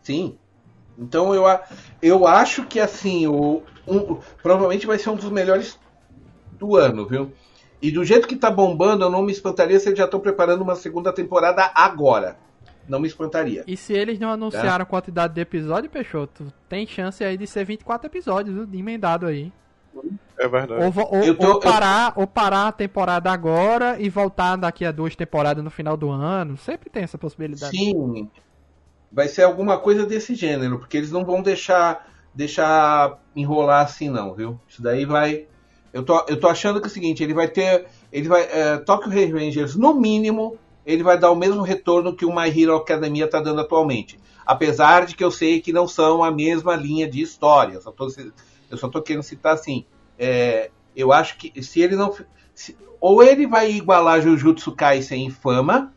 Sim. 0.03 0.37
Então 0.99 1.35
eu, 1.35 1.45
eu 2.03 2.27
acho 2.27 2.67
que 2.67 2.79
assim, 2.79 3.27
o, 3.27 3.63
um, 3.89 4.19
provavelmente 4.43 4.87
vai 4.87 4.99
ser 4.99 5.09
um 5.09 5.17
dos 5.17 5.31
melhores 5.31 5.79
do 6.53 6.77
ano, 6.77 7.07
viu? 7.07 7.33
E 7.81 7.91
do 7.91 8.05
jeito 8.05 8.27
que 8.27 8.37
tá 8.37 8.51
bombando, 8.51 9.05
eu 9.05 9.11
não 9.11 9.23
me 9.23 9.33
espantaria 9.33 9.79
se 9.79 9.89
eles 9.89 9.99
já 9.99 10.05
estão 10.05 10.21
preparando 10.21 10.63
uma 10.63 10.75
segunda 10.75 11.13
temporada 11.13 11.71
agora. 11.75 12.37
Não 12.89 13.01
me 13.01 13.09
espantaria. 13.09 13.65
E 13.67 13.77
se 13.77 13.93
eles 13.93 14.19
não 14.19 14.31
anunciaram 14.31 14.83
a 14.83 14.87
quantidade 14.87 15.35
de 15.35 15.41
episódio, 15.41 15.91
Peixoto, 15.91 16.53
tem 16.69 16.87
chance 16.87 17.23
aí 17.23 17.37
de 17.37 17.47
ser 17.47 17.65
24 17.65 18.07
episódios, 18.07 18.69
emendado 18.73 19.27
aí. 19.27 19.53
É 20.39 20.47
verdade. 20.47 20.85
Ou, 20.85 21.19
ou, 21.19 21.35
tô, 21.35 21.53
ou, 21.55 21.61
parar, 21.61 22.13
eu... 22.15 22.21
ou 22.21 22.27
parar 22.27 22.69
a 22.69 22.73
temporada 22.73 23.31
agora 23.31 23.97
e 23.99 24.09
voltar 24.09 24.57
daqui 24.57 24.85
a 24.85 24.93
duas 24.93 25.17
temporadas 25.17 25.65
no 25.65 25.71
final 25.71 25.97
do 25.97 26.11
ano. 26.11 26.57
Sempre 26.57 26.91
tem 26.91 27.03
essa 27.03 27.19
possibilidade. 27.19 27.77
Sim. 27.77 28.31
Vai 29.11 29.29
ser 29.29 29.43
alguma 29.43 29.79
coisa 29.79 30.05
desse 30.05 30.35
gênero, 30.35 30.79
porque 30.79 30.97
eles 30.97 31.11
não 31.11 31.25
vão 31.25 31.43
deixar 31.43 32.07
deixar 32.35 33.19
enrolar 33.35 33.83
assim 33.83 34.11
não, 34.11 34.35
viu? 34.35 34.61
Isso 34.69 34.83
daí 34.83 35.07
vai. 35.07 35.47
Eu 35.97 36.05
tô, 36.05 36.23
eu 36.29 36.39
tô 36.39 36.47
achando 36.47 36.79
que 36.79 36.87
é 36.87 36.91
o 36.91 36.93
seguinte, 36.93 37.25
ele 37.25 37.33
vai 37.33 37.49
ter. 37.49 37.87
Ele 38.13 38.29
vai. 38.29 38.43
É, 38.43 38.77
Tokyo 38.77 39.09
Revengers, 39.09 39.77
no 39.77 39.95
mínimo, 39.95 40.59
ele 40.85 41.03
vai 41.03 41.19
dar 41.19 41.31
o 41.31 41.35
mesmo 41.35 41.63
retorno 41.63 42.15
que 42.15 42.27
o 42.27 42.37
My 42.37 42.51
Hero 42.51 42.77
Academia 42.77 43.25
está 43.25 43.41
dando 43.41 43.63
atualmente. 43.63 44.21
Apesar 44.45 45.07
de 45.07 45.17
que 45.17 45.25
eu 45.25 45.31
sei 45.31 45.59
que 45.59 45.73
não 45.73 45.89
são 45.89 46.23
a 46.23 46.31
mesma 46.31 46.77
linha 46.77 47.09
de 47.09 47.23
história. 47.23 47.77
Eu 47.77 47.81
só 47.81 47.91
tô, 47.91 48.09
eu 48.71 48.77
só 48.77 48.91
tô 48.91 49.01
querendo 49.01 49.23
citar 49.23 49.55
assim. 49.55 49.87
É, 50.19 50.71
eu 50.95 51.15
acho 51.15 51.39
que 51.39 51.63
se 51.63 51.81
ele 51.81 51.97
não. 51.97 52.15
Se, 52.55 52.77
ou 53.01 53.23
ele 53.23 53.47
vai 53.47 53.73
igualar 53.73 54.21
Jujutsu 54.21 54.73
Kaisen 54.73 55.25
em 55.25 55.31
fama, 55.31 55.95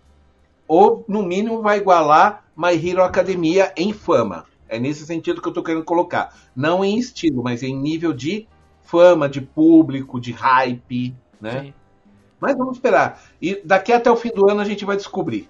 ou 0.65 1.03
no 1.09 1.23
mínimo 1.23 1.61
vai 1.61 1.79
igualar 1.79 2.45
My 2.55 2.71
Hero 2.73 3.03
Academia 3.03 3.73
em 3.75 3.91
fama. 3.91 4.45
É 4.69 4.79
nesse 4.79 5.05
sentido 5.05 5.41
que 5.41 5.49
eu 5.49 5.53
tô 5.53 5.61
querendo 5.61 5.83
colocar. 5.83 6.33
Não 6.55 6.85
em 6.85 6.97
estilo, 6.97 7.43
mas 7.43 7.63
em 7.63 7.75
nível 7.75 8.13
de 8.13 8.47
fama, 8.89 9.29
de 9.29 9.41
público, 9.41 10.19
de 10.19 10.31
hype, 10.31 11.15
né? 11.39 11.61
Sim. 11.61 11.73
Mas 12.39 12.57
vamos 12.57 12.77
esperar. 12.77 13.21
E 13.41 13.61
daqui 13.63 13.91
até 13.91 14.09
o 14.09 14.15
fim 14.15 14.29
do 14.29 14.49
ano 14.49 14.61
a 14.61 14.65
gente 14.65 14.85
vai 14.85 14.95
descobrir. 14.95 15.49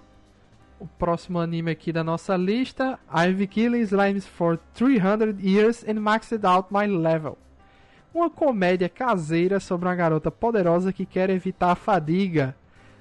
O 0.78 0.86
próximo 0.86 1.38
anime 1.38 1.70
aqui 1.70 1.92
da 1.92 2.02
nossa 2.02 2.36
lista, 2.36 2.98
I've 3.14 3.46
Killing 3.46 3.82
Slimes 3.82 4.26
for 4.26 4.58
300 4.74 5.42
Years 5.42 5.84
and 5.86 6.00
Maxed 6.00 6.44
Out 6.44 6.68
My 6.72 6.86
Level 6.86 7.36
uma 8.12 8.28
comédia 8.28 8.88
caseira 8.88 9.60
sobre 9.60 9.88
uma 9.88 9.94
garota 9.94 10.30
poderosa 10.30 10.92
que 10.92 11.06
quer 11.06 11.30
evitar 11.30 11.70
a 11.70 11.76
fadiga. 11.76 12.56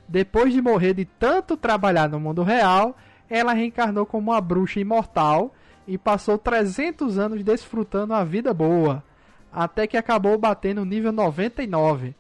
Depois 0.08 0.54
de 0.54 0.62
morrer 0.62 0.94
de 0.94 1.06
tanto 1.06 1.58
trabalhar 1.58 2.10
no 2.10 2.20
mundo 2.20 2.44
real, 2.44 2.96
ela 3.30 3.54
reencarnou 3.54 4.06
como 4.06 4.32
uma 4.32 4.42
bruxa 4.42 4.80
imortal 4.80 5.54
e 5.88 5.98
passou 5.98 6.38
300 6.38 7.18
anos 7.18 7.44
desfrutando 7.44 8.14
a 8.14 8.24
vida 8.24 8.54
boa, 8.54 9.04
até 9.52 9.88
que 9.88 9.97
acabou 9.97 10.38
batendo 10.38 10.86
nível 10.86 11.12
99. 11.12 12.16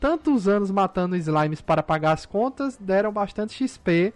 Tantos 0.00 0.48
anos 0.48 0.70
matando 0.70 1.16
slimes 1.16 1.60
para 1.60 1.82
pagar 1.82 2.12
as 2.12 2.26
contas 2.26 2.76
deram 2.76 3.12
bastante 3.12 3.54
XP 3.54 4.12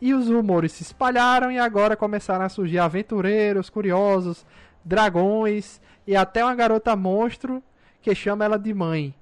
e 0.00 0.12
os 0.14 0.28
rumores 0.28 0.72
se 0.72 0.82
espalharam 0.82 1.50
e 1.50 1.58
agora 1.58 1.96
começaram 1.96 2.44
a 2.44 2.48
surgir 2.48 2.78
aventureiros, 2.78 3.70
curiosos, 3.70 4.44
dragões 4.84 5.80
e 6.06 6.14
até 6.14 6.44
uma 6.44 6.54
garota 6.54 6.94
monstro 6.94 7.62
que 8.02 8.14
chama 8.14 8.44
ela 8.44 8.58
de 8.58 8.74
mãe. 8.74 9.14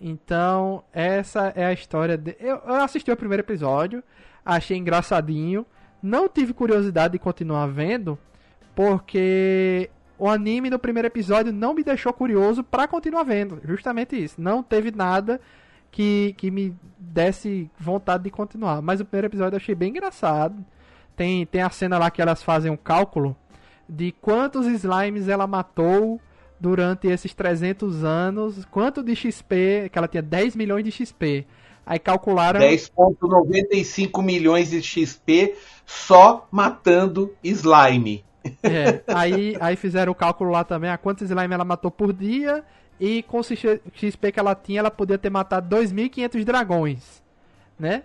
Então, 0.00 0.84
essa 0.92 1.52
é 1.56 1.64
a 1.64 1.72
história. 1.72 2.18
De... 2.18 2.36
Eu, 2.38 2.60
eu 2.66 2.74
assisti 2.74 3.10
o 3.10 3.16
primeiro 3.16 3.42
episódio, 3.42 4.02
achei 4.44 4.76
engraçadinho. 4.76 5.64
Não 6.02 6.28
tive 6.28 6.52
curiosidade 6.52 7.12
de 7.12 7.18
continuar 7.18 7.66
vendo, 7.68 8.18
porque 8.74 9.88
o 10.18 10.28
anime 10.28 10.70
no 10.70 10.78
primeiro 10.78 11.06
episódio 11.06 11.52
não 11.52 11.74
me 11.74 11.82
deixou 11.82 12.12
curioso 12.12 12.64
para 12.64 12.88
continuar 12.88 13.22
vendo. 13.22 13.60
Justamente 13.64 14.16
isso. 14.16 14.40
Não 14.40 14.62
teve 14.62 14.90
nada 14.90 15.40
que, 15.90 16.34
que 16.36 16.50
me 16.50 16.74
desse 16.98 17.70
vontade 17.78 18.24
de 18.24 18.30
continuar. 18.30 18.82
Mas 18.82 19.00
o 19.00 19.04
primeiro 19.04 19.28
episódio 19.28 19.54
eu 19.54 19.58
achei 19.58 19.74
bem 19.74 19.90
engraçado. 19.90 20.64
Tem, 21.14 21.46
tem 21.46 21.62
a 21.62 21.70
cena 21.70 21.98
lá 21.98 22.10
que 22.10 22.20
elas 22.20 22.42
fazem 22.42 22.70
um 22.70 22.76
cálculo 22.76 23.36
de 23.88 24.12
quantos 24.12 24.66
slimes 24.66 25.28
ela 25.28 25.46
matou 25.46 26.20
durante 26.58 27.06
esses 27.06 27.32
300 27.34 28.04
anos, 28.04 28.64
quanto 28.66 29.02
de 29.02 29.14
XP, 29.14 29.88
que 29.90 29.98
ela 29.98 30.08
tinha 30.08 30.22
10 30.22 30.56
milhões 30.56 30.84
de 30.84 30.90
XP. 30.90 31.46
Aí 31.84 32.00
calcularam 32.00 32.58
10.95 32.60 34.22
milhões 34.22 34.70
de 34.70 34.82
XP 34.82 35.54
só 35.84 36.48
matando 36.50 37.32
slime. 37.44 38.24
É, 38.62 39.02
aí, 39.08 39.56
aí 39.60 39.76
fizeram 39.76 40.12
o 40.12 40.14
cálculo 40.14 40.50
lá 40.50 40.64
também, 40.64 40.90
a 40.90 40.98
quantos 40.98 41.28
slime 41.28 41.54
ela 41.54 41.64
matou 41.64 41.90
por 41.90 42.12
dia 42.12 42.64
e 42.98 43.22
com 43.22 43.40
o 43.40 43.42
XP 43.42 44.32
que 44.32 44.40
ela 44.40 44.54
tinha, 44.54 44.80
ela 44.80 44.90
podia 44.90 45.18
ter 45.18 45.30
matado 45.30 45.74
2.500 45.76 46.44
dragões, 46.44 47.22
né? 47.78 48.02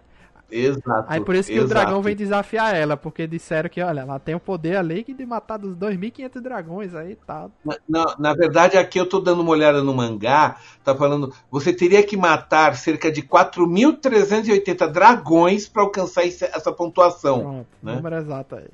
Exato. 0.52 1.06
Aí 1.08 1.22
por 1.22 1.34
isso 1.34 1.50
que 1.50 1.56
exato. 1.56 1.66
o 1.66 1.70
dragão 1.70 2.02
vem 2.02 2.16
desafiar 2.16 2.76
ela, 2.76 2.98
porque 2.98 3.26
disseram 3.26 3.70
que, 3.70 3.82
olha, 3.82 4.02
ela 4.02 4.20
tem 4.20 4.36
o 4.36 4.39
poder 4.39 4.76
ali 4.76 5.04
de 5.04 5.26
matar 5.26 5.58
dos 5.58 5.76
2.500 5.78 6.42
dragões 6.42 6.94
aí 6.94 7.14
e 7.14 7.16
tá. 7.16 7.50
tal. 7.66 7.78
Na, 7.88 8.16
na 8.20 8.34
verdade, 8.34 8.78
aqui 8.78 9.00
eu 9.00 9.08
tô 9.08 9.20
dando 9.20 9.42
uma 9.42 9.52
olhada 9.52 9.82
no 9.82 9.94
mangá, 9.94 10.58
tá 10.84 10.94
falando, 10.94 11.34
você 11.50 11.72
teria 11.72 12.04
que 12.04 12.18
matar 12.18 12.76
cerca 12.76 13.10
de 13.10 13.22
4.380 13.22 14.88
dragões 14.92 15.70
para 15.70 15.84
alcançar 15.84 16.26
essa 16.26 16.72
pontuação. 16.72 17.39
Pronto, 17.39 17.68
né? 17.82 17.96
número 17.96 18.18
exato 18.18 18.56
aí. 18.56 18.68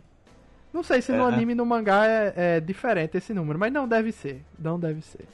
Não 0.73 0.83
sei 0.83 1.01
se 1.01 1.11
no 1.11 1.29
é. 1.29 1.33
anime 1.33 1.53
e 1.53 1.55
no 1.55 1.65
mangá 1.65 2.05
é, 2.05 2.33
é, 2.35 2.59
diferente 2.59 3.17
esse 3.17 3.33
número, 3.33 3.57
mas 3.57 3.71
não 3.71 3.87
deve 3.87 4.11
ser. 4.11 4.43
Não 4.59 4.79
deve 4.79 5.01
ser. 5.01 5.25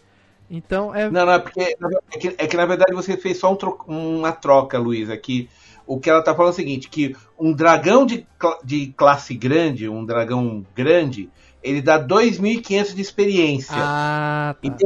Então 0.49 0.93
é. 0.93 1.09
Não, 1.09 1.25
não, 1.25 1.33
é 1.33 1.39
porque 1.39 1.61
é 1.61 2.17
que, 2.17 2.35
é 2.37 2.47
que 2.47 2.57
na 2.57 2.65
verdade 2.65 2.93
você 2.93 3.17
fez 3.17 3.39
só 3.39 3.51
um 3.51 3.55
tro 3.55 3.77
uma 3.87 4.31
troca, 4.31 4.77
Luiz, 4.77 5.09
aqui 5.09 5.49
o 5.85 5.99
que 5.99 6.09
ela 6.09 6.19
está 6.19 6.33
falando 6.33 6.51
é 6.51 6.53
o 6.53 6.55
seguinte, 6.55 6.89
que 6.89 7.15
um 7.37 7.51
dragão 7.53 8.05
de, 8.05 8.25
de 8.63 8.87
classe 8.95 9.33
grande, 9.33 9.89
um 9.89 10.05
dragão 10.05 10.65
grande, 10.75 11.29
ele 11.61 11.81
dá 11.81 12.01
2.500 12.01 12.95
de 12.95 13.01
experiência. 13.01 13.75
Ah, 13.77 14.55
tá. 14.61 14.77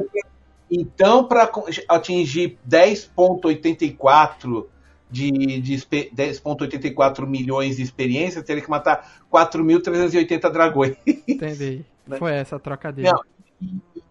Então, 0.69 1.23
para 1.23 1.49
atingir 1.87 2.57
10.84 2.69 4.65
de, 5.09 5.61
de 5.61 5.75
10.84 5.75 7.25
milhões 7.25 7.77
de 7.77 7.83
experiência, 7.83 8.43
teria 8.43 8.61
que 8.61 8.69
matar 8.69 9.23
4.380 9.31 10.51
dragões. 10.51 10.95
Entendi. 11.27 11.85
Né? 12.07 12.15
Foi 12.19 12.31
essa 12.31 12.55
a 12.55 12.59
troca 12.59 12.89
dele. 12.89 13.11
Não, 13.11 13.19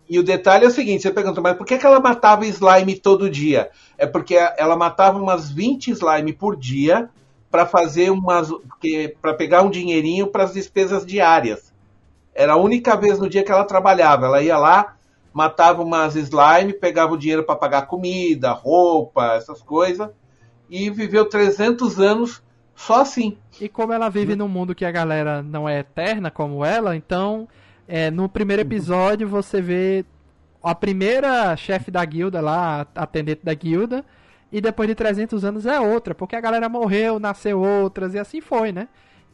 e 0.08 0.18
o 0.18 0.22
detalhe 0.22 0.64
é 0.64 0.68
o 0.68 0.70
seguinte: 0.70 1.02
você 1.02 1.10
pergunta, 1.10 1.40
mas 1.40 1.56
por 1.56 1.66
que, 1.66 1.78
que 1.78 1.86
ela 1.86 2.00
matava 2.00 2.46
slime 2.46 2.98
todo 2.98 3.30
dia? 3.30 3.70
É 3.98 4.06
porque 4.06 4.34
ela 4.56 4.76
matava 4.76 5.18
umas 5.18 5.50
20 5.50 5.90
slime 5.92 6.32
por 6.32 6.56
dia 6.56 7.08
para 7.50 7.66
fazer 7.66 8.10
umas. 8.10 8.48
para 9.20 9.34
pegar 9.34 9.62
um 9.62 9.70
dinheirinho 9.70 10.28
para 10.28 10.44
as 10.44 10.52
despesas 10.52 11.04
diárias. 11.04 11.72
Era 12.34 12.52
a 12.52 12.56
única 12.56 12.96
vez 12.96 13.18
no 13.18 13.28
dia 13.28 13.42
que 13.42 13.50
ela 13.50 13.64
trabalhava. 13.64 14.26
Ela 14.26 14.42
ia 14.42 14.58
lá, 14.58 14.96
matava 15.32 15.82
umas 15.82 16.14
slime, 16.14 16.72
pegava 16.74 17.14
o 17.14 17.18
dinheiro 17.18 17.44
para 17.44 17.56
pagar 17.56 17.86
comida, 17.86 18.52
roupa, 18.52 19.34
essas 19.34 19.62
coisas, 19.62 20.10
e 20.68 20.90
viveu 20.90 21.24
300 21.28 21.98
anos 22.00 22.42
Só 22.74 23.00
assim. 23.00 23.38
E 23.60 23.68
como 23.68 23.92
ela 23.92 24.08
vive 24.10 24.36
num 24.36 24.48
mundo 24.48 24.74
que 24.74 24.84
a 24.84 24.90
galera 24.90 25.42
não 25.42 25.66
é 25.68 25.78
eterna 25.78 26.30
como 26.30 26.62
ela, 26.64 26.94
então 26.94 27.48
é, 27.88 28.10
no 28.10 28.28
primeiro 28.28 28.60
episódio 28.62 29.26
você 29.26 29.62
vê 29.62 30.04
a 30.62 30.74
primeira 30.74 31.56
chefe 31.56 31.90
da 31.90 32.04
guilda 32.04 32.40
lá, 32.40 32.86
a 32.94 33.02
atendente 33.04 33.40
da 33.44 33.54
guilda, 33.54 34.04
e 34.52 34.60
depois 34.60 34.88
de 34.88 34.94
300 34.94 35.44
anos 35.44 35.64
é 35.64 35.80
outra, 35.80 36.14
porque 36.14 36.36
a 36.36 36.40
galera 36.40 36.68
morreu, 36.68 37.18
nasceu 37.18 37.60
outras, 37.60 38.12
e 38.14 38.18
assim 38.18 38.40
foi, 38.40 38.72
né? 38.72 38.88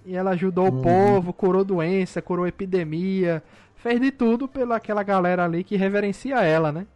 E 0.07 0.14
ela 0.14 0.30
ajudou 0.33 0.70
Uhum. 0.70 0.78
o 0.78 0.83
povo, 0.83 1.33
curou 1.33 1.64
doença, 1.64 2.20
curou 2.22 2.47
epidemia, 2.47 3.43
fez 3.76 4.01
de 4.01 4.11
tudo 4.12 4.47
pela 4.47 4.76
aquela 4.76 5.03
galera 5.03 5.45
ali 5.45 5.64
que 5.64 5.76
reverencia 5.76 6.37
ela, 6.43 6.70
né? 6.70 6.87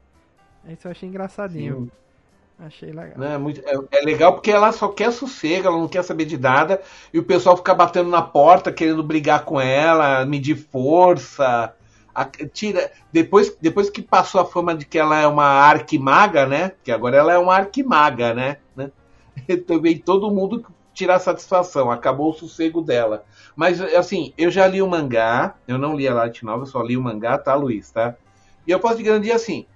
Isso 0.68 0.86
eu 0.86 0.92
achei 0.92 1.08
engraçadinho. 1.08 1.90
Achei 2.58 2.90
legal. 2.90 3.18
Né? 3.18 3.36
Muito- 3.36 3.60
é, 3.66 3.98
é 3.98 4.02
legal 4.02 4.32
porque 4.32 4.50
ela 4.50 4.72
só 4.72 4.88
quer 4.88 5.12
sossego, 5.12 5.68
ela 5.68 5.76
não 5.76 5.88
quer 5.88 6.02
saber 6.02 6.24
de 6.24 6.38
nada, 6.38 6.80
e 7.12 7.18
o 7.18 7.24
pessoal 7.24 7.56
fica 7.56 7.74
batendo 7.74 8.08
na 8.08 8.22
porta, 8.22 8.72
querendo 8.72 9.02
brigar 9.02 9.44
com 9.44 9.60
ela, 9.60 10.24
medir 10.24 10.56
força. 10.56 11.74
a- 12.18 12.24
tira, 12.50 12.90
depois, 13.12 13.54
depois 13.60 13.90
que 13.90 14.00
passou 14.00 14.40
a 14.40 14.46
fama 14.46 14.74
de 14.74 14.86
que 14.86 14.98
ela 14.98 15.18
é 15.20 15.26
uma 15.26 15.44
arquimaga, 15.44 16.46
né? 16.46 16.72
Que 16.82 16.90
agora 16.90 17.14
ela 17.18 17.30
é 17.30 17.36
uma 17.36 17.54
arquimaga, 17.54 18.32
né? 18.32 18.56
né? 18.74 18.90
Também 19.66 19.98
todo 19.98 20.30
mundo 20.30 20.64
tirar 20.94 21.18
satisfação, 21.18 21.90
acabou 21.90 22.30
o 22.30 22.34
sossego 22.34 22.80
dela. 22.80 23.22
Mas 23.54 23.82
assim, 23.82 24.32
eu 24.38 24.50
já 24.50 24.66
li 24.66 24.80
o 24.80 24.86
mangá, 24.88 25.56
eu 25.68 25.76
não 25.76 25.94
li 25.94 26.08
a 26.08 26.14
light 26.14 26.42
novel, 26.42 26.64
só 26.64 26.82
li 26.82 26.96
o 26.96 27.02
mangá, 27.02 27.36
tá, 27.36 27.54
Luiz, 27.54 27.90
tá? 27.90 28.14
E 28.66 28.70
eu 28.70 28.80
posso 28.80 28.96
te 28.96 29.02
garantir 29.02 29.32
assim, 29.32 29.66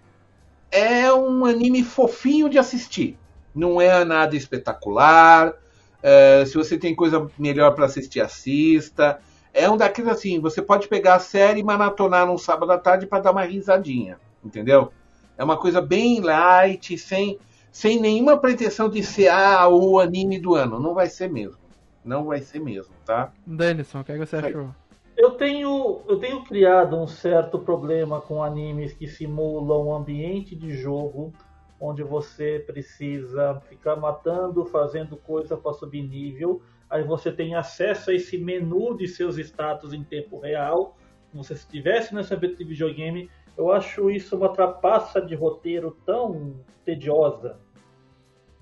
é 0.71 1.13
um 1.13 1.45
anime 1.45 1.83
fofinho 1.83 2.49
de 2.49 2.59
assistir. 2.59 3.17
Não 3.55 3.81
é 3.81 4.05
nada 4.05 4.37
espetacular. 4.37 5.55
é, 6.03 6.45
se 6.47 6.55
você 6.55 6.79
tem 6.79 6.95
coisa 6.95 7.31
melhor 7.39 7.75
para 7.75 7.87
assistir, 7.87 8.21
assista. 8.21 9.21
É 9.53 9.69
um 9.69 9.77
daqueles 9.77 10.11
assim, 10.11 10.41
você 10.41 10.63
pode 10.63 10.89
pegar 10.89 11.17
a 11.17 11.19
série 11.19 11.61
e 11.61 11.65
maratonar 11.65 12.27
num 12.27 12.39
sábado 12.39 12.71
à 12.73 12.79
tarde 12.79 13.07
para 13.07 13.21
dar 13.21 13.33
uma 13.33 13.43
risadinha, 13.43 14.19
entendeu? 14.45 14.93
É 15.37 15.43
uma 15.43 15.57
coisa 15.57 15.81
bem 15.81 16.21
light, 16.21 16.97
sem, 16.97 17.39
sem 17.73 18.01
nenhuma 18.01 18.39
pretensão 18.39 18.89
de 18.89 19.03
ser 19.03 19.29
ah, 19.29 19.69
o 19.69 19.99
anime 19.99 20.39
do 20.39 20.55
ano. 20.55 20.79
Não 20.79 20.95
vai 20.95 21.09
ser 21.09 21.29
mesmo. 21.29 21.59
Não 22.05 22.25
vai 22.25 22.41
ser 22.41 22.61
mesmo, 22.61 22.95
tá? 23.05 23.33
Denison, 23.45 24.01
o 24.01 24.05
que, 24.05 24.13
é 24.13 24.19
que 24.19 24.27
você 24.27 24.37
achou? 24.37 24.75
Eu 25.23 25.33
tenho, 25.33 26.01
eu 26.09 26.19
tenho 26.19 26.43
criado 26.45 26.97
um 26.97 27.07
certo 27.07 27.59
problema 27.59 28.23
com 28.23 28.43
animes 28.43 28.95
que 28.95 29.07
simulam 29.07 29.89
um 29.89 29.95
ambiente 29.95 30.57
de 30.57 30.73
jogo 30.73 31.31
onde 31.79 32.03
você 32.03 32.59
precisa 32.67 33.61
ficar 33.69 33.97
matando, 33.97 34.65
fazendo 34.65 35.19
coisa 35.19 35.59
para 35.59 35.75
subir 35.75 36.09
nível. 36.09 36.63
Aí 36.89 37.05
você 37.05 37.31
tem 37.31 37.55
acesso 37.55 38.11
a 38.11 38.15
esse 38.15 38.39
menu 38.39 38.97
de 38.97 39.07
seus 39.07 39.37
status 39.37 39.93
em 39.93 40.03
tempo 40.03 40.39
real, 40.39 40.97
como 41.31 41.45
se 41.45 41.53
estivesse 41.53 42.15
nesse 42.15 42.33
ambiente 42.33 42.57
de 42.57 42.65
videogame. 42.65 43.31
Eu 43.59 43.71
acho 43.71 44.11
isso 44.11 44.35
uma 44.35 44.49
trapaça 44.49 45.21
de 45.21 45.35
roteiro 45.35 45.99
tão 46.07 46.55
tediosa 46.83 47.59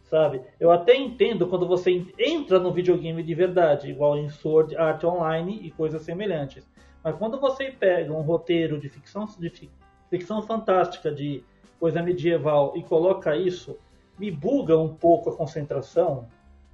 sabe? 0.09 0.41
Eu 0.59 0.71
até 0.71 0.97
entendo 0.97 1.47
quando 1.47 1.67
você 1.67 2.05
entra 2.19 2.59
no 2.59 2.73
videogame 2.73 3.23
de 3.23 3.35
verdade, 3.35 3.91
igual 3.91 4.19
em 4.19 4.29
Sword 4.29 4.77
Art 4.77 5.05
Online 5.05 5.61
e 5.63 5.71
coisas 5.71 6.03
semelhantes. 6.03 6.67
Mas 7.03 7.17
quando 7.17 7.39
você 7.39 7.71
pega 7.71 8.13
um 8.13 8.23
roteiro 8.23 8.79
de 8.79 8.89
ficção, 8.89 9.27
de 9.39 9.51
fi- 9.51 9.71
ficção 10.11 10.43
fantástica, 10.43 11.11
de 11.11 11.43
coisa 11.79 12.03
medieval 12.03 12.73
e 12.77 12.83
coloca 12.83 13.37
isso, 13.37 13.79
me 14.19 14.31
buga 14.31 14.77
um 14.77 14.93
pouco 14.93 15.31
a 15.31 15.37
concentração, 15.37 16.27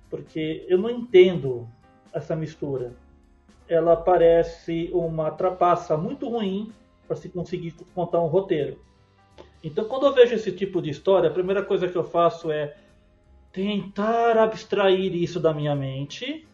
porque 0.09 0.65
eu 0.69 0.79
não 0.79 0.89
entendo 0.89 1.69
essa 2.13 2.35
mistura. 2.35 2.93
Ela 3.69 3.97
parece 3.97 4.91
uma 4.93 5.31
trapaça 5.31 5.97
muito 5.97 6.29
ruim 6.29 6.73
para 7.07 7.17
se 7.17 7.29
conseguir 7.29 7.75
contar 7.95 8.21
um 8.21 8.29
roteiro. 8.29 8.79
Então, 9.63 9.85
quando 9.87 10.07
eu 10.07 10.13
vejo 10.13 10.35
esse 10.35 10.53
tipo 10.53 10.81
de 10.81 10.91
história, 10.91 11.29
a 11.29 11.33
primeira 11.33 11.63
coisa 11.63 11.89
que 11.89 11.97
eu 11.97 12.05
faço 12.05 12.51
é 12.51 12.77
tentar 13.55 14.37
abstrair 14.37 15.15
isso 15.15 15.39
da 15.39 15.55
minha 15.55 15.77
mente. 15.77 16.47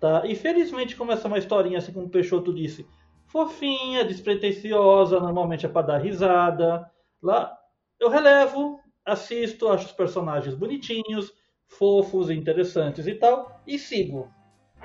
Tá? 0.00 0.26
E 0.26 0.34
felizmente, 0.34 0.96
como 0.96 1.12
essa 1.12 1.28
é 1.28 1.28
uma 1.28 1.38
historinha, 1.38 1.78
assim 1.78 1.92
como 1.92 2.06
o 2.06 2.10
Peixoto 2.10 2.52
disse, 2.52 2.86
fofinha, 3.26 4.04
despretensiosa, 4.04 5.20
normalmente 5.20 5.66
é 5.66 5.68
para 5.68 5.86
dar 5.88 5.98
risada. 5.98 6.90
Lá 7.22 7.56
eu 8.00 8.08
relevo, 8.08 8.80
assisto, 9.04 9.68
acho 9.68 9.86
os 9.86 9.92
personagens 9.92 10.54
bonitinhos, 10.54 11.32
fofos, 11.68 12.30
interessantes 12.30 13.06
e 13.06 13.14
tal, 13.14 13.60
e 13.66 13.78
sigo. 13.78 14.28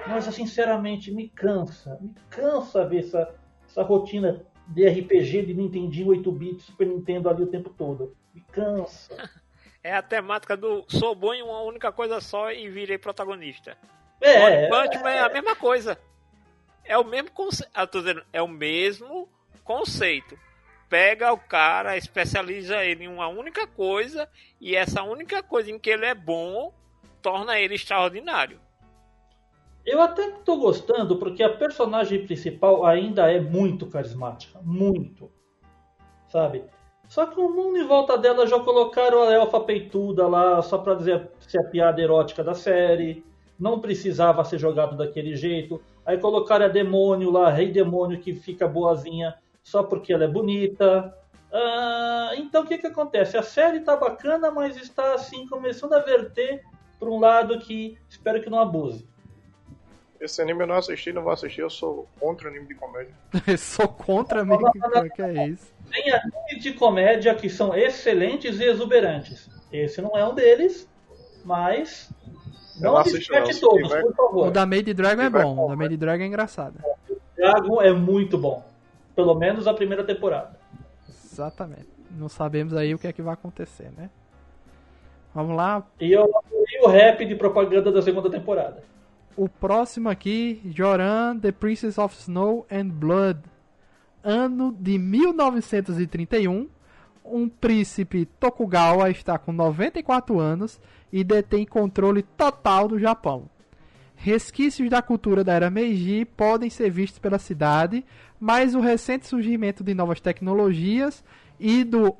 Mas, 0.07 0.25
sinceramente, 0.25 1.11
me 1.11 1.29
cansa. 1.29 1.97
Me 2.01 2.13
cansa 2.29 2.85
ver 2.85 2.99
essa, 2.99 3.33
essa 3.65 3.81
rotina 3.81 4.45
de 4.67 4.87
RPG 4.87 5.47
de 5.47 5.53
Nintendinho 5.53 6.09
8-bit, 6.09 6.61
Super 6.61 6.85
Nintendo 6.85 7.29
ali 7.29 7.43
o 7.43 7.47
tempo 7.47 7.71
todo. 7.71 8.15
Me 8.35 8.41
cansa. 8.41 9.15
É 9.87 9.93
a 9.93 10.01
temática 10.01 10.57
do 10.57 10.83
sou 10.89 11.15
bom 11.15 11.33
em 11.33 11.41
uma 11.41 11.61
única 11.61 11.93
coisa 11.93 12.19
só 12.19 12.51
e 12.51 12.67
virei 12.67 12.97
protagonista. 12.97 13.77
É, 14.19 14.67
One 14.67 14.69
Punch 14.69 15.01
Man 15.01 15.11
é 15.11 15.19
a 15.21 15.29
mesma 15.29 15.55
coisa. 15.55 15.97
É 16.83 16.97
o 16.97 17.05
mesmo 17.05 17.31
conceito. 17.31 17.71
Ah, 17.73 17.85
dizendo, 17.85 18.21
é 18.33 18.41
o 18.41 18.49
mesmo 18.49 19.29
conceito. 19.63 20.37
Pega 20.89 21.31
o 21.31 21.37
cara, 21.37 21.95
especializa 21.95 22.83
ele 22.83 23.05
em 23.05 23.07
uma 23.07 23.29
única 23.29 23.65
coisa 23.65 24.27
e 24.59 24.75
essa 24.75 25.03
única 25.03 25.41
coisa 25.41 25.71
em 25.71 25.79
que 25.79 25.89
ele 25.89 26.05
é 26.05 26.13
bom 26.13 26.73
torna 27.21 27.57
ele 27.57 27.75
extraordinário. 27.75 28.59
Eu 29.85 30.01
até 30.01 30.31
tô 30.43 30.57
gostando 30.57 31.17
porque 31.17 31.41
a 31.41 31.57
personagem 31.57 32.25
principal 32.25 32.85
ainda 32.85 33.31
é 33.31 33.39
muito 33.39 33.87
carismática, 33.87 34.59
muito. 34.61 35.31
Sabe? 36.27 36.65
Só 37.07 37.25
que 37.25 37.39
o 37.39 37.49
mundo 37.49 37.77
em 37.77 37.87
volta 37.87 38.17
dela 38.17 38.45
já 38.45 38.59
colocaram 38.59 39.23
a 39.23 39.33
elfa 39.33 39.59
peituda 39.61 40.27
lá 40.27 40.61
só 40.61 40.77
pra 40.77 40.93
dizer 40.93 41.29
se 41.39 41.57
a 41.57 41.63
piada 41.63 42.01
erótica 42.01 42.43
da 42.43 42.53
série. 42.53 43.23
Não 43.57 43.79
precisava 43.79 44.43
ser 44.43 44.59
jogado 44.59 44.95
daquele 44.95 45.35
jeito. 45.35 45.81
Aí 46.05 46.17
colocaram 46.17 46.65
a 46.65 46.69
demônio 46.69 47.31
lá, 47.31 47.47
a 47.47 47.51
rei 47.51 47.71
demônio 47.71 48.19
que 48.19 48.33
fica 48.33 48.67
boazinha 48.67 49.35
só 49.63 49.83
porque 49.83 50.13
ela 50.13 50.25
é 50.25 50.27
bonita. 50.27 51.13
Ah, 51.51 52.31
então 52.37 52.63
o 52.63 52.67
que 52.67 52.77
que 52.77 52.87
acontece? 52.87 53.37
A 53.37 53.43
série 53.43 53.79
tá 53.79 53.95
bacana, 53.95 54.51
mas 54.51 54.77
está 54.77 55.13
assim 55.13 55.47
começando 55.47 55.93
a 55.93 55.99
verter 55.99 56.63
para 56.99 57.09
um 57.09 57.19
lado 57.19 57.59
que 57.59 57.97
espero 58.09 58.41
que 58.41 58.49
não 58.49 58.59
abuse. 58.59 59.07
Esse 60.19 60.41
anime 60.41 60.63
eu 60.63 60.67
não 60.67 60.75
assisti, 60.75 61.13
não 61.13 61.21
vou 61.23 61.31
assistir, 61.31 61.61
eu 61.61 61.69
sou 61.69 62.07
contra 62.19 62.49
anime 62.49 62.67
de 62.67 62.75
comédia. 62.75 63.13
Sou 63.57 63.87
contra 63.87 64.41
amigo. 64.41 64.67
O 64.67 65.09
que 65.11 65.21
é 65.21 65.47
isso? 65.47 65.76
Tem 65.91 66.11
animes 66.11 66.63
de 66.63 66.73
comédia 66.73 67.33
que 67.35 67.49
são 67.49 67.75
excelentes 67.75 68.59
e 68.59 68.63
exuberantes. 68.63 69.49
Esse 69.71 70.01
não 70.01 70.17
é 70.17 70.27
um 70.27 70.33
deles, 70.33 70.87
mas 71.43 72.11
não 72.79 72.93
não 72.93 73.03
desperte 73.03 73.59
todos, 73.59 73.89
por 73.89 74.15
favor. 74.15 74.47
O 74.47 74.51
da 74.51 74.65
Made 74.65 74.93
Dragon 74.93 75.21
é 75.21 75.29
bom. 75.29 75.65
O 75.65 75.69
da 75.69 75.75
Made 75.75 75.97
Dragon 75.97 76.23
é 76.23 76.27
engraçado. 76.27 76.79
Dragon 77.35 77.81
é 77.81 77.91
muito 77.91 78.37
bom. 78.37 78.63
Pelo 79.15 79.35
menos 79.35 79.67
a 79.67 79.73
primeira 79.73 80.03
temporada. 80.03 80.57
Exatamente. 81.09 81.87
Não 82.11 82.29
sabemos 82.29 82.73
aí 82.75 82.93
o 82.93 82.99
que 82.99 83.07
é 83.07 83.13
que 83.13 83.21
vai 83.21 83.33
acontecer, 83.33 83.91
né? 83.97 84.09
Vamos 85.33 85.55
lá. 85.55 85.85
E 85.99 86.11
eu 86.11 86.23
adorei 86.23 86.79
o 86.81 86.87
rap 86.87 87.25
de 87.25 87.35
propaganda 87.35 87.91
da 87.91 88.01
segunda 88.01 88.29
temporada. 88.29 88.83
O 89.35 89.47
próximo 89.47 90.09
aqui, 90.09 90.61
Joran, 90.73 91.37
The 91.39 91.51
Princess 91.51 91.97
of 91.97 92.15
Snow 92.15 92.65
and 92.71 92.87
Blood. 92.87 93.39
Ano 94.29 94.75
de 94.77 94.99
1931. 94.99 96.67
Um 97.23 97.47
príncipe 97.47 98.25
Tokugawa 98.25 99.09
está 99.09 99.37
com 99.37 99.53
94 99.53 100.37
anos 100.37 100.81
e 101.13 101.23
detém 101.23 101.65
controle 101.65 102.23
total 102.23 102.89
do 102.89 102.99
Japão. 102.99 103.49
Resquícios 104.17 104.89
da 104.89 105.01
cultura 105.01 105.45
da 105.45 105.53
era 105.53 105.69
Meiji 105.69 106.25
podem 106.25 106.69
ser 106.69 106.89
vistos 106.89 107.19
pela 107.19 107.39
cidade, 107.39 108.03
mas 108.37 108.75
o 108.75 108.81
recente 108.81 109.25
surgimento 109.25 109.81
de 109.81 109.93
novas 109.93 110.19
tecnologias 110.19 111.23
e 111.57 111.85
do 111.85 112.13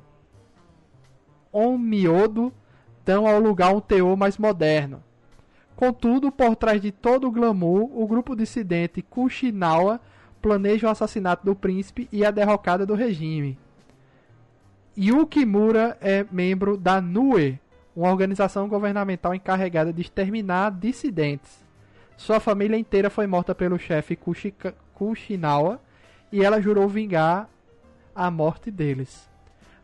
Onmyodo 1.52 2.50
dão 3.04 3.26
ao 3.26 3.38
lugar 3.38 3.76
um 3.76 3.82
teor 3.82 4.16
mais 4.16 4.38
moderno. 4.38 5.04
Contudo, 5.76 6.32
por 6.32 6.56
trás 6.56 6.80
de 6.80 6.90
todo 6.90 7.28
o 7.28 7.30
glamour, 7.30 7.90
o 7.94 8.06
grupo 8.06 8.34
dissidente 8.34 9.02
Kushinawa 9.02 10.00
planeja 10.40 10.86
o 10.86 10.90
assassinato 10.90 11.44
do 11.44 11.54
príncipe 11.54 12.08
e 12.12 12.24
a 12.24 12.30
derrocada 12.30 12.86
do 12.86 12.94
regime. 12.94 13.58
Yukimura 14.96 15.96
é 16.00 16.26
membro 16.30 16.76
da 16.76 17.00
NUE, 17.00 17.58
uma 17.94 18.10
organização 18.10 18.68
governamental 18.68 19.34
encarregada 19.34 19.92
de 19.92 20.02
exterminar 20.02 20.70
dissidentes. 20.70 21.64
Sua 22.16 22.40
família 22.40 22.76
inteira 22.76 23.08
foi 23.08 23.26
morta 23.26 23.54
pelo 23.54 23.78
chefe 23.78 24.16
Kushika- 24.16 24.74
Kushinawa 24.94 25.80
e 26.32 26.44
ela 26.44 26.60
jurou 26.60 26.88
vingar 26.88 27.48
a 28.14 28.30
morte 28.30 28.70
deles. 28.70 29.28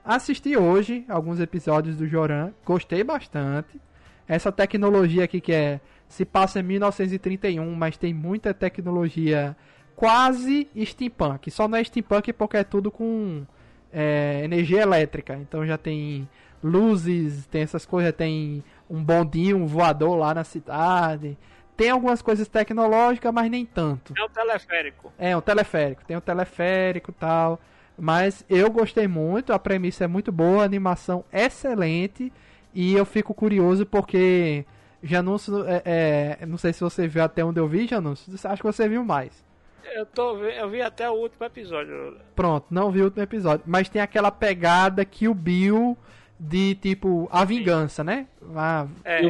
Assisti 0.05 0.57
hoje 0.57 1.05
alguns 1.09 1.41
episódios 1.41 1.97
do 1.97 2.07
Joran, 2.07 2.53
gostei 2.65 3.05
bastante. 3.05 3.81
Essa 4.27 4.51
tecnologia 4.51 5.25
aqui 5.25 5.41
que 5.41 5.53
é 5.53 5.81
se 6.09 6.25
passa 6.25 6.61
em 6.61 6.63
1931, 6.63 7.75
mas 7.75 7.97
tem 7.97 8.13
muita 8.13 8.53
tecnologia 8.53 9.57
quase 9.97 10.69
steampunk. 10.85 11.51
Só 11.51 11.69
não 11.69 11.79
é 11.79 11.85
steampunk 11.85 12.33
porque 12.33 12.57
é 12.57 12.65
tudo 12.65 12.91
com 12.91 13.45
é, 13.93 14.43
energia 14.45 14.83
elétrica. 14.83 15.35
Então 15.37 15.67
já 15.67 15.79
tem 15.79 16.29
luzes, 16.63 17.47
tem 17.47 17.63
essas 17.63 17.85
coisas, 17.85 18.13
tem 18.13 18.65
um 18.89 19.03
bondinho, 19.03 19.59
um 19.59 19.67
voador 19.67 20.17
lá 20.17 20.35
na 20.35 20.45
cidade. 20.45 21.37
Tem 21.77 21.91
algumas 21.91 22.23
coisas 22.23 22.47
tecnológicas, 22.49 23.33
mas 23.33 23.51
nem 23.51 23.67
tanto. 23.67 24.15
É 24.17 24.25
um 24.25 24.29
teleférico. 24.29 25.13
É, 25.19 25.37
um 25.37 25.41
teleférico. 25.41 26.05
Tem 26.05 26.17
um 26.17 26.21
teleférico 26.21 27.11
e 27.11 27.15
tal. 27.15 27.61
Mas 27.97 28.45
eu 28.49 28.71
gostei 28.71 29.07
muito, 29.07 29.53
a 29.53 29.59
premissa 29.59 30.05
é 30.05 30.07
muito 30.07 30.33
boa, 30.33 30.63
a 30.63 30.65
animação 30.65 31.25
excelente. 31.33 32.33
E 32.73 32.95
eu 32.95 33.05
fico 33.05 33.33
curioso 33.33 33.87
porque 33.87 34.65
Janus, 35.03 35.49
é, 35.67 36.39
é, 36.41 36.47
não 36.47 36.59
sei 36.59 36.73
se 36.73 36.81
você 36.81 37.07
viu 37.07 37.23
até 37.23 37.45
onde 37.45 37.61
eu 37.61 37.69
vi, 37.69 37.87
Janus. 37.87 38.27
Acho 38.45 38.63
que 38.63 38.67
você 38.67 38.89
viu 38.89 39.05
mais. 39.05 39.45
Eu, 39.93 40.07
tô, 40.07 40.39
eu 40.39 40.69
vi 40.69 40.83
até 40.83 41.09
o 41.09 41.15
último 41.15 41.45
episódio. 41.47 42.19
Pronto, 42.35 42.67
não 42.71 42.91
vi 42.91 43.01
o 43.01 43.05
último 43.05 43.23
episódio. 43.23 43.65
Mas 43.67 43.89
tem 43.89 44.01
aquela 44.01 44.31
pegada 44.31 45.05
que 45.05 45.29
o 45.29 45.35
Bill 45.35 45.97
de 46.39 46.75
tipo 46.75 47.29
a 47.31 47.45
vingança, 47.45 48.03
né? 48.03 48.27
A... 48.55 48.87
É, 49.05 49.21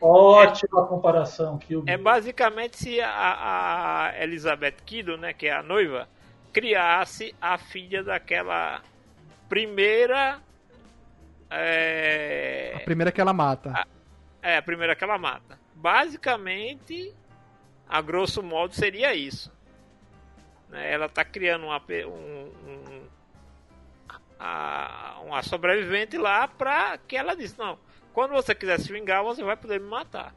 Ótima 0.00 0.86
comparação. 0.86 1.56
Que 1.56 1.82
é 1.86 1.96
basicamente 1.96 2.76
se 2.76 3.00
a, 3.00 4.10
a 4.10 4.22
Elizabeth 4.22 4.76
Kiddo, 4.84 5.16
né, 5.16 5.32
que 5.32 5.46
é 5.46 5.52
a 5.52 5.62
noiva, 5.62 6.06
criasse 6.52 7.34
a 7.40 7.56
filha 7.56 8.04
daquela 8.04 8.82
primeira. 9.48 10.40
É... 11.50 12.72
A 12.76 12.80
primeira 12.80 13.10
que 13.10 13.20
ela 13.20 13.32
mata. 13.32 13.70
A, 13.70 13.86
é, 14.42 14.58
a 14.58 14.62
primeira 14.62 14.94
que 14.94 15.02
ela 15.02 15.16
mata. 15.16 15.58
Basicamente, 15.74 17.14
a 17.88 18.02
grosso 18.02 18.42
modo, 18.42 18.74
seria 18.74 19.14
isso. 19.14 19.50
Né? 20.74 20.92
Ela 20.92 21.06
está 21.06 21.24
criando 21.24 21.66
uma, 21.66 21.80
um, 22.06 22.50
um, 22.68 23.02
a, 24.38 25.20
uma 25.24 25.40
sobrevivente 25.42 26.18
lá 26.18 26.48
pra 26.48 26.98
que 26.98 27.16
ela 27.16 27.36
disse, 27.36 27.56
não, 27.56 27.78
quando 28.12 28.32
você 28.32 28.54
quiser 28.54 28.80
se 28.80 28.92
vingar, 28.92 29.22
você 29.22 29.44
vai 29.44 29.56
poder 29.56 29.80
me 29.80 29.88
matar. 29.88 30.34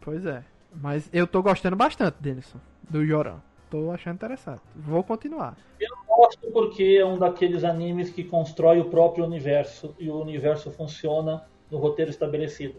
Pois 0.00 0.26
é. 0.26 0.42
Mas 0.74 1.08
eu 1.12 1.24
tô 1.24 1.40
gostando 1.40 1.76
bastante, 1.76 2.16
Denison, 2.18 2.58
do 2.90 3.06
Joran. 3.06 3.38
Tô 3.70 3.92
achando 3.92 4.16
interessante. 4.16 4.60
Vou 4.74 5.04
continuar. 5.04 5.56
Eu 5.80 5.96
gosto 6.06 6.50
porque 6.50 6.98
é 7.00 7.06
um 7.06 7.16
daqueles 7.16 7.62
animes 7.62 8.10
que 8.10 8.24
constrói 8.24 8.80
o 8.80 8.86
próprio 8.86 9.24
universo 9.24 9.94
e 10.00 10.10
o 10.10 10.20
universo 10.20 10.70
funciona 10.72 11.44
no 11.70 11.78
roteiro 11.78 12.10
estabelecido. 12.10 12.76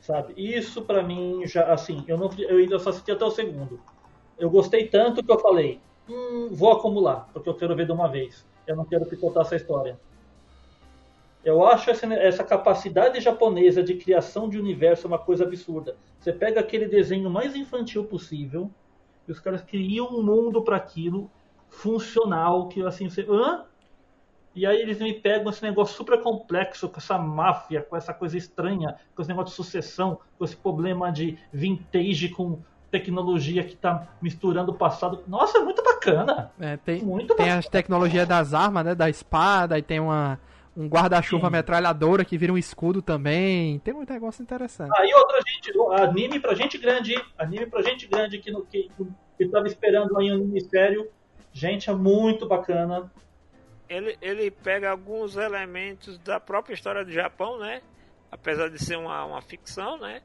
Sabe? 0.00 0.32
Isso 0.36 0.82
para 0.82 1.02
mim 1.02 1.42
já 1.44 1.70
assim, 1.70 2.02
eu 2.06 2.16
não 2.16 2.30
eu 2.38 2.58
ainda 2.58 2.78
só 2.78 2.90
assisti 2.90 3.10
até 3.10 3.24
o 3.24 3.30
segundo. 3.30 3.78
Eu 4.38 4.48
gostei 4.48 4.86
tanto 4.86 5.22
que 5.22 5.30
eu 5.30 5.38
falei, 5.38 5.80
hum, 6.08 6.48
vou 6.50 6.72
acumular, 6.72 7.28
porque 7.32 7.48
eu 7.48 7.54
quero 7.54 7.76
ver 7.76 7.86
de 7.86 7.92
uma 7.92 8.08
vez. 8.08 8.46
Eu 8.66 8.76
não 8.76 8.84
quero 8.84 9.06
picotar 9.06 9.42
essa 9.42 9.56
história. 9.56 9.98
Eu 11.44 11.64
acho 11.64 11.90
essa, 11.90 12.12
essa, 12.14 12.44
capacidade 12.44 13.20
japonesa 13.20 13.82
de 13.82 13.94
criação 13.94 14.48
de 14.48 14.58
universo 14.58 15.06
uma 15.06 15.18
coisa 15.18 15.44
absurda. 15.44 15.96
Você 16.18 16.32
pega 16.32 16.60
aquele 16.60 16.86
desenho 16.86 17.30
mais 17.30 17.54
infantil 17.54 18.04
possível 18.04 18.70
e 19.26 19.32
os 19.32 19.38
caras 19.38 19.62
criam 19.62 20.08
um 20.08 20.22
mundo 20.22 20.62
para 20.62 20.76
aquilo 20.76 21.30
funcional 21.68 22.68
que 22.68 22.82
assim 22.82 23.08
você, 23.08 23.24
hã? 23.28 23.64
E 24.54 24.66
aí 24.66 24.80
eles 24.80 24.98
me 24.98 25.14
pegam 25.14 25.50
esse 25.50 25.62
negócio 25.62 25.96
super 25.96 26.20
complexo 26.20 26.88
com 26.88 26.96
essa 26.96 27.16
máfia, 27.16 27.82
com 27.82 27.96
essa 27.96 28.12
coisa 28.12 28.36
estranha, 28.36 28.96
com 29.14 29.22
esse 29.22 29.28
negócio 29.28 29.50
de 29.50 29.56
sucessão, 29.56 30.18
com 30.36 30.44
esse 30.44 30.56
problema 30.56 31.12
de 31.12 31.38
vintage 31.52 32.30
com 32.30 32.58
tecnologia 32.90 33.62
que 33.62 33.74
está 33.74 34.08
misturando 34.20 34.72
o 34.72 34.74
passado. 34.74 35.22
Nossa, 35.26 35.58
é 35.58 35.60
muito 35.60 35.82
bacana. 35.82 36.50
É, 36.58 36.76
tem 36.76 37.02
muito 37.02 37.28
tem 37.28 37.36
bacana. 37.36 37.58
as 37.58 37.68
tecnologias 37.68 38.26
das 38.26 38.54
armas, 38.54 38.84
né? 38.84 38.94
Da 38.94 39.10
espada, 39.10 39.78
e 39.78 39.82
tem 39.82 40.00
uma, 40.00 40.38
um 40.76 40.88
guarda-chuva 40.88 41.50
metralhadora 41.50 42.24
que 42.24 42.38
vira 42.38 42.52
um 42.52 42.58
escudo 42.58 43.02
também. 43.02 43.78
Tem 43.80 43.92
um 43.92 44.04
negócio 44.08 44.42
interessante. 44.42 44.90
Aí 44.96 45.10
ah, 45.12 45.18
outra 45.18 45.40
gente, 45.46 45.72
anime 46.02 46.40
pra 46.40 46.54
gente 46.54 46.78
grande, 46.78 47.14
anime 47.36 47.66
pra 47.66 47.82
gente 47.82 48.06
grande 48.06 48.38
que, 48.38 48.50
no, 48.50 48.64
que, 48.64 48.90
que 49.36 49.48
tava 49.48 49.66
esperando 49.66 50.16
aí 50.16 50.32
um 50.32 50.38
ministério. 50.38 51.08
Gente, 51.52 51.90
é 51.90 51.94
muito 51.94 52.46
bacana. 52.46 53.10
Ele, 53.88 54.16
ele 54.20 54.50
pega 54.50 54.90
alguns 54.90 55.36
elementos 55.36 56.18
da 56.18 56.38
própria 56.38 56.74
história 56.74 57.04
do 57.04 57.10
Japão, 57.10 57.58
né? 57.58 57.80
Apesar 58.30 58.68
de 58.68 58.78
ser 58.78 58.96
uma, 58.96 59.24
uma 59.24 59.42
ficção, 59.42 59.98
né? 59.98 60.22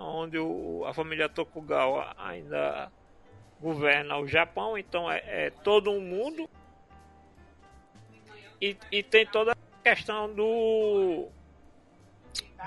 Onde 0.00 0.38
o, 0.38 0.84
a 0.86 0.92
família 0.92 1.28
Tokugawa 1.28 2.14
ainda 2.18 2.90
governa 3.60 4.18
o 4.18 4.26
Japão, 4.26 4.76
então 4.76 5.10
é, 5.10 5.22
é 5.24 5.50
todo 5.50 5.90
um 5.90 6.00
mundo. 6.00 6.48
E, 8.60 8.76
e, 8.90 9.02
tem 9.02 9.26
toda 9.26 9.52
a 9.52 9.56
questão 9.82 10.32
do 10.32 11.28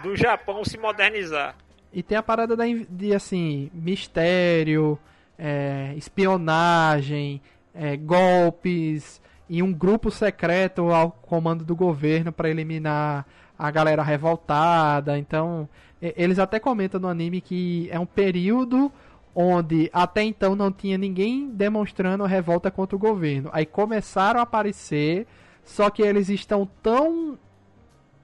do 0.04 0.16
Japão 0.16 0.64
se 0.64 0.78
modernizar. 0.78 1.56
E 1.92 2.04
tem 2.04 2.18
a 2.18 2.24
parada 2.24 2.56
da, 2.56 2.66
de 2.66 3.14
assim, 3.14 3.72
mistério, 3.74 5.00
é, 5.38 5.94
espionagem, 5.96 7.42
é, 7.74 7.96
golpes 7.96 9.22
e 9.50 9.64
um 9.64 9.74
grupo 9.74 10.12
secreto 10.12 10.92
ao 10.92 11.12
comando 11.12 11.64
do 11.64 11.76
governo 11.76 12.32
para 12.32 12.50
eliminar 12.50 13.26
a 13.58 13.72
galera 13.72 14.04
revoltada. 14.04 15.18
Então, 15.18 15.68
eles 16.02 16.40
até 16.40 16.60
comentam 16.60 17.00
no 17.00 17.08
anime 17.08 17.42
que 17.42 17.88
é 17.92 18.00
um 18.00 18.06
período 18.06 18.92
onde 19.40 19.90
até 19.94 20.24
então 20.24 20.56
não 20.56 20.72
tinha 20.72 20.98
ninguém 20.98 21.48
demonstrando 21.50 22.24
revolta 22.26 22.72
contra 22.72 22.96
o 22.96 23.00
governo. 23.00 23.50
Aí 23.54 23.66
começaram 23.68 24.40
a 24.40 24.44
aparecer, 24.44 25.28
só 25.64 25.92
que 25.92 26.02
eles 26.02 26.28
estão 26.30 26.68
tão 26.82 27.38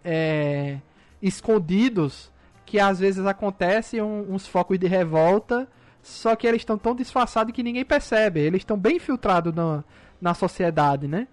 é, 0.03 0.79
escondidos 1.21 2.31
que 2.65 2.79
às 2.79 2.99
vezes 2.99 3.25
acontecem 3.27 4.01
um, 4.01 4.33
uns 4.33 4.47
focos 4.47 4.79
de 4.79 4.87
revolta, 4.87 5.67
só 6.01 6.35
que 6.35 6.47
eles 6.47 6.61
estão 6.61 6.79
tão 6.79 6.95
disfarçados 6.95 7.53
que 7.53 7.61
ninguém 7.61 7.85
percebe. 7.85 8.39
Eles 8.39 8.61
estão 8.61 8.77
bem 8.77 8.95
infiltrados 8.95 9.53
na, 9.53 9.83
na 10.19 10.33
sociedade, 10.33 11.07
né? 11.07 11.27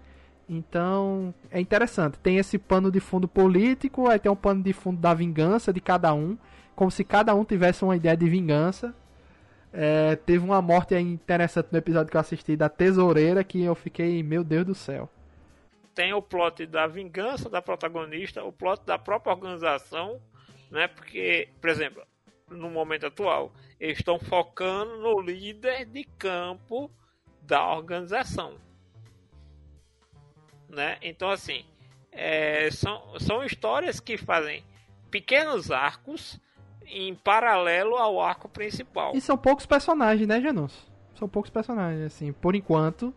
Então, 0.53 1.33
é 1.49 1.61
interessante. 1.61 2.19
Tem 2.19 2.35
esse 2.37 2.57
pano 2.57 2.91
de 2.91 2.99
fundo 2.99 3.25
político, 3.25 4.09
aí 4.09 4.19
tem 4.19 4.29
um 4.29 4.35
pano 4.35 4.61
de 4.61 4.73
fundo 4.73 4.99
da 4.99 5.13
vingança 5.13 5.71
de 5.71 5.79
cada 5.79 6.13
um, 6.13 6.37
como 6.75 6.91
se 6.91 7.05
cada 7.05 7.33
um 7.33 7.45
tivesse 7.45 7.85
uma 7.85 7.95
ideia 7.95 8.17
de 8.17 8.27
vingança. 8.27 8.93
É, 9.71 10.17
teve 10.17 10.43
uma 10.43 10.61
morte 10.61 10.93
interessante 10.93 11.69
no 11.71 11.77
episódio 11.77 12.11
que 12.11 12.17
eu 12.17 12.21
assisti 12.21 12.57
da 12.57 12.67
tesoureira 12.67 13.45
que 13.45 13.63
eu 13.63 13.73
fiquei, 13.73 14.21
meu 14.21 14.43
Deus 14.43 14.65
do 14.65 14.75
céu. 14.75 15.09
Tem 15.95 16.13
o 16.13 16.21
plot 16.21 16.65
da 16.65 16.85
vingança 16.85 17.49
da 17.49 17.61
protagonista, 17.61 18.43
o 18.43 18.51
plot 18.51 18.81
da 18.85 18.99
própria 18.99 19.33
organização, 19.33 20.19
né? 20.69 20.89
Porque, 20.89 21.47
por 21.61 21.69
exemplo, 21.69 22.03
no 22.49 22.69
momento 22.69 23.05
atual, 23.05 23.53
eles 23.79 23.99
estão 23.99 24.19
focando 24.19 24.97
no 24.97 25.21
líder 25.21 25.85
de 25.85 26.03
campo 26.03 26.91
da 27.41 27.73
organização 27.73 28.57
né? 30.71 30.97
Então, 31.01 31.29
assim, 31.29 31.63
é, 32.11 32.69
são, 32.71 33.01
são 33.19 33.43
histórias 33.43 33.99
que 33.99 34.17
fazem 34.17 34.63
pequenos 35.09 35.71
arcos 35.71 36.39
em 36.85 37.15
paralelo 37.15 37.95
ao 37.95 38.19
arco 38.21 38.49
principal. 38.49 39.15
E 39.15 39.21
são 39.21 39.37
poucos 39.37 39.65
personagens, 39.65 40.27
né, 40.27 40.41
Janus? 40.41 40.89
São 41.15 41.27
poucos 41.27 41.51
personagens, 41.51 42.01
assim, 42.01 42.31
por 42.31 42.55
enquanto. 42.55 43.13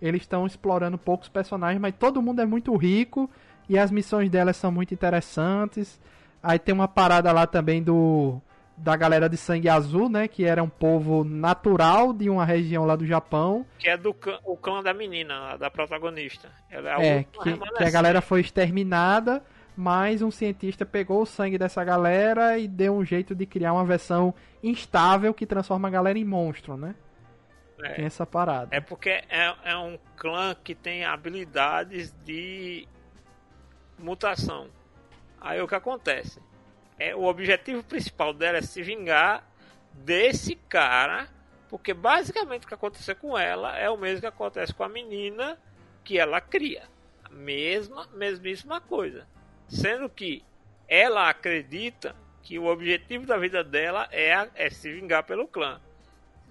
Eles 0.00 0.22
estão 0.22 0.46
explorando 0.46 0.98
poucos 0.98 1.28
personagens, 1.28 1.80
mas 1.80 1.94
todo 1.98 2.20
mundo 2.20 2.40
é 2.42 2.46
muito 2.46 2.74
rico 2.76 3.30
e 3.68 3.78
as 3.78 3.90
missões 3.90 4.30
delas 4.30 4.56
são 4.56 4.70
muito 4.70 4.92
interessantes. 4.92 6.00
Aí 6.42 6.58
tem 6.58 6.74
uma 6.74 6.86
parada 6.86 7.32
lá 7.32 7.46
também 7.46 7.82
do 7.82 8.40
da 8.76 8.94
galera 8.94 9.28
de 9.28 9.36
sangue 9.36 9.68
azul, 9.68 10.08
né? 10.08 10.28
Que 10.28 10.44
era 10.44 10.62
um 10.62 10.68
povo 10.68 11.24
natural 11.24 12.12
de 12.12 12.28
uma 12.28 12.44
região 12.44 12.84
lá 12.84 12.94
do 12.94 13.06
Japão. 13.06 13.64
Que 13.78 13.88
é 13.88 13.96
do 13.96 14.12
clã, 14.12 14.38
o 14.44 14.56
clã 14.56 14.82
da 14.82 14.92
menina, 14.92 15.56
da 15.56 15.70
protagonista. 15.70 16.50
Ela 16.70 17.02
é, 17.02 17.08
é 17.18 17.24
que, 17.24 17.58
que 17.58 17.84
a 17.84 17.90
galera 17.90 18.20
foi 18.20 18.40
exterminada, 18.40 19.42
mas 19.76 20.20
um 20.20 20.30
cientista 20.30 20.84
pegou 20.84 21.22
o 21.22 21.26
sangue 21.26 21.56
dessa 21.56 21.82
galera 21.82 22.58
e 22.58 22.68
deu 22.68 22.94
um 22.94 23.04
jeito 23.04 23.34
de 23.34 23.46
criar 23.46 23.72
uma 23.72 23.84
versão 23.84 24.34
instável 24.62 25.32
que 25.32 25.46
transforma 25.46 25.88
a 25.88 25.90
galera 25.90 26.18
em 26.18 26.24
monstro, 26.24 26.76
né? 26.76 26.94
É, 27.82 27.94
tem 27.94 28.04
essa 28.06 28.26
parada. 28.26 28.74
É 28.74 28.80
porque 28.80 29.10
é, 29.10 29.54
é 29.64 29.76
um 29.76 29.98
clã 30.16 30.54
que 30.54 30.74
tem 30.74 31.04
habilidades 31.04 32.14
de 32.24 32.86
mutação. 33.98 34.68
Aí 35.40 35.60
o 35.60 35.68
que 35.68 35.74
acontece? 35.74 36.40
É, 36.98 37.14
o 37.14 37.24
objetivo 37.24 37.82
principal 37.82 38.32
dela 38.32 38.58
é 38.58 38.62
se 38.62 38.82
vingar 38.82 39.44
desse 39.92 40.54
cara, 40.54 41.28
porque 41.68 41.92
basicamente 41.94 42.64
o 42.64 42.68
que 42.68 42.74
aconteceu 42.74 43.16
com 43.16 43.36
ela 43.36 43.76
é 43.76 43.88
o 43.90 43.96
mesmo 43.96 44.20
que 44.20 44.26
acontece 44.26 44.72
com 44.74 44.84
a 44.84 44.88
menina 44.88 45.58
que 46.04 46.18
ela 46.18 46.40
cria. 46.40 46.84
A 47.24 47.28
mesma, 47.30 48.06
mesmíssima 48.14 48.80
coisa. 48.80 49.26
Sendo 49.68 50.08
que 50.08 50.44
ela 50.88 51.28
acredita 51.28 52.14
que 52.42 52.58
o 52.58 52.66
objetivo 52.66 53.26
da 53.26 53.36
vida 53.36 53.64
dela 53.64 54.06
é, 54.12 54.32
a- 54.32 54.48
é 54.54 54.70
se 54.70 54.92
vingar 54.92 55.24
pelo 55.24 55.48
clã. 55.48 55.80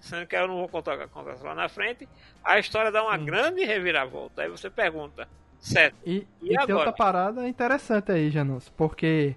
Sendo 0.01 0.27
que 0.27 0.35
eu 0.35 0.47
não 0.47 0.57
vou 0.57 0.67
contar 0.67 0.95
o 0.95 0.97
que 0.97 1.03
acontece 1.05 1.43
lá 1.43 1.55
na 1.55 1.69
frente. 1.69 2.07
A 2.43 2.59
história 2.59 2.91
dá 2.91 3.01
uma 3.01 3.17
grande 3.17 3.63
reviravolta. 3.63 4.41
Aí 4.41 4.49
você 4.49 4.69
pergunta, 4.69 5.27
certo, 5.59 5.95
E, 6.05 6.27
E 6.41 6.47
e 6.47 6.47
tem 6.49 6.57
agora? 6.57 6.77
outra 6.80 6.91
parada 6.91 7.47
interessante 7.47 8.11
aí, 8.11 8.30
Janus, 8.30 8.67
porque 8.69 9.34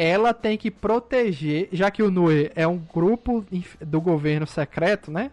ela 0.00 0.32
tem 0.32 0.56
que 0.56 0.70
proteger, 0.70 1.68
já 1.72 1.90
que 1.90 2.04
o 2.04 2.10
NUE 2.10 2.52
é 2.54 2.64
um 2.68 2.78
grupo 2.78 3.44
do 3.80 4.00
governo 4.00 4.46
secreto, 4.46 5.10
né? 5.10 5.32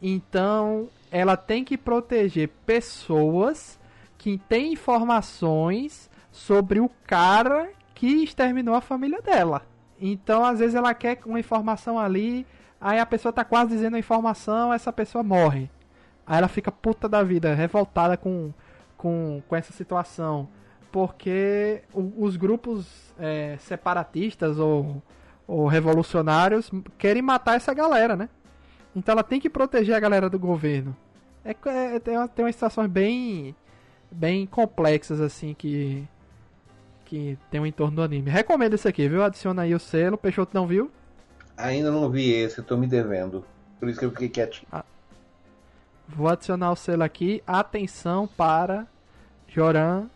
Então, 0.00 0.88
ela 1.10 1.36
tem 1.36 1.64
que 1.64 1.76
proteger 1.76 2.48
pessoas 2.64 3.76
que 4.16 4.38
têm 4.48 4.74
informações 4.74 6.08
sobre 6.30 6.78
o 6.78 6.88
cara 7.08 7.70
que 7.92 8.22
exterminou 8.22 8.76
a 8.76 8.80
família 8.80 9.20
dela. 9.20 9.62
Então, 10.00 10.44
às 10.44 10.60
vezes 10.60 10.76
ela 10.76 10.94
quer 10.94 11.18
uma 11.26 11.40
informação 11.40 11.98
ali, 11.98 12.46
aí 12.80 13.00
a 13.00 13.06
pessoa 13.06 13.32
tá 13.32 13.44
quase 13.44 13.70
dizendo 13.70 13.96
a 13.96 13.98
informação, 13.98 14.72
essa 14.72 14.92
pessoa 14.92 15.24
morre. 15.24 15.68
Aí 16.24 16.38
ela 16.38 16.46
fica 16.46 16.70
puta 16.70 17.08
da 17.08 17.24
vida, 17.24 17.52
revoltada 17.52 18.16
com, 18.16 18.52
com, 18.96 19.42
com 19.48 19.56
essa 19.56 19.72
situação. 19.72 20.48
Porque 20.90 21.82
os 21.92 22.36
grupos 22.36 22.86
é, 23.18 23.56
separatistas 23.60 24.58
ou, 24.58 25.02
ou 25.46 25.66
revolucionários 25.66 26.70
querem 26.96 27.22
matar 27.22 27.56
essa 27.56 27.74
galera, 27.74 28.16
né? 28.16 28.28
Então 28.96 29.12
ela 29.12 29.22
tem 29.22 29.38
que 29.38 29.50
proteger 29.50 29.94
a 29.94 30.00
galera 30.00 30.30
do 30.30 30.38
governo. 30.38 30.96
É, 31.44 31.54
é, 31.66 31.98
tem, 31.98 32.16
uma, 32.16 32.28
tem 32.28 32.44
umas 32.44 32.54
situações 32.54 32.88
bem, 32.88 33.54
bem 34.10 34.46
complexas, 34.46 35.20
assim, 35.20 35.54
que, 35.54 36.06
que 37.04 37.38
tem 37.50 37.60
um 37.60 37.66
entorno 37.66 37.96
do 37.96 38.02
anime. 38.02 38.30
Recomendo 38.30 38.74
esse 38.74 38.88
aqui, 38.88 39.08
viu? 39.08 39.22
Adiciona 39.22 39.62
aí 39.62 39.74
o 39.74 39.78
selo. 39.78 40.18
Peixoto 40.18 40.54
não 40.54 40.66
viu? 40.66 40.90
Ainda 41.56 41.90
não 41.90 42.10
vi 42.10 42.32
esse, 42.32 42.62
tô 42.62 42.76
me 42.76 42.86
devendo. 42.86 43.44
Por 43.78 43.88
isso 43.88 43.98
que 43.98 44.04
eu 44.04 44.10
fiquei 44.10 44.28
quietinho. 44.28 44.68
Vou 46.08 46.28
adicionar 46.28 46.72
o 46.72 46.76
selo 46.76 47.02
aqui. 47.02 47.42
Atenção 47.46 48.26
para 48.26 48.86
Joran, 49.46 50.08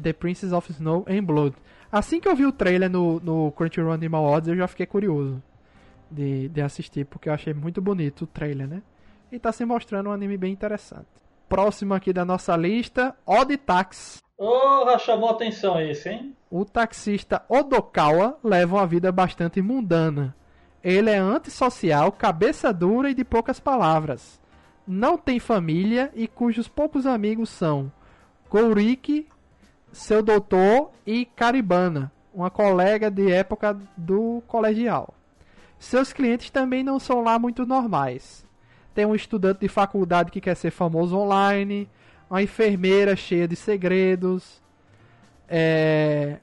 The 0.00 0.12
Princess 0.12 0.52
of 0.52 0.70
Snow 0.72 1.04
and 1.08 1.24
Blood. 1.24 1.54
Assim 1.90 2.20
que 2.20 2.28
eu 2.28 2.36
vi 2.36 2.44
o 2.44 2.52
trailer 2.52 2.90
no, 2.90 3.20
no 3.20 3.52
Crunchyroll 3.52 3.92
Animal 3.92 4.24
Odds, 4.24 4.48
eu 4.48 4.56
já 4.56 4.66
fiquei 4.66 4.86
curioso 4.86 5.42
de, 6.10 6.48
de 6.48 6.60
assistir, 6.60 7.04
porque 7.04 7.28
eu 7.28 7.32
achei 7.32 7.54
muito 7.54 7.80
bonito 7.80 8.22
o 8.22 8.26
trailer, 8.26 8.68
né? 8.68 8.82
E 9.30 9.38
tá 9.38 9.52
se 9.52 9.64
mostrando 9.64 10.08
um 10.08 10.12
anime 10.12 10.36
bem 10.36 10.52
interessante. 10.52 11.06
Próximo 11.48 11.94
aqui 11.94 12.12
da 12.12 12.24
nossa 12.24 12.56
lista, 12.56 13.14
Odd 13.24 13.56
Tax. 13.56 14.22
Oh, 14.38 14.98
chamou 14.98 15.30
atenção 15.30 15.80
esse, 15.80 16.08
hein? 16.08 16.36
O 16.50 16.64
taxista 16.64 17.42
Odokawa 17.48 18.38
leva 18.42 18.76
uma 18.76 18.86
vida 18.86 19.10
bastante 19.10 19.62
mundana. 19.62 20.34
Ele 20.82 21.10
é 21.10 21.16
antissocial, 21.16 22.12
cabeça 22.12 22.72
dura 22.72 23.10
e 23.10 23.14
de 23.14 23.24
poucas 23.24 23.58
palavras. 23.58 24.40
Não 24.86 25.18
tem 25.18 25.40
família 25.40 26.12
e 26.14 26.28
cujos 26.28 26.68
poucos 26.68 27.06
amigos 27.06 27.48
são 27.48 27.90
Gouriki, 28.48 29.26
seu 29.96 30.22
doutor 30.22 30.90
e 31.06 31.24
Caribana, 31.24 32.12
uma 32.32 32.50
colega 32.50 33.10
de 33.10 33.32
época 33.32 33.76
do 33.96 34.42
colegial. 34.46 35.14
Seus 35.78 36.12
clientes 36.12 36.50
também 36.50 36.84
não 36.84 36.98
são 36.98 37.22
lá 37.22 37.38
muito 37.38 37.64
normais. 37.64 38.46
Tem 38.94 39.06
um 39.06 39.14
estudante 39.14 39.60
de 39.60 39.68
faculdade 39.68 40.30
que 40.30 40.40
quer 40.40 40.54
ser 40.54 40.70
famoso 40.70 41.16
online, 41.16 41.88
uma 42.28 42.42
enfermeira 42.42 43.16
cheia 43.16 43.48
de 43.48 43.56
segredos, 43.56 44.62
é, 45.48 46.40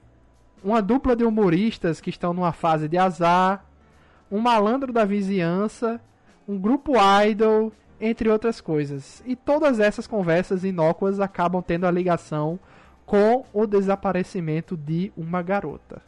uma 0.63 0.81
dupla 0.81 1.15
de 1.15 1.23
humoristas 1.23 2.01
que 2.01 2.09
estão 2.09 2.33
numa 2.33 2.53
fase 2.53 2.87
de 2.87 2.97
azar, 2.97 3.63
um 4.31 4.39
malandro 4.39 4.91
da 4.91 5.05
vizinhança, 5.05 6.01
um 6.47 6.57
grupo 6.57 6.93
idol, 7.23 7.71
entre 8.01 8.29
outras 8.29 8.59
coisas. 8.59 9.21
E 9.27 9.35
todas 9.35 9.79
essas 9.79 10.07
conversas 10.07 10.63
inócuas 10.63 11.19
acabam 11.19 11.61
tendo 11.61 11.85
a 11.85 11.91
ligação 11.91 12.59
com 13.05 13.45
o 13.53 13.65
desaparecimento 13.67 14.77
de 14.77 15.11
uma 15.15 15.41
garota. 15.41 16.01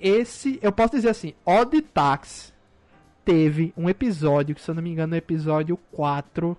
Esse, 0.00 0.58
eu 0.60 0.72
posso 0.72 0.96
dizer 0.96 1.10
assim, 1.10 1.32
Odd 1.46 1.80
Tax 1.80 2.52
teve 3.24 3.72
um 3.76 3.88
episódio, 3.88 4.54
que 4.54 4.60
se 4.60 4.70
eu 4.70 4.74
não 4.74 4.82
me 4.82 4.90
engano 4.90 5.14
é 5.14 5.16
o 5.16 5.18
episódio 5.18 5.76
4, 5.92 6.56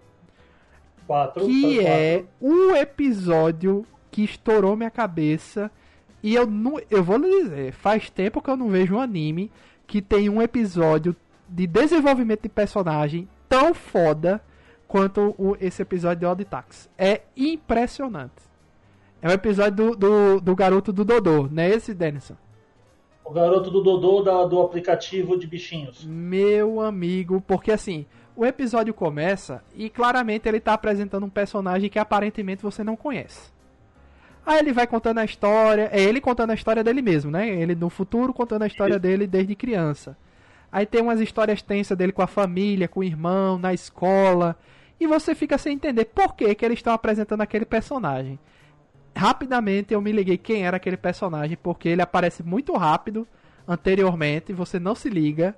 Quatro. 1.06 1.46
que 1.46 1.62
foi 1.62 1.86
é 1.86 2.18
quatro. 2.40 2.70
o 2.72 2.76
episódio 2.76 3.86
que 4.10 4.24
estourou 4.24 4.76
minha 4.76 4.92
cabeça. 4.92 5.70
E 6.22 6.36
eu 6.36 6.48
não, 6.48 6.80
eu 6.90 7.04
vou 7.04 7.18
lhe 7.18 7.44
dizer, 7.44 7.74
faz 7.74 8.10
tempo 8.10 8.42
que 8.42 8.50
eu 8.50 8.56
não 8.56 8.70
vejo 8.70 8.96
um 8.96 9.02
anime 9.02 9.52
que 9.86 10.02
tem 10.02 10.30
um 10.30 10.42
episódio 10.42 11.14
de 11.50 11.68
desenvolvimento 11.68 12.44
de 12.44 12.50
personagem 12.50 13.28
tão 13.50 13.74
foda 13.74 14.42
quanto 14.88 15.36
o, 15.38 15.58
esse 15.60 15.82
episódio 15.82 16.20
de 16.22 16.26
Odd 16.26 16.46
Tax. 16.46 16.90
É 16.98 17.24
impressionante. 17.36 18.53
É 19.24 19.28
o 19.30 19.32
episódio 19.32 19.72
do, 19.72 19.96
do, 19.96 20.42
do 20.42 20.56
garoto 20.56 20.92
do 20.92 21.06
Dodô, 21.06 21.48
não 21.50 21.64
é 21.64 21.70
esse, 21.70 21.94
Denison? 21.94 22.36
O 23.24 23.32
garoto 23.32 23.72
do 23.72 23.82
Dodô 23.82 24.22
da- 24.22 24.44
do 24.44 24.62
aplicativo 24.62 25.40
de 25.40 25.48
bichinhos. 25.48 26.04
Meu 26.04 26.82
amigo, 26.82 27.42
porque 27.48 27.72
assim, 27.72 28.06
o 28.36 28.46
episódio 28.46 28.94
começa 28.94 29.64
e 29.74 29.90
claramente 29.90 30.48
ele 30.50 30.60
tá 30.60 30.74
apresentando 30.74 31.26
um 31.26 31.30
personagem 31.30 31.90
que 31.90 31.98
aparentemente 31.98 32.62
você 32.62 32.84
não 32.84 32.98
conhece. 32.98 33.50
Aí 34.46 34.60
ele 34.60 34.74
vai 34.74 34.86
contando 34.86 35.20
a 35.20 35.24
história, 35.26 35.88
é 35.94 36.02
ele 36.02 36.20
contando 36.20 36.52
a 36.52 36.54
história 36.54 36.84
dele 36.84 37.02
mesmo, 37.02 37.32
né? 37.32 37.48
Ele 37.48 37.76
no 37.76 37.90
futuro 37.90 38.34
contando 38.34 38.64
a 38.64 38.68
história 38.68 39.00
dele 39.00 39.26
desde 39.26 39.56
criança. 39.56 40.18
Aí 40.70 40.86
tem 40.86 41.02
umas 41.02 41.22
histórias 41.22 41.62
tensas 41.62 41.98
dele 41.98 42.12
com 42.12 42.22
a 42.22 42.28
família, 42.28 42.90
com 42.90 43.00
o 43.00 43.04
irmão, 43.06 43.58
na 43.58 43.74
escola. 43.74 44.58
E 45.00 45.08
você 45.08 45.34
fica 45.34 45.58
sem 45.58 45.76
entender 45.76 46.06
por 46.06 46.36
que, 46.36 46.54
que 46.56 46.66
eles 46.66 46.80
estão 46.80 46.92
apresentando 46.92 47.40
aquele 47.40 47.64
personagem. 47.64 48.38
Rapidamente 49.16 49.94
eu 49.94 50.02
me 50.02 50.12
liguei 50.12 50.38
quem 50.38 50.66
era 50.66 50.78
aquele 50.78 50.98
personagem, 50.98 51.58
porque 51.62 51.90
ele 51.90 52.02
aparece 52.02 52.44
muito 52.44 52.74
rápido 52.74 53.28
anteriormente, 53.68 54.54
você 54.54 54.80
não 54.80 54.96
se 54.96 55.10
liga. 55.10 55.56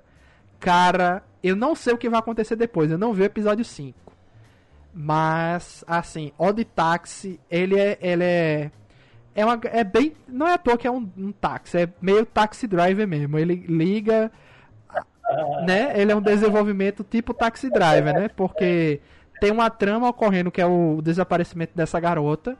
Cara, 0.60 1.22
eu 1.42 1.56
não 1.56 1.74
sei 1.74 1.94
o 1.94 1.98
que 1.98 2.08
vai 2.08 2.18
acontecer 2.18 2.56
depois, 2.56 2.90
eu 2.90 2.98
não 2.98 3.12
vi 3.12 3.22
o 3.22 3.24
episódio 3.24 3.64
5. 3.64 4.06
Mas, 4.98 5.84
assim, 5.86 6.32
Odd 6.38 6.64
Taxi, 6.64 7.38
ele 7.50 7.78
é. 7.78 7.98
Ele 8.00 8.24
é. 8.24 8.70
É, 9.34 9.44
uma, 9.44 9.60
é 9.64 9.84
bem. 9.84 10.14
Não 10.26 10.48
é 10.48 10.54
à 10.54 10.58
toa 10.58 10.78
que 10.78 10.86
é 10.86 10.90
um, 10.90 11.06
um 11.18 11.32
táxi, 11.32 11.82
é 11.82 11.88
meio 12.00 12.24
taxi 12.24 12.66
driver 12.66 13.06
mesmo. 13.06 13.38
Ele 13.38 13.54
liga. 13.68 14.32
Né? 15.66 16.00
Ele 16.00 16.12
é 16.12 16.16
um 16.16 16.22
desenvolvimento 16.22 17.04
tipo 17.04 17.34
taxi 17.34 17.68
driver, 17.68 18.14
né? 18.14 18.28
Porque 18.28 19.02
tem 19.38 19.50
uma 19.50 19.68
trama 19.68 20.08
ocorrendo 20.08 20.50
que 20.50 20.62
é 20.62 20.66
o 20.66 21.02
desaparecimento 21.02 21.76
dessa 21.76 22.00
garota. 22.00 22.56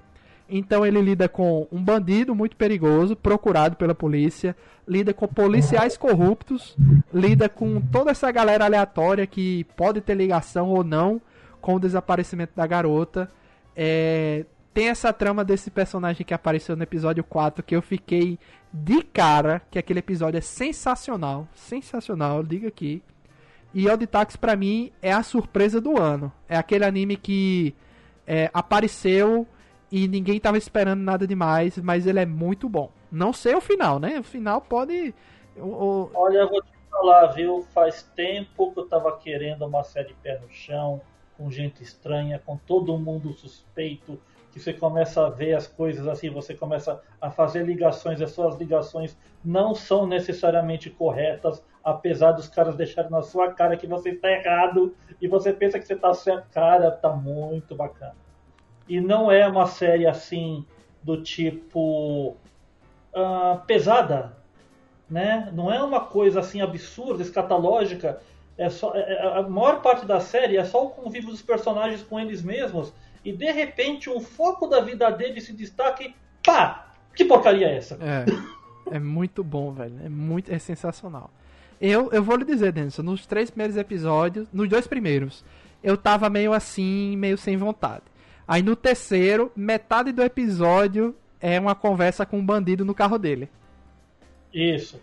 Então 0.49 0.87
ele 0.87 1.01
lida 1.01 1.29
com 1.29 1.67
um 1.73 1.83
bandido 1.83 2.35
muito 2.35 2.57
perigoso, 2.57 3.17
procurado 3.17 3.77
pela 3.77 3.95
polícia, 3.95 4.57
lida 4.87 5.13
com 5.13 5.27
policiais 5.27 5.97
corruptos, 5.97 6.77
lida 7.13 7.49
com 7.49 7.81
toda 7.81 8.13
essa 8.13 8.31
galera 8.31 8.65
aleatória 8.65 9.27
que 9.27 9.65
pode 9.77 10.01
ter 10.01 10.15
ligação 10.15 10.69
ou 10.69 10.85
não 10.85 11.21
com 11.61 11.75
o 11.75 11.81
desaparecimento 11.81 12.53
da 12.55 12.67
garota. 12.67 13.31
É, 13.75 14.45
tem 14.73 14.89
essa 14.89 15.13
trama 15.13 15.45
desse 15.45 15.71
personagem 15.71 16.25
que 16.25 16.35
apareceu 16.35 16.77
no 16.77 16.83
episódio 16.83 17.25
4 17.25 17.65
que 17.65 17.75
eu 17.75 17.83
fiquei 17.83 18.39
de 18.73 19.03
cara, 19.03 19.63
que 19.71 19.79
aquele 19.79 19.99
episódio 19.99 20.39
é 20.39 20.43
sensacional, 20.43 21.49
sensacional, 21.55 22.43
diga 22.43 22.69
aqui. 22.69 23.03
E 23.75 23.89
Odd 23.89 24.07
Taxi 24.07 24.39
pra 24.39 24.55
mim 24.55 24.93
é 25.03 25.13
a 25.13 25.23
surpresa 25.23 25.81
do 25.81 26.01
ano. 26.01 26.33
É 26.49 26.57
aquele 26.57 26.85
anime 26.85 27.17
que 27.17 27.75
é, 28.27 28.51
apareceu 28.55 29.47
e 30.05 30.09
ninguém 30.09 30.41
tava 30.41 30.59
esperando 30.59 31.01
nada 31.01 31.27
demais, 31.27 31.79
mas 31.79 32.07
ele 32.07 32.21
é 32.21 32.27
muito 32.27 32.69
bom. 32.69 32.91
Não 33.11 33.33
sei 33.33 33.55
o 33.55 33.61
final, 33.61 33.99
né? 33.99 34.19
O 34.19 34.23
final 34.23 34.61
pode. 34.61 35.15
o- 35.57 35.63
o- 36.05 36.11
Olha, 36.13 36.39
eu 36.39 36.49
vou 36.49 36.61
te 36.63 36.69
falar, 36.91 37.27
viu? 37.29 37.63
Faz 37.73 38.03
tempo 38.03 38.73
que 38.73 38.81
eu 38.81 38.89
tava 38.89 39.17
querendo 39.19 39.65
uma 39.67 39.85
série 39.85 40.15
pé 40.15 40.39
no 40.41 40.51
chão, 40.51 41.01
com 41.37 41.51
gente 41.51 41.83
estranha, 41.83 42.39
com 42.45 42.57
todo 42.57 42.99
mundo 42.99 43.33
suspeito, 43.33 44.21
que 44.51 44.59
você 44.59 44.73
começa 44.73 45.27
a 45.27 45.31
ver 45.31 45.55
as 45.55 45.67
coisas 45.67 46.09
assim, 46.09 46.31
você 46.31 46.55
começa 46.55 47.01
a 47.21 47.31
fazer 47.31 47.65
ligações, 47.65 48.21
as 48.23 48.31
suas 48.33 48.57
ligações 48.57 49.17
não 49.45 49.75
são 49.75 50.07
necessariamente 50.07 50.89
corretas, 50.91 51.63
apesar 51.85 52.33
dos 52.33 52.49
caras 52.49 52.75
deixarem 52.75 53.11
na 53.11 53.23
sua 53.23 53.53
cara 53.53 53.77
que 53.77 53.87
você 53.87 54.11
está 54.11 54.31
errado 54.31 54.97
e 55.21 55.29
você 55.29 55.53
pensa 55.53 55.79
que 55.79 55.87
você 55.87 55.95
está 55.95 56.13
certo. 56.15 56.49
Cara, 56.51 56.91
tá 56.91 57.11
muito 57.15 57.75
bacana. 57.77 58.17
E 58.89 59.01
não 59.01 59.31
é 59.31 59.47
uma 59.47 59.67
série 59.67 60.07
assim 60.07 60.65
do 61.03 61.23
tipo 61.23 62.37
ah, 63.15 63.63
pesada, 63.67 64.37
né? 65.09 65.51
Não 65.53 65.73
é 65.73 65.83
uma 65.83 66.01
coisa 66.01 66.41
assim 66.41 66.61
absurda, 66.61 67.23
escatológica. 67.23 68.21
É 68.59 68.69
só 68.71 68.93
é- 68.95 69.13
é- 69.13 69.39
a 69.39 69.43
maior 69.43 69.83
parte 69.83 70.07
da 70.07 70.21
série 70.21 70.57
é 70.57 70.65
só 70.65 70.85
o 70.85 70.91
convívio 70.91 71.31
dos 71.31 71.43
personagens 71.43 72.03
com 72.03 72.19
eles 72.19 72.43
mesmos 72.43 72.93
e 73.25 73.33
de 73.33 73.51
repente 73.51 74.09
um 74.09 74.21
foco 74.21 74.67
da 74.67 74.81
vida 74.81 75.11
deles 75.11 75.45
se 75.45 75.53
destaca 75.53 76.03
e 76.03 76.15
pá, 76.45 76.93
que 77.15 77.25
porcaria 77.25 77.69
é 77.69 77.77
essa? 77.77 77.99
É. 78.01 78.25
É 78.91 78.99
muito 79.01 79.43
bom, 79.43 79.73
velho. 79.73 79.95
É 80.05 80.09
muito 80.09 80.53
é 80.53 80.59
sensacional. 80.59 81.31
Eu, 81.81 82.11
eu 82.13 82.23
vou 82.23 82.37
lhe 82.37 82.45
dizer, 82.45 82.73
Denison, 82.73 83.03
nos 83.03 83.27
três 83.27 83.51
primeiros 83.51 83.77
episódios, 83.77 84.49
nos 84.53 84.69
dois 84.69 84.87
primeiros, 84.87 85.45
eu 85.83 85.97
tava 85.97 86.31
meio 86.31 86.53
assim, 86.53 87.17
meio 87.17 87.37
sem 87.37 87.57
vontade. 87.57 88.03
Aí 88.47 88.63
no 88.63 88.77
terceiro, 88.77 89.51
metade 89.57 90.13
do 90.13 90.23
episódio 90.23 91.15
é 91.41 91.59
uma 91.59 91.75
conversa 91.75 92.25
com 92.25 92.39
um 92.39 92.47
bandido 92.47 92.85
no 92.85 92.95
carro 92.95 93.19
dele. 93.19 93.49
Isso. 94.53 95.01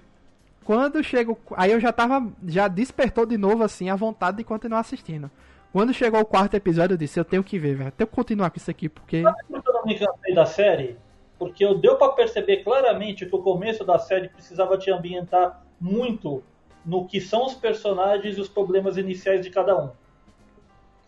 Quando 0.64 1.04
chego, 1.04 1.38
aí 1.56 1.72
eu 1.72 1.80
já 1.80 1.92
tava, 1.92 2.26
já 2.48 2.68
despertou 2.68 3.26
de 3.26 3.38
novo 3.38 3.64
assim 3.64 3.90
a 3.90 3.96
vontade 3.96 4.38
de 4.38 4.44
continuar 4.44 4.80
assistindo. 4.80 5.30
Quando 5.74 5.94
chegou 5.94 6.22
o 6.22 6.26
quarto 6.26 6.56
episódio, 6.56 6.94
eu 6.94 6.98
disse, 6.98 7.20
eu 7.20 7.26
tenho 7.26 7.44
que 7.44 7.58
ver, 7.58 7.76
velho. 7.76 7.92
Tenho 7.92 8.08
que 8.08 8.16
continuar 8.16 8.50
com 8.50 8.58
isso 8.58 8.72
aqui, 8.72 8.88
porque 8.88 9.24
Sabe 9.24 9.38
por 9.50 9.62
que 9.62 9.70
eu 9.70 9.74
não 9.74 9.86
me 9.86 10.00
cansei 10.00 10.34
da 10.34 10.46
série? 10.46 10.98
Porque 11.38 11.66
eu 11.66 11.78
deu 11.78 11.98
pra 11.98 12.10
perceber 12.10 12.64
claramente 12.64 13.26
que 13.26 13.36
o 13.36 13.42
começo 13.42 13.84
da 13.84 14.00
série 14.00 14.30
precisava 14.30 14.78
te 14.78 14.92
ambientar 14.92 15.64
muito 15.82 16.44
no 16.86 17.06
que 17.06 17.20
são 17.20 17.46
os 17.46 17.56
personagens 17.56 18.38
e 18.38 18.42
os 18.42 18.48
problemas 18.48 18.98
iniciais 18.98 19.42
de 19.42 19.50
cada 19.50 19.78
um. 19.78 19.90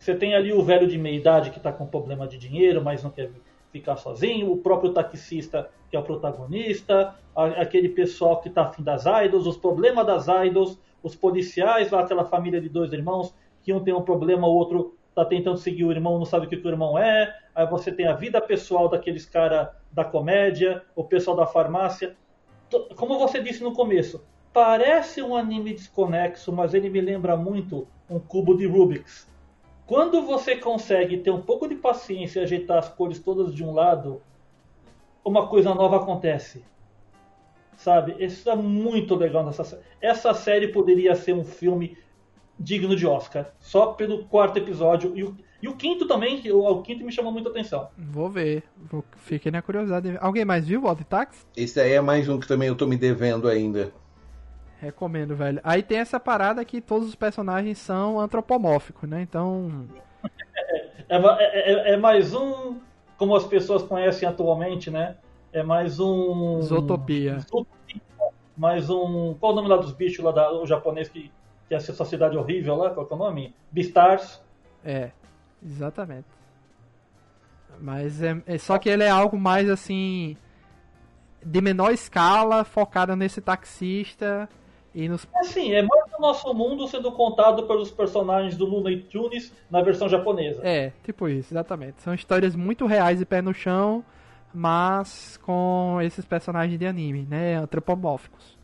Você 0.05 0.13
tem 0.13 0.35
ali 0.35 0.53
o 0.53 0.61
velho 0.61 0.87
de 0.87 0.99
meia 0.99 1.15
idade 1.15 1.49
que 1.49 1.59
tá 1.59 1.73
com 1.73 1.87
problema 1.87 2.27
de 2.27 2.37
dinheiro, 2.37 2.79
mas 2.79 3.01
não 3.01 3.09
quer 3.09 3.31
ficar 3.71 3.95
sozinho, 3.95 4.51
o 4.51 4.57
próprio 4.57 4.93
taxista 4.93 5.67
que 5.89 5.97
é 5.97 5.99
o 5.99 6.03
protagonista, 6.03 7.15
aquele 7.35 7.89
pessoal 7.89 8.39
que 8.39 8.51
tá 8.51 8.65
afim 8.65 8.83
das 8.83 9.05
idols, 9.07 9.47
os 9.47 9.57
problemas 9.57 10.05
das 10.05 10.27
idols, 10.27 10.77
os 11.01 11.15
policiais 11.15 11.89
lá, 11.89 12.01
aquela 12.01 12.23
família 12.23 12.61
de 12.61 12.69
dois 12.69 12.93
irmãos, 12.93 13.33
que 13.63 13.73
um 13.73 13.83
tem 13.83 13.95
um 13.95 14.01
problema, 14.03 14.45
o 14.45 14.53
outro 14.53 14.95
tá 15.15 15.25
tentando 15.25 15.57
seguir 15.57 15.85
o 15.85 15.91
irmão, 15.91 16.19
não 16.19 16.25
sabe 16.25 16.45
o 16.45 16.49
que, 16.49 16.55
o 16.55 16.69
irmão 16.69 16.99
é. 16.99 17.35
Aí 17.55 17.65
você 17.65 17.91
tem 17.91 18.05
a 18.05 18.13
vida 18.13 18.39
pessoal 18.39 18.87
daqueles 18.87 19.25
cara 19.25 19.75
da 19.91 20.05
comédia, 20.05 20.83
o 20.95 21.03
pessoal 21.03 21.35
da 21.35 21.47
farmácia. 21.47 22.15
Como 22.95 23.17
você 23.17 23.41
disse 23.41 23.63
no 23.63 23.73
começo, 23.73 24.23
parece 24.53 25.23
um 25.23 25.35
anime 25.35 25.73
desconexo, 25.73 26.53
mas 26.53 26.75
ele 26.75 26.91
me 26.91 27.01
lembra 27.01 27.35
muito 27.35 27.87
um 28.07 28.19
cubo 28.19 28.55
de 28.55 28.67
Rubik's. 28.67 29.33
Quando 29.85 30.23
você 30.23 30.55
consegue 30.55 31.17
ter 31.17 31.29
um 31.29 31.41
pouco 31.41 31.67
de 31.67 31.75
paciência 31.75 32.39
e 32.39 32.43
ajeitar 32.43 32.79
as 32.79 32.89
cores 32.89 33.19
todas 33.19 33.53
de 33.53 33.63
um 33.63 33.71
lado, 33.71 34.21
uma 35.23 35.47
coisa 35.47 35.73
nova 35.75 35.97
acontece. 35.97 36.65
Sabe? 37.77 38.15
Isso 38.23 38.49
é 38.49 38.55
muito 38.55 39.15
legal 39.15 39.45
nessa 39.45 39.63
série. 39.63 39.83
Essa 40.01 40.33
série 40.33 40.69
poderia 40.69 41.13
ser 41.13 41.33
um 41.33 41.43
filme 41.43 41.97
digno 42.57 42.95
de 42.95 43.05
Oscar, 43.05 43.51
só 43.59 43.87
pelo 43.87 44.25
quarto 44.25 44.57
episódio. 44.57 45.11
E 45.15 45.23
o, 45.23 45.37
e 45.61 45.67
o 45.67 45.75
quinto 45.75 46.07
também, 46.07 46.41
que 46.41 46.51
o, 46.51 46.63
o 46.63 46.81
quinto 46.81 47.03
me 47.03 47.11
chamou 47.11 47.31
muita 47.31 47.49
atenção. 47.49 47.89
vou 47.97 48.29
ver. 48.29 48.63
Fiquei 49.17 49.51
na 49.51 49.61
curiosidade. 49.61 50.17
Alguém 50.19 50.45
mais 50.45 50.65
viu 50.65 50.81
o 50.81 50.87
Odd 50.87 51.03
Taxi? 51.03 51.45
Esse 51.55 51.79
aí 51.79 51.91
é 51.91 52.01
mais 52.01 52.27
um 52.29 52.39
que 52.39 52.47
também 52.47 52.69
eu 52.69 52.75
tô 52.75 52.87
me 52.87 52.97
devendo 52.97 53.47
ainda. 53.47 53.91
Recomendo, 54.79 55.35
velho. 55.35 55.59
Aí 55.63 55.81
tem 55.81 55.99
essa 55.99 56.19
parada 56.19 56.63
que 56.65 56.81
todos 56.81 57.07
os 57.07 57.15
personagens 57.15 57.77
são 57.77 58.19
antropomórficos, 58.19 59.09
né? 59.09 59.21
Então, 59.21 59.87
É, 61.07 61.17
ma- 61.19 61.37
é- 61.39 61.71
é- 61.91 61.93
é 61.93 61.97
mais 61.97 62.33
um, 62.33 62.79
como 63.17 63.35
as 63.35 63.45
pessoas 63.45 63.83
conhecem 63.83 64.27
atualmente, 64.27 64.89
né? 64.91 65.15
É 65.53 65.63
mais 65.63 65.99
um. 65.99 66.61
Zootopia. 66.61 67.39
Zootopia. 67.39 68.01
Mais 68.57 68.89
um. 68.89 69.33
Qual 69.39 69.53
o 69.53 69.55
nome 69.55 69.67
lá 69.69 69.77
dos 69.77 69.93
bichos 69.93 70.23
lá 70.23 70.31
da, 70.31 70.51
o 70.51 70.65
japonês 70.65 71.07
que, 71.09 71.31
que 71.67 71.73
é 71.73 71.77
essa 71.77 72.03
cidade 72.05 72.35
horrível 72.37 72.75
lá? 72.75 72.89
Qual 72.89 73.05
que 73.05 73.13
é 73.13 73.15
o 73.15 73.19
nome? 73.19 73.55
Beastars. 73.71 74.41
é, 74.83 75.11
exatamente. 75.63 76.25
Mas 77.79 78.21
é, 78.21 78.41
é 78.45 78.57
só 78.57 78.77
que 78.77 78.89
ele 78.89 79.03
é 79.03 79.09
algo 79.09 79.37
mais 79.37 79.69
assim 79.69 80.35
de 81.45 81.61
menor 81.61 81.91
escala, 81.91 82.63
focado 82.63 83.15
nesse 83.15 83.39
taxista 83.41 84.49
e 84.95 85.09
nos 85.09 85.27
Assim, 85.35 85.73
é 85.73 85.81
mais 85.81 86.05
o 86.17 86.21
nosso 86.21 86.53
mundo 86.53 86.87
sendo 86.87 87.11
contado 87.11 87.67
pelos 87.67 87.91
personagens 87.91 88.55
do 88.55 88.65
Looney 88.65 89.01
Tunes 89.01 89.51
na 89.69 89.81
versão 89.81 90.07
japonesa. 90.07 90.61
É, 90.65 90.93
tipo 91.03 91.27
isso, 91.27 91.53
exatamente. 91.53 92.01
São 92.01 92.13
histórias 92.13 92.55
muito 92.55 92.85
reais 92.85 93.19
e 93.19 93.25
pé 93.25 93.41
no 93.41 93.53
chão, 93.53 94.05
mas 94.53 95.37
com 95.43 95.99
esses 96.01 96.23
personagens 96.23 96.79
de 96.79 96.87
anime, 96.87 97.27
né? 97.29 97.55
Antropomórficos. 97.55 98.57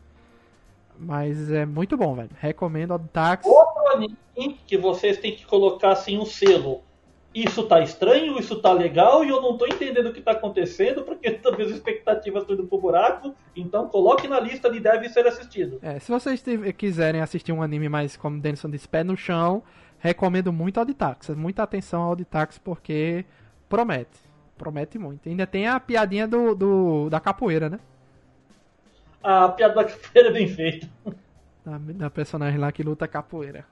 Mas 0.98 1.50
é 1.52 1.66
muito 1.66 1.98
bom, 1.98 2.14
velho. 2.14 2.30
Recomendo 2.40 2.94
o 2.94 2.98
Tax. 2.98 3.44
Outro 3.44 3.88
anime 3.92 4.16
que 4.66 4.78
vocês 4.78 5.18
têm 5.18 5.36
que 5.36 5.44
colocar 5.44 5.92
assim 5.92 6.18
um 6.18 6.24
selo. 6.24 6.80
Isso 7.34 7.66
tá 7.66 7.80
estranho, 7.80 8.38
isso 8.38 8.60
tá 8.60 8.72
legal 8.72 9.24
e 9.24 9.28
eu 9.30 9.40
não 9.40 9.56
tô 9.56 9.66
entendendo 9.66 10.08
o 10.08 10.12
que 10.12 10.20
tá 10.20 10.32
acontecendo 10.32 11.02
porque 11.02 11.30
talvez 11.42 11.70
as 11.70 11.76
expectativas 11.76 12.42
estão 12.42 12.54
indo 12.54 12.66
pro 12.66 12.78
buraco. 12.78 13.34
Então 13.56 13.88
coloque 13.88 14.28
na 14.28 14.38
lista 14.38 14.70
de 14.70 14.78
deve 14.80 15.08
ser 15.08 15.26
assistido. 15.26 15.78
É, 15.82 15.98
se 15.98 16.10
vocês 16.10 16.44
quiserem 16.76 17.22
assistir 17.22 17.50
um 17.52 17.62
anime 17.62 17.88
mais, 17.88 18.16
como 18.16 18.36
o 18.36 18.40
Denison 18.40 18.68
disse, 18.68 18.86
pé 18.86 19.02
no 19.02 19.16
chão, 19.16 19.62
recomendo 19.98 20.52
muito 20.52 20.78
ao 20.78 20.84
Tax. 20.86 21.30
Muita 21.30 21.62
atenção 21.62 22.02
ao 22.02 22.16
Tax 22.16 22.58
porque 22.58 23.24
promete. 23.68 24.20
Promete 24.58 24.98
muito. 24.98 25.26
Ainda 25.28 25.46
tem 25.46 25.66
a 25.66 25.80
piadinha 25.80 26.28
do, 26.28 26.54
do- 26.54 27.08
da 27.08 27.18
capoeira, 27.18 27.70
né? 27.70 27.80
A 29.22 29.48
piada 29.48 29.74
da 29.74 29.84
capoeira 29.84 30.28
é 30.28 30.32
bem 30.32 30.48
feita. 30.48 30.86
Da, 31.64 31.78
da 31.78 32.10
personagem 32.10 32.58
lá 32.58 32.70
que 32.70 32.82
luta 32.82 33.08
capoeira. 33.08 33.64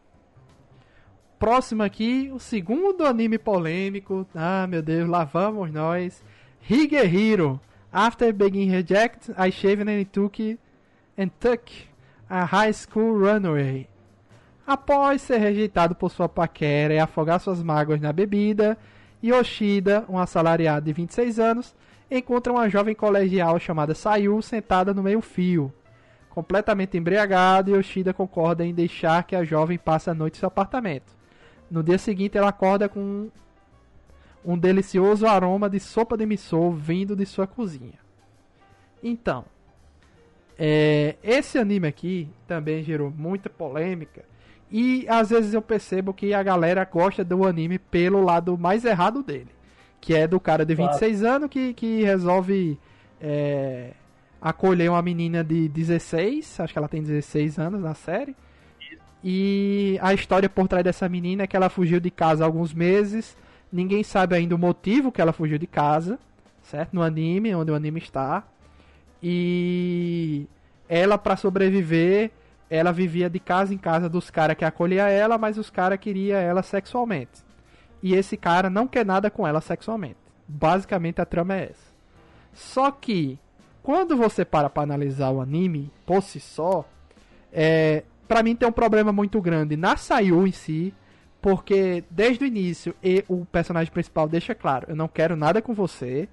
Próximo 1.40 1.82
aqui, 1.82 2.30
o 2.34 2.38
segundo 2.38 3.06
anime 3.06 3.38
polêmico. 3.38 4.26
Ah, 4.34 4.66
meu 4.68 4.82
Deus, 4.82 5.08
lá 5.08 5.24
vamos 5.24 5.72
nós. 5.72 6.22
Higehiro. 6.68 7.58
After 7.90 8.30
being 8.30 8.70
rejected, 8.70 9.34
I 9.38 9.50
shaved 9.50 9.88
and 9.88 10.04
took 10.04 10.58
and 11.16 11.28
took 11.40 11.72
a 12.28 12.44
high 12.44 12.74
school 12.74 13.18
runaway. 13.18 13.88
Após 14.66 15.22
ser 15.22 15.38
rejeitado 15.38 15.94
por 15.94 16.10
sua 16.10 16.28
paquera 16.28 16.92
e 16.92 16.98
afogar 16.98 17.40
suas 17.40 17.62
mágoas 17.62 18.02
na 18.02 18.12
bebida, 18.12 18.76
Yoshida, 19.24 20.04
um 20.10 20.18
assalariado 20.18 20.84
de 20.84 20.92
26 20.92 21.38
anos, 21.38 21.74
encontra 22.10 22.52
uma 22.52 22.68
jovem 22.68 22.94
colegial 22.94 23.58
chamada 23.58 23.94
Sayu 23.94 24.42
sentada 24.42 24.92
no 24.92 25.02
meio-fio. 25.02 25.72
Completamente 26.28 26.98
embriagado, 26.98 27.74
Yoshida 27.74 28.12
concorda 28.12 28.62
em 28.62 28.74
deixar 28.74 29.24
que 29.24 29.34
a 29.34 29.42
jovem 29.42 29.78
passe 29.78 30.10
a 30.10 30.14
noite 30.14 30.36
em 30.36 30.40
seu 30.40 30.48
apartamento. 30.48 31.18
No 31.70 31.82
dia 31.82 31.98
seguinte, 31.98 32.36
ela 32.36 32.48
acorda 32.48 32.88
com 32.88 33.30
um 34.44 34.58
delicioso 34.58 35.26
aroma 35.26 35.68
de 35.68 35.78
sopa 35.78 36.16
de 36.16 36.26
miso 36.26 36.70
vindo 36.72 37.14
de 37.14 37.24
sua 37.26 37.46
cozinha. 37.46 37.98
Então, 39.02 39.44
é, 40.58 41.16
esse 41.22 41.58
anime 41.58 41.88
aqui 41.88 42.28
também 42.46 42.82
gerou 42.82 43.10
muita 43.10 43.48
polêmica. 43.48 44.24
E 44.70 45.06
às 45.08 45.30
vezes 45.30 45.54
eu 45.54 45.62
percebo 45.62 46.12
que 46.14 46.32
a 46.32 46.42
galera 46.42 46.84
gosta 46.84 47.24
do 47.24 47.46
anime 47.46 47.78
pelo 47.78 48.22
lado 48.22 48.56
mais 48.58 48.84
errado 48.84 49.22
dele. 49.22 49.48
Que 50.00 50.14
é 50.14 50.26
do 50.26 50.38
cara 50.38 50.64
de 50.64 50.74
Claro. 50.76 50.92
26 50.92 51.24
anos 51.24 51.50
que, 51.50 51.74
que 51.74 52.02
resolve 52.02 52.78
é, 53.20 53.92
acolher 54.40 54.90
uma 54.90 55.02
menina 55.02 55.44
de 55.44 55.68
16, 55.68 56.60
acho 56.60 56.72
que 56.72 56.78
ela 56.78 56.88
tem 56.88 57.02
16 57.02 57.58
anos 57.58 57.80
na 57.82 57.94
série. 57.94 58.34
E 59.22 59.98
a 60.00 60.14
história 60.14 60.48
por 60.48 60.66
trás 60.66 60.82
dessa 60.82 61.08
menina 61.08 61.42
é 61.42 61.46
que 61.46 61.56
ela 61.56 61.68
fugiu 61.68 62.00
de 62.00 62.10
casa 62.10 62.44
há 62.44 62.46
alguns 62.46 62.72
meses. 62.72 63.36
Ninguém 63.72 64.02
sabe 64.02 64.34
ainda 64.34 64.54
o 64.54 64.58
motivo 64.58 65.12
que 65.12 65.20
ela 65.20 65.32
fugiu 65.32 65.58
de 65.58 65.66
casa, 65.66 66.18
certo? 66.62 66.94
No 66.94 67.02
anime, 67.02 67.54
onde 67.54 67.70
o 67.70 67.74
anime 67.74 67.98
está. 67.98 68.42
E 69.22 70.46
ela, 70.88 71.18
para 71.18 71.36
sobreviver, 71.36 72.30
ela 72.70 72.92
vivia 72.92 73.28
de 73.28 73.38
casa 73.38 73.74
em 73.74 73.78
casa 73.78 74.08
dos 74.08 74.30
caras 74.30 74.56
que 74.56 74.64
acolhia 74.64 75.08
ela, 75.08 75.36
mas 75.36 75.58
os 75.58 75.68
caras 75.68 75.98
queriam 75.98 76.38
ela 76.38 76.62
sexualmente. 76.62 77.42
E 78.02 78.14
esse 78.14 78.36
cara 78.36 78.70
não 78.70 78.86
quer 78.86 79.04
nada 79.04 79.30
com 79.30 79.46
ela 79.46 79.60
sexualmente. 79.60 80.16
Basicamente 80.48 81.20
a 81.20 81.26
trama 81.26 81.54
é 81.54 81.64
essa. 81.64 81.90
Só 82.52 82.90
que 82.90 83.38
quando 83.82 84.16
você 84.16 84.44
para 84.44 84.70
para 84.70 84.82
analisar 84.82 85.30
o 85.30 85.40
anime 85.40 85.90
por 86.06 86.22
si 86.22 86.40
só, 86.40 86.84
é, 87.52 88.04
para 88.30 88.44
mim 88.44 88.54
tem 88.54 88.68
um 88.68 88.72
problema 88.72 89.10
muito 89.10 89.40
grande 89.40 89.76
na 89.76 89.96
Sayu 89.96 90.46
em 90.46 90.52
si, 90.52 90.94
porque 91.42 92.04
desde 92.08 92.44
o 92.44 92.46
início 92.46 92.94
e 93.02 93.24
o 93.26 93.44
personagem 93.44 93.92
principal 93.92 94.28
deixa 94.28 94.54
claro, 94.54 94.86
eu 94.88 94.94
não 94.94 95.08
quero 95.08 95.34
nada 95.34 95.60
com 95.60 95.74
você. 95.74 96.28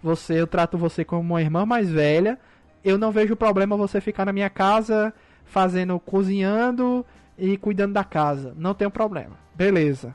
Você, 0.00 0.40
eu 0.40 0.46
trato 0.46 0.78
você 0.78 1.04
como 1.04 1.22
uma 1.22 1.42
irmã 1.42 1.66
mais 1.66 1.90
velha. 1.90 2.38
Eu 2.84 2.96
não 2.96 3.10
vejo 3.10 3.34
problema 3.34 3.76
você 3.76 4.00
ficar 4.00 4.24
na 4.24 4.32
minha 4.32 4.48
casa 4.48 5.12
fazendo, 5.44 5.98
cozinhando 5.98 7.04
e 7.36 7.56
cuidando 7.56 7.94
da 7.94 8.04
casa. 8.04 8.54
Não 8.56 8.72
tem 8.72 8.88
problema. 8.88 9.36
Beleza. 9.52 10.14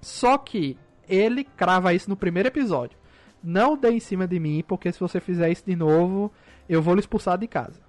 Só 0.00 0.38
que 0.38 0.78
ele 1.06 1.44
crava 1.44 1.92
isso 1.92 2.08
no 2.08 2.16
primeiro 2.16 2.48
episódio. 2.48 2.96
Não 3.44 3.76
dê 3.76 3.90
em 3.90 4.00
cima 4.00 4.26
de 4.26 4.40
mim, 4.40 4.64
porque 4.66 4.90
se 4.90 4.98
você 4.98 5.20
fizer 5.20 5.50
isso 5.50 5.64
de 5.66 5.76
novo, 5.76 6.32
eu 6.66 6.80
vou 6.80 6.94
lhe 6.94 7.00
expulsar 7.00 7.36
de 7.36 7.46
casa. 7.46 7.87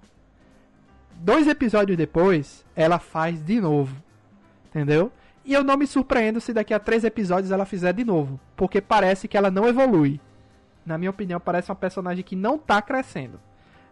Dois 1.22 1.46
episódios 1.46 1.98
depois, 1.98 2.64
ela 2.74 2.98
faz 2.98 3.44
de 3.44 3.60
novo. 3.60 3.94
Entendeu? 4.64 5.12
E 5.44 5.52
eu 5.52 5.62
não 5.62 5.76
me 5.76 5.86
surpreendo 5.86 6.40
se 6.40 6.50
daqui 6.50 6.72
a 6.72 6.78
três 6.78 7.04
episódios 7.04 7.52
ela 7.52 7.66
fizer 7.66 7.92
de 7.92 8.04
novo. 8.04 8.40
Porque 8.56 8.80
parece 8.80 9.28
que 9.28 9.36
ela 9.36 9.50
não 9.50 9.68
evolui. 9.68 10.18
Na 10.84 10.96
minha 10.96 11.10
opinião, 11.10 11.38
parece 11.38 11.70
uma 11.70 11.76
personagem 11.76 12.24
que 12.24 12.34
não 12.34 12.56
tá 12.56 12.80
crescendo. 12.80 13.38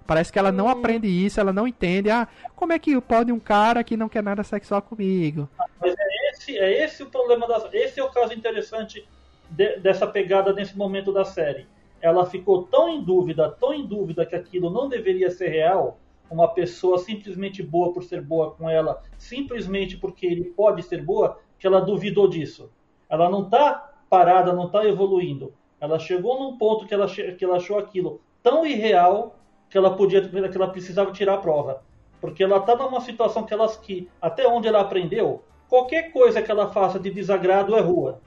Parece 0.07 0.33
que 0.33 0.39
ela 0.39 0.51
não 0.51 0.71
aprende 0.71 1.07
isso, 1.07 1.39
ela 1.39 1.53
não 1.53 1.69
entende. 1.69 2.09
Ah, 2.09 2.27
como 2.57 2.73
é 2.73 2.79
que 2.79 2.99
pode 2.99 3.31
um 3.31 3.39
cara 3.39 3.85
que 3.85 3.95
não 3.95 4.09
quer 4.09 4.23
nada 4.23 4.43
sexual 4.43 4.81
comigo? 4.81 5.51
Mas 5.79 5.95
é 5.99 6.31
esse, 6.31 6.57
é 6.57 6.85
esse 6.85 7.03
o 7.03 7.11
problema 7.11 7.47
da. 7.47 7.69
Esse 7.75 8.01
é 8.01 8.03
o 8.03 8.09
caso 8.09 8.33
interessante 8.33 9.07
de, 9.51 9.77
dessa 9.81 10.07
pegada 10.07 10.55
nesse 10.55 10.75
momento 10.79 11.13
da 11.13 11.27
série. 11.27 11.67
Ela 12.01 12.25
ficou 12.25 12.63
tão 12.63 12.89
em 12.89 13.05
dúvida, 13.05 13.51
tão 13.61 13.75
em 13.75 13.87
dúvida 13.87 14.25
que 14.25 14.35
aquilo 14.35 14.71
não 14.71 14.89
deveria 14.89 15.29
ser 15.29 15.49
real. 15.49 16.01
Uma 16.31 16.49
pessoa 16.49 16.99
simplesmente 16.99 17.63
boa 17.63 17.93
por 17.93 18.03
ser 18.05 18.21
boa 18.21 18.51
com 18.53 18.69
ela, 18.69 19.03
simplesmente 19.17 19.97
porque 19.97 20.27
ele 20.27 20.45
pode 20.45 20.83
ser 20.83 21.03
boa, 21.03 21.41
que 21.59 21.67
ela 21.67 21.81
duvidou 21.81 22.29
disso. 22.29 22.71
Ela 23.09 23.31
não 23.31 23.45
está 23.45 23.93
parada, 24.11 24.53
não 24.53 24.67
está 24.67 24.85
evoluindo. 24.85 25.53
Ela 25.81 25.99
chegou 25.99 26.39
num 26.39 26.59
ponto 26.59 26.87
que 26.87 26.95
ela, 26.95 27.07
que 27.09 27.45
ela 27.45 27.57
achou 27.57 27.79
aquilo 27.79 28.21
tão 28.43 28.67
irreal 28.67 29.37
que 29.69 29.77
ela 29.77 29.95
podia, 29.95 30.27
que 30.27 30.57
ela 30.57 30.71
precisava 30.71 31.13
tirar 31.13 31.35
a 31.35 31.39
prova, 31.39 31.83
porque 32.21 32.43
ela 32.43 32.59
está 32.59 32.75
numa 32.75 33.01
situação 33.01 33.45
que 33.45 33.53
ela, 33.53 33.69
que 33.77 34.09
até 34.21 34.47
onde 34.47 34.67
ela 34.67 34.81
aprendeu, 34.81 35.43
qualquer 35.69 36.11
coisa 36.11 36.43
que 36.43 36.51
ela 36.51 36.73
faça 36.73 36.99
de 36.99 37.11
desagrado 37.11 37.77
é 37.77 37.81
rua. 37.81 38.21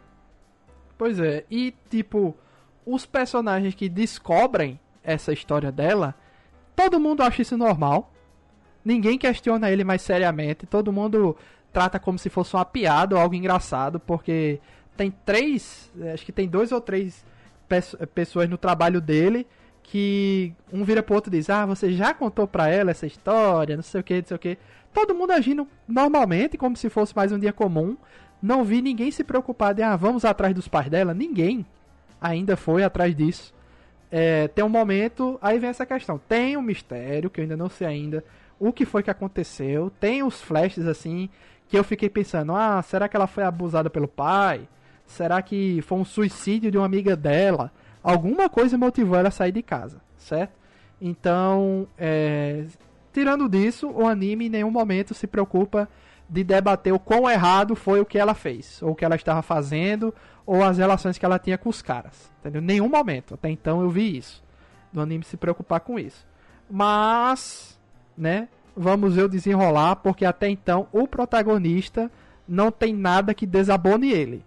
Pois 0.98 1.20
é, 1.20 1.46
e 1.50 1.74
tipo, 1.90 2.36
os 2.86 3.06
personagens 3.06 3.74
que 3.74 3.90
descobrem 3.90 4.80
essa 5.04 5.34
história 5.34 5.72
dela, 5.72 6.14
todo 6.76 7.00
mundo 7.00 7.22
acha 7.22 7.42
isso 7.42 7.58
normal. 7.58 8.12
Ninguém 8.84 9.18
questiona 9.18 9.70
ele 9.70 9.84
mais 9.84 10.02
seriamente, 10.02 10.66
todo 10.66 10.92
mundo 10.92 11.36
trata 11.72 12.00
como 12.00 12.18
se 12.18 12.30
fosse 12.30 12.56
uma 12.56 12.66
piada 12.66 13.16
ou 13.16 13.22
algo 13.22 13.36
engraçado, 13.36 14.00
porque 14.00 14.60
tem 14.98 15.12
três, 15.26 15.92
acho 16.14 16.26
que 16.26 16.32
tem 16.32 16.48
dois 16.48 16.72
ou 16.72 16.82
três 16.82 17.24
pessoas 18.14 18.50
no 18.50 18.58
trabalho 18.58 19.00
dele 19.00 19.48
que 19.84 20.54
um 20.72 20.84
vira 20.84 21.04
pro 21.04 21.16
outro 21.16 21.34
e 21.34 21.38
diz: 21.38 21.50
Ah, 21.50 21.66
você 21.66 21.92
já 21.92 22.14
contou 22.14 22.48
pra 22.48 22.70
ela 22.70 22.92
essa 22.92 23.06
história, 23.06 23.76
não 23.76 23.84
sei 23.84 24.02
o 24.02 24.04
que, 24.04 24.16
não 24.16 24.26
sei 24.26 24.36
o 24.36 24.40
que. 24.40 24.58
Todo 24.94 25.16
mundo 25.16 25.32
agindo 25.32 25.68
normalmente, 25.88 26.58
como 26.58 26.76
se 26.76 26.90
fosse 26.90 27.16
mais 27.16 27.32
um 27.32 27.40
dia 27.40 27.54
comum. 27.54 27.98
Não 28.42 28.64
vi 28.64 28.82
ninguém 28.82 29.12
se 29.12 29.24
preocupar 29.24 29.74
de, 29.74 29.84
ah, 29.84 29.96
vamos 29.96 30.26
atrás 30.26 30.54
dos 30.54 30.68
pais 30.68 30.90
dela. 30.90 31.14
Ninguém 31.14 31.66
ainda 32.20 32.58
foi 32.58 32.84
atrás 32.84 33.16
disso. 33.16 33.54
É, 34.12 34.48
tem 34.50 34.64
um 34.64 34.70
momento, 34.70 35.40
aí 35.42 35.58
vem 35.58 35.70
essa 35.70 35.86
questão. 35.86 36.20
Tem 36.28 36.58
um 36.58 36.62
mistério, 36.62 37.30
que 37.30 37.40
eu 37.40 37.44
ainda 37.44 37.58
não 37.58 37.70
sei 37.70 37.88
ainda 37.88 38.24
o 38.60 38.74
que 38.74 38.86
foi 38.86 39.02
que 39.02 39.10
aconteceu. 39.10 39.92
Tem 40.00 40.22
os 40.22 40.42
flashes 40.42 40.86
assim, 40.86 41.30
que 41.68 41.78
eu 41.78 41.84
fiquei 41.84 42.10
pensando, 42.10 42.54
ah, 42.54 42.82
será 42.82 43.08
que 43.08 43.16
ela 43.16 43.28
foi 43.28 43.44
abusada 43.44 43.90
pelo 43.90 44.08
pai? 44.08 44.68
Será 45.06 45.42
que 45.42 45.82
foi 45.82 45.98
um 45.98 46.06
suicídio 46.06 46.70
de 46.70 46.78
uma 46.78 46.86
amiga 46.86 47.16
dela? 47.16 47.72
alguma 48.04 48.50
coisa 48.50 48.78
motivou 48.78 49.18
ela 49.18 49.30
a 49.30 49.32
sair 49.32 49.52
de 49.52 49.62
casa, 49.62 50.02
certo? 50.18 50.54
Então, 51.00 51.88
é, 51.98 52.66
tirando 53.12 53.50
disso, 53.50 53.90
o 53.90 54.08
anime 54.08 54.46
em 54.46 54.50
nenhum 54.50 54.72
momento 54.72 55.14
se 55.14 55.28
preocupa 55.28 55.90
de 56.32 56.46
debater 56.46 56.94
o 56.94 57.00
quão 57.00 57.30
errado 57.30 57.76
foi 57.76 58.00
o 58.00 58.06
que 58.06 58.18
ela 58.18 58.34
fez, 58.34 58.82
ou 58.82 58.92
o 58.92 58.96
que 58.96 59.04
ela 59.04 59.18
estava 59.18 59.42
fazendo, 59.42 60.16
ou 60.46 60.64
as 60.64 60.78
relações 60.78 61.18
que 61.18 61.26
ela 61.26 61.38
tinha 61.38 61.58
com 61.58 61.68
os 61.70 61.82
caras. 61.82 62.32
Entendeu? 62.40 62.62
Nenhum 62.62 62.88
momento. 62.88 63.34
Até 63.34 63.50
então 63.50 63.82
eu 63.82 63.90
vi 63.90 64.18
isso. 64.18 64.42
Do 64.94 65.02
anime 65.02 65.26
se 65.26 65.36
preocupar 65.36 65.82
com 65.82 66.00
isso. 66.00 66.26
Mas, 66.70 67.78
né? 68.18 68.48
Vamos 68.74 69.16
ver 69.16 69.24
o 69.24 69.30
desenrolar, 69.30 69.98
porque 69.98 70.24
até 70.24 70.48
então 70.48 70.88
o 70.94 71.06
protagonista 71.06 72.10
não 72.48 72.72
tem 72.72 72.94
nada 72.94 73.34
que 73.34 73.46
desabone 73.46 74.10
ele. 74.10 74.46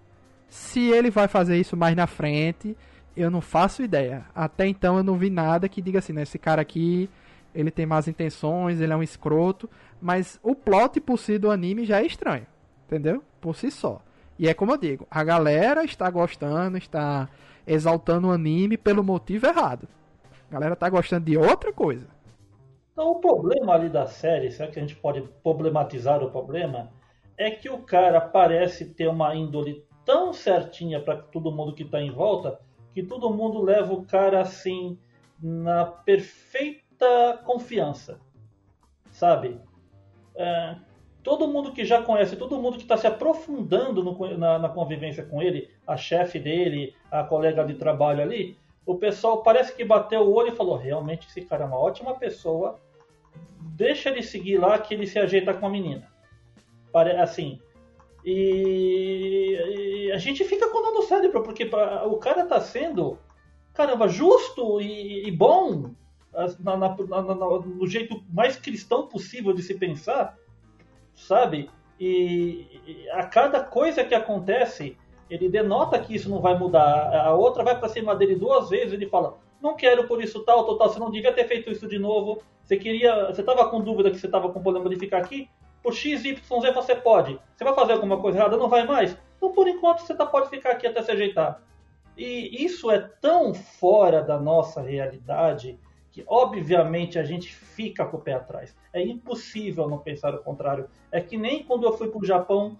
Se 0.48 0.80
ele 0.80 1.10
vai 1.10 1.28
fazer 1.28 1.58
isso 1.58 1.76
mais 1.76 1.94
na 1.94 2.06
frente, 2.06 2.74
eu 3.14 3.30
não 3.30 3.42
faço 3.42 3.82
ideia. 3.82 4.24
Até 4.34 4.66
então 4.66 4.96
eu 4.96 5.04
não 5.04 5.18
vi 5.18 5.28
nada 5.28 5.68
que 5.68 5.82
diga 5.82 5.98
assim, 5.98 6.14
né? 6.14 6.22
Esse 6.22 6.38
cara 6.38 6.62
aqui, 6.62 7.10
ele 7.54 7.70
tem 7.70 7.84
más 7.84 8.08
intenções, 8.08 8.80
ele 8.80 8.92
é 8.92 8.96
um 8.96 9.02
escroto. 9.02 9.68
Mas 10.04 10.38
o 10.42 10.54
plot 10.54 11.00
por 11.00 11.18
si 11.18 11.38
do 11.38 11.50
anime 11.50 11.86
já 11.86 12.02
é 12.02 12.04
estranho. 12.04 12.46
Entendeu? 12.86 13.24
Por 13.40 13.56
si 13.56 13.70
só. 13.70 14.02
E 14.38 14.46
é 14.46 14.52
como 14.52 14.72
eu 14.72 14.76
digo, 14.76 15.06
a 15.10 15.24
galera 15.24 15.82
está 15.82 16.10
gostando, 16.10 16.76
está 16.76 17.26
exaltando 17.66 18.28
o 18.28 18.30
anime 18.30 18.76
pelo 18.76 19.02
motivo 19.02 19.46
errado. 19.46 19.88
A 20.50 20.52
galera 20.52 20.74
está 20.74 20.90
gostando 20.90 21.24
de 21.24 21.38
outra 21.38 21.72
coisa. 21.72 22.06
Então 22.92 23.12
o 23.12 23.18
problema 23.18 23.72
ali 23.72 23.88
da 23.88 24.06
série, 24.06 24.50
será 24.50 24.70
que 24.70 24.78
a 24.78 24.82
gente 24.82 24.94
pode 24.94 25.22
problematizar 25.42 26.22
o 26.22 26.30
problema? 26.30 26.90
É 27.38 27.50
que 27.50 27.70
o 27.70 27.78
cara 27.78 28.20
parece 28.20 28.84
ter 28.84 29.08
uma 29.08 29.34
índole 29.34 29.86
tão 30.04 30.34
certinha 30.34 31.00
para 31.00 31.16
todo 31.16 31.50
mundo 31.50 31.74
que 31.74 31.82
está 31.82 31.98
em 31.98 32.10
volta 32.10 32.60
que 32.92 33.02
todo 33.02 33.32
mundo 33.32 33.62
leva 33.62 33.94
o 33.94 34.04
cara 34.04 34.42
assim 34.42 34.98
na 35.42 35.86
perfeita 35.86 37.40
confiança, 37.44 38.20
sabe? 39.10 39.58
É, 40.36 40.76
todo 41.22 41.48
mundo 41.48 41.72
que 41.72 41.84
já 41.84 42.02
conhece, 42.02 42.36
todo 42.36 42.60
mundo 42.60 42.76
que 42.76 42.82
está 42.82 42.96
se 42.96 43.06
aprofundando 43.06 44.02
no, 44.04 44.36
na, 44.36 44.58
na, 44.58 44.68
convivência 44.68 45.24
com 45.24 45.40
ele, 45.40 45.70
a 45.86 45.96
chefe 45.96 46.38
dele, 46.38 46.94
a 47.10 47.24
colega 47.24 47.64
de 47.64 47.74
trabalho 47.74 48.22
ali, 48.22 48.56
o 48.84 48.96
pessoal 48.96 49.42
parece 49.42 49.74
que 49.74 49.84
bateu 49.84 50.20
o 50.20 50.34
olho 50.34 50.48
e 50.48 50.56
falou: 50.56 50.76
realmente 50.76 51.26
esse 51.26 51.40
cara 51.40 51.64
é 51.64 51.66
uma 51.66 51.78
ótima 51.78 52.14
pessoa, 52.14 52.78
deixa 53.60 54.10
ele 54.10 54.22
seguir 54.22 54.58
lá 54.58 54.78
que 54.78 54.94
ele 54.94 55.06
se 55.06 55.18
ajeita 55.18 55.54
com 55.54 55.66
a 55.66 55.70
menina. 55.70 56.12
Assim, 57.20 57.60
e, 58.24 60.06
e, 60.06 60.12
a 60.12 60.18
gente 60.18 60.44
fica 60.44 60.68
com 60.68 60.80
dor 60.80 60.92
no 60.92 61.02
cérebro, 61.02 61.42
porque 61.42 61.68
o 62.06 62.16
cara 62.18 62.46
tá 62.46 62.60
sendo, 62.60 63.18
caramba, 63.72 64.06
justo 64.06 64.80
e, 64.80 65.26
e 65.26 65.30
bom 65.32 65.90
na, 66.58 66.76
na, 66.76 66.88
na, 67.22 67.34
no 67.34 67.86
jeito 67.86 68.22
mais 68.32 68.56
cristão 68.56 69.06
possível 69.06 69.52
de 69.52 69.62
se 69.62 69.74
pensar, 69.74 70.36
sabe? 71.14 71.70
E, 71.98 72.80
e 72.86 73.10
a 73.10 73.24
cada 73.24 73.62
coisa 73.62 74.04
que 74.04 74.14
acontece, 74.14 74.96
ele 75.30 75.48
denota 75.48 75.98
que 75.98 76.14
isso 76.14 76.28
não 76.28 76.40
vai 76.40 76.58
mudar. 76.58 77.14
A 77.14 77.34
outra 77.34 77.62
vai 77.62 77.78
para 77.78 77.88
cima 77.88 78.14
dele 78.14 78.34
duas 78.34 78.68
vezes, 78.68 78.92
ele 78.92 79.06
fala: 79.08 79.38
"Não 79.62 79.76
quero 79.76 80.06
por 80.06 80.22
isso 80.22 80.44
tal, 80.44 80.64
total, 80.66 80.88
você 80.88 80.98
não 80.98 81.10
devia 81.10 81.32
ter 81.32 81.46
feito 81.46 81.70
isso 81.70 81.88
de 81.88 81.98
novo. 81.98 82.42
Você 82.64 82.76
queria, 82.76 83.26
você 83.26 83.40
estava 83.40 83.68
com 83.68 83.80
dúvida 83.80 84.10
que 84.10 84.18
você 84.18 84.26
estava 84.26 84.50
com 84.50 84.62
problema 84.62 84.88
de 84.88 84.96
ficar 84.96 85.18
aqui? 85.18 85.48
por 85.84 85.92
X, 85.92 86.24
Y, 86.24 86.60
Z 86.62 86.72
você 86.72 86.96
pode. 86.96 87.38
Você 87.54 87.62
vai 87.62 87.74
fazer 87.74 87.92
alguma 87.92 88.18
coisa 88.18 88.38
errada? 88.38 88.56
Não 88.56 88.70
vai 88.70 88.86
mais? 88.86 89.14
Então, 89.36 89.52
por 89.52 89.68
enquanto, 89.68 90.00
você 90.00 90.14
tá, 90.14 90.24
pode 90.24 90.48
ficar 90.48 90.70
aqui 90.70 90.86
até 90.86 91.02
se 91.02 91.10
ajeitar. 91.10 91.60
E 92.16 92.64
isso 92.64 92.90
é 92.90 92.98
tão 92.98 93.52
fora 93.52 94.22
da 94.22 94.40
nossa 94.40 94.80
realidade 94.80 95.78
que, 96.14 96.22
obviamente, 96.28 97.18
a 97.18 97.24
gente 97.24 97.52
fica 97.52 98.06
com 98.06 98.18
o 98.18 98.20
pé 98.20 98.34
atrás. 98.34 98.72
É 98.92 99.02
impossível 99.02 99.88
não 99.88 99.98
pensar 99.98 100.32
o 100.32 100.38
contrário. 100.38 100.88
É 101.10 101.20
que 101.20 101.36
nem 101.36 101.64
quando 101.64 101.82
eu 101.82 101.98
fui 101.98 102.06
para 102.06 102.20
o 102.20 102.24
Japão, 102.24 102.78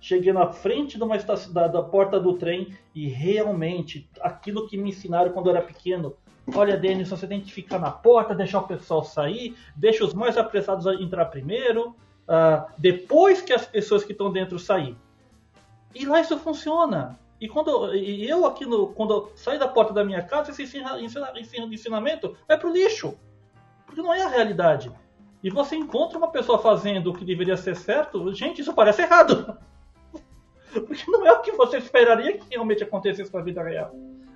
cheguei 0.00 0.32
na 0.32 0.50
frente 0.50 0.96
de 0.96 1.04
uma 1.04 1.14
estação, 1.14 1.52
da, 1.52 1.68
da 1.68 1.82
porta 1.82 2.18
do 2.18 2.38
trem 2.38 2.74
e 2.94 3.06
realmente 3.06 4.08
aquilo 4.18 4.66
que 4.66 4.78
me 4.78 4.88
ensinaram 4.88 5.30
quando 5.30 5.50
eu 5.50 5.56
era 5.56 5.64
pequeno 5.64 6.16
Olha, 6.54 6.76
Denison, 6.76 7.16
você 7.16 7.26
tem 7.26 7.40
que 7.40 7.50
ficar 7.50 7.78
na 7.78 7.90
porta, 7.90 8.34
deixar 8.34 8.58
o 8.58 8.66
pessoal 8.66 9.02
sair, 9.02 9.56
deixa 9.74 10.04
os 10.04 10.12
mais 10.12 10.36
apressados 10.36 10.86
entrar 11.00 11.24
primeiro, 11.26 11.96
uh, 12.28 12.70
depois 12.76 13.40
que 13.40 13.52
as 13.52 13.64
pessoas 13.64 14.04
que 14.04 14.12
estão 14.12 14.30
dentro 14.30 14.58
sair. 14.58 14.94
E 15.94 16.04
lá 16.04 16.20
isso 16.20 16.38
funciona. 16.38 17.18
E 17.40 17.48
quando 17.48 17.94
e 17.94 18.28
eu 18.28 18.46
aqui 18.46 18.64
no, 18.64 18.88
quando 18.88 19.32
eu 19.46 19.58
da 19.58 19.68
porta 19.68 19.92
da 19.92 20.04
minha 20.04 20.22
casa, 20.22 20.50
esse 20.50 20.62
ensina, 20.62 21.00
ensina, 21.00 21.32
ensinamento 21.66 22.36
vai 22.46 22.58
pro 22.58 22.72
lixo. 22.72 23.18
Porque 23.86 24.00
não 24.00 24.14
é 24.14 24.22
a 24.22 24.28
realidade. 24.28 24.90
E 25.42 25.50
você 25.50 25.76
encontra 25.76 26.16
uma 26.16 26.30
pessoa 26.30 26.58
fazendo 26.58 27.10
o 27.10 27.14
que 27.14 27.24
deveria 27.24 27.56
ser 27.56 27.76
certo, 27.76 28.32
gente, 28.32 28.62
isso 28.62 28.72
parece 28.72 29.02
errado. 29.02 29.58
Porque 30.72 31.10
não 31.10 31.26
é 31.26 31.32
o 31.32 31.42
que 31.42 31.52
você 31.52 31.76
esperaria 31.76 32.38
que 32.38 32.48
realmente 32.50 32.82
acontecesse 32.82 33.32
na 33.32 33.42
vida 33.42 33.62
real. 33.62 33.92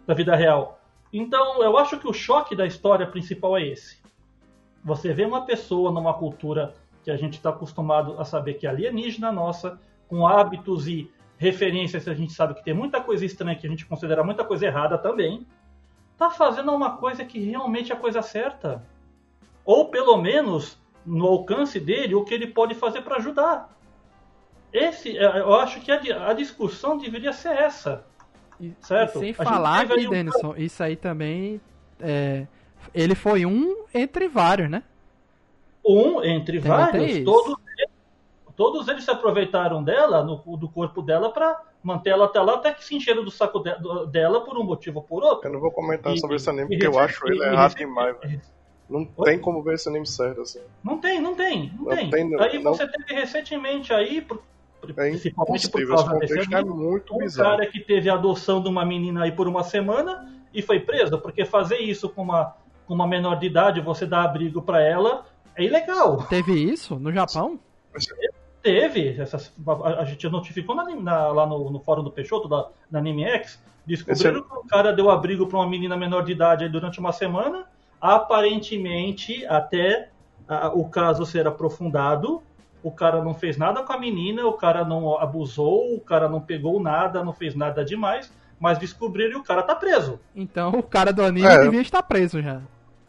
Na 0.07 0.15
vida 0.15 0.37
real. 0.37 0.79
Então, 1.12 1.62
eu 1.62 1.79
acho 1.79 1.99
que 1.99 2.07
o 2.07 2.12
choque 2.12 2.55
da 2.55 2.66
história 2.66 3.07
principal 3.07 3.57
é 3.57 3.66
esse. 3.66 4.03
Você 4.85 5.12
vê 5.12 5.25
uma 5.25 5.47
pessoa 5.47 5.91
numa 5.91 6.15
cultura 6.15 6.75
que 7.03 7.11
a 7.11 7.16
gente 7.16 7.35
está 7.35 7.51
acostumado 7.51 8.20
a 8.20 8.25
saber 8.25 8.55
que 8.55 8.66
é 8.66 8.70
alienígena 8.70 9.33
nossa, 9.33 9.81
com 10.09 10.27
hábitos 10.27 10.87
e 10.87 11.11
referências, 11.39 12.06
a 12.09 12.15
gente 12.15 12.32
sabe 12.32 12.55
que 12.55 12.65
tem 12.65 12.74
muita 12.74 13.01
coisa 13.01 13.24
estranha 13.24 13.56
que 13.56 13.66
a 13.66 13.70
gente 13.70 13.86
considera 13.86 14.24
muita 14.24 14.44
coisa 14.44 14.66
errada 14.66 14.98
também, 14.98 15.47
tá 16.19 16.28
fazendo 16.28 16.73
uma 16.73 16.97
coisa 16.97 17.24
que 17.24 17.39
realmente 17.39 17.93
é 17.93 17.94
a 17.94 17.98
coisa 17.98 18.20
certa. 18.20 18.82
Ou 19.65 19.89
pelo 19.89 20.16
menos 20.19 20.77
no 21.06 21.27
alcance 21.27 21.78
dele 21.78 22.15
o 22.15 22.24
que 22.24 22.35
ele 22.35 22.48
pode 22.48 22.74
fazer 22.74 23.02
para 23.02 23.16
ajudar. 23.16 23.73
Esse, 24.73 25.16
é, 25.16 25.40
eu 25.40 25.55
acho 25.55 25.81
que 25.81 25.90
a, 25.93 26.28
a, 26.28 26.32
discussão 26.35 26.98
deveria 26.98 27.32
ser 27.32 27.52
essa. 27.52 28.05
certo? 28.81 29.19
E 29.19 29.20
sem 29.20 29.31
a 29.31 29.35
falar 29.35 29.89
que, 29.89 30.09
Denison, 30.09 30.55
isso 30.56 30.82
aí 30.82 30.97
também. 30.97 31.60
É, 32.01 32.47
ele 32.94 33.15
foi 33.15 33.47
um 33.47 33.85
entre 33.94 34.28
vários, 34.28 34.69
né? 34.69 34.82
Um 35.85 36.23
entre 36.23 36.60
Tem 36.60 36.69
vários, 36.69 37.24
todos, 37.24 37.56
todos 38.59 38.89
eles 38.89 39.05
se 39.05 39.10
aproveitaram 39.10 39.82
dela, 39.85 40.22
no, 40.24 40.36
do 40.56 40.68
corpo 40.68 41.01
dela, 41.01 41.30
para 41.30 41.62
manter 41.80 42.10
ela 42.10 42.24
até 42.24 42.40
lá, 42.40 42.55
até 42.56 42.74
que 42.74 42.85
se 42.85 42.97
encheram 42.97 43.22
do 43.24 43.30
saco 43.30 43.60
de, 43.60 43.72
do, 43.76 44.05
dela 44.06 44.40
por 44.44 44.59
um 44.59 44.64
motivo 44.64 44.98
ou 44.98 45.05
por 45.05 45.22
outro. 45.22 45.48
Eu 45.48 45.52
não 45.52 45.60
vou 45.60 45.70
comentar 45.70 46.12
e, 46.12 46.18
sobre 46.18 46.35
esse 46.36 46.51
anime, 46.51 46.68
porque 46.68 46.86
eu 46.86 46.98
acho 46.98 47.24
ele 47.28 47.40
errado 47.43 47.76
demais. 47.76 48.16
Não 48.90 49.09
Oi? 49.16 49.24
tem 49.30 49.39
como 49.39 49.62
ver 49.62 49.74
esse 49.74 49.89
anime 49.89 50.06
certo, 50.06 50.40
assim. 50.40 50.60
Não 50.82 50.98
tem, 50.98 51.20
não 51.20 51.36
tem, 51.36 51.72
não, 51.78 51.85
Não 51.85 51.97
tem. 51.97 52.10
tem, 52.10 52.28
não. 52.30 52.40
Aí 52.43 52.60
Não. 52.60 52.74
você 52.74 52.89
teve 52.89 53.14
recentemente 53.14 53.93
aí, 53.93 54.20
por- 54.20 54.43
É 54.89 54.93
principalmente 54.93 55.70
por 55.70 55.86
causa 55.89 56.18
desse 56.18 56.39
é 56.52 56.56
anime, 56.56 56.74
muito 56.74 57.14
um 57.14 57.18
bizarro. 57.18 57.51
cara 57.59 57.66
que 57.70 57.78
teve 57.80 58.10
a 58.10 58.14
adoção 58.14 58.60
de 58.62 58.68
uma 58.68 58.85
menina 58.85 59.22
aí 59.22 59.30
por 59.32 59.47
uma 59.47 59.62
semana 59.62 60.28
e 60.52 60.62
foi 60.62 60.80
preso, 60.80 61.18
porque 61.18 61.44
fazer 61.44 61.78
isso 61.78 62.09
com 62.09 62.22
uma, 62.22 62.56
com 62.86 62.94
uma 62.94 63.06
menor 63.06 63.39
de 63.39 63.47
idade, 63.47 63.80
você 63.80 64.05
dar 64.05 64.24
abrigo 64.24 64.60
pra 64.62 64.80
ela, 64.82 65.26
é 65.55 65.62
ilegal. 65.62 66.26
Teve 66.28 66.52
isso 66.55 66.97
no 66.98 67.12
Japão? 67.12 67.60
Teve, 68.62 69.20
essas, 69.20 69.52
a, 69.66 70.01
a 70.01 70.05
gente 70.05 70.28
notificou 70.28 70.74
na, 70.74 70.85
na- 70.97 71.28
lá 71.28 71.47
no, 71.47 71.70
no 71.70 71.80
fórum 71.80 72.02
do 72.02 72.10
Peixoto, 72.10 72.48
da, 72.48 72.68
da 72.90 72.98
AnimeX, 72.98 73.62
descobriram 73.86 74.40
Esse 74.40 74.48
que 74.48 74.56
o 74.56 74.66
cara 74.66 74.93
deu 74.93 75.09
abrigo 75.10 75.47
pra 75.47 75.59
uma 75.59 75.66
menina 75.68 75.97
menor 75.97 76.22
de 76.24 76.32
idade 76.32 76.64
aí 76.64 76.70
durante 76.70 76.98
uma 77.01 77.12
semana, 77.12 77.64
aparentemente, 78.01 79.44
até 79.47 80.09
ah, 80.48 80.70
o 80.74 80.89
caso 80.89 81.24
ser 81.26 81.47
aprofundado, 81.47 82.43
o 82.82 82.90
cara 82.90 83.22
não 83.22 83.35
fez 83.35 83.56
nada 83.56 83.82
com 83.82 83.93
a 83.93 83.98
menina, 83.98 84.47
o 84.47 84.52
cara 84.52 84.85
não 84.85 85.18
abusou, 85.18 85.94
o 85.94 86.01
cara 86.01 86.28
não 86.28 86.40
pegou 86.40 86.80
nada, 86.80 87.24
não 87.24 87.32
fez 87.32 87.55
nada 87.55 87.85
demais, 87.85 88.32
mas 88.60 88.78
descobriram 88.78 89.32
e 89.32 89.36
o 89.36 89.43
cara 89.43 89.62
tá 89.62 89.74
preso. 89.74 90.18
Então 90.35 90.70
o 90.70 90.82
cara 90.82 91.12
do 91.12 91.22
anime 91.22 91.47
É. 91.47 91.62
devia 91.62 91.80
estar 91.80 92.02
preso 92.02 92.40
já. 92.43 92.60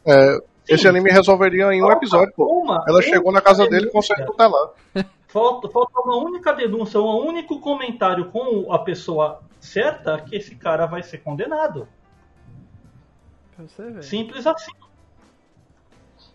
É, 0.05 0.37
esse 0.67 0.87
anime 0.87 1.09
resolveria 1.11 1.71
em 1.73 1.83
um 1.83 1.91
episódio, 1.91 2.33
pô. 2.35 2.45
Uma- 2.63 2.83
Ela 2.87 3.01
chegou 3.01 3.31
na 3.31 3.41
casa 3.41 3.63
dele 3.67 3.87
com 3.87 3.93
denúncia. 3.99 4.15
certo 4.15 4.31
tutelar. 4.31 4.69
Falta, 5.29 5.69
falta 5.69 5.99
uma 6.01 6.17
única 6.17 6.51
denúncia, 6.51 6.99
um 6.99 7.27
único 7.27 7.59
comentário 7.59 8.31
com 8.31 8.73
a 8.73 8.79
pessoa 8.79 9.43
certa 9.59 10.19
que 10.19 10.35
esse 10.35 10.55
cara 10.55 10.87
vai 10.87 11.03
ser 11.03 11.19
condenado. 11.19 11.87
Simples 14.01 14.47
assim. 14.47 14.71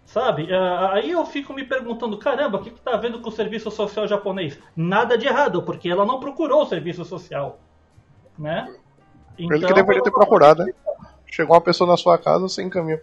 Sabe? 0.04 0.54
Ah, 0.54 0.92
Aí 0.92 1.10
eu 1.10 1.26
fico 1.26 1.52
me 1.52 1.64
perguntando, 1.64 2.16
caramba, 2.16 2.58
o 2.58 2.62
que, 2.62 2.70
que 2.70 2.80
tá 2.80 2.96
vendo 2.96 3.20
com 3.20 3.30
o 3.30 3.32
serviço 3.32 3.68
social 3.68 4.06
japonês? 4.06 4.60
Nada 4.76 5.18
de 5.18 5.26
errado, 5.26 5.60
porque 5.64 5.88
ela 5.88 6.06
não 6.06 6.20
procurou 6.20 6.62
o 6.62 6.66
serviço 6.66 7.04
social. 7.04 7.58
Né? 8.38 8.76
Ele 9.36 9.56
Então, 9.56 9.70
que 9.70 9.74
deveria 9.74 10.04
ter 10.04 10.12
procurado, 10.12 10.64
né? 10.64 10.72
Chegou 11.26 11.56
uma 11.56 11.60
pessoa 11.60 11.90
na 11.90 11.96
sua 11.96 12.16
casa, 12.16 12.42
você 12.48 12.62
encaminha 12.62 13.02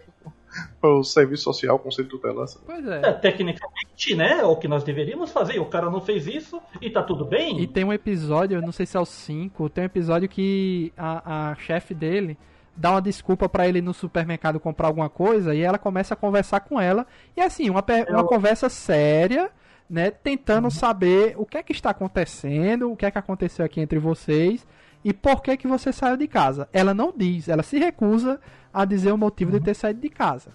pro 0.80 1.02
serviço 1.04 1.44
social, 1.44 1.78
conselho 1.78 2.08
tutelar. 2.08 2.46
sabe? 2.48 2.64
Pois 2.66 2.86
É, 2.86 3.00
é. 3.08 3.12
tecnicamente, 3.12 4.14
né? 4.14 4.40
É 4.40 4.44
o 4.44 4.56
que 4.56 4.68
nós 4.68 4.82
deveríamos 4.84 5.30
fazer. 5.30 5.58
O 5.60 5.66
cara 5.66 5.90
não 5.90 6.00
fez 6.00 6.26
isso 6.26 6.60
e 6.80 6.90
tá 6.90 7.02
tudo 7.02 7.24
bem. 7.24 7.60
E 7.60 7.66
tem 7.66 7.84
um 7.84 7.92
episódio, 7.92 8.56
eu 8.58 8.62
não 8.62 8.72
sei 8.72 8.86
se 8.86 8.96
é 8.96 9.00
o 9.00 9.04
5, 9.04 9.68
tem 9.70 9.82
um 9.82 9.86
episódio 9.86 10.28
que 10.28 10.92
a, 10.96 11.50
a 11.50 11.54
chefe 11.56 11.94
dele 11.94 12.36
dá 12.76 12.92
uma 12.92 13.02
desculpa 13.02 13.48
pra 13.48 13.68
ele 13.68 13.78
ir 13.78 13.82
no 13.82 13.92
supermercado 13.92 14.58
comprar 14.58 14.88
alguma 14.88 15.08
coisa 15.10 15.54
e 15.54 15.60
ela 15.60 15.76
começa 15.78 16.14
a 16.14 16.16
conversar 16.16 16.60
com 16.60 16.80
ela. 16.80 17.06
E 17.36 17.40
assim, 17.40 17.68
uma, 17.68 17.82
per- 17.82 18.08
uma 18.08 18.24
conversa 18.24 18.68
séria, 18.68 19.50
né? 19.88 20.10
Tentando 20.10 20.70
saber 20.70 21.34
o 21.36 21.44
que 21.44 21.58
é 21.58 21.62
que 21.62 21.72
está 21.72 21.90
acontecendo, 21.90 22.90
o 22.90 22.96
que 22.96 23.04
é 23.04 23.10
que 23.10 23.18
aconteceu 23.18 23.64
aqui 23.64 23.80
entre 23.80 23.98
vocês 23.98 24.66
e 25.04 25.12
por 25.12 25.42
que 25.42 25.56
que 25.56 25.66
você 25.66 25.92
saiu 25.92 26.16
de 26.16 26.26
casa. 26.28 26.68
Ela 26.72 26.94
não 26.94 27.12
diz, 27.16 27.48
ela 27.48 27.62
se 27.62 27.78
recusa 27.78 28.40
a 28.72 28.84
dizer 28.84 29.12
o 29.12 29.18
motivo 29.18 29.50
de 29.52 29.60
ter 29.60 29.74
saído 29.74 30.00
de 30.00 30.08
casa. 30.08 30.50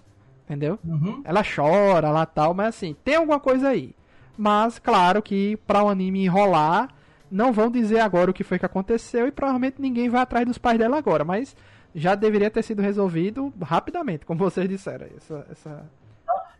Entendeu? 0.46 0.80
Uhum. 0.86 1.22
Ela 1.26 1.44
chora 1.44 2.10
lá 2.10 2.26
tal, 2.26 2.54
mas 2.54 2.68
assim, 2.70 2.96
tem 3.04 3.16
alguma 3.16 3.40
coisa 3.40 3.70
aí. 3.70 3.94
Mas, 4.38 4.80
claro 4.80 5.22
que 5.22 5.58
pra 5.68 5.84
o 5.84 5.90
anime 5.90 6.24
enrolar, 6.24 6.90
não 7.30 7.52
vão 7.52 7.70
dizer 7.70 8.00
agora 8.00 8.32
o 8.32 8.34
que 8.34 8.44
foi 8.44 8.58
que 8.58 8.66
aconteceu 8.66 9.28
e 9.28 9.32
provavelmente 9.32 9.82
ninguém 9.82 10.08
vai 10.10 10.22
atrás 10.22 10.46
dos 10.46 10.58
pais 10.58 10.78
dela 10.80 10.98
agora. 10.98 11.26
Mas 11.26 11.56
já 11.94 12.16
deveria 12.16 12.50
ter 12.50 12.64
sido 12.64 12.82
resolvido 12.82 13.52
rapidamente, 13.62 14.26
como 14.26 14.40
vocês 14.40 14.70
disseram. 14.70 15.08
Essa, 15.18 15.46
essa... 15.52 15.86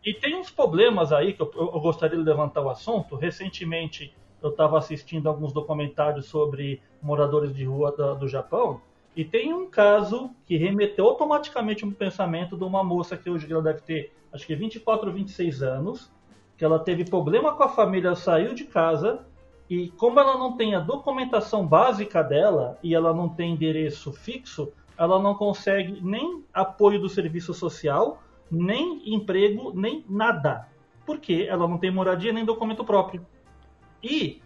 E 0.04 0.14
tem 0.14 0.36
uns 0.40 0.50
problemas 0.50 1.12
aí 1.14 1.34
que 1.34 1.42
eu- 1.42 1.52
eu 1.56 1.80
gostaria 1.80 2.18
de 2.18 2.24
levantar 2.24 2.62
o 2.62 2.70
assunto. 2.70 3.16
Recentemente 3.16 4.14
eu 4.48 4.52
estava 4.52 4.78
assistindo 4.78 5.28
alguns 5.28 5.54
documentários 5.54 6.26
sobre 6.26 6.82
moradores 7.02 7.54
de 7.54 7.66
rua 7.66 7.92
do 8.16 8.28
Japão 8.28 8.82
e 9.16 9.26
tem 9.26 9.54
um 9.54 9.70
caso 9.70 10.32
que 10.46 10.58
remeteu 10.58 11.06
automaticamente 11.08 11.86
um 11.86 11.92
pensamento 11.92 12.56
de 12.56 12.64
uma 12.64 12.84
moça 12.84 13.18
que 13.18 13.30
hoje 13.30 13.52
ela 13.52 13.62
deve 13.62 13.82
ter 13.82 14.14
acho 14.32 14.46
que 14.46 14.56
24 14.56 15.08
ou 15.08 15.14
26 15.14 15.64
anos, 15.64 16.12
que 16.58 16.64
ela 16.64 16.80
teve 16.80 17.04
problema 17.04 17.54
com 17.54 17.64
a 17.64 17.70
família, 17.70 18.16
saiu 18.16 18.54
de 18.54 18.66
casa 18.66 19.26
e 19.70 19.90
como 19.90 20.20
ela 20.20 20.38
não 20.38 20.56
tem 20.56 20.76
a 20.76 20.80
documentação 20.80 21.66
básica 21.66 22.24
dela 22.24 22.78
e 22.84 22.94
ela 22.94 23.14
não 23.14 23.28
tem 23.28 23.54
endereço 23.54 24.14
fixo, 24.14 24.72
ela 24.98 25.20
não 25.20 25.36
consegue 25.36 26.00
nem 26.02 26.44
apoio 26.54 27.00
do 27.00 27.10
serviço 27.10 27.54
social, 27.54 28.22
nem 28.50 29.14
emprego, 29.14 29.72
nem 29.76 30.06
nada. 30.10 30.68
Porque 31.06 31.46
ela 31.50 31.68
não 31.68 31.78
tem 31.78 31.92
moradia 31.92 32.34
nem 32.34 32.46
documento 32.46 32.84
próprio. 32.84 33.26
E 34.04 34.42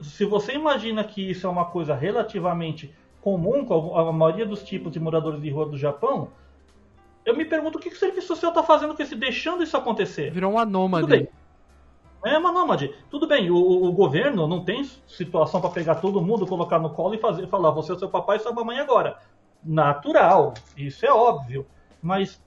se 0.00 0.24
você 0.24 0.52
imagina 0.54 1.04
que 1.04 1.30
isso 1.30 1.46
é 1.46 1.50
uma 1.50 1.64
coisa 1.64 1.94
relativamente 1.94 2.94
comum 3.20 3.64
com 3.64 3.96
a 3.96 4.12
maioria 4.12 4.44
dos 4.44 4.62
tipos 4.62 4.92
de 4.92 4.98
moradores 4.98 5.40
de 5.40 5.48
rua 5.50 5.66
do 5.66 5.78
Japão, 5.78 6.28
eu 7.24 7.36
me 7.36 7.44
pergunto 7.44 7.78
o 7.78 7.80
que 7.80 7.88
que 7.88 7.96
o 7.96 7.98
serviço 7.98 8.26
social 8.26 8.50
está 8.50 8.62
fazendo 8.62 8.94
com 8.94 9.02
esse, 9.02 9.14
deixando 9.14 9.62
isso 9.62 9.76
acontecer. 9.76 10.32
Virou 10.32 10.52
uma 10.52 10.64
Tudo 10.64 10.72
nômade. 10.72 11.06
bem. 11.06 11.28
É 12.24 12.38
uma 12.38 12.52
nômade. 12.52 12.94
Tudo 13.10 13.26
bem, 13.26 13.50
o, 13.50 13.56
o 13.56 13.92
governo 13.92 14.46
não 14.46 14.64
tem 14.64 14.84
situação 15.06 15.60
para 15.60 15.70
pegar 15.70 15.96
todo 15.96 16.22
mundo, 16.22 16.46
colocar 16.46 16.78
no 16.78 16.90
colo 16.90 17.14
e 17.14 17.18
fazer, 17.18 17.46
falar, 17.48 17.70
você 17.70 17.92
é 17.92 17.96
seu 17.96 18.08
papai 18.08 18.36
e 18.36 18.40
sua 18.40 18.52
mamãe 18.52 18.78
agora. 18.78 19.18
Natural, 19.64 20.54
isso 20.76 21.04
é 21.04 21.12
óbvio. 21.12 21.66
Mas, 22.00 22.40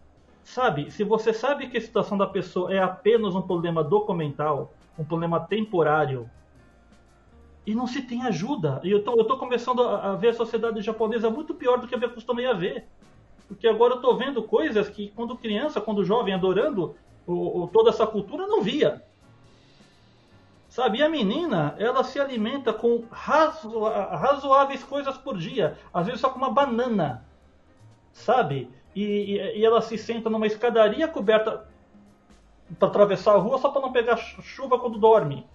sabe, 0.44 0.92
se 0.92 1.04
você 1.04 1.34
sabe 1.34 1.68
que 1.68 1.78
a 1.78 1.82
situação 1.82 2.18
da 2.18 2.28
pessoa 2.28 2.74
é 2.74 2.80
apenas 2.80 3.36
um 3.36 3.42
problema 3.42 3.84
documental, 3.84 4.74
um 4.98 5.04
problema 5.04 5.40
temporário, 5.40 6.30
e 7.66 7.74
não 7.74 7.88
se 7.88 8.02
tem 8.04 8.24
ajuda. 8.24 8.80
E 8.84 8.92
eu 8.92 9.04
tô, 9.04 9.18
eu 9.18 9.26
tô 9.26 9.38
começando 9.38 9.82
a, 9.82 10.12
a 10.12 10.16
ver 10.16 10.30
a 10.30 10.34
sociedade 10.34 10.82
japonesa 10.82 11.30
muito 11.30 11.54
pior 11.56 11.80
do 11.80 11.88
que 11.88 11.96
eu 11.96 12.00
me 12.00 12.06
acostumei 12.06 12.46
a 12.46 12.54
ver. 12.54 12.86
Porque 13.48 13.68
agora 13.68 13.96
eu 13.96 14.02
tô 14.02 14.16
vendo 14.16 14.44
coisas 14.44 14.88
que 14.90 15.10
quando 15.16 15.36
criança, 15.38 15.82
quando 15.82 16.04
jovem, 16.06 16.34
adorando 16.34 16.96
o, 17.26 17.64
o- 17.64 17.68
toda 17.68 17.90
essa 17.90 18.06
cultura, 18.06 18.46
não 18.48 18.62
via. 18.62 19.02
Sabe, 20.70 20.98
e 21.00 21.04
a 21.04 21.10
menina, 21.10 21.74
ela 21.80 22.04
se 22.04 22.20
alimenta 22.20 22.74
com 22.74 23.04
razo- 23.10 23.80
razoáveis 23.84 24.84
coisas 24.84 25.18
por 25.18 25.38
dia. 25.38 25.78
Às 25.94 26.06
vezes 26.06 26.22
só 26.22 26.30
com 26.30 26.38
uma 26.38 26.52
banana. 26.52 27.26
Sabe? 28.12 28.70
E, 28.96 29.04
e- 29.04 29.60
e 29.60 29.66
ela 29.66 29.82
se 29.82 29.98
senta 29.98 30.30
numa 30.30 30.46
escadaria 30.48 31.08
coberta 31.08 31.68
para 32.80 32.88
atravessar 32.88 33.34
a 33.34 33.38
rua 33.38 33.58
só 33.58 33.70
para 33.70 33.82
não 33.82 33.92
pegar 33.92 34.18
chu- 34.18 34.42
chuva 34.42 34.80
quando 34.80 34.98
dorme. 34.98 35.46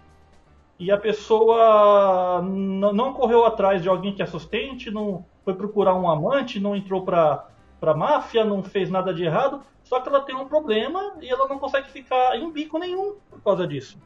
E 0.79 0.91
a 0.91 0.97
pessoa 0.97 2.41
não 2.43 3.13
correu 3.13 3.45
atrás 3.45 3.83
de 3.83 3.89
alguém 3.89 4.15
que 4.15 4.23
a 4.23 4.27
sustente, 4.27 4.91
não 4.91 5.25
foi 5.45 5.55
procurar 5.55 5.95
um 5.95 6.09
amante, 6.09 6.59
não 6.59 6.75
entrou 6.75 7.05
pra, 7.05 7.47
pra 7.79 7.95
máfia, 7.95 8.45
não 8.45 8.63
fez 8.63 8.89
nada 8.91 9.13
de 9.13 9.25
errado. 9.25 9.63
Só 9.85 10.01
que 10.01 10.09
ela 10.09 10.21
tem 10.23 10.35
um 10.37 10.47
problema 10.47 11.15
e 11.21 11.29
ela 11.29 11.49
não 11.49 11.59
consegue 11.59 11.91
ficar 11.91 12.37
em 12.37 12.51
bico 12.51 12.79
nenhum 12.79 13.17
por 13.29 13.41
causa 13.43 13.67
disso. 13.67 13.99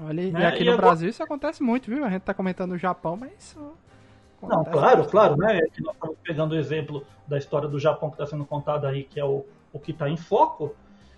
Olha, 0.00 0.20
e 0.22 0.30
Né? 0.32 0.46
aqui 0.46 0.62
E 0.62 0.64
no 0.66 0.72
agora- 0.72 0.88
Brasil 0.88 1.08
isso 1.08 1.22
acontece 1.22 1.62
muito, 1.62 1.88
viu? 1.90 2.04
A 2.04 2.10
gente 2.10 2.22
tá 2.22 2.34
comentando 2.34 2.72
o 2.72 2.78
Japão, 2.78 3.16
mas 3.16 3.32
isso. 3.38 3.72
Não, 4.42 4.62
claro, 4.64 4.74
bastante. 4.98 5.10
claro, 5.10 5.36
né? 5.36 5.58
É 5.58 5.66
que 5.68 5.82
nós 5.82 5.94
estamos 5.94 6.16
pegando 6.22 6.52
o 6.52 6.56
exemplo 6.58 7.04
da 7.26 7.38
história 7.38 7.68
do 7.68 7.78
Japão 7.78 8.10
que 8.10 8.16
está 8.16 8.26
sendo 8.26 8.44
contado 8.44 8.86
aí, 8.86 9.04
que 9.04 9.18
é 9.18 9.24
o, 9.24 9.44
o 9.72 9.78
que 9.78 9.92
está 9.92 10.08
em 10.08 10.16
foco. 10.16 10.74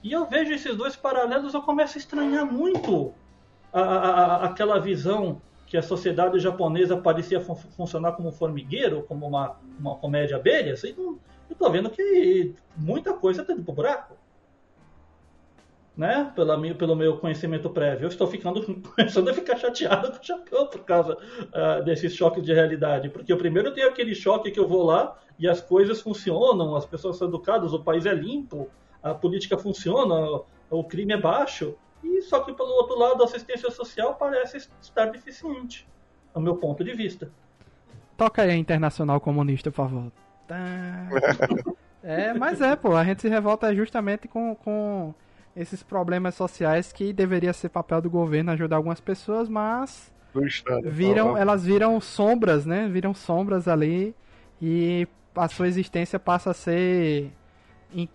E 0.06 0.12
eu 0.12 0.24
vejo 0.24 0.52
esses 0.52 0.76
dois 0.76 0.94
paralelos, 0.94 1.52
eu 1.52 1.60
começo 1.62 1.98
a 1.98 2.00
estranhar 2.00 2.46
muito 2.46 3.12
a, 3.72 3.80
a- 3.80 4.10
a- 4.36 4.44
aquela 4.44 4.78
visão 4.78 5.40
que 5.66 5.76
a 5.76 5.82
sociedade 5.82 6.38
japonesa 6.38 6.96
parecia 6.96 7.40
fun- 7.40 7.56
funcionar 7.56 8.12
como 8.12 8.28
um 8.28 8.32
formigueiro, 8.32 9.02
como 9.02 9.26
uma, 9.26 9.56
uma 9.80 9.96
comédia 9.96 10.36
abelhas. 10.36 10.84
E 10.84 10.92
não, 10.96 11.18
eu 11.50 11.56
tô 11.56 11.68
vendo 11.70 11.90
que 11.90 12.54
muita 12.76 13.12
coisa 13.14 13.40
está 13.42 13.52
indo 13.52 13.64
pro 13.64 13.72
buraco. 13.74 14.14
Né? 15.96 16.30
Pela, 16.36 16.56
mi- 16.56 16.74
pelo 16.74 16.94
meu 16.94 17.16
conhecimento 17.16 17.68
prévio. 17.70 18.04
Eu 18.04 18.08
estou 18.08 18.28
ficando 18.28 18.62
começando 18.94 19.28
a 19.28 19.34
ficar 19.34 19.56
chateado 19.56 20.12
com 20.12 20.22
o 20.22 20.24
Japão 20.24 20.66
por 20.68 20.84
causa 20.84 21.16
ah, 21.52 21.80
desses 21.80 22.14
choques 22.14 22.44
de 22.44 22.52
realidade. 22.52 23.08
Porque 23.08 23.32
eu 23.32 23.36
primeiro 23.38 23.72
tenho 23.74 23.88
aquele 23.88 24.14
choque 24.14 24.52
que 24.52 24.60
eu 24.60 24.68
vou 24.68 24.84
lá 24.84 25.18
e 25.36 25.48
as 25.48 25.60
coisas 25.60 26.00
funcionam, 26.00 26.76
as 26.76 26.86
pessoas 26.86 27.16
são 27.16 27.26
educadas, 27.26 27.72
o 27.72 27.82
país 27.82 28.06
é 28.06 28.14
limpo, 28.14 28.68
a 29.10 29.14
política 29.14 29.56
funciona, 29.56 30.40
o 30.70 30.84
crime 30.84 31.12
é 31.12 31.20
baixo. 31.20 31.76
E 32.02 32.22
só 32.22 32.40
que 32.40 32.52
pelo 32.52 32.68
outro 32.70 32.98
lado 32.98 33.22
a 33.22 33.26
assistência 33.26 33.70
social 33.70 34.14
parece 34.14 34.68
estar 34.80 35.06
deficiente, 35.06 35.88
no 36.34 36.40
meu 36.40 36.56
ponto 36.56 36.84
de 36.84 36.92
vista. 36.92 37.30
Toca 38.16 38.42
aí 38.42 38.50
a 38.50 38.56
Internacional 38.56 39.20
Comunista, 39.20 39.70
por 39.70 39.76
favor. 39.76 40.12
Tá. 40.46 40.56
É, 42.08 42.32
mas 42.32 42.60
é, 42.60 42.76
pô, 42.76 42.94
a 42.94 43.02
gente 43.02 43.22
se 43.22 43.28
revolta 43.28 43.74
justamente 43.74 44.28
com, 44.28 44.54
com 44.54 45.12
esses 45.56 45.82
problemas 45.82 46.36
sociais 46.36 46.92
que 46.92 47.12
deveria 47.12 47.52
ser 47.52 47.68
papel 47.68 48.00
do 48.00 48.08
governo 48.08 48.52
ajudar 48.52 48.76
algumas 48.76 49.00
pessoas, 49.00 49.48
mas 49.48 50.12
Estado. 50.44 50.88
viram, 50.88 51.36
elas 51.36 51.64
viram 51.64 52.00
sombras, 52.00 52.64
né? 52.64 52.86
Viram 52.86 53.12
sombras 53.12 53.66
ali 53.66 54.14
e 54.62 55.08
a 55.34 55.48
sua 55.48 55.66
existência 55.66 56.16
passa 56.16 56.52
a 56.52 56.54
ser 56.54 57.32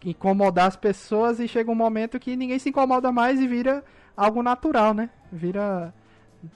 incomodar 0.03 0.67
as 0.67 0.75
pessoas 0.75 1.39
e 1.39 1.47
chega 1.47 1.71
um 1.71 1.75
momento 1.75 2.19
que 2.19 2.35
ninguém 2.35 2.59
se 2.59 2.69
incomoda 2.69 3.11
mais 3.11 3.39
e 3.39 3.47
vira 3.47 3.83
algo 4.15 4.43
natural, 4.43 4.93
né? 4.93 5.09
Vira 5.31 5.93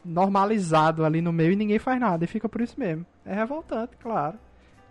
normalizado 0.04 1.06
ali 1.06 1.22
no 1.22 1.32
meio 1.32 1.52
e 1.52 1.56
ninguém 1.56 1.80
faz 1.80 2.00
nada 2.00 2.24
e 2.24 2.28
fica 2.28 2.50
por 2.50 2.62
isso 2.62 2.80
mesmo. 2.80 3.06
É 3.26 3.34
revoltante, 3.34 3.96
claro. 3.98 4.38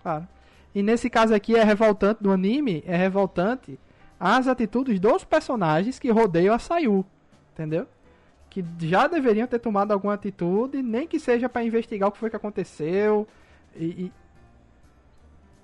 Claro. 0.02 0.26
E 0.74 0.82
nesse 0.82 1.08
caso 1.08 1.34
aqui 1.34 1.54
é 1.56 1.62
revoltante 1.62 2.22
do 2.22 2.30
anime, 2.32 2.82
é 2.86 2.96
revoltante 2.96 3.78
as 4.18 4.48
atitudes 4.48 4.98
dos 4.98 5.24
personagens 5.24 5.98
que 5.98 6.10
rodeiam 6.10 6.54
a 6.54 6.58
Sayu, 6.58 7.04
entendeu? 7.52 7.86
Que 8.50 8.64
já 8.80 9.06
deveriam 9.06 9.46
ter 9.46 9.58
tomado 9.58 9.92
alguma 9.92 10.14
atitude, 10.14 10.82
nem 10.82 11.06
que 11.06 11.18
seja 11.18 11.48
pra 11.48 11.64
investigar 11.64 12.08
o 12.08 12.12
que 12.12 12.18
foi 12.18 12.30
que 12.30 12.36
aconteceu. 12.36 13.26
E, 13.76 13.84
e- 13.84 14.12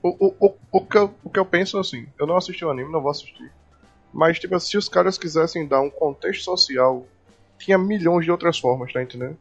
O, 0.02 0.08
o, 0.08 0.34
o, 0.46 0.54
o, 0.72 0.80
que 0.86 0.96
eu, 0.96 1.14
o 1.22 1.30
que 1.30 1.38
eu 1.38 1.44
penso 1.44 1.78
assim, 1.78 2.06
eu 2.18 2.26
não 2.26 2.36
assisti 2.36 2.64
o 2.64 2.70
anime, 2.70 2.90
não 2.90 3.02
vou 3.02 3.10
assistir. 3.10 3.52
Mas, 4.12 4.38
tipo, 4.38 4.58
se 4.58 4.76
os 4.76 4.88
caras 4.88 5.18
quisessem 5.18 5.66
dar 5.66 5.80
um 5.80 5.90
contexto 5.90 6.44
social, 6.44 7.06
tinha 7.58 7.78
milhões 7.78 8.24
de 8.24 8.30
outras 8.30 8.58
formas, 8.58 8.92
tá 8.92 9.02
entendendo? 9.02 9.36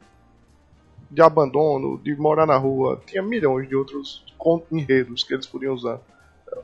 De 1.10 1.22
abandono, 1.22 1.98
de 1.98 2.15
morar 2.15 2.45
na 2.45 2.57
rua, 2.57 3.02
tinha 3.06 3.23
milhões 3.23 3.68
de 3.68 3.76
outros 3.76 4.23
enredos 4.72 5.23
que 5.23 5.34
eles 5.34 5.48
podiam 5.48 5.73
usar. 5.73 5.99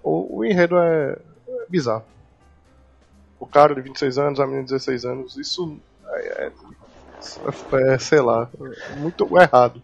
O, 0.03 0.39
o 0.39 0.45
enredo 0.45 0.77
é, 0.77 1.17
é 1.47 1.65
bizarro. 1.67 2.05
O 3.39 3.45
cara 3.45 3.73
de 3.73 3.81
26 3.81 4.17
anos, 4.17 4.39
a 4.39 4.45
menina 4.45 4.63
de 4.63 4.71
16 4.71 5.05
anos, 5.05 5.37
isso 5.37 5.79
é, 6.07 6.45
é, 6.45 6.51
é, 7.93 7.97
sei 7.97 8.21
lá, 8.21 8.49
é 8.91 8.95
muito 8.95 9.27
errado. 9.37 9.81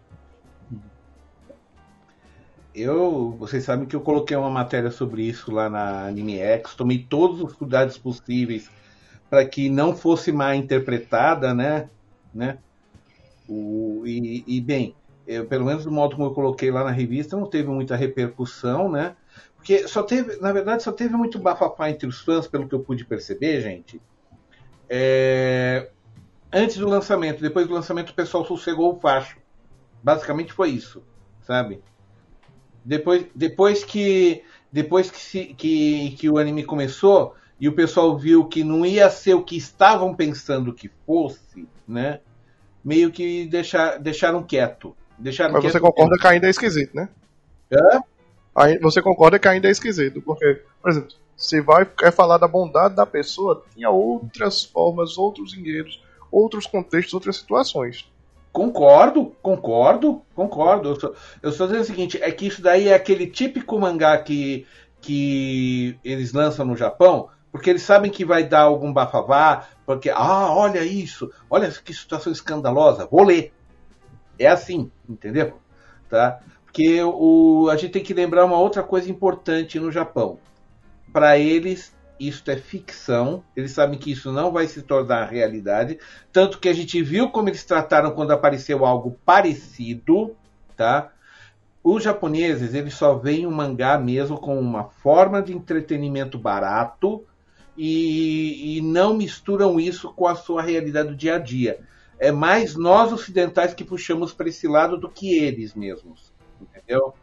Eu, 2.74 3.36
vocês 3.38 3.64
sabem 3.64 3.86
que 3.86 3.94
eu 3.94 4.00
coloquei 4.00 4.36
uma 4.36 4.48
matéria 4.48 4.90
sobre 4.90 5.22
isso 5.22 5.50
lá 5.52 5.68
na 5.68 6.06
Anime 6.06 6.38
X, 6.38 6.74
tomei 6.74 6.98
todos 6.98 7.42
os 7.42 7.52
cuidados 7.52 7.98
possíveis 7.98 8.70
para 9.28 9.44
que 9.46 9.68
não 9.68 9.94
fosse 9.94 10.32
mal 10.32 10.54
interpretada, 10.54 11.52
né? 11.52 11.90
né? 12.34 12.58
O, 13.48 14.02
e, 14.06 14.42
e, 14.46 14.60
bem, 14.60 14.94
eu, 15.26 15.46
pelo 15.46 15.66
menos 15.66 15.84
do 15.84 15.90
modo 15.90 16.16
como 16.16 16.28
eu 16.28 16.34
coloquei 16.34 16.70
lá 16.70 16.84
na 16.84 16.90
revista, 16.90 17.36
não 17.36 17.46
teve 17.46 17.68
muita 17.68 17.94
repercussão, 17.94 18.90
né? 18.90 19.16
Porque 19.56 19.86
só 19.86 20.02
teve, 20.02 20.36
na 20.40 20.52
verdade, 20.52 20.82
só 20.82 20.92
teve 20.92 21.14
muito 21.14 21.38
bafafá 21.38 21.90
entre 21.90 22.08
os 22.08 22.20
fãs, 22.20 22.46
pelo 22.46 22.68
que 22.68 22.74
eu 22.74 22.80
pude 22.80 23.04
perceber, 23.04 23.60
gente. 23.60 24.00
É, 24.88 25.90
antes 26.52 26.76
do 26.76 26.88
lançamento, 26.88 27.40
depois 27.40 27.66
do 27.66 27.74
lançamento, 27.74 28.10
o 28.10 28.14
pessoal 28.14 28.44
sossegou 28.44 28.94
o 28.94 29.00
facho. 29.00 29.38
Basicamente 30.02 30.52
foi 30.52 30.70
isso, 30.70 31.02
sabe? 31.42 31.80
Depois, 32.84 33.26
depois 33.34 33.84
que 33.84 34.42
depois 34.72 35.10
que, 35.10 35.20
se, 35.20 35.44
que, 35.54 36.16
que 36.18 36.30
o 36.30 36.38
anime 36.38 36.64
começou 36.64 37.34
e 37.60 37.68
o 37.68 37.74
pessoal 37.74 38.16
viu 38.16 38.46
que 38.46 38.64
não 38.64 38.86
ia 38.86 39.10
ser 39.10 39.34
o 39.34 39.44
que 39.44 39.56
estavam 39.56 40.14
pensando 40.14 40.72
que 40.72 40.90
fosse, 41.06 41.68
né? 41.86 42.20
Meio 42.82 43.12
que 43.12 43.46
deixar, 43.46 43.98
deixaram 43.98 44.42
quieto. 44.42 44.96
Deixaram 45.18 45.52
Mas 45.52 45.60
quieto 45.60 45.72
você 45.74 45.80
concorda 45.80 46.18
que 46.18 46.26
ainda 46.26 46.46
é 46.46 46.50
esquisito, 46.50 46.96
né? 46.96 47.08
Hã? 47.70 48.02
Aí 48.54 48.78
você 48.78 49.00
concorda 49.00 49.38
que 49.38 49.46
ainda 49.46 49.68
é 49.68 49.70
esquisito, 49.70 50.20
porque, 50.22 50.62
por 50.80 50.90
exemplo, 50.90 51.10
se 51.36 51.60
vai 51.60 51.84
quer 51.86 52.12
falar 52.12 52.38
da 52.38 52.48
bondade 52.48 52.94
da 52.94 53.06
pessoa, 53.06 53.64
tinha 53.74 53.90
outras 53.90 54.64
formas, 54.64 55.16
outros 55.16 55.54
enredos, 55.54 56.02
outros 56.30 56.66
contextos, 56.66 57.14
outras 57.14 57.36
situações. 57.36 58.10
Concordo, 58.52 59.34
concordo, 59.40 60.22
concordo. 60.34 60.90
Eu 60.90 61.00
só, 61.00 61.12
eu 61.42 61.52
só 61.52 61.64
dizendo 61.64 61.82
o 61.82 61.86
seguinte, 61.86 62.22
é 62.22 62.30
que 62.30 62.46
isso 62.46 62.60
daí 62.60 62.88
é 62.88 62.94
aquele 62.94 63.26
típico 63.26 63.78
mangá 63.78 64.18
que, 64.18 64.66
que 65.00 65.98
eles 66.04 66.34
lançam 66.34 66.66
no 66.66 66.76
Japão, 66.76 67.30
porque 67.50 67.70
eles 67.70 67.82
sabem 67.82 68.10
que 68.10 68.26
vai 68.26 68.44
dar 68.44 68.62
algum 68.62 68.92
bafavá, 68.92 69.68
porque, 69.86 70.10
ah, 70.10 70.52
olha 70.52 70.84
isso, 70.84 71.30
olha 71.48 71.70
que 71.70 71.94
situação 71.94 72.30
escandalosa, 72.30 73.06
vou 73.10 73.24
ler. 73.24 73.52
É 74.38 74.46
assim, 74.46 74.90
entendeu? 75.08 75.58
Tá? 76.08 76.40
Porque 76.64 77.02
o, 77.02 77.68
a 77.70 77.76
gente 77.76 77.92
tem 77.92 78.02
que 78.02 78.14
lembrar 78.14 78.44
uma 78.44 78.58
outra 78.58 78.82
coisa 78.82 79.10
importante 79.10 79.80
no 79.80 79.90
Japão. 79.90 80.38
Para 81.10 81.38
eles, 81.38 81.94
isso 82.26 82.42
é 82.50 82.56
ficção, 82.56 83.42
eles 83.56 83.72
sabem 83.72 83.98
que 83.98 84.12
isso 84.12 84.32
não 84.32 84.52
vai 84.52 84.66
se 84.66 84.82
tornar 84.82 85.30
realidade, 85.30 85.98
tanto 86.32 86.58
que 86.58 86.68
a 86.68 86.72
gente 86.72 87.02
viu 87.02 87.30
como 87.30 87.48
eles 87.48 87.64
trataram 87.64 88.12
quando 88.12 88.30
apareceu 88.30 88.84
algo 88.84 89.18
parecido, 89.24 90.36
tá? 90.76 91.12
Os 91.82 92.04
japoneses, 92.04 92.74
eles 92.74 92.94
só 92.94 93.14
veem 93.14 93.46
o 93.46 93.50
mangá 93.50 93.98
mesmo 93.98 94.38
como 94.38 94.60
uma 94.60 94.84
forma 94.84 95.42
de 95.42 95.52
entretenimento 95.52 96.38
barato 96.38 97.24
e, 97.76 98.76
e 98.76 98.80
não 98.80 99.14
misturam 99.14 99.80
isso 99.80 100.12
com 100.12 100.28
a 100.28 100.34
sua 100.34 100.62
realidade 100.62 101.08
do 101.08 101.16
dia 101.16 101.36
a 101.36 101.38
dia. 101.38 101.80
É 102.18 102.30
mais 102.30 102.76
nós 102.76 103.12
ocidentais 103.12 103.74
que 103.74 103.84
puxamos 103.84 104.32
para 104.32 104.48
esse 104.48 104.68
lado 104.68 104.96
do 104.96 105.08
que 105.08 105.36
eles 105.36 105.74
mesmos, 105.74 106.32
entendeu? 106.60 107.14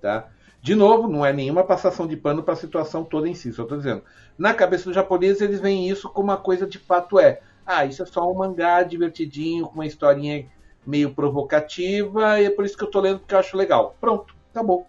Tá? 0.00 0.28
De 0.62 0.74
novo, 0.74 1.08
não 1.08 1.24
é 1.24 1.32
nenhuma 1.32 1.64
passação 1.64 2.06
de 2.06 2.16
pano 2.16 2.42
para 2.42 2.54
a 2.54 2.56
situação 2.56 3.02
toda 3.02 3.28
em 3.28 3.34
si, 3.34 3.52
só 3.52 3.62
estou 3.62 3.78
dizendo. 3.78 4.02
Na 4.36 4.52
cabeça 4.52 4.84
dos 4.84 4.94
japoneses, 4.94 5.40
eles 5.40 5.60
veem 5.60 5.88
isso 5.88 6.08
como 6.08 6.28
uma 6.28 6.36
coisa 6.36 6.66
de 6.66 6.78
fato 6.78 7.18
é. 7.18 7.40
Ah, 7.64 7.84
isso 7.84 8.02
é 8.02 8.06
só 8.06 8.30
um 8.30 8.34
mangá 8.34 8.82
divertidinho, 8.82 9.66
com 9.66 9.74
uma 9.74 9.86
historinha 9.86 10.46
meio 10.86 11.14
provocativa, 11.14 12.40
e 12.40 12.46
é 12.46 12.50
por 12.50 12.64
isso 12.64 12.76
que 12.76 12.82
eu 12.82 12.88
estou 12.88 13.00
lendo, 13.00 13.20
porque 13.20 13.34
eu 13.34 13.38
acho 13.38 13.56
legal. 13.56 13.96
Pronto, 14.00 14.34
acabou. 14.50 14.86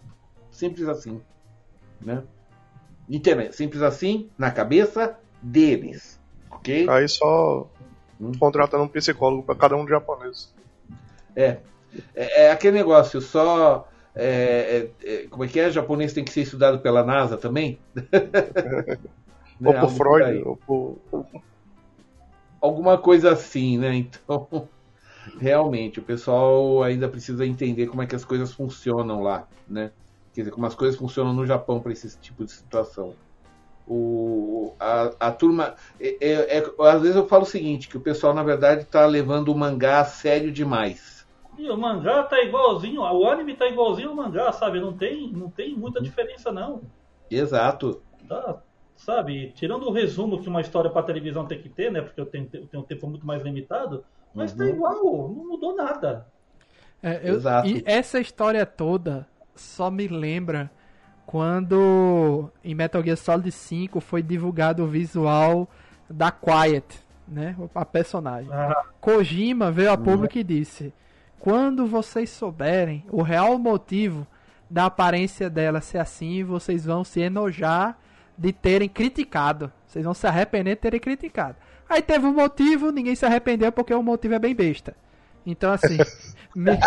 Simples 0.50 0.88
assim. 0.88 1.20
Né? 2.00 2.22
Entendeu? 3.08 3.52
Simples 3.52 3.82
assim, 3.82 4.28
na 4.36 4.50
cabeça 4.50 5.18
deles. 5.42 6.20
Ok? 6.50 6.88
Aí 6.88 7.08
só 7.08 7.66
Hum. 8.22 8.32
contratando 8.38 8.84
um 8.84 8.88
psicólogo 8.88 9.42
para 9.42 9.56
cada 9.56 9.74
um 9.74 9.80
dos 9.80 9.90
japoneses. 9.90 10.54
É. 11.34 11.58
É, 12.14 12.44
é 12.44 12.50
aquele 12.52 12.76
negócio, 12.78 13.20
só. 13.20 13.88
É, 14.14 14.90
é, 15.04 15.12
é, 15.14 15.26
como 15.28 15.44
é 15.44 15.48
que 15.48 15.58
é? 15.58 15.70
Japonês 15.70 16.12
tem 16.12 16.24
que 16.24 16.32
ser 16.32 16.42
estudado 16.42 16.80
pela 16.80 17.04
NASA 17.04 17.36
também? 17.36 17.78
Né, 19.60 19.80
ou 19.80 19.88
por 19.88 19.96
Freud, 19.96 20.42
ou 20.44 20.56
por. 20.56 21.26
Alguma 22.60 22.98
coisa 22.98 23.30
assim, 23.30 23.78
né? 23.78 23.94
Então, 23.94 24.68
realmente, 25.38 26.00
o 26.00 26.02
pessoal 26.02 26.82
ainda 26.82 27.08
precisa 27.08 27.46
entender 27.46 27.86
como 27.86 28.02
é 28.02 28.06
que 28.06 28.16
as 28.16 28.24
coisas 28.24 28.52
funcionam 28.52 29.22
lá, 29.22 29.46
né? 29.68 29.92
Quer 30.34 30.40
dizer, 30.40 30.50
como 30.50 30.66
as 30.66 30.74
coisas 30.74 30.98
funcionam 30.98 31.32
no 31.32 31.46
Japão 31.46 31.80
para 31.80 31.92
esse 31.92 32.18
tipo 32.18 32.44
de 32.44 32.50
situação. 32.50 33.14
O, 33.86 34.74
a, 34.80 35.12
a 35.20 35.30
turma. 35.30 35.76
É, 36.00 36.16
é- 36.20 36.58
é- 36.58 36.88
às 36.88 37.02
vezes 37.02 37.16
eu 37.16 37.28
falo 37.28 37.42
o 37.42 37.46
seguinte, 37.46 37.88
que 37.88 37.96
o 37.96 38.00
pessoal, 38.00 38.34
na 38.34 38.42
verdade, 38.42 38.82
está 38.82 39.06
levando 39.06 39.50
o 39.50 39.58
mangá 39.58 40.00
a 40.00 40.04
sério 40.04 40.50
demais. 40.50 41.21
E 41.58 41.68
o 41.70 41.76
mangá 41.76 42.22
tá 42.24 42.42
igualzinho, 42.42 43.02
o 43.02 43.28
anime 43.28 43.54
tá 43.54 43.66
igualzinho 43.68 44.10
ao 44.10 44.14
mangá, 44.16 44.50
sabe? 44.52 44.80
Não 44.80 44.92
tem, 44.96 45.30
não 45.32 45.50
tem 45.50 45.74
muita 45.76 45.98
Uhum. 45.98 46.04
diferença 46.04 46.50
não. 46.50 46.82
Exato. 47.30 48.02
Tá, 48.28 48.62
sabe? 48.96 49.52
Tirando 49.54 49.86
o 49.86 49.92
resumo 49.92 50.40
que 50.40 50.48
uma 50.48 50.60
história 50.60 50.90
para 50.90 51.02
televisão 51.02 51.46
tem 51.46 51.60
que 51.60 51.68
ter, 51.68 51.90
né? 51.92 52.00
Porque 52.00 52.20
eu 52.20 52.26
tenho, 52.26 52.48
eu 52.52 52.66
tenho 52.66 52.82
um 52.82 52.86
tempo 52.86 53.06
muito 53.06 53.26
mais 53.26 53.42
limitado, 53.42 54.04
mas 54.34 54.52
tá 54.54 54.64
Uhum. 54.64 54.70
igual, 54.70 54.94
não 55.28 55.48
mudou 55.48 55.76
nada. 55.76 56.26
É, 57.02 57.20
eu- 57.28 57.34
Exato. 57.36 57.66
E 57.68 57.82
essa 57.84 58.18
história 58.20 58.64
toda 58.64 59.26
só 59.54 59.90
me 59.90 60.08
lembra 60.08 60.70
quando 61.26 62.50
em 62.62 62.74
Metal 62.74 63.02
Gear 63.02 63.16
Solid 63.16 63.50
5 63.50 64.00
foi 64.00 64.22
divulgado 64.22 64.84
o 64.84 64.86
visual 64.86 65.68
da 66.08 66.30
Quiet, 66.30 67.00
né? 67.26 67.56
A 67.74 67.84
personagem. 67.84 68.50
Ah, 68.52 68.84
Kojima 69.00 69.70
veio 69.70 69.90
a 69.90 69.96
público 69.96 70.38
e 70.38 70.44
disse: 70.44 70.92
Quando 71.42 71.86
vocês 71.88 72.30
souberem 72.30 73.04
o 73.10 73.20
real 73.20 73.58
motivo 73.58 74.24
da 74.70 74.86
aparência 74.86 75.50
dela 75.50 75.80
ser 75.80 75.98
assim, 75.98 76.44
vocês 76.44 76.84
vão 76.84 77.02
se 77.02 77.20
enojar 77.20 77.98
de 78.38 78.52
terem 78.52 78.88
criticado. 78.88 79.72
Vocês 79.84 80.04
vão 80.04 80.14
se 80.14 80.24
arrepender 80.24 80.76
de 80.76 80.80
terem 80.82 81.00
criticado. 81.00 81.56
Aí 81.88 82.00
teve 82.00 82.24
um 82.26 82.32
motivo, 82.32 82.92
ninguém 82.92 83.16
se 83.16 83.26
arrependeu 83.26 83.72
porque 83.72 83.92
o 83.92 84.00
motivo 84.04 84.34
é 84.34 84.38
bem 84.38 84.54
besta. 84.54 84.94
Então, 85.44 85.72
assim. 85.72 85.98
me- 86.54 86.78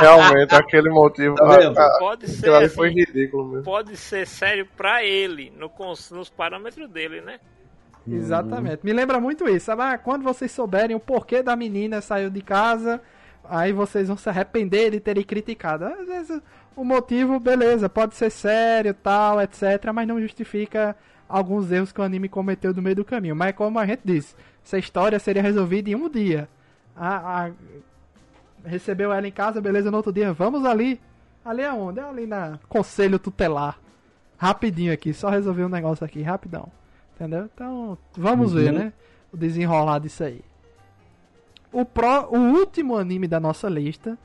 Realmente, 0.00 0.54
aquele 0.54 0.88
motivo. 0.88 1.34
Tá 1.34 1.56
vendo? 1.56 1.76
a- 1.76 1.86
a- 1.86 1.98
Pode 1.98 2.28
ser 2.28 2.48
ali 2.54 2.68
foi 2.68 2.88
assim, 2.90 3.00
ridículo 3.00 3.46
mesmo. 3.46 3.64
pode 3.64 3.96
ser 3.96 4.28
sério 4.28 4.68
pra 4.76 5.02
ele, 5.02 5.52
no, 5.58 5.68
nos 6.12 6.30
parâmetros 6.30 6.88
dele, 6.88 7.20
né? 7.20 7.40
Exatamente. 8.08 8.84
Me 8.84 8.92
lembra 8.92 9.18
muito 9.18 9.48
isso. 9.48 9.66
Sabe? 9.66 9.82
Ah, 9.82 9.98
quando 9.98 10.22
vocês 10.22 10.52
souberem 10.52 10.94
o 10.94 11.00
porquê 11.00 11.42
da 11.42 11.56
menina 11.56 12.00
saiu 12.00 12.30
de 12.30 12.40
casa, 12.40 13.02
aí 13.50 13.72
vocês 13.72 14.08
vão 14.08 14.16
se 14.16 14.28
arrepender 14.28 14.90
de 14.90 15.00
terem 15.00 15.22
criticado. 15.24 15.84
Às 15.84 16.06
vezes 16.06 16.40
o 16.74 16.84
motivo, 16.84 17.38
beleza, 17.40 17.88
pode 17.88 18.14
ser 18.14 18.30
sério, 18.30 18.92
tal, 18.94 19.40
etc, 19.40 19.62
mas 19.94 20.06
não 20.06 20.20
justifica 20.20 20.96
alguns 21.28 21.70
erros 21.72 21.90
que 21.92 22.00
o 22.00 22.04
anime 22.04 22.28
cometeu 22.28 22.72
no 22.74 22.82
meio 22.82 22.96
do 22.96 23.04
caminho. 23.04 23.34
Mas 23.36 23.54
como 23.54 23.78
a 23.78 23.86
gente 23.86 24.00
disse, 24.04 24.34
essa 24.64 24.78
história 24.78 25.18
seria 25.18 25.42
resolvida 25.42 25.90
em 25.90 25.94
um 25.94 26.08
dia. 26.08 26.48
A, 26.96 27.46
a- 27.46 27.50
recebeu 28.64 29.12
ela 29.12 29.26
em 29.26 29.32
casa, 29.32 29.60
beleza, 29.60 29.90
no 29.90 29.96
outro 29.96 30.12
dia, 30.12 30.32
vamos 30.32 30.64
ali. 30.64 31.00
Ali 31.44 31.64
aonde? 31.64 32.00
É 32.00 32.02
ali 32.04 32.26
na 32.26 32.58
Conselho 32.68 33.18
Tutelar. 33.18 33.78
Rapidinho 34.38 34.92
aqui, 34.92 35.14
só 35.14 35.28
resolver 35.30 35.64
um 35.64 35.68
negócio 35.68 36.04
aqui, 36.04 36.20
rapidão. 36.22 36.68
Entendeu? 37.14 37.48
Então, 37.54 37.96
vamos 38.16 38.52
Uhum. 38.52 38.58
ver, 38.60 38.72
né? 38.72 38.92
O 39.32 39.36
desenrolar 39.36 39.98
disso 40.00 40.24
aí. 40.24 40.42
O, 41.76 41.84
pró, 41.84 42.26
o 42.30 42.38
último 42.38 42.96
anime 42.96 43.28
da 43.28 43.38
nossa 43.38 43.68
lista, 43.68 44.16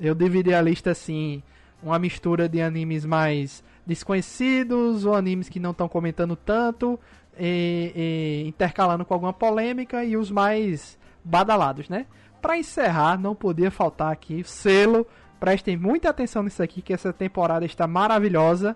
eu 0.00 0.14
dividi 0.14 0.54
a 0.54 0.62
lista 0.62 0.92
assim, 0.92 1.42
uma 1.82 1.98
mistura 1.98 2.48
de 2.48 2.62
animes 2.62 3.04
mais 3.04 3.62
desconhecidos 3.84 5.04
ou 5.04 5.14
animes 5.14 5.50
que 5.50 5.60
não 5.60 5.72
estão 5.72 5.86
comentando 5.86 6.34
tanto, 6.34 6.98
e, 7.38 7.92
e 7.94 8.48
intercalando 8.48 9.04
com 9.04 9.12
alguma 9.12 9.34
polêmica 9.34 10.02
e 10.02 10.16
os 10.16 10.30
mais 10.30 10.98
badalados, 11.22 11.90
né? 11.90 12.06
Pra 12.40 12.56
encerrar, 12.56 13.20
não 13.20 13.34
podia 13.34 13.70
faltar 13.70 14.10
aqui 14.10 14.40
o 14.40 14.44
selo. 14.46 15.06
Prestem 15.38 15.76
muita 15.76 16.08
atenção 16.08 16.42
nisso 16.42 16.62
aqui, 16.62 16.80
que 16.80 16.94
essa 16.94 17.12
temporada 17.12 17.66
está 17.66 17.86
maravilhosa. 17.86 18.74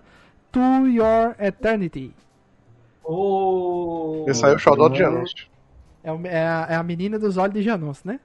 To 0.51 0.85
Your 0.85 1.35
Eternity. 1.39 2.13
O... 3.03 4.23
Esse 4.27 4.45
aí 4.45 4.53
é 4.53 4.55
o 4.55 4.59
xodó 4.59 4.87
de 4.87 4.99
Janus. 4.99 5.49
É, 6.03 6.09
é 6.09 6.47
a, 6.47 6.67
é 6.69 6.75
a 6.75 6.83
menina 6.83 7.19
dos 7.19 7.37
olhos 7.37 7.53
de 7.53 7.61
Janus, 7.61 8.03
né? 8.03 8.19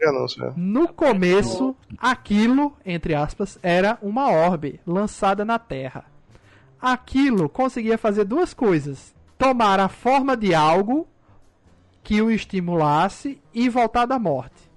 Janus, 0.00 0.38
é. 0.38 0.52
No 0.56 0.88
começo, 0.88 1.74
aquilo, 1.98 2.76
entre 2.84 3.14
aspas, 3.14 3.58
era 3.62 3.98
uma 4.02 4.30
orbe 4.30 4.80
lançada 4.86 5.44
na 5.44 5.58
Terra. 5.58 6.04
Aquilo 6.80 7.48
conseguia 7.48 7.96
fazer 7.96 8.24
duas 8.24 8.52
coisas: 8.52 9.14
tomar 9.38 9.80
a 9.80 9.88
forma 9.88 10.36
de 10.36 10.54
algo 10.54 11.08
que 12.02 12.22
o 12.22 12.30
estimulasse 12.30 13.40
e 13.52 13.68
voltar 13.68 14.06
da 14.06 14.18
morte. 14.18 14.70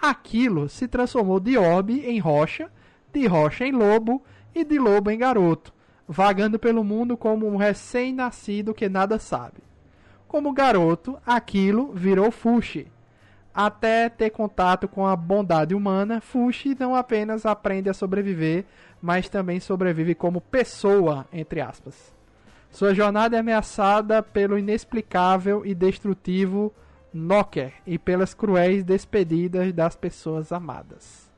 Aquilo 0.00 0.68
se 0.68 0.86
transformou 0.86 1.40
de 1.40 1.56
orbe 1.56 2.00
em 2.04 2.18
rocha, 2.18 2.70
de 3.12 3.26
rocha 3.26 3.66
em 3.66 3.72
lobo 3.72 4.22
e 4.54 4.64
de 4.64 4.78
lobo 4.78 5.10
em 5.10 5.18
garoto, 5.18 5.72
vagando 6.06 6.58
pelo 6.58 6.84
mundo 6.84 7.16
como 7.16 7.48
um 7.48 7.56
recém-nascido 7.56 8.74
que 8.74 8.88
nada 8.88 9.18
sabe. 9.18 9.67
Como 10.28 10.52
garoto, 10.52 11.18
aquilo 11.26 11.90
virou 11.94 12.30
Fushi. 12.30 12.86
Até 13.52 14.10
ter 14.10 14.28
contato 14.28 14.86
com 14.86 15.06
a 15.06 15.16
bondade 15.16 15.74
humana, 15.74 16.20
Fushi 16.20 16.76
não 16.78 16.94
apenas 16.94 17.46
aprende 17.46 17.88
a 17.88 17.94
sobreviver, 17.94 18.66
mas 19.00 19.28
também 19.28 19.58
sobrevive 19.58 20.14
como 20.14 20.42
pessoa, 20.42 21.26
entre 21.32 21.62
aspas. 21.62 22.14
Sua 22.70 22.94
jornada 22.94 23.36
é 23.36 23.40
ameaçada 23.40 24.22
pelo 24.22 24.58
inexplicável 24.58 25.64
e 25.64 25.74
destrutivo 25.74 26.72
Knocker 27.12 27.72
e 27.86 27.98
pelas 27.98 28.34
cruéis 28.34 28.84
despedidas 28.84 29.72
das 29.72 29.96
pessoas 29.96 30.52
amadas. 30.52 31.28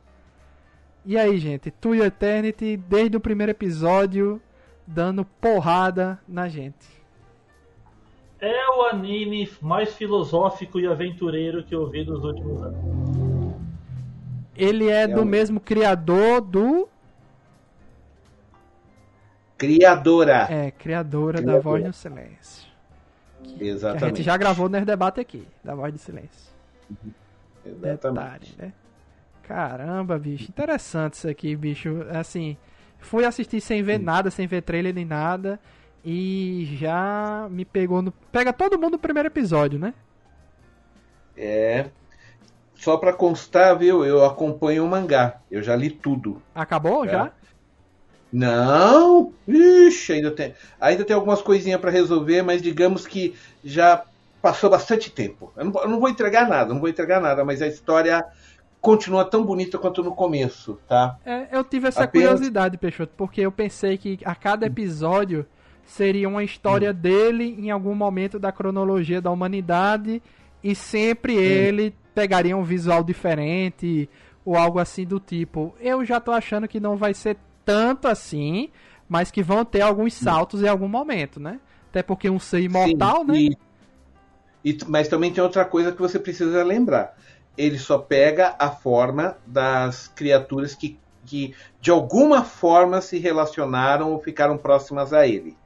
E 1.05 1.17
aí, 1.17 1.37
gente, 1.37 1.71
To 1.71 1.95
Eternity, 1.95 2.75
desde 2.75 3.15
o 3.15 3.21
primeiro 3.21 3.51
episódio, 3.51 4.39
dando 4.85 5.23
porrada 5.23 6.19
na 6.27 6.49
gente. 6.49 7.00
É 8.41 8.69
o 8.75 8.81
anime 8.87 9.47
mais 9.61 9.93
filosófico 9.93 10.79
e 10.79 10.87
aventureiro 10.87 11.63
que 11.63 11.75
eu 11.75 11.87
vi 11.87 12.03
nos 12.03 12.23
últimos 12.23 12.61
anos. 12.63 13.55
Ele 14.55 14.89
é, 14.89 15.07
do 15.07 15.21
um- 15.21 15.25
mesmo 15.25 15.59
criador 15.59 16.41
do. 16.41 16.89
Criadora. 19.57 20.47
É, 20.49 20.71
criadora 20.71 21.37
da 21.37 21.43
Criadora. 21.43 21.61
Voz 21.61 21.83
no 21.85 21.93
Silêncio. 21.93 22.67
Que 23.43 23.63
a 23.63 23.67
Exatamente. 23.67 24.05
gente 24.17 24.23
já 24.23 24.35
gravou 24.37 24.67
nesse 24.67 24.85
debate 24.85 25.19
aqui, 25.19 25.47
da 25.63 25.75
Voz 25.75 25.93
do 25.93 25.99
Silêncio. 25.99 26.51
Exatamente. 27.63 28.55
Detalhe, 28.55 28.55
né? 28.57 28.73
Caramba, 29.43 30.17
bicho. 30.17 30.49
Interessante 30.49 31.13
isso 31.13 31.29
aqui, 31.29 31.55
bicho. 31.55 32.03
Assim, 32.09 32.57
fui 32.99 33.23
assistir 33.23 33.61
sem 33.61 33.83
ver 33.83 33.99
nada, 33.99 34.31
sem 34.31 34.47
ver 34.47 34.61
trailer 34.63 34.93
nem 34.95 35.05
nada. 35.05 35.59
E 36.03 36.75
já 36.79 37.47
me 37.51 37.63
pegou 37.63 38.01
no. 38.01 38.11
Pega 38.31 38.51
todo 38.51 38.77
mundo 38.79 38.93
no 38.93 38.99
primeiro 38.99 39.27
episódio, 39.27 39.77
né? 39.77 39.93
É. 41.37 41.87
Só 42.75 42.97
pra 42.97 43.13
constar, 43.13 43.77
viu? 43.77 44.03
Eu 44.03 44.25
acompanho 44.25 44.83
o 44.83 44.87
mangá. 44.89 45.35
Eu 45.51 45.61
já 45.61 45.75
li 45.75 45.89
tudo. 45.91 46.41
Acabou 46.55 47.05
É. 47.05 47.09
já? 47.09 47.31
Não! 48.33 49.33
Ixi, 49.47 50.13
ainda 50.13 50.31
tem, 50.31 50.53
ainda 50.79 51.03
tem 51.03 51.13
algumas 51.15 51.41
coisinhas 51.41 51.79
pra 51.81 51.91
resolver, 51.91 52.41
mas 52.41 52.61
digamos 52.61 53.05
que 53.05 53.35
já 53.63 54.03
passou 54.41 54.69
bastante 54.69 55.11
tempo. 55.11 55.51
Eu 55.55 55.65
não, 55.65 55.81
eu 55.81 55.89
não 55.89 55.99
vou 55.99 56.09
entregar 56.09 56.47
nada, 56.47 56.73
não 56.73 56.79
vou 56.79 56.89
entregar 56.89 57.19
nada, 57.19 57.43
mas 57.43 57.61
a 57.61 57.67
história 57.67 58.23
continua 58.79 59.25
tão 59.25 59.43
bonita 59.43 59.77
quanto 59.77 60.01
no 60.01 60.15
começo, 60.15 60.79
tá? 60.87 61.17
É, 61.25 61.47
eu 61.51 61.63
tive 61.63 61.87
essa 61.89 62.05
Apenas- 62.05 62.29
curiosidade, 62.29 62.77
Peixoto, 62.77 63.13
porque 63.17 63.41
eu 63.41 63.51
pensei 63.51 63.97
que 63.97 64.17
a 64.23 64.33
cada 64.33 64.65
episódio 64.65 65.45
seria 65.91 66.29
uma 66.29 66.41
história 66.41 66.93
dele 66.93 67.55
em 67.59 67.69
algum 67.69 67.93
momento 67.93 68.39
da 68.39 68.49
cronologia 68.49 69.21
da 69.21 69.29
humanidade 69.29 70.23
e 70.63 70.73
sempre 70.73 71.35
ele 71.35 71.93
pegaria 72.15 72.55
um 72.55 72.63
visual 72.63 73.03
diferente 73.03 74.09
ou 74.45 74.55
algo 74.55 74.79
assim 74.79 75.05
do 75.05 75.19
tipo. 75.19 75.75
Eu 75.81 76.05
já 76.05 76.19
tô 76.21 76.31
achando 76.31 76.65
que 76.67 76.79
não 76.79 76.95
vai 76.95 77.13
ser 77.13 77.37
tanto 77.65 78.07
assim, 78.07 78.69
mas 79.07 79.31
que 79.31 79.43
vão 79.43 79.65
ter 79.65 79.81
alguns 79.81 80.13
saltos 80.13 80.63
em 80.63 80.67
algum 80.67 80.87
momento, 80.87 81.41
né? 81.41 81.59
Até 81.89 82.01
porque 82.01 82.29
um 82.29 82.39
ser 82.39 82.61
imortal, 82.61 83.25
Sim, 83.25 83.27
né? 83.27 83.49
e- 84.63 84.71
e- 84.71 84.77
mas 84.87 85.09
também 85.09 85.33
tem 85.33 85.43
outra 85.43 85.65
coisa 85.65 85.91
que 85.91 85.99
você 85.99 86.17
precisa 86.17 86.63
lembrar. 86.63 87.17
Ele 87.57 87.77
só 87.77 87.97
pega 87.97 88.55
a 88.57 88.71
forma 88.71 89.35
das 89.45 90.07
criaturas 90.07 90.73
que, 90.73 90.97
que 91.25 91.53
de 91.81 91.91
alguma 91.91 92.45
forma 92.45 93.01
se 93.01 93.19
relacionaram 93.19 94.13
ou 94.13 94.21
ficaram 94.21 94.57
próximas 94.57 95.11
a 95.11 95.27
ele. 95.27 95.57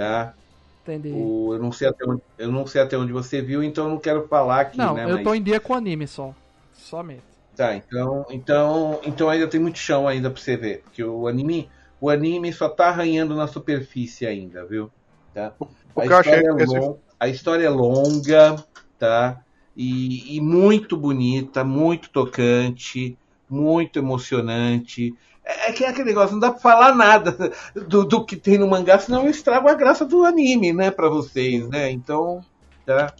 Tá? 0.00 0.34
Entendi. 0.82 1.10
O- 1.14 1.52
eu, 1.54 1.58
não 1.58 1.70
sei 1.70 1.88
até 1.88 2.04
onde, 2.08 2.22
eu 2.38 2.50
não 2.50 2.66
sei 2.66 2.80
até 2.80 2.96
onde 2.96 3.12
você 3.12 3.42
viu, 3.42 3.62
então 3.62 3.84
eu 3.84 3.90
não 3.90 3.98
quero 3.98 4.26
falar 4.28 4.60
aqui, 4.60 4.78
Não, 4.78 4.94
né? 4.94 5.04
eu 5.04 5.14
mas- 5.16 5.24
tô 5.24 5.34
em 5.34 5.42
dia 5.42 5.60
com 5.60 5.74
anime 5.74 6.06
só. 6.06 6.34
Somente. 6.72 7.22
Tá, 7.54 7.74
então, 7.76 8.24
então, 8.30 9.00
então 9.04 9.28
ainda 9.28 9.46
tem 9.46 9.60
muito 9.60 9.78
chão 9.78 10.08
ainda 10.08 10.30
pra 10.30 10.40
você 10.40 10.56
ver, 10.56 10.82
porque 10.84 11.04
o 11.04 11.26
anime, 11.26 11.68
o 12.00 12.08
anime 12.08 12.50
só 12.52 12.68
tá 12.68 12.88
arranhando 12.88 13.34
na 13.36 13.46
superfície 13.46 14.24
ainda, 14.26 14.64
viu? 14.66 14.90
Tá? 15.34 15.54
O 15.94 16.00
A 16.00 16.06
que 16.06 16.12
eu 16.12 16.16
achei 16.16 16.32
história, 16.40 16.60
é 16.60 16.62
esse 16.64 16.78
lon- 16.78 16.98
a 17.18 17.28
história 17.28 17.66
é 17.66 17.68
longa, 17.68 18.56
tá? 18.98 19.38
E, 19.76 20.36
e 20.36 20.40
muito 20.40 20.96
bonita, 20.96 21.62
muito 21.62 22.10
tocante, 22.10 23.18
muito 23.48 23.98
emocionante. 23.98 25.12
É, 25.50 25.70
é 25.70 25.72
que 25.72 25.84
é 25.84 25.88
aquele 25.88 26.08
negócio, 26.08 26.32
não 26.32 26.40
dá 26.40 26.50
pra 26.50 26.60
falar 26.60 26.94
nada 26.94 27.52
do, 27.74 28.04
do 28.04 28.24
que 28.24 28.36
tem 28.36 28.56
no 28.58 28.68
mangá, 28.68 28.98
senão 28.98 29.24
eu 29.24 29.30
estrago 29.30 29.68
a 29.68 29.74
graça 29.74 30.04
do 30.04 30.24
anime, 30.24 30.72
né, 30.72 30.90
pra 30.90 31.08
vocês, 31.08 31.68
né? 31.68 31.90
Então, 31.90 32.44
tá? 32.86 33.12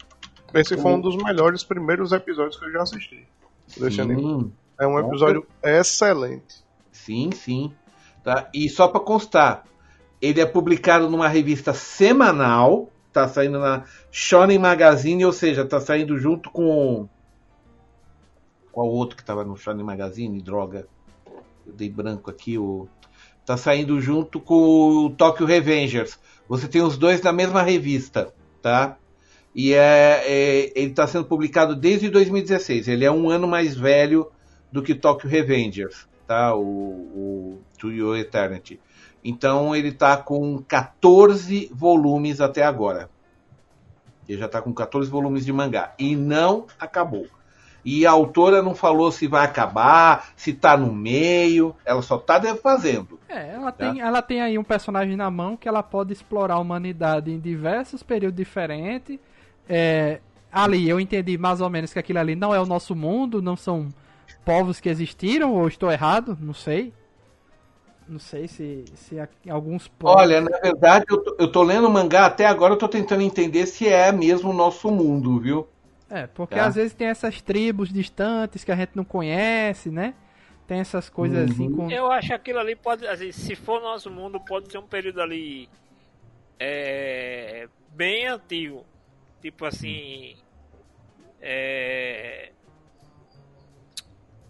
esse 0.55 0.77
foi 0.77 0.93
um 0.93 1.01
dos 1.01 1.17
melhores 1.17 1.65
primeiros 1.65 2.13
episódios 2.13 2.57
que 2.57 2.65
eu 2.67 2.73
já 2.73 2.83
assisti 2.83 3.27
desse 3.77 4.01
anime. 4.01 4.53
É 4.79 4.87
um 4.87 4.99
episódio 4.99 5.47
excelente. 5.63 6.65
Sim, 6.91 7.31
sim. 7.33 7.73
Tá? 8.23 8.49
E 8.55 8.69
só 8.69 8.89
para 8.89 9.01
constar, 9.01 9.65
ele 10.21 10.41
é 10.41 10.47
publicado 10.47 11.09
numa 11.09 11.29
revista 11.29 11.73
semanal, 11.73 12.91
tá 13.13 13.27
saindo 13.29 13.59
na 13.59 13.85
Shonen 14.11 14.59
Magazine, 14.59 15.25
ou 15.25 15.33
seja, 15.33 15.65
tá 15.65 15.81
saindo 15.81 16.17
junto 16.19 16.51
com 16.51 17.09
qual 18.71 18.87
outro 18.87 19.17
que 19.17 19.25
tava 19.25 19.45
no 19.45 19.57
Shonen 19.57 19.85
Magazine, 19.85 20.41
droga. 20.41 20.87
Dei 21.71 21.89
branco 21.89 22.31
aqui, 22.31 22.59
o 22.59 22.89
tá 23.45 23.57
saindo 23.57 24.01
junto 24.01 24.39
com 24.39 25.07
o 25.07 25.11
Tokyo 25.11 25.47
Revengers. 25.47 26.19
Você 26.49 26.69
tem 26.69 26.83
os 26.83 26.97
dois 26.97 27.21
na 27.23 27.33
mesma 27.33 27.63
revista, 27.63 28.33
tá? 28.63 28.97
E 29.55 29.75
é, 29.75 30.23
é- 30.25 30.73
ele 30.77 30.91
está 30.91 31.07
sendo 31.07 31.25
publicado 31.25 31.75
desde 31.75 32.09
2016. 32.09 32.87
Ele 32.87 33.05
é 33.05 33.11
um 33.11 33.29
ano 33.29 33.49
mais 33.49 33.75
velho 33.75 34.31
do 34.71 34.83
que 34.83 34.95
Tokyo 34.95 35.29
Revengers, 35.29 36.07
tá? 36.27 36.55
O, 36.55 36.63
o 36.63 37.59
To 37.79 37.91
Your 37.91 38.17
Eternity. 38.17 38.81
Então 39.25 39.75
ele 39.75 39.93
tá 39.93 40.17
com 40.17 40.59
14 40.59 41.71
volumes 41.75 42.41
até 42.41 42.63
agora. 42.63 43.11
Ele 44.29 44.39
já 44.39 44.49
tá 44.49 44.63
com 44.63 44.73
14 44.73 45.11
volumes 45.11 45.45
de 45.45 45.53
mangá. 45.53 45.93
E 45.99 46.15
não 46.15 46.67
acabou. 46.79 47.27
E 47.85 48.07
a 48.07 48.11
autora 48.11 48.63
não 48.63 48.75
falou 48.75 49.11
se 49.11 49.27
vai 49.27 49.45
acabar, 49.45 50.31
se 50.37 50.53
tá 50.53 50.77
no 50.77 50.93
meio. 50.93 51.75
Ela 51.85 52.03
só 52.03 52.19
tá 52.19 52.41
fazendo. 52.57 53.19
É, 53.29 53.55
ela 53.55 53.71
Tá. 53.73 53.93
tem, 53.93 54.01
ela 54.01 54.23
tem 54.23 54.41
aí 54.43 54.59
um 54.59 54.65
personagem 54.65 55.17
na 55.17 55.31
mão 55.31 55.57
que 55.57 55.69
ela 55.69 55.83
pode 55.83 56.13
explorar 56.13 56.55
a 56.55 56.59
humanidade 56.59 57.31
em 57.31 57.39
diversos 57.39 58.03
períodos 58.03 58.37
diferentes. 58.37 59.19
É, 59.69 60.21
ali, 60.53 60.89
eu 60.89 60.99
entendi 60.99 61.39
mais 61.39 61.61
ou 61.61 61.71
menos 61.71 61.93
que 61.93 61.99
aquilo 61.99 62.19
ali 62.19 62.35
não 62.35 62.55
é 62.55 62.61
o 62.61 62.67
nosso 62.67 62.95
mundo, 62.97 63.41
não 63.41 63.57
são 63.57 63.89
povos 64.45 64.81
que 64.81 64.89
existiram, 64.89 65.55
ou 65.55 65.69
estou 65.69 65.91
errado, 65.93 66.37
não 66.41 66.55
sei. 66.55 66.93
Não 68.09 68.19
sei 68.19 68.49
se, 68.49 68.85
se 68.97 69.21
há 69.21 69.29
alguns 69.51 69.87
povos. 69.87 70.21
Olha, 70.21 70.41
na 70.41 70.59
verdade, 70.59 71.05
eu 71.09 71.19
tô, 71.23 71.37
eu 71.39 71.53
tô 71.53 71.63
lendo 71.63 71.87
o 71.87 71.91
mangá 71.91 72.27
até 72.27 72.45
agora, 72.45 72.75
eu 72.75 72.79
tô 72.79 72.89
tentando 72.89 73.23
entender 73.23 73.67
se 73.67 73.87
é 73.87 74.11
mesmo 74.11 74.51
o 74.51 74.55
nosso 74.55 74.91
mundo, 74.91 75.39
viu? 75.39 75.69
É, 76.11 76.27
porque 76.27 76.55
Tá. 76.57 76.67
às 76.67 76.75
vezes 76.75 76.93
tem 76.93 77.07
essas 77.07 77.41
tribos 77.41 77.89
distantes 77.93 78.65
que 78.65 78.73
a 78.73 78.77
gente 78.77 78.93
não 78.97 79.05
conhece, 79.05 79.91
né? 79.91 80.15
Tem 80.67 80.81
essas 80.81 81.09
coisas 81.09 81.51
assim 81.51 81.67
Uhum. 81.69 81.77
com. 81.77 81.91
Eu 81.91 82.11
acho 82.11 82.29
que 82.29 82.35
aquilo 82.35 82.59
ali 82.59 82.75
pode, 82.77 83.07
assim, 83.07 83.31
se 83.33 83.55
for 83.57 83.81
nosso 83.81 84.11
mundo, 84.11 84.39
pode 84.41 84.71
ser 84.71 84.79
um 84.79 84.87
período 84.87 85.21
ali 85.21 85.69
é, 86.59 87.69
bem 87.91 88.27
antigo. 88.27 88.85
Tipo 89.41 89.65
assim. 89.65 90.37
É, 91.41 92.51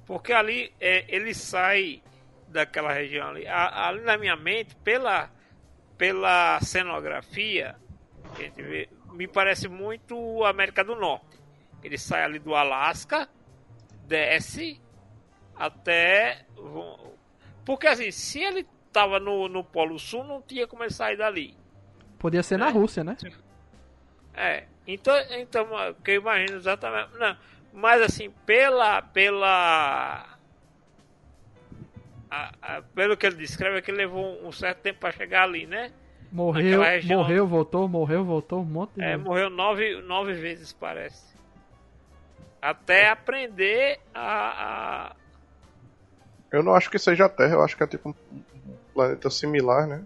porque 0.06 0.32
ali 0.32 0.72
é, 0.80 1.04
ele 1.08 1.32
sai 1.34 2.02
daquela 2.48 2.92
região 2.92 3.28
ali. 3.28 3.46
A- 3.46 3.88
ali 3.88 4.00
na 4.00 4.18
minha 4.18 4.34
mente, 4.36 4.74
pela, 4.76 5.30
pela 5.96 6.58
cenografia, 6.60 7.76
que 8.34 8.42
a 8.42 8.44
gente 8.46 8.62
vê, 8.62 8.88
me 9.12 9.28
parece 9.28 9.68
muito 9.68 10.44
América 10.44 10.82
do 10.82 10.96
Norte. 10.96 11.29
Ele 11.82 11.96
sai 11.98 12.22
ali 12.24 12.38
do 12.38 12.54
Alasca, 12.54 13.28
desce 14.06 14.80
até. 15.56 16.44
Porque 17.64 17.86
assim, 17.86 18.10
se 18.10 18.40
ele 18.40 18.66
tava 18.92 19.18
no, 19.20 19.48
no 19.48 19.62
Polo 19.64 19.98
Sul, 19.98 20.24
não 20.24 20.42
tinha 20.42 20.66
como 20.66 20.82
ele 20.82 20.92
sair 20.92 21.16
dali. 21.16 21.56
Podia 22.18 22.42
ser 22.42 22.58
na 22.58 22.68
É. 22.68 22.70
Rússia, 22.70 23.02
né? 23.04 23.16
É, 24.34 24.64
então, 24.86 25.14
então 25.30 25.66
que 26.04 26.12
eu 26.12 26.20
imagino 26.20 26.56
exatamente. 26.58 27.16
Não, 27.18 27.36
mas 27.72 28.02
assim, 28.02 28.30
pela. 28.46 29.00
pela 29.02 30.38
a- 32.30 32.52
a- 32.62 32.82
pelo 32.94 33.16
que 33.16 33.26
ele 33.26 33.36
descreve, 33.36 33.78
é 33.78 33.82
que 33.82 33.90
ele 33.90 33.98
levou 33.98 34.46
um 34.46 34.52
certo 34.52 34.78
tempo 34.82 35.00
para 35.00 35.12
chegar 35.12 35.42
ali, 35.44 35.66
né? 35.66 35.92
Morreu, 36.30 36.82
morreu, 37.06 37.44
voltou, 37.46 37.88
morreu, 37.88 38.24
voltou, 38.24 38.60
um 38.60 38.64
monte 38.64 38.94
de 38.94 39.02
É, 39.02 39.10
vezes. 39.12 39.24
morreu 39.24 39.50
nove, 39.50 40.00
nove 40.02 40.32
vezes, 40.34 40.72
parece. 40.72 41.29
Até 42.62 43.08
aprender 43.08 43.98
a, 44.14 45.06
a- 45.06 45.16
Eu 46.52 46.62
não 46.62 46.74
acho 46.74 46.90
que 46.90 46.98
seja 46.98 47.26
a 47.26 47.28
Terra, 47.28 47.54
eu 47.54 47.62
acho 47.62 47.76
que 47.76 47.82
é 47.82 47.86
tipo 47.86 48.08
um 48.08 48.14
planeta 48.92 49.30
similar, 49.30 49.86
né? 49.86 50.02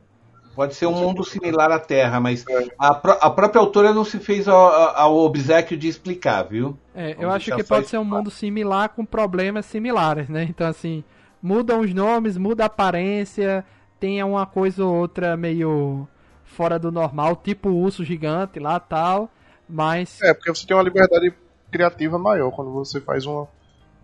Pode 0.54 0.74
ser 0.74 0.86
um 0.86 0.92
mundo 0.92 1.24
similar 1.24 1.72
à 1.72 1.80
Terra, 1.80 2.20
mas 2.20 2.44
a, 2.78 2.94
pró- 2.94 3.18
a 3.20 3.30
própria 3.30 3.60
autora 3.60 3.92
não 3.92 4.04
se 4.04 4.20
fez 4.20 4.46
ao, 4.46 4.56
ao 4.96 5.16
obsequio 5.16 5.76
de 5.76 5.88
explicar, 5.88 6.44
viu? 6.44 6.78
É, 6.94 7.16
eu 7.18 7.30
acho 7.30 7.52
que 7.52 7.64
pode 7.64 7.88
ser 7.88 7.98
um 7.98 8.04
mundo 8.04 8.30
similar 8.30 8.90
com 8.90 9.04
problemas 9.04 9.66
similares, 9.66 10.28
né? 10.28 10.44
Então, 10.48 10.68
assim, 10.68 11.02
mudam 11.42 11.80
os 11.80 11.92
nomes, 11.92 12.36
muda 12.36 12.62
a 12.62 12.66
aparência, 12.66 13.64
tem 13.98 14.22
uma 14.22 14.46
coisa 14.46 14.84
ou 14.84 14.94
outra 14.94 15.36
meio 15.36 16.06
fora 16.44 16.78
do 16.78 16.92
normal, 16.92 17.34
tipo 17.34 17.68
o 17.68 17.80
urso 17.82 18.04
gigante 18.04 18.60
lá 18.60 18.78
tal, 18.78 19.28
mas 19.68 20.20
É, 20.22 20.32
porque 20.32 20.50
você 20.54 20.64
tem 20.66 20.76
uma 20.76 20.82
liberdade 20.84 21.34
criativa 21.74 22.16
maior 22.16 22.52
quando 22.52 22.70
você 22.70 23.00
faz 23.00 23.26
uma, 23.26 23.48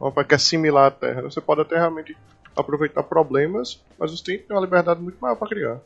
uma 0.00 0.24
que 0.24 0.34
é 0.34 0.38
similar 0.38 0.86
à 0.86 0.90
Terra. 0.90 1.22
Você 1.22 1.40
pode 1.40 1.60
até 1.60 1.76
realmente 1.76 2.16
aproveitar 2.56 3.04
problemas, 3.04 3.80
mas 3.96 4.10
você 4.10 4.38
tem 4.38 4.44
uma 4.50 4.60
liberdade 4.60 5.00
muito 5.00 5.18
maior 5.20 5.36
para 5.36 5.48
criar. 5.48 5.78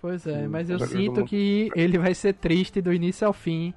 Pois 0.00 0.26
é, 0.26 0.46
mas 0.46 0.68
eu 0.68 0.78
sinto 0.78 1.24
que 1.24 1.70
ele 1.74 1.96
vai 1.98 2.14
ser 2.14 2.34
triste 2.34 2.80
do 2.82 2.92
início 2.92 3.26
ao 3.26 3.32
fim 3.32 3.72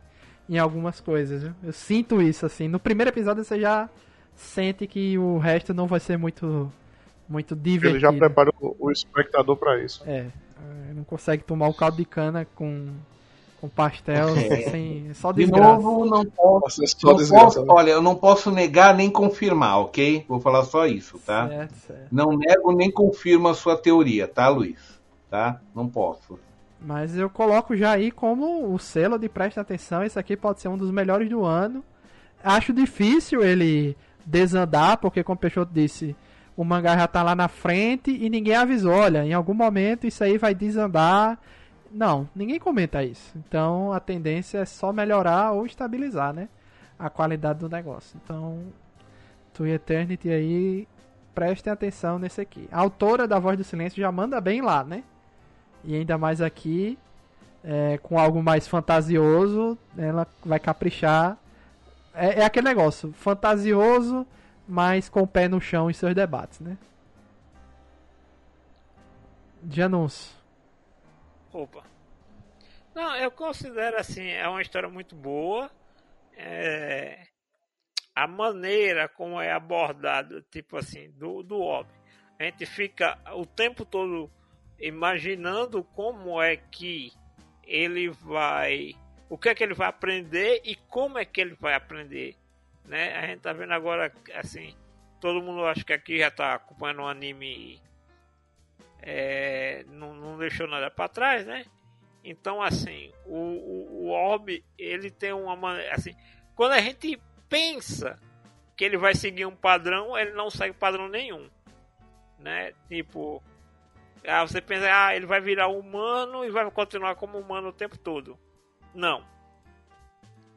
em 0.50 0.60
algumas 0.60 1.00
coisas, 1.00 1.44
viu? 1.44 1.54
Eu 1.64 1.72
sinto 1.72 2.22
isso, 2.22 2.46
assim. 2.46 2.68
No 2.68 2.80
primeiro 2.80 3.10
episódio 3.10 3.44
você 3.44 3.60
já 3.60 3.90
sente 4.36 4.86
que 4.86 5.18
o 5.18 5.38
resto 5.38 5.74
não 5.74 5.88
vai 5.88 6.00
ser 6.00 6.18
muito, 6.18 6.72
muito 7.28 7.54
Ele 7.54 7.62
divertido. 7.62 8.00
já 8.00 8.12
prepara 8.14 8.52
o, 8.60 8.76
o 8.78 8.92
espectador 8.92 9.56
para 9.56 9.82
isso. 9.82 10.04
É, 10.06 10.28
é, 10.28 10.94
não 10.94 11.04
consegue 11.04 11.44
tomar 11.44 11.70
o 11.70 11.74
caldo 11.74 11.98
de 11.98 12.06
cana 12.06 12.46
com, 12.54 12.90
com 13.62 13.70
pastel 13.70 14.30
sem, 14.72 15.14
só 15.14 15.32
De 15.32 15.42
desgraça. 15.44 15.74
novo, 15.80 16.06
não 16.06 16.26
posso. 16.26 16.84
É 16.84 16.88
não 17.04 17.16
posso- 17.16 17.62
né? 17.62 17.68
olha, 17.70 17.92
eu 17.92 18.02
não 18.02 18.16
posso 18.16 18.50
negar 18.50 18.96
nem 18.96 19.08
confirmar, 19.10 19.80
ok? 19.82 20.26
Vou 20.28 20.40
falar 20.40 20.66
só 20.66 20.88
isso, 20.88 21.20
tá? 21.20 21.48
Certo, 21.48 21.74
certo. 21.88 22.08
Não 22.12 22.36
nego 22.36 22.72
nem 22.74 22.90
confirmo 22.92 23.48
a 23.48 23.54
sua 23.54 23.78
teoria, 23.78 24.28
tá, 24.28 24.50
Luiz? 24.50 25.00
Tá? 25.30 25.62
Não 25.76 25.88
posso. 25.88 26.40
Mas 26.84 27.16
eu 27.16 27.30
coloco 27.30 27.78
já 27.78 27.92
aí 27.92 28.10
como 28.10 28.74
o 28.74 28.80
selo 28.80 29.20
de 29.20 29.30
presta 29.30 29.62
atenção. 29.62 30.04
Esse 30.04 30.18
aqui 30.18 30.36
pode 30.36 30.60
ser 30.60 30.68
um 30.68 30.78
dos 30.78 30.90
melhores 30.90 31.30
do 31.30 31.46
ano. 31.46 31.84
Acho 32.44 32.74
difícil 32.74 33.44
ele 33.44 33.96
desandar, 34.26 34.98
porque 34.98 35.24
como 35.24 35.36
o 35.36 35.40
Peixoto 35.40 35.72
disse, 35.72 36.16
o 36.58 36.64
mangá 36.64 36.98
já 36.98 37.08
tá 37.08 37.22
lá 37.22 37.36
na 37.36 37.48
frente 37.48 38.10
e 38.12 38.28
ninguém 38.32 38.56
avisou. 38.56 38.94
Olha, 38.94 39.24
em 39.24 39.34
algum 39.34 39.54
momento 39.54 40.08
isso 40.08 40.24
aí 40.24 40.40
vai 40.40 40.56
desandar. 40.56 41.38
Não, 41.92 42.28
ninguém 42.36 42.60
comenta 42.60 43.04
isso. 43.04 43.32
Então 43.36 43.92
a 43.92 44.00
tendência 44.00 44.60
é 44.60 44.66
só 44.66 44.94
melhorar 44.94 45.52
ou 45.52 45.66
estabilizar, 45.66 46.34
né? 46.34 46.48
A 46.98 47.10
qualidade 47.10 47.60
do 47.60 47.70
negócio. 47.70 48.20
Então, 48.24 48.64
To 49.54 49.66
Eternity 49.68 50.30
aí, 50.30 50.88
prestem 51.34 51.74
atenção 51.74 52.18
nesse 52.18 52.42
aqui. 52.42 52.68
A 52.72 52.80
autora 52.80 53.28
da 53.28 53.40
Voz 53.40 53.58
do 53.58 53.64
Silêncio 53.64 54.02
já 54.02 54.12
manda 54.12 54.40
bem 54.40 54.62
lá, 54.62 54.84
né? 54.84 55.04
E 55.84 55.96
ainda 55.96 56.18
mais 56.18 56.42
aqui, 56.42 56.98
é, 57.64 57.98
com 57.98 58.18
algo 58.18 58.42
mais 58.42 58.68
fantasioso, 58.68 59.78
ela 59.98 60.28
vai 60.46 60.60
caprichar. 60.60 61.38
É, 62.14 62.42
é 62.42 62.46
aquele 62.46 62.68
negócio, 62.68 63.14
fantasioso, 63.14 64.26
mas 64.68 65.10
com 65.10 65.22
o 65.22 65.28
pé 65.28 65.48
no 65.48 65.60
chão 65.60 65.90
em 65.90 65.94
seus 65.94 66.14
debates, 66.14 66.60
né? 66.60 66.78
De 69.64 69.82
anúncio. 69.82 70.41
Opa. 71.54 71.84
Não, 72.94 73.16
eu 73.16 73.32
considero 73.32 73.98
assim, 73.98 74.28
é 74.28 74.48
uma 74.48 74.62
história 74.62 74.90
muito 74.90 75.16
boa. 75.16 75.70
É, 76.36 77.28
a 78.16 78.28
maneira 78.28 79.08
como 79.08 79.40
é 79.40 79.52
abordado, 79.52 80.42
tipo 80.52 80.78
assim, 80.78 81.10
do, 81.12 81.44
do 81.44 81.62
óbvio. 81.62 81.96
A 82.40 82.44
gente 82.44 82.66
fica 82.66 83.18
o 83.34 83.46
tempo 83.46 83.86
todo 83.86 84.30
imaginando 84.80 85.84
como 85.84 86.42
é 86.42 86.58
que 86.58 87.14
ele 87.64 88.10
vai. 88.10 88.96
O 89.30 89.38
que 89.38 89.50
é 89.50 89.56
que 89.56 89.64
ele 89.64 89.74
vai 89.74 89.88
aprender 89.88 90.62
e 90.66 90.76
como 90.76 91.18
é 91.18 91.24
que 91.24 91.40
ele 91.40 91.56
vai 91.56 91.74
aprender. 91.74 92.36
Né? 92.86 93.16
A 93.18 93.28
gente 93.28 93.42
tá 93.42 93.54
vendo 93.54 93.74
agora, 93.74 94.12
assim, 94.36 94.76
todo 95.20 95.42
mundo 95.42 95.66
acho 95.66 95.86
que 95.86 95.94
aqui 95.94 96.18
já 96.18 96.30
tá 96.30 96.56
acompanhando 96.56 97.04
um 97.04 97.08
anime 97.08 97.82
é, 99.02 99.84
não, 99.90 100.14
não 100.14 100.38
deixou 100.38 100.68
nada 100.68 100.90
para 100.92 101.10
trás, 101.10 101.46
né? 101.46 101.66
Então, 102.24 102.62
assim, 102.62 103.12
o, 103.26 103.36
o, 103.36 104.04
o 104.04 104.10
Orb, 104.10 104.64
ele 104.78 105.10
tem 105.10 105.34
uma 105.34 105.56
maneira. 105.56 105.94
Assim, 105.94 106.16
quando 106.56 106.74
a 106.74 106.80
gente 106.80 107.20
pensa 107.50 108.20
que 108.78 108.86
ele 108.86 108.98
vai 108.98 109.16
seguir 109.16 109.46
um 109.46 109.56
padrão, 109.56 110.18
ele 110.18 110.32
não 110.32 110.50
segue 110.50 110.76
padrão 110.76 111.08
nenhum. 111.08 111.50
Né? 112.38 112.74
Tipo, 112.88 113.44
ah, 114.28 114.46
você 114.46 114.62
pensa, 114.62 114.88
ah, 114.92 115.16
ele 115.16 115.26
vai 115.26 115.42
virar 115.42 115.68
humano 115.68 116.46
e 116.46 116.52
vai 116.52 116.70
continuar 116.70 117.16
como 117.16 117.40
humano 117.40 117.70
o 117.70 117.74
tempo 117.74 117.98
todo. 117.98 118.38
Não. 118.94 119.26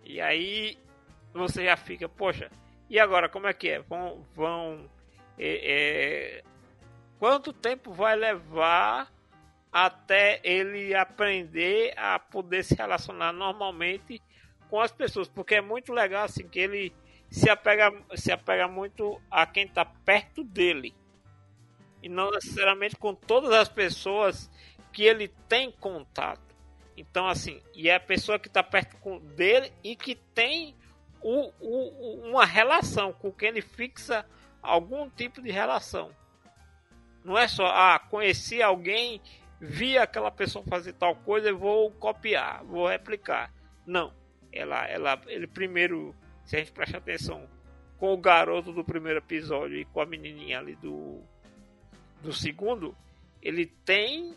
E 0.02 0.20
aí 0.20 0.78
você 1.32 1.64
já 1.64 1.76
fica, 1.76 2.08
poxa, 2.08 2.50
e 2.88 2.98
agora 2.98 3.28
como 3.28 3.46
é 3.46 3.54
que 3.54 3.70
é? 3.70 3.80
Vão. 3.80 4.26
vão 4.34 4.90
é, 5.38 6.40
é, 6.40 6.44
quanto 7.24 7.54
tempo 7.54 7.90
vai 7.90 8.14
levar 8.14 9.10
até 9.72 10.42
ele 10.44 10.94
aprender 10.94 11.94
a 11.98 12.18
poder 12.18 12.62
se 12.62 12.74
relacionar 12.74 13.32
normalmente 13.32 14.20
com 14.68 14.78
as 14.78 14.92
pessoas, 14.92 15.26
porque 15.26 15.54
é 15.54 15.62
muito 15.62 15.90
legal 15.90 16.24
assim 16.26 16.46
que 16.46 16.58
ele 16.58 16.94
se 17.30 17.48
apega 17.48 17.90
se 18.14 18.30
apega 18.30 18.68
muito 18.68 19.18
a 19.30 19.46
quem 19.46 19.64
está 19.64 19.86
perto 19.86 20.44
dele 20.44 20.94
e 22.02 22.10
não 22.10 22.30
necessariamente 22.30 22.94
com 22.96 23.14
todas 23.14 23.52
as 23.54 23.70
pessoas 23.70 24.50
que 24.92 25.04
ele 25.04 25.28
tem 25.48 25.72
contato. 25.72 26.54
Então 26.94 27.26
assim, 27.26 27.62
e 27.74 27.88
é 27.88 27.94
a 27.94 28.00
pessoa 28.00 28.38
que 28.38 28.48
está 28.48 28.62
perto 28.62 28.98
com- 28.98 29.18
dele 29.18 29.72
e 29.82 29.96
que 29.96 30.14
tem 30.14 30.76
o, 31.22 31.50
o- 31.58 32.20
uma 32.28 32.44
relação 32.44 33.14
com 33.14 33.32
quem 33.32 33.48
ele 33.48 33.62
fixa 33.62 34.26
algum 34.62 35.08
tipo 35.08 35.40
de 35.40 35.50
relação. 35.50 36.12
Não 37.24 37.38
é 37.38 37.48
só, 37.48 37.66
ah, 37.66 37.98
conheci 37.98 38.60
alguém, 38.60 39.20
vi 39.58 39.96
aquela 39.96 40.30
pessoa 40.30 40.64
fazer 40.66 40.92
tal 40.92 41.16
coisa 41.16 41.48
e 41.48 41.52
vou 41.52 41.90
copiar, 41.92 42.62
vou 42.64 42.86
replicar. 42.86 43.50
Não. 43.86 44.12
Ela, 44.52 44.86
ela, 44.86 45.20
ele 45.26 45.46
primeiro, 45.46 46.14
se 46.44 46.54
a 46.54 46.58
gente 46.58 46.70
prestar 46.70 46.98
atenção 46.98 47.48
com 47.98 48.12
o 48.12 48.18
garoto 48.18 48.72
do 48.72 48.84
primeiro 48.84 49.18
episódio 49.18 49.78
e 49.78 49.84
com 49.86 50.00
a 50.00 50.06
menininha 50.06 50.58
ali 50.58 50.76
do, 50.76 51.22
do 52.22 52.32
segundo, 52.32 52.94
ele 53.42 53.66
tem, 53.66 54.36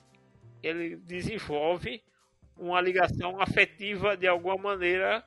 ele 0.63 0.95
desenvolve 0.95 2.01
uma 2.57 2.81
ligação 2.81 3.39
afetiva 3.41 4.15
de 4.15 4.27
alguma 4.27 4.57
maneira 4.57 5.23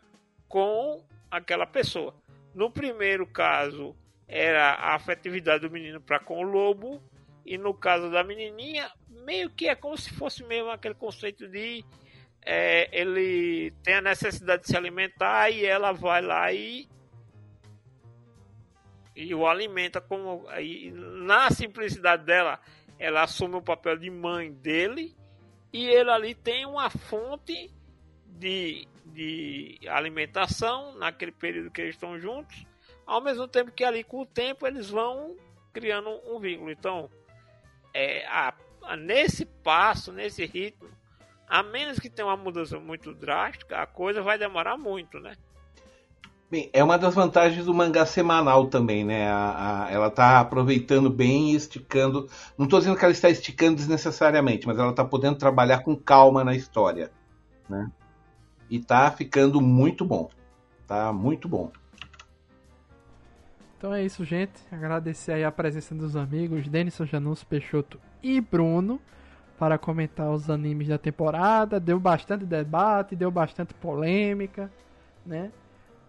com 0.48 1.04
aquela 1.30 1.66
pessoa. 1.66 2.14
No 2.54 2.70
primeiro 2.70 3.26
caso, 3.26 3.94
era 4.26 4.70
a 4.70 4.94
afetividade 4.94 5.66
do 5.66 5.70
menino 5.70 6.00
para 6.00 6.18
com 6.18 6.38
o 6.38 6.42
lobo, 6.42 7.00
e 7.44 7.58
no 7.58 7.74
caso 7.74 8.10
da 8.10 8.22
menininha, 8.22 8.90
meio 9.08 9.50
que 9.50 9.68
é 9.68 9.74
como 9.74 9.96
se 9.96 10.12
fosse 10.14 10.44
mesmo 10.44 10.70
aquele 10.70 10.94
conceito 10.94 11.48
de 11.48 11.84
é, 12.42 12.88
ele 12.98 13.72
tem 13.82 13.94
a 13.94 14.02
necessidade 14.02 14.62
de 14.62 14.68
se 14.68 14.76
alimentar 14.76 15.50
e 15.50 15.64
ela 15.64 15.92
vai 15.92 16.22
lá 16.22 16.52
e 16.52 16.88
e 19.14 19.34
o 19.34 19.46
alimenta 19.46 20.00
como. 20.00 20.46
E 20.58 20.90
na 20.90 21.50
simplicidade 21.50 22.24
dela, 22.24 22.58
ela 22.98 23.22
assume 23.22 23.56
o 23.56 23.62
papel 23.62 23.96
de 23.96 24.10
mãe 24.10 24.52
dele 24.52 25.14
e 25.72 25.86
ele 25.86 26.10
ali 26.10 26.34
tem 26.34 26.64
uma 26.64 26.88
fonte 26.88 27.70
de, 28.26 28.88
de 29.06 29.78
alimentação 29.88 30.94
naquele 30.96 31.32
período 31.32 31.70
que 31.70 31.82
eles 31.82 31.94
estão 31.94 32.18
juntos, 32.18 32.64
ao 33.06 33.20
mesmo 33.20 33.46
tempo 33.46 33.70
que 33.70 33.84
ali 33.84 34.02
com 34.02 34.22
o 34.22 34.26
tempo 34.26 34.66
eles 34.66 34.88
vão 34.88 35.36
criando 35.72 36.08
um 36.26 36.40
vínculo. 36.40 36.70
Então, 36.70 37.10
é, 37.92 38.26
a, 38.26 38.54
a, 38.82 38.96
nesse 38.96 39.44
passo, 39.44 40.12
nesse 40.12 40.44
ritmo, 40.46 40.88
a 41.48 41.62
menos 41.62 41.98
que 41.98 42.08
tenha 42.08 42.26
uma 42.26 42.36
mudança 42.36 42.78
muito 42.78 43.12
drástica, 43.12 43.82
a 43.82 43.86
coisa 43.86 44.22
vai 44.22 44.38
demorar 44.38 44.76
muito, 44.76 45.18
né? 45.18 45.34
Bem, 46.50 46.68
é 46.72 46.82
uma 46.82 46.98
das 46.98 47.14
vantagens 47.14 47.64
do 47.64 47.72
mangá 47.72 48.04
semanal 48.04 48.66
também, 48.66 49.04
né? 49.04 49.30
A, 49.30 49.84
a, 49.84 49.90
ela 49.90 50.08
está 50.08 50.40
aproveitando 50.40 51.08
bem 51.08 51.52
e 51.52 51.54
esticando. 51.54 52.28
Não 52.58 52.64
estou 52.64 52.80
dizendo 52.80 52.96
que 52.96 53.04
ela 53.04 53.12
está 53.12 53.30
esticando 53.30 53.76
desnecessariamente, 53.76 54.66
mas 54.66 54.76
ela 54.76 54.90
está 54.90 55.04
podendo 55.04 55.36
trabalhar 55.36 55.84
com 55.84 55.94
calma 55.96 56.42
na 56.42 56.54
história, 56.54 57.12
né? 57.68 57.88
E 58.68 58.78
está 58.78 59.10
ficando 59.12 59.60
muito 59.60 60.04
bom. 60.04 60.28
Tá 60.88 61.12
muito 61.12 61.48
bom. 61.48 61.70
Então 63.80 63.94
é 63.94 64.04
isso, 64.04 64.26
gente. 64.26 64.52
Agradecer 64.70 65.32
aí 65.32 65.42
a 65.42 65.50
presença 65.50 65.94
dos 65.94 66.14
amigos 66.14 66.68
Denison 66.68 67.06
Janus 67.06 67.42
Peixoto 67.42 67.98
e 68.22 68.38
Bruno 68.38 69.00
para 69.58 69.78
comentar 69.78 70.30
os 70.30 70.50
animes 70.50 70.88
da 70.88 70.98
temporada. 70.98 71.80
Deu 71.80 71.98
bastante 71.98 72.44
debate, 72.44 73.16
deu 73.16 73.30
bastante 73.30 73.72
polêmica, 73.72 74.70
né? 75.24 75.50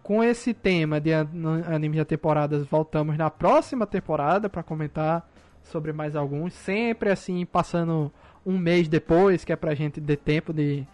com 0.02 0.22
esse 0.22 0.52
tema 0.52 1.00
de 1.00 1.14
animes 1.14 1.98
de 1.98 2.04
temporadas, 2.04 2.66
voltamos 2.66 3.16
na 3.16 3.30
próxima 3.30 3.86
temporada 3.86 4.50
para 4.50 4.62
comentar 4.62 5.26
sobre 5.62 5.94
mais 5.94 6.14
alguns. 6.14 6.52
Sempre 6.52 7.10
assim, 7.10 7.46
passando 7.46 8.12
um 8.44 8.58
mês 8.58 8.86
depois, 8.86 9.44
que 9.46 9.52
é 9.52 9.56
pra 9.56 9.74
gente 9.74 9.98
ter 9.98 10.16
tempo 10.16 10.52
de, 10.52 10.86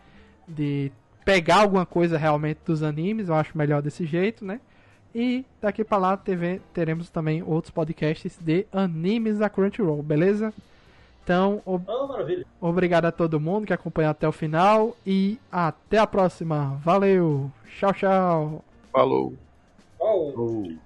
de 0.46 0.92
pegar 1.24 1.62
alguma 1.62 1.84
coisa 1.84 2.16
realmente 2.16 2.60
dos 2.64 2.84
animes. 2.84 3.28
Eu 3.28 3.34
acho 3.34 3.58
melhor 3.58 3.82
desse 3.82 4.04
jeito, 4.06 4.44
né? 4.44 4.60
E 5.14 5.44
daqui 5.60 5.84
para 5.84 5.98
lá 5.98 6.16
TV, 6.16 6.60
teremos 6.72 7.10
também 7.10 7.42
outros 7.42 7.70
podcasts 7.70 8.38
de 8.38 8.66
animes 8.72 9.38
da 9.38 9.48
Crunchyroll, 9.48 10.02
beleza? 10.02 10.52
Então, 11.24 11.60
ob 11.66 11.84
oh, 11.86 12.68
obrigado 12.68 13.04
a 13.04 13.12
todo 13.12 13.38
mundo 13.38 13.66
que 13.66 13.72
acompanhou 13.72 14.10
até 14.10 14.26
o 14.26 14.32
final 14.32 14.96
e 15.06 15.38
até 15.52 15.98
a 15.98 16.06
próxima. 16.06 16.80
Valeu! 16.82 17.50
Tchau, 17.78 17.92
tchau! 17.92 18.64
Falou. 18.92 19.34
Falou. 19.98 20.78